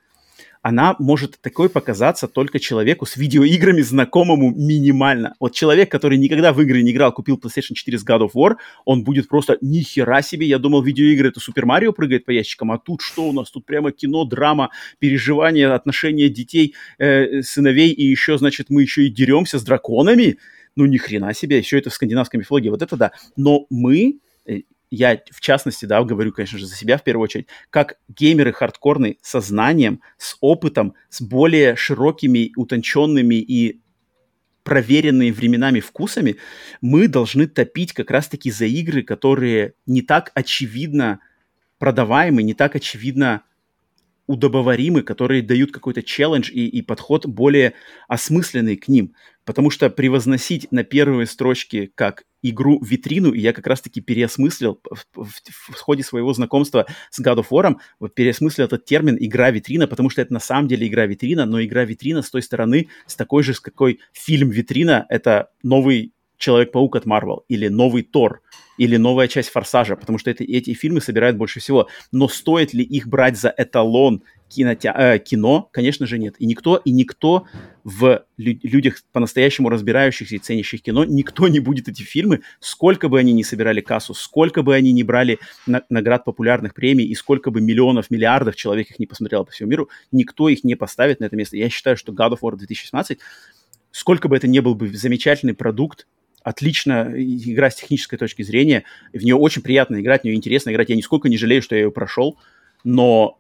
[0.62, 5.36] она может такой показаться только человеку с видеоиграми знакомому минимально.
[5.40, 8.56] Вот человек, который никогда в игры не играл, купил PlayStation 4 с God of War,
[8.86, 10.48] он будет просто ни хера себе.
[10.48, 13.50] Я думал, видеоигры это Супер Марио прыгает по ящикам, а тут что у нас?
[13.52, 19.10] Тут прямо кино, драма, переживания, отношения детей, э, сыновей, и еще, значит, мы еще и
[19.10, 20.38] деремся с драконами.
[20.76, 23.12] Ну, ни хрена себе, еще это в скандинавской мифологии, вот это да.
[23.36, 24.20] Но мы
[24.92, 29.18] я в частности, да, говорю, конечно же, за себя в первую очередь, как геймеры хардкорные
[29.22, 33.82] со знанием, с опытом, с более широкими, утонченными и
[34.64, 36.38] проверенными временами вкусами,
[36.82, 41.20] мы должны топить как раз-таки за игры, которые не так очевидно
[41.80, 43.44] продаваемы, не так очевидно
[44.28, 47.74] удобоваримы, которые дают какой-то челлендж и, и подход более
[48.08, 49.16] осмысленный к ним.
[49.44, 55.24] Потому что превозносить на первые строчки как игру витрину, и я как раз-таки переосмыслил в,
[55.24, 57.76] в, в ходе своего знакомства с God of War,
[58.14, 62.42] переосмыслил этот термин «игра-витрина», потому что это на самом деле игра-витрина, но игра-витрина с той
[62.42, 68.42] стороны, с такой же, с какой фильм-витрина, это новый Человек-паук от Marvel, или новый Тор,
[68.78, 71.90] или новая часть Форсажа, потому что это, эти фильмы собирают больше всего.
[72.14, 74.94] Но стоит ли их брать за эталон кинотя...
[74.98, 75.70] э, кино?
[75.72, 76.36] Конечно же нет.
[76.40, 77.46] И никто, и никто
[77.84, 83.20] в лю- людях по-настоящему разбирающихся и ценящих кино, никто не будет эти фильмы, сколько бы
[83.20, 87.52] они ни собирали кассу, сколько бы они ни брали на- наград популярных премий, и сколько
[87.52, 91.26] бы миллионов, миллиардов человек их не посмотрел по всему миру, никто их не поставит на
[91.26, 91.56] это место.
[91.56, 93.20] Я считаю, что God of War 2017
[93.92, 96.08] сколько бы это ни был бы замечательный продукт,
[96.44, 98.84] отлично игра с технической точки зрения.
[99.14, 100.90] В нее очень приятно играть, в нее интересно играть.
[100.90, 102.38] Я нисколько не жалею, что я ее прошел,
[102.84, 103.40] но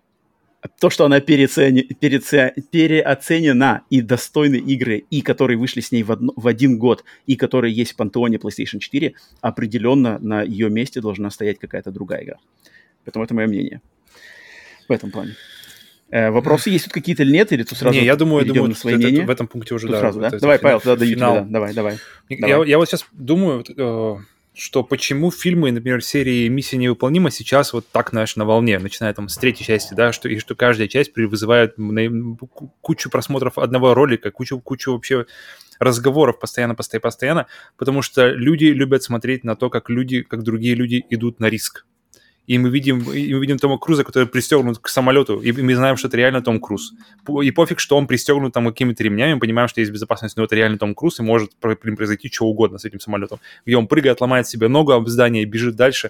[0.79, 1.81] то, что она переоцени...
[1.81, 2.53] переоце...
[2.71, 6.33] переоценена и достойны игры, и которые вышли с ней в, одно...
[6.35, 11.29] в один год, и которые есть в пантеоне PlayStation 4, определенно на ее месте должна
[11.29, 12.37] стоять какая-то другая игра.
[13.05, 13.81] Поэтому это мое мнение
[14.87, 15.35] в этом плане.
[16.11, 17.51] Э, вопросы есть тут какие-то или нет?
[17.53, 19.25] Или тут сразу Не, я думаю, идем думаю, на свои это- мнения?
[19.25, 19.99] в этом пункте уже, Тут да.
[19.99, 20.27] сразу, да?
[20.27, 21.41] это Давай, финал- Павел, тогда даю тебе, да.
[21.47, 21.97] Давай, давай.
[22.29, 22.69] Я, Давай.
[22.69, 24.15] я вот сейчас думаю, вот, э,
[24.59, 29.29] что почему фильмы, например, серии «Миссия невыполнима» сейчас вот так, знаешь, на волне, начиная там
[29.29, 31.75] с третьей части, да, что, и что каждая часть вызывает
[32.81, 35.25] кучу просмотров одного ролика, кучу, кучу вообще
[35.79, 37.47] разговоров постоянно, постоянно, постоянно,
[37.77, 41.85] потому что люди любят смотреть на то, как люди, как другие люди идут на риск.
[42.49, 45.97] И мы видим, и мы видим Тома Круза, который пристегнут к самолету, и мы знаем,
[45.97, 46.93] что это реально Том Круз.
[47.43, 50.55] И пофиг, что он пристегнут там какими-то ремнями, мы понимаем, что есть безопасность, но это
[50.55, 53.39] реально Том Круз, и может произойти что угодно с этим самолетом.
[53.65, 56.09] Где он прыгает, ломает себе ногу об здание и бежит дальше.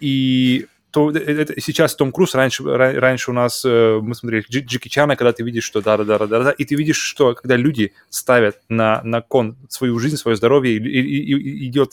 [0.00, 4.44] И то, э, это, сейчас Том Круз, раньше, ра- раньше у нас, э, мы смотрели
[4.50, 9.00] Джеки Чана, когда ты видишь, что да-да-да-да-да, и ты видишь, что когда люди ставят на,
[9.04, 11.92] на кон свою жизнь, свое здоровье, и, и- и- и идет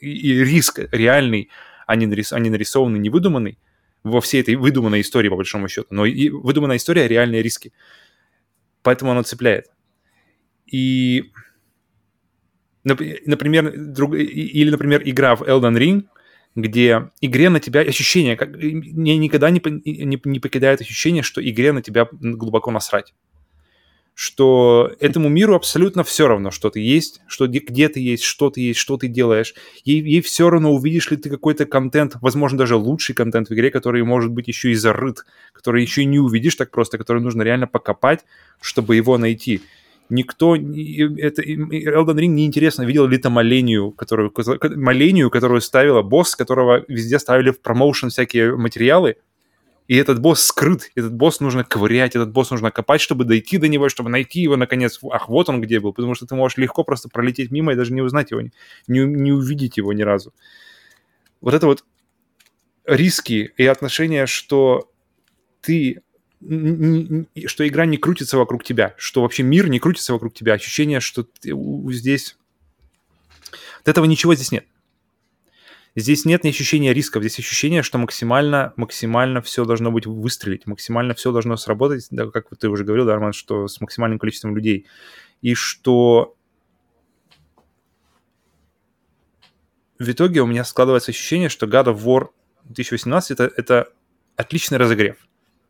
[0.00, 1.50] и, и риск реальный,
[1.88, 3.58] а не, нарис, а не нарисованный, не выдуманный,
[4.04, 5.88] во всей этой выдуманной истории, по большому счету.
[5.90, 7.72] Но и выдуманная история– реальные риски.
[8.82, 9.70] Поэтому она цепляет.
[10.66, 11.32] И,
[12.84, 16.04] нап- например, друг, или, например, игра в Elden Ring,
[16.54, 21.72] где игре на тебя ощущение, как, мне никогда не, не, не покидает ощущение, что игре
[21.72, 23.14] на тебя глубоко насрать.
[24.20, 28.62] Что этому миру абсолютно все равно, что ты есть, что где, ты есть, что ты
[28.62, 29.54] есть, что ты делаешь.
[29.84, 33.70] Ей, ей все равно, увидишь ли ты какой-то контент, возможно, даже лучший контент в игре,
[33.70, 37.42] который может быть еще и зарыт, который еще и не увидишь так просто, который нужно
[37.42, 38.24] реально покопать,
[38.60, 39.60] чтобы его найти.
[40.08, 44.32] Никто, это, Elden Ring неинтересно, видел ли ты Малению, которую,
[44.74, 49.18] Малению, которую ставила босс, которого везде ставили в промоушен всякие материалы,
[49.88, 53.68] и этот босс скрыт, этот босс нужно ковырять, этот босс нужно копать, чтобы дойти до
[53.68, 55.00] него, чтобы найти его наконец.
[55.10, 57.94] Ах, вот он где был, потому что ты можешь легко просто пролететь мимо и даже
[57.94, 58.50] не узнать его, не,
[58.86, 60.34] не увидеть его ни разу.
[61.40, 61.84] Вот это вот
[62.84, 64.90] риски и отношения, что
[65.62, 66.02] ты
[67.46, 71.24] что игра не крутится вокруг тебя, что вообще мир не крутится вокруг тебя, ощущение, что
[71.24, 71.52] ты
[71.92, 72.36] здесь...
[73.78, 74.64] Вот этого ничего здесь нет.
[75.98, 81.12] Здесь нет ни ощущения рисков, здесь ощущение, что максимально, максимально все должно быть выстрелить, максимально
[81.14, 84.86] все должно сработать, да, как ты уже говорил, да, Арман, что с максимальным количеством людей.
[85.42, 86.36] И что
[89.98, 92.28] в итоге у меня складывается ощущение, что God of War
[92.66, 93.88] 2018 это, это
[94.36, 95.16] отличный разогрев.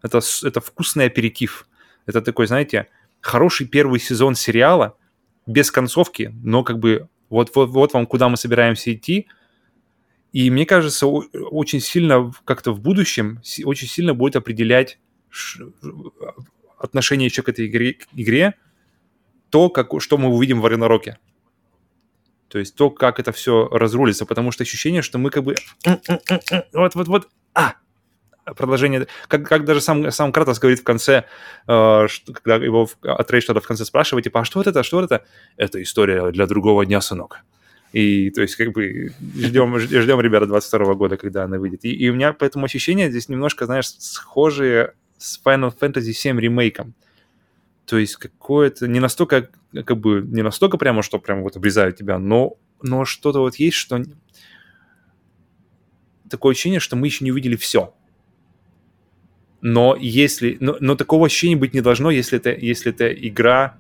[0.03, 1.67] Это, это вкусный аперитив.
[2.05, 2.89] Это такой, знаете,
[3.23, 4.95] хороший первый сезон сериала
[5.47, 9.27] без концовки, но как бы вот, вот, вот вам куда мы собираемся идти.
[10.33, 14.99] И мне кажется, очень сильно как-то в будущем очень сильно будет определять
[16.79, 18.55] отношение еще к этой игре, игре
[19.51, 21.19] то, как, что мы увидим в Рагнароке.
[22.49, 25.55] То есть то, как это все разрулится, потому что ощущение, что мы как бы
[26.73, 27.75] вот-вот-вот, а,
[28.55, 31.25] продолжение, как, как даже сам, сам Кратос говорит в конце,
[31.67, 34.97] э, что, когда его Атрей что-то в конце спрашивает, типа, а что вот это, что
[34.97, 35.25] вот это?
[35.57, 37.45] Это история для другого дня, сынок.
[37.93, 41.85] И, то есть, как бы, ждем, ждем, ребята, 22 года, когда она выйдет.
[41.85, 46.95] И, и у меня поэтому ощущения здесь немножко, знаешь, схожие с Final Fantasy 7 ремейком.
[47.87, 52.19] То есть какое-то не настолько, как бы, не настолько прямо, что прямо вот обрезают тебя,
[52.19, 54.03] но, но что-то вот есть, что
[56.29, 57.95] такое ощущение, что мы еще не увидели все.
[59.63, 63.79] Но если, но, но такого ощущения быть не должно, если это, если это игра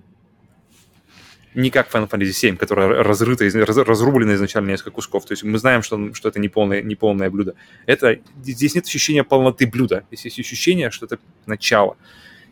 [1.55, 5.25] Не как Final Fantasy 7, которая разрыта, разрублена изначально на несколько кусков.
[5.25, 7.55] То есть мы знаем, что, что это не полное, не полное блюдо.
[7.87, 10.05] Это, здесь нет ощущения полноты блюда.
[10.11, 11.97] Здесь есть ощущение, что это начало.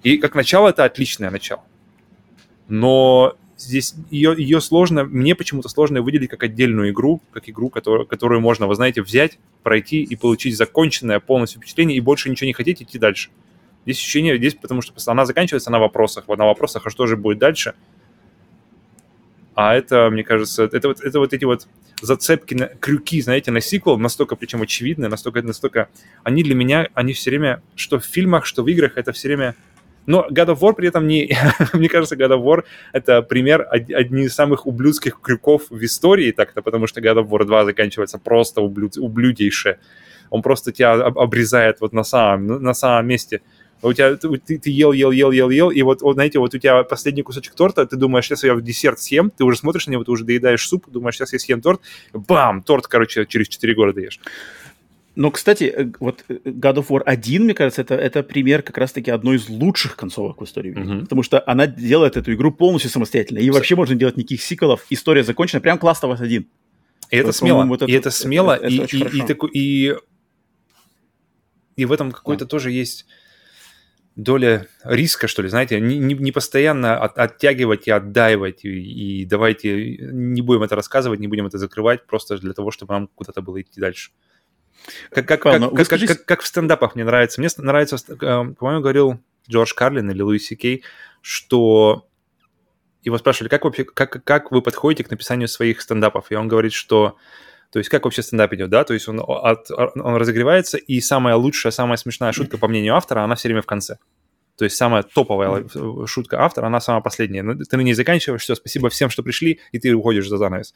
[0.02, 1.65] И как начало это отличное начало.
[2.68, 8.07] Но здесь ее, ее сложно, мне почему-то сложно выделить как отдельную игру, как игру, которую,
[8.07, 12.52] которую можно, вы знаете, взять, пройти и получить законченное полностью впечатление и больше ничего не
[12.52, 13.31] хотеть идти дальше.
[13.84, 17.39] Здесь ощущение, здесь потому что она заканчивается на вопросах, на вопросах, а что же будет
[17.39, 17.75] дальше.
[19.57, 21.67] А это, мне кажется, это вот, это вот эти вот
[22.02, 25.89] зацепки, на, крюки, знаете, на сиквел, настолько причем очевидны, настолько, настолько...
[26.25, 29.55] Они для меня, они все время, что в фильмах, что в играх, это все время...
[30.05, 31.35] Но God of War при этом не...
[31.73, 36.33] мне кажется, God of War— это пример од- одни из самых ублюдских крюков в истории
[36.33, 39.78] так-то, потому что God of War 2 заканчивается просто ублюд, ублюдейше.
[40.28, 43.41] Он просто тебя об- обрезает вот на самом, на самом месте.
[43.82, 46.58] У тебя, ты, ты- ел, ел, ел, ел, ел, и вот, вот, знаете, вот у
[46.58, 49.92] тебя последний кусочек торта, ты думаешь, сейчас я в десерт съем, ты уже смотришь на
[49.92, 51.80] него, ты уже доедаешь суп, думаешь, сейчас я съем торт,
[52.12, 54.18] бам, торт, короче, через 4 года ешь.
[55.14, 58.76] Но, кстати, э, вот э, God of War 1, мне кажется, это, это пример как
[58.76, 60.70] раз-таки одной из лучших концовок в истории.
[60.70, 60.82] видео.
[60.84, 61.00] Мгм.
[61.02, 63.38] Потому что она делает эту игру полностью самостоятельно.
[63.38, 64.84] И вообще можно делать никаких сиквелов.
[64.90, 65.60] История закончена.
[65.62, 66.46] Прям класс Us 1.
[67.10, 69.94] И это смело, вот и это- это смело, это- это и, и, и, такой- и,
[71.76, 73.06] и в этом какой-то тоже есть
[74.16, 79.98] доля риска, что ли, знаете, не, не- постоянно от- оттягивать и отдаивать, и, и давайте
[79.98, 83.60] не будем это рассказывать, не будем это закрывать, просто для того, чтобы нам куда-то было
[83.60, 84.10] идти дальше.
[85.10, 87.40] Как, как, Павел, как, ну, как, как, как- как в стендапах мне нравится.
[87.40, 90.82] Мне нравится, э, по-моему, говорил Джордж Карлин или Луис Кей,
[91.20, 92.08] что
[93.02, 96.72] его спрашивали, как, вообще, как, как вы подходите к написанию своих стендапов, и он говорит,
[96.72, 97.16] что
[97.76, 101.36] то есть как вообще стендап идет, да, то есть он, от, он разогревается, и самая
[101.36, 103.98] лучшая, самая смешная шутка, по мнению автора, она все время в конце.
[104.56, 105.66] То есть самая топовая
[106.06, 107.42] шутка автора, она самая последняя.
[107.42, 110.72] Ну, Ты на ней заканчиваешь, все, спасибо всем, что пришли, и ты уходишь за занавес.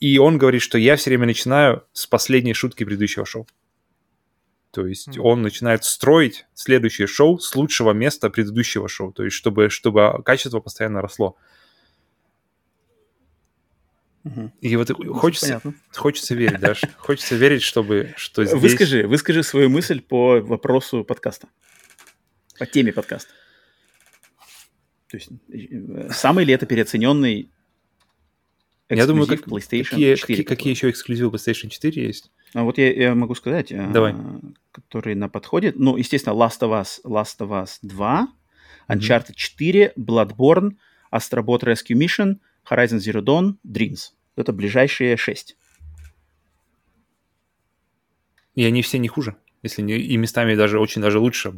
[0.00, 3.46] И он говорит, что я все время начинаю с последней шутки предыдущего шоу.
[4.70, 5.26] То есть Мгм.
[5.26, 10.60] он начинает строить следующее шоу с лучшего места предыдущего шоу, то есть чтобы, чтобы качество
[10.60, 11.36] постоянно росло.
[14.24, 14.52] Мгм.
[14.62, 15.74] И вот хочется, Понятно.
[15.94, 18.58] хочется верить, да, хочется верить, чтобы, что здесь...
[18.60, 21.48] Выскажи, выскажи свою мысль по вопросу подкаста.
[22.58, 23.30] По теме подкаста.
[25.10, 27.50] То есть, э, самый ли это переоцененный
[28.88, 30.20] Я думаю, как, PlayStation какие, 4?
[30.20, 32.32] какие, какие еще эксклюзивы PlayStation 4 есть?
[32.54, 34.14] А вот я, я могу сказать, э, Давай.
[34.72, 35.74] которые на подходе.
[35.76, 38.28] Ну, естественно, Last of Us, Last of Us 2,
[38.88, 40.76] Uncharted 4, Bloodborne,
[41.12, 42.38] Astrobot Rescue Mission,
[42.68, 44.12] Horizon Zero Dawn, Dreams.
[44.36, 45.56] Это ближайшие шесть.
[48.54, 51.54] И они все не хуже, если не, и местами даже очень даже лучше.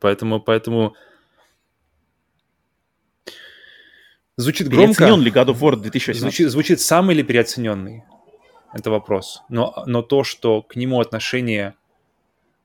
[0.00, 0.94] Поэтому, поэтому
[4.36, 4.94] звучит громко.
[4.98, 6.20] Переоценен ли God of War 2018?
[6.20, 8.04] Звучит, звучит самый или переоцененный?
[8.72, 9.42] Это вопрос.
[9.48, 11.74] Но, но то, что к нему отношение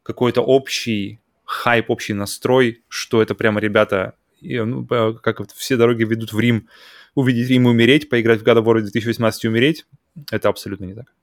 [0.04, 6.32] какой-то общий хайп, общий настрой, что это прямо ребята, ну, по- как все дороги ведут
[6.34, 6.70] в Рим,
[7.16, 9.86] увидеть Рим и умереть, поиграть в God of War 2018 и умереть,
[10.32, 11.14] это абсолютно не так.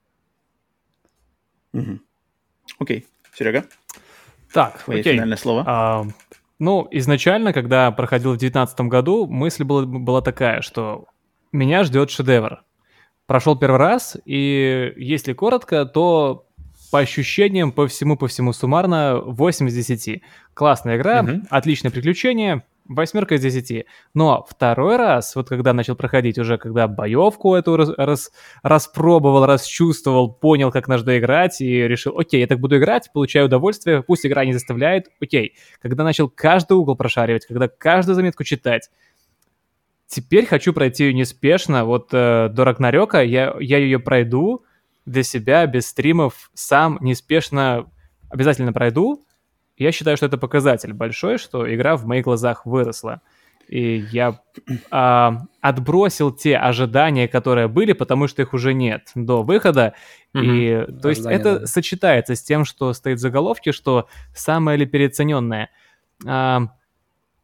[1.72, 2.02] Мгм.
[2.78, 3.06] Окей.
[3.34, 3.64] Серега,
[4.52, 5.14] Так, твое окей.
[5.14, 5.64] финальное слово.
[5.66, 6.04] А,
[6.58, 11.06] ну, изначально, когда проходил в 2019 году, мысль была, была такая, что
[11.50, 12.62] меня ждет шедевр.
[13.26, 16.46] Прошел первый раз, и если коротко, то
[16.90, 20.22] по ощущениям, по всему, по всему суммарно 8 из 10.
[20.52, 21.46] Классная игра, Мгм.
[21.48, 23.86] отличное приключение, восьмерка из 10.
[24.14, 30.32] Но второй раз, вот когда начал проходить уже, когда боевку эту раз, раз- распробовал, расчувствовал,
[30.32, 34.44] понял, как нужно играть, и решил, окей, я так буду играть, получаю удовольствие, пусть игра
[34.44, 35.56] не заставляет, окей.
[35.80, 38.90] Когда начал каждый угол прошаривать, когда каждую заметку читать,
[40.06, 44.64] теперь хочу пройти ее неспешно, вот э, до Рагнарёка я, я ее пройду
[45.06, 47.90] для себя, без стримов, сам неспешно
[48.28, 49.24] обязательно пройду,
[49.76, 53.20] я считаю, что это показатель большой, что игра в моих глазах выросла.
[53.68, 54.38] И я
[54.90, 59.94] а, отбросил те ожидания, которые были, потому что их уже нет до выхода.
[60.34, 61.66] И то есть это да.
[61.66, 65.70] сочетается с тем, что стоит в заголовке, что самое ли переоцененное.
[66.26, 66.68] А,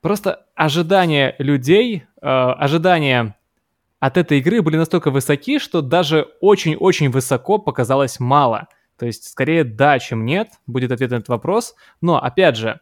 [0.01, 3.35] просто ожидания людей, а, ожидания
[4.01, 8.69] от этой игры были настолько высоки, что даже очень-очень высоко показалось мало.
[8.99, 11.75] То есть, скорее да, чем нет, будет ответ на этот вопрос.
[12.01, 12.81] Но, опять же,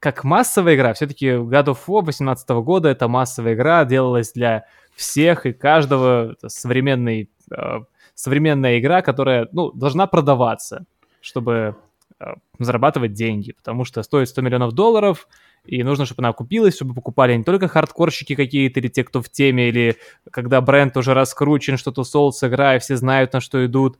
[0.00, 4.64] как массовая игра, все-таки God of War 2018 года это массовая игра, делалась для
[4.96, 6.32] всех и каждого.
[6.32, 7.80] Это э,
[8.14, 10.84] современная игра, которая ну, должна продаваться,
[11.20, 11.76] чтобы
[12.18, 12.24] э,
[12.58, 15.28] зарабатывать деньги, потому что стоит 100 миллионов долларов,
[15.64, 19.28] и нужно, чтобы она окупилась, чтобы покупали не только хардкорщики какие-то или те, кто в
[19.28, 19.96] теме, или
[20.32, 23.98] когда бренд уже раскручен, что-то Souls игра, и все знают, на что идут.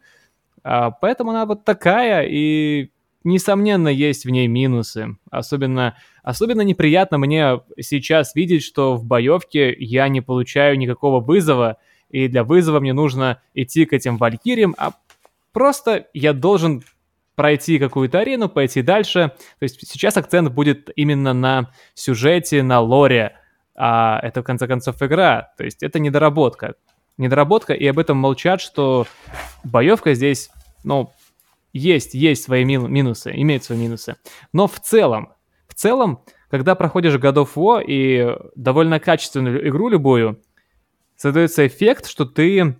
[0.64, 2.90] А, поэтому она вот такая, и
[3.24, 5.16] несомненно, есть в ней минусы.
[5.30, 11.78] Особенно, особенно неприятно мне сейчас видеть, что в боевке я не получаю никакого вызова,
[12.10, 14.92] и для вызова мне нужно идти к этим валькириям, а
[15.52, 16.82] просто я должен
[17.34, 19.32] пройти какую-то арену, пойти дальше.
[19.58, 23.36] То есть сейчас акцент будет именно на сюжете, на лоре,
[23.74, 25.52] а это в конце концов игра.
[25.56, 26.74] То есть это недоработка.
[27.22, 29.06] Недоработка, и об этом молчат, что
[29.62, 30.50] боевка здесь,
[30.82, 31.12] ну,
[31.72, 34.16] есть, есть свои минусы, имеет свои минусы.
[34.52, 35.32] Но в целом,
[35.68, 40.42] в целом, когда проходишь God of War и довольно качественную игру любую,
[41.14, 42.76] создается эффект, что ты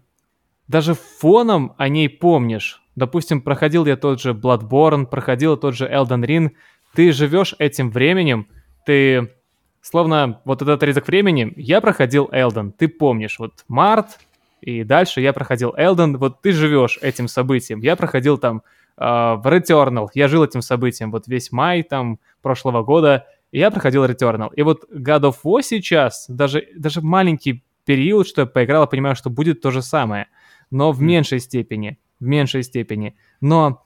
[0.67, 2.83] даже фоном о ней помнишь.
[2.97, 6.51] Допустим, проходил я тот же Bloodborne, проходил тот же Elden Ring,
[6.95, 8.49] ты живешь этим временем,
[8.85, 9.33] ты
[9.81, 14.19] словно вот этот отрезок времени, я проходил Elden, ты помнишь, вот март,
[14.63, 17.81] и дальше я проходил Elden, вот ты живешь этим событием.
[17.81, 18.63] Я проходил там
[18.97, 23.71] э, в Returnal, я жил этим событием, вот весь май там прошлого года, и я
[23.71, 24.51] проходил Returnal.
[24.55, 29.29] И вот God of War сейчас, даже, даже маленький период, что я поиграл, понимаю, что
[29.29, 30.29] будет то же самое,
[30.71, 33.17] но в меньшей степени в меньшей степени.
[33.41, 33.85] Но,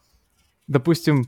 [0.68, 1.24] допустим,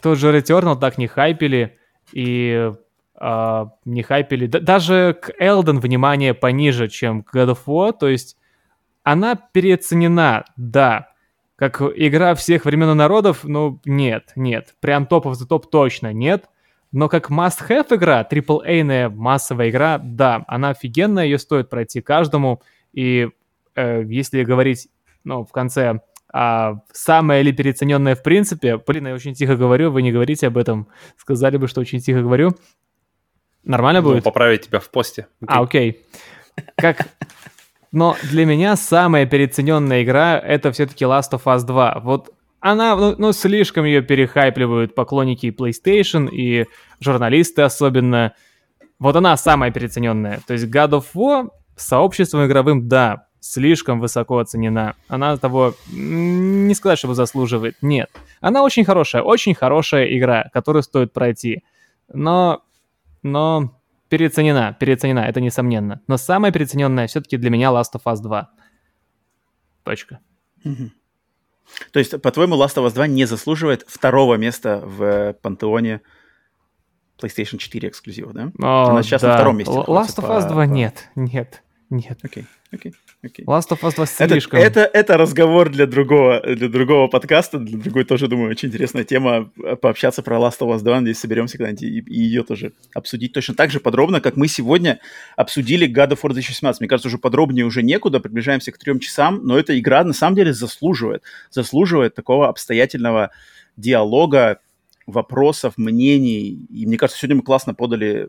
[0.00, 1.78] тот же Returnal так не хайпили,
[2.12, 2.72] и
[3.20, 4.46] э, не хайпили.
[4.46, 8.38] Д- даже к Elden внимание пониже, чем к God of War, то есть
[9.06, 11.10] она переоценена, да.
[11.54, 14.74] Как игра всех времен и народов, ну, нет, нет.
[14.80, 16.46] Прям топов за топ точно нет.
[16.90, 22.62] Но как must-have игра, AAA-ная массовая игра, да, она офигенная, ее стоит пройти каждому.
[22.92, 23.28] И
[23.76, 24.88] э, если говорить,
[25.22, 26.00] ну, в конце
[26.32, 30.58] а самое ли переоцененное в принципе, блин, я очень тихо говорю, вы не говорите об
[30.58, 32.56] этом, сказали бы, что очень тихо говорю.
[33.62, 34.24] Нормально ну, будет?
[34.24, 35.28] поправить тебя в посте.
[35.40, 35.46] Okay.
[35.46, 36.06] А, окей.
[36.76, 37.06] Как...
[37.92, 42.00] Но для меня самая переоцененная игра это все-таки Last of Us 2.
[42.02, 46.66] Вот она, ну, ну, слишком ее перехайпливают поклонники PlayStation и
[47.00, 48.34] журналисты особенно.
[48.98, 50.40] Вот она самая переоцененная.
[50.46, 54.96] То есть God of War сообществом игровым, да, слишком высоко оценена.
[55.08, 57.76] Она того не сказать, чтобы заслуживает.
[57.82, 58.10] Нет.
[58.40, 61.62] Она очень хорошая, очень хорошая игра, которую стоит пройти.
[62.12, 62.62] Но,
[63.22, 63.72] но
[64.08, 66.00] переоценена, переоценена, это несомненно.
[66.06, 68.50] Но самая переоцененная все-таки для меня Last of Us 2.
[69.84, 70.20] Точка.
[71.92, 76.00] То есть, по-твоему, Last of Us 2 не заслуживает второго места в пантеоне
[77.18, 78.52] PlayStation 4 эксклюзива, да?
[78.60, 79.28] О, Она сейчас да.
[79.28, 79.72] на втором месте.
[79.72, 80.60] Last of Us 2 по...
[80.68, 82.18] нет, нет, нет.
[82.22, 82.92] Окей, окей.
[83.24, 83.44] Okay.
[83.44, 84.60] Last of Us 2 слишком.
[84.60, 89.04] Это, это, это разговор для другого, для другого подкаста, для другой тоже, думаю, очень интересная
[89.04, 89.50] тема
[89.80, 93.54] пообщаться про Last of Us 2, надеюсь, соберемся когда-нибудь и, и ее тоже обсудить точно
[93.54, 94.98] так же подробно, как мы сегодня
[95.36, 96.80] обсудили God of War 2017.
[96.80, 100.36] Мне кажется, уже подробнее уже некуда, приближаемся к трем часам, но эта игра на самом
[100.36, 103.30] деле заслуживает, заслуживает такого обстоятельного
[103.76, 104.58] диалога,
[105.06, 106.66] вопросов, мнений.
[106.70, 108.28] И мне кажется, сегодня мы классно подали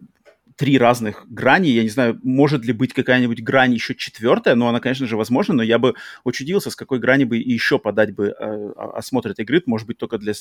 [0.58, 1.70] три разных грани.
[1.70, 5.54] Я не знаю, может ли быть какая-нибудь грань еще четвертая, но она, конечно же, возможна,
[5.54, 9.44] но я бы очень удивился, с какой грани бы еще подать бы э, осмотр этой
[9.44, 9.62] игры.
[9.66, 10.34] Может быть, только для...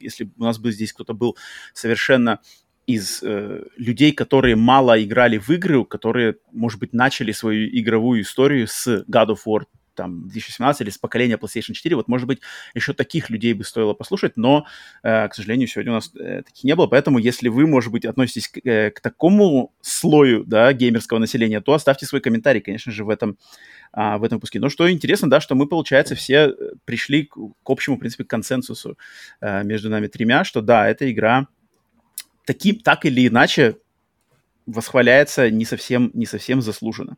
[0.00, 1.36] Если у нас бы здесь кто-то был
[1.74, 2.38] совершенно
[2.86, 8.68] из э, людей, которые мало играли в игры, которые, может быть, начали свою игровую историю
[8.68, 9.64] с God of War
[9.94, 12.40] там 2017 или с поколения PlayStation 4, вот, может быть,
[12.74, 14.66] еще таких людей бы стоило послушать, но,
[15.02, 18.04] э, к сожалению, сегодня у нас э, таких не было, поэтому если вы, может быть,
[18.04, 23.04] относитесь к, э, к такому слою, да, геймерского населения, то оставьте свой комментарий, конечно же,
[23.04, 23.38] в этом,
[23.92, 24.60] э, в этом выпуске.
[24.60, 28.98] Но что интересно, да, что мы, получается, все пришли к, к общему, в принципе, консенсусу
[29.40, 31.48] между нами тремя, что да, эта игра
[32.44, 33.76] таким, так или иначе
[34.66, 37.16] восхваляется не совсем, не совсем заслуженно.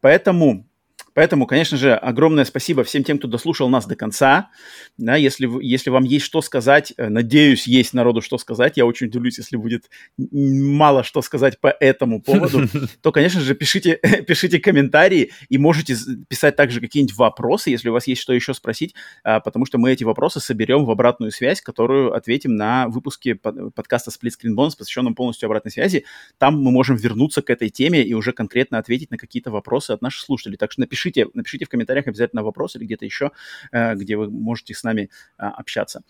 [0.00, 0.66] Поэтому
[1.14, 4.50] Поэтому, конечно же, огромное спасибо всем тем, кто дослушал нас до конца.
[4.98, 8.76] Да, если, если вам есть что сказать, э, надеюсь, есть народу что сказать.
[8.76, 12.68] Я очень удивлюсь, если будет мало что сказать по этому поводу,
[13.00, 15.96] то, конечно же, пишите, пишите комментарии и можете
[16.28, 19.92] писать также какие-нибудь вопросы, если у вас есть что еще спросить, а, потому что мы
[19.92, 25.14] эти вопросы соберем в обратную связь, которую ответим на выпуске подкаста Split Screen Bonus, посвященном
[25.14, 26.04] полностью обратной связи.
[26.38, 30.02] Там мы можем вернуться к этой теме и уже конкретно ответить на какие-то вопросы от
[30.02, 30.56] наших слушателей.
[30.56, 33.30] Так что напишите напишите, напишите в комментариях обязательно вопрос или где-то еще,
[33.72, 36.02] э, где вы можете с нами э, общаться.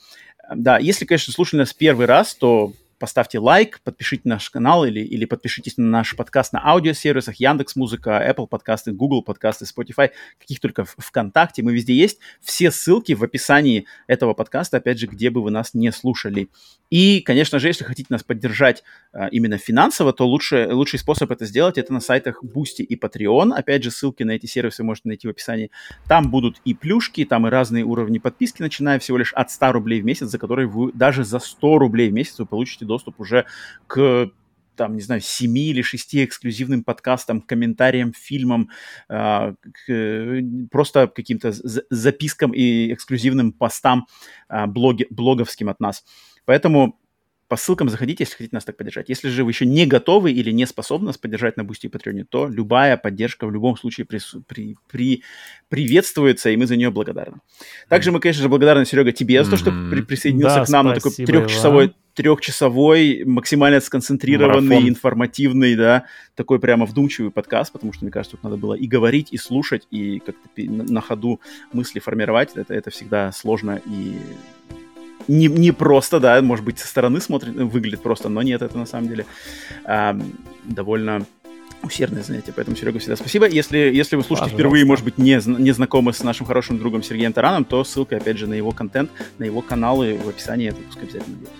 [0.54, 2.72] Да, если, конечно, слушали нас первый раз, то
[3.04, 8.26] поставьте лайк, подпишите наш канал или, или подпишитесь на наш подкаст на аудиосервисах Яндекс Музыка,
[8.26, 11.62] Apple подкасты, Google подкасты, Spotify, каких только в ВКонтакте.
[11.62, 12.18] Мы везде есть.
[12.40, 16.48] Все ссылки в описании этого подкаста, опять же, где бы вы нас не слушали.
[16.88, 21.44] И, конечно же, если хотите нас поддержать а, именно финансово, то лучше, лучший способ это
[21.44, 23.52] сделать это на сайтах Boosty и Patreon.
[23.52, 25.70] Опять же, ссылки на эти сервисы можете найти в описании.
[26.08, 30.00] Там будут и плюшки, там и разные уровни подписки, начиная всего лишь от 100 рублей
[30.00, 33.46] в месяц, за которые вы даже за 100 рублей в месяц вы получите доступ уже
[33.86, 34.30] к
[34.76, 38.70] там, не знаю, семи или шести эксклюзивным подкастам, комментариям, фильмам,
[39.08, 39.54] э,
[39.86, 44.06] к, просто каким-то запискам и эксклюзивным постам
[44.48, 46.04] э, блоги, блоговским от нас.
[46.44, 46.98] Поэтому
[47.48, 49.08] по ссылкам заходите, если хотите нас так поддержать.
[49.08, 52.24] Если же вы еще не готовы или не способны нас поддержать на Boosty и Patreon,
[52.28, 55.22] то любая поддержка в любом случае при, при, при,
[55.68, 57.36] приветствуется, и мы за нее благодарны.
[57.88, 60.86] Также мы, конечно же, благодарны, Серега, тебе за то, что при, присоединился Да, к нам
[60.86, 61.94] на такой трехчасовой, Иван.
[62.14, 64.88] Трехчасовой, максимально сконцентрированный, Марафон.
[64.88, 69.28] информативный, да, такой прямо вдумчивый подкаст, потому что, мне кажется, тут надо было и говорить,
[69.32, 71.40] и слушать, и как-то на ходу
[71.72, 72.52] мысли формировать.
[72.54, 74.16] Это, это всегда сложно и
[75.28, 78.86] не, не просто, да, может быть, со стороны смотрит, выглядит просто, но нет, это на
[78.86, 79.26] самом деле
[79.84, 80.22] ам,
[80.64, 81.26] довольно
[81.82, 82.52] усердное занятие.
[82.54, 83.46] Поэтому, Серега, всегда спасибо.
[83.46, 84.56] Если, если вы слушаете Пожалуйста.
[84.56, 88.38] впервые, может быть, не, не знакомы с нашим хорошим другом Сергеем Тараном, то ссылка, опять
[88.38, 91.52] же, на его контент, на его каналы в описании этого выпуска обязательно есть.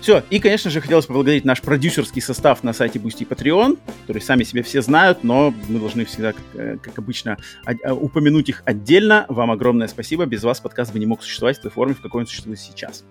[0.00, 4.22] Все, и, конечно же, хотелось поблагодарить наш продюсерский состав на сайте Boosty и Patreon, которые
[4.22, 9.26] сами себе все знают, но мы должны всегда, как, э, обычно, э, упомянуть их отдельно.
[9.28, 10.26] Вам огромное спасибо.
[10.26, 13.04] Без вас подкаст бы не мог существовать в той форме, в какой он существует сейчас.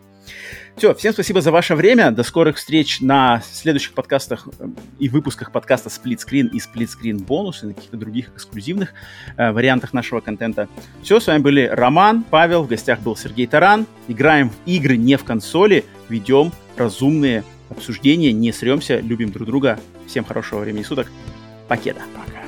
[0.77, 2.11] Все, всем спасибо за ваше время.
[2.11, 4.67] До скорых встреч на следующих подкастах э,
[4.99, 8.93] и выпусках подкаста Split Screen и Split Screen бонус и на каких-то других эксклюзивных
[9.37, 10.69] э, вариантах нашего контента.
[11.03, 13.85] Все, с вами были Роман, Павел, в гостях был Сергей Таран.
[14.07, 19.79] Играем в игры не в консоли, ведем разумные обсуждения, не сремся, любим друг друга.
[20.07, 21.07] Всем хорошего времени суток.
[21.67, 22.01] Покеда.
[22.15, 22.40] Пока.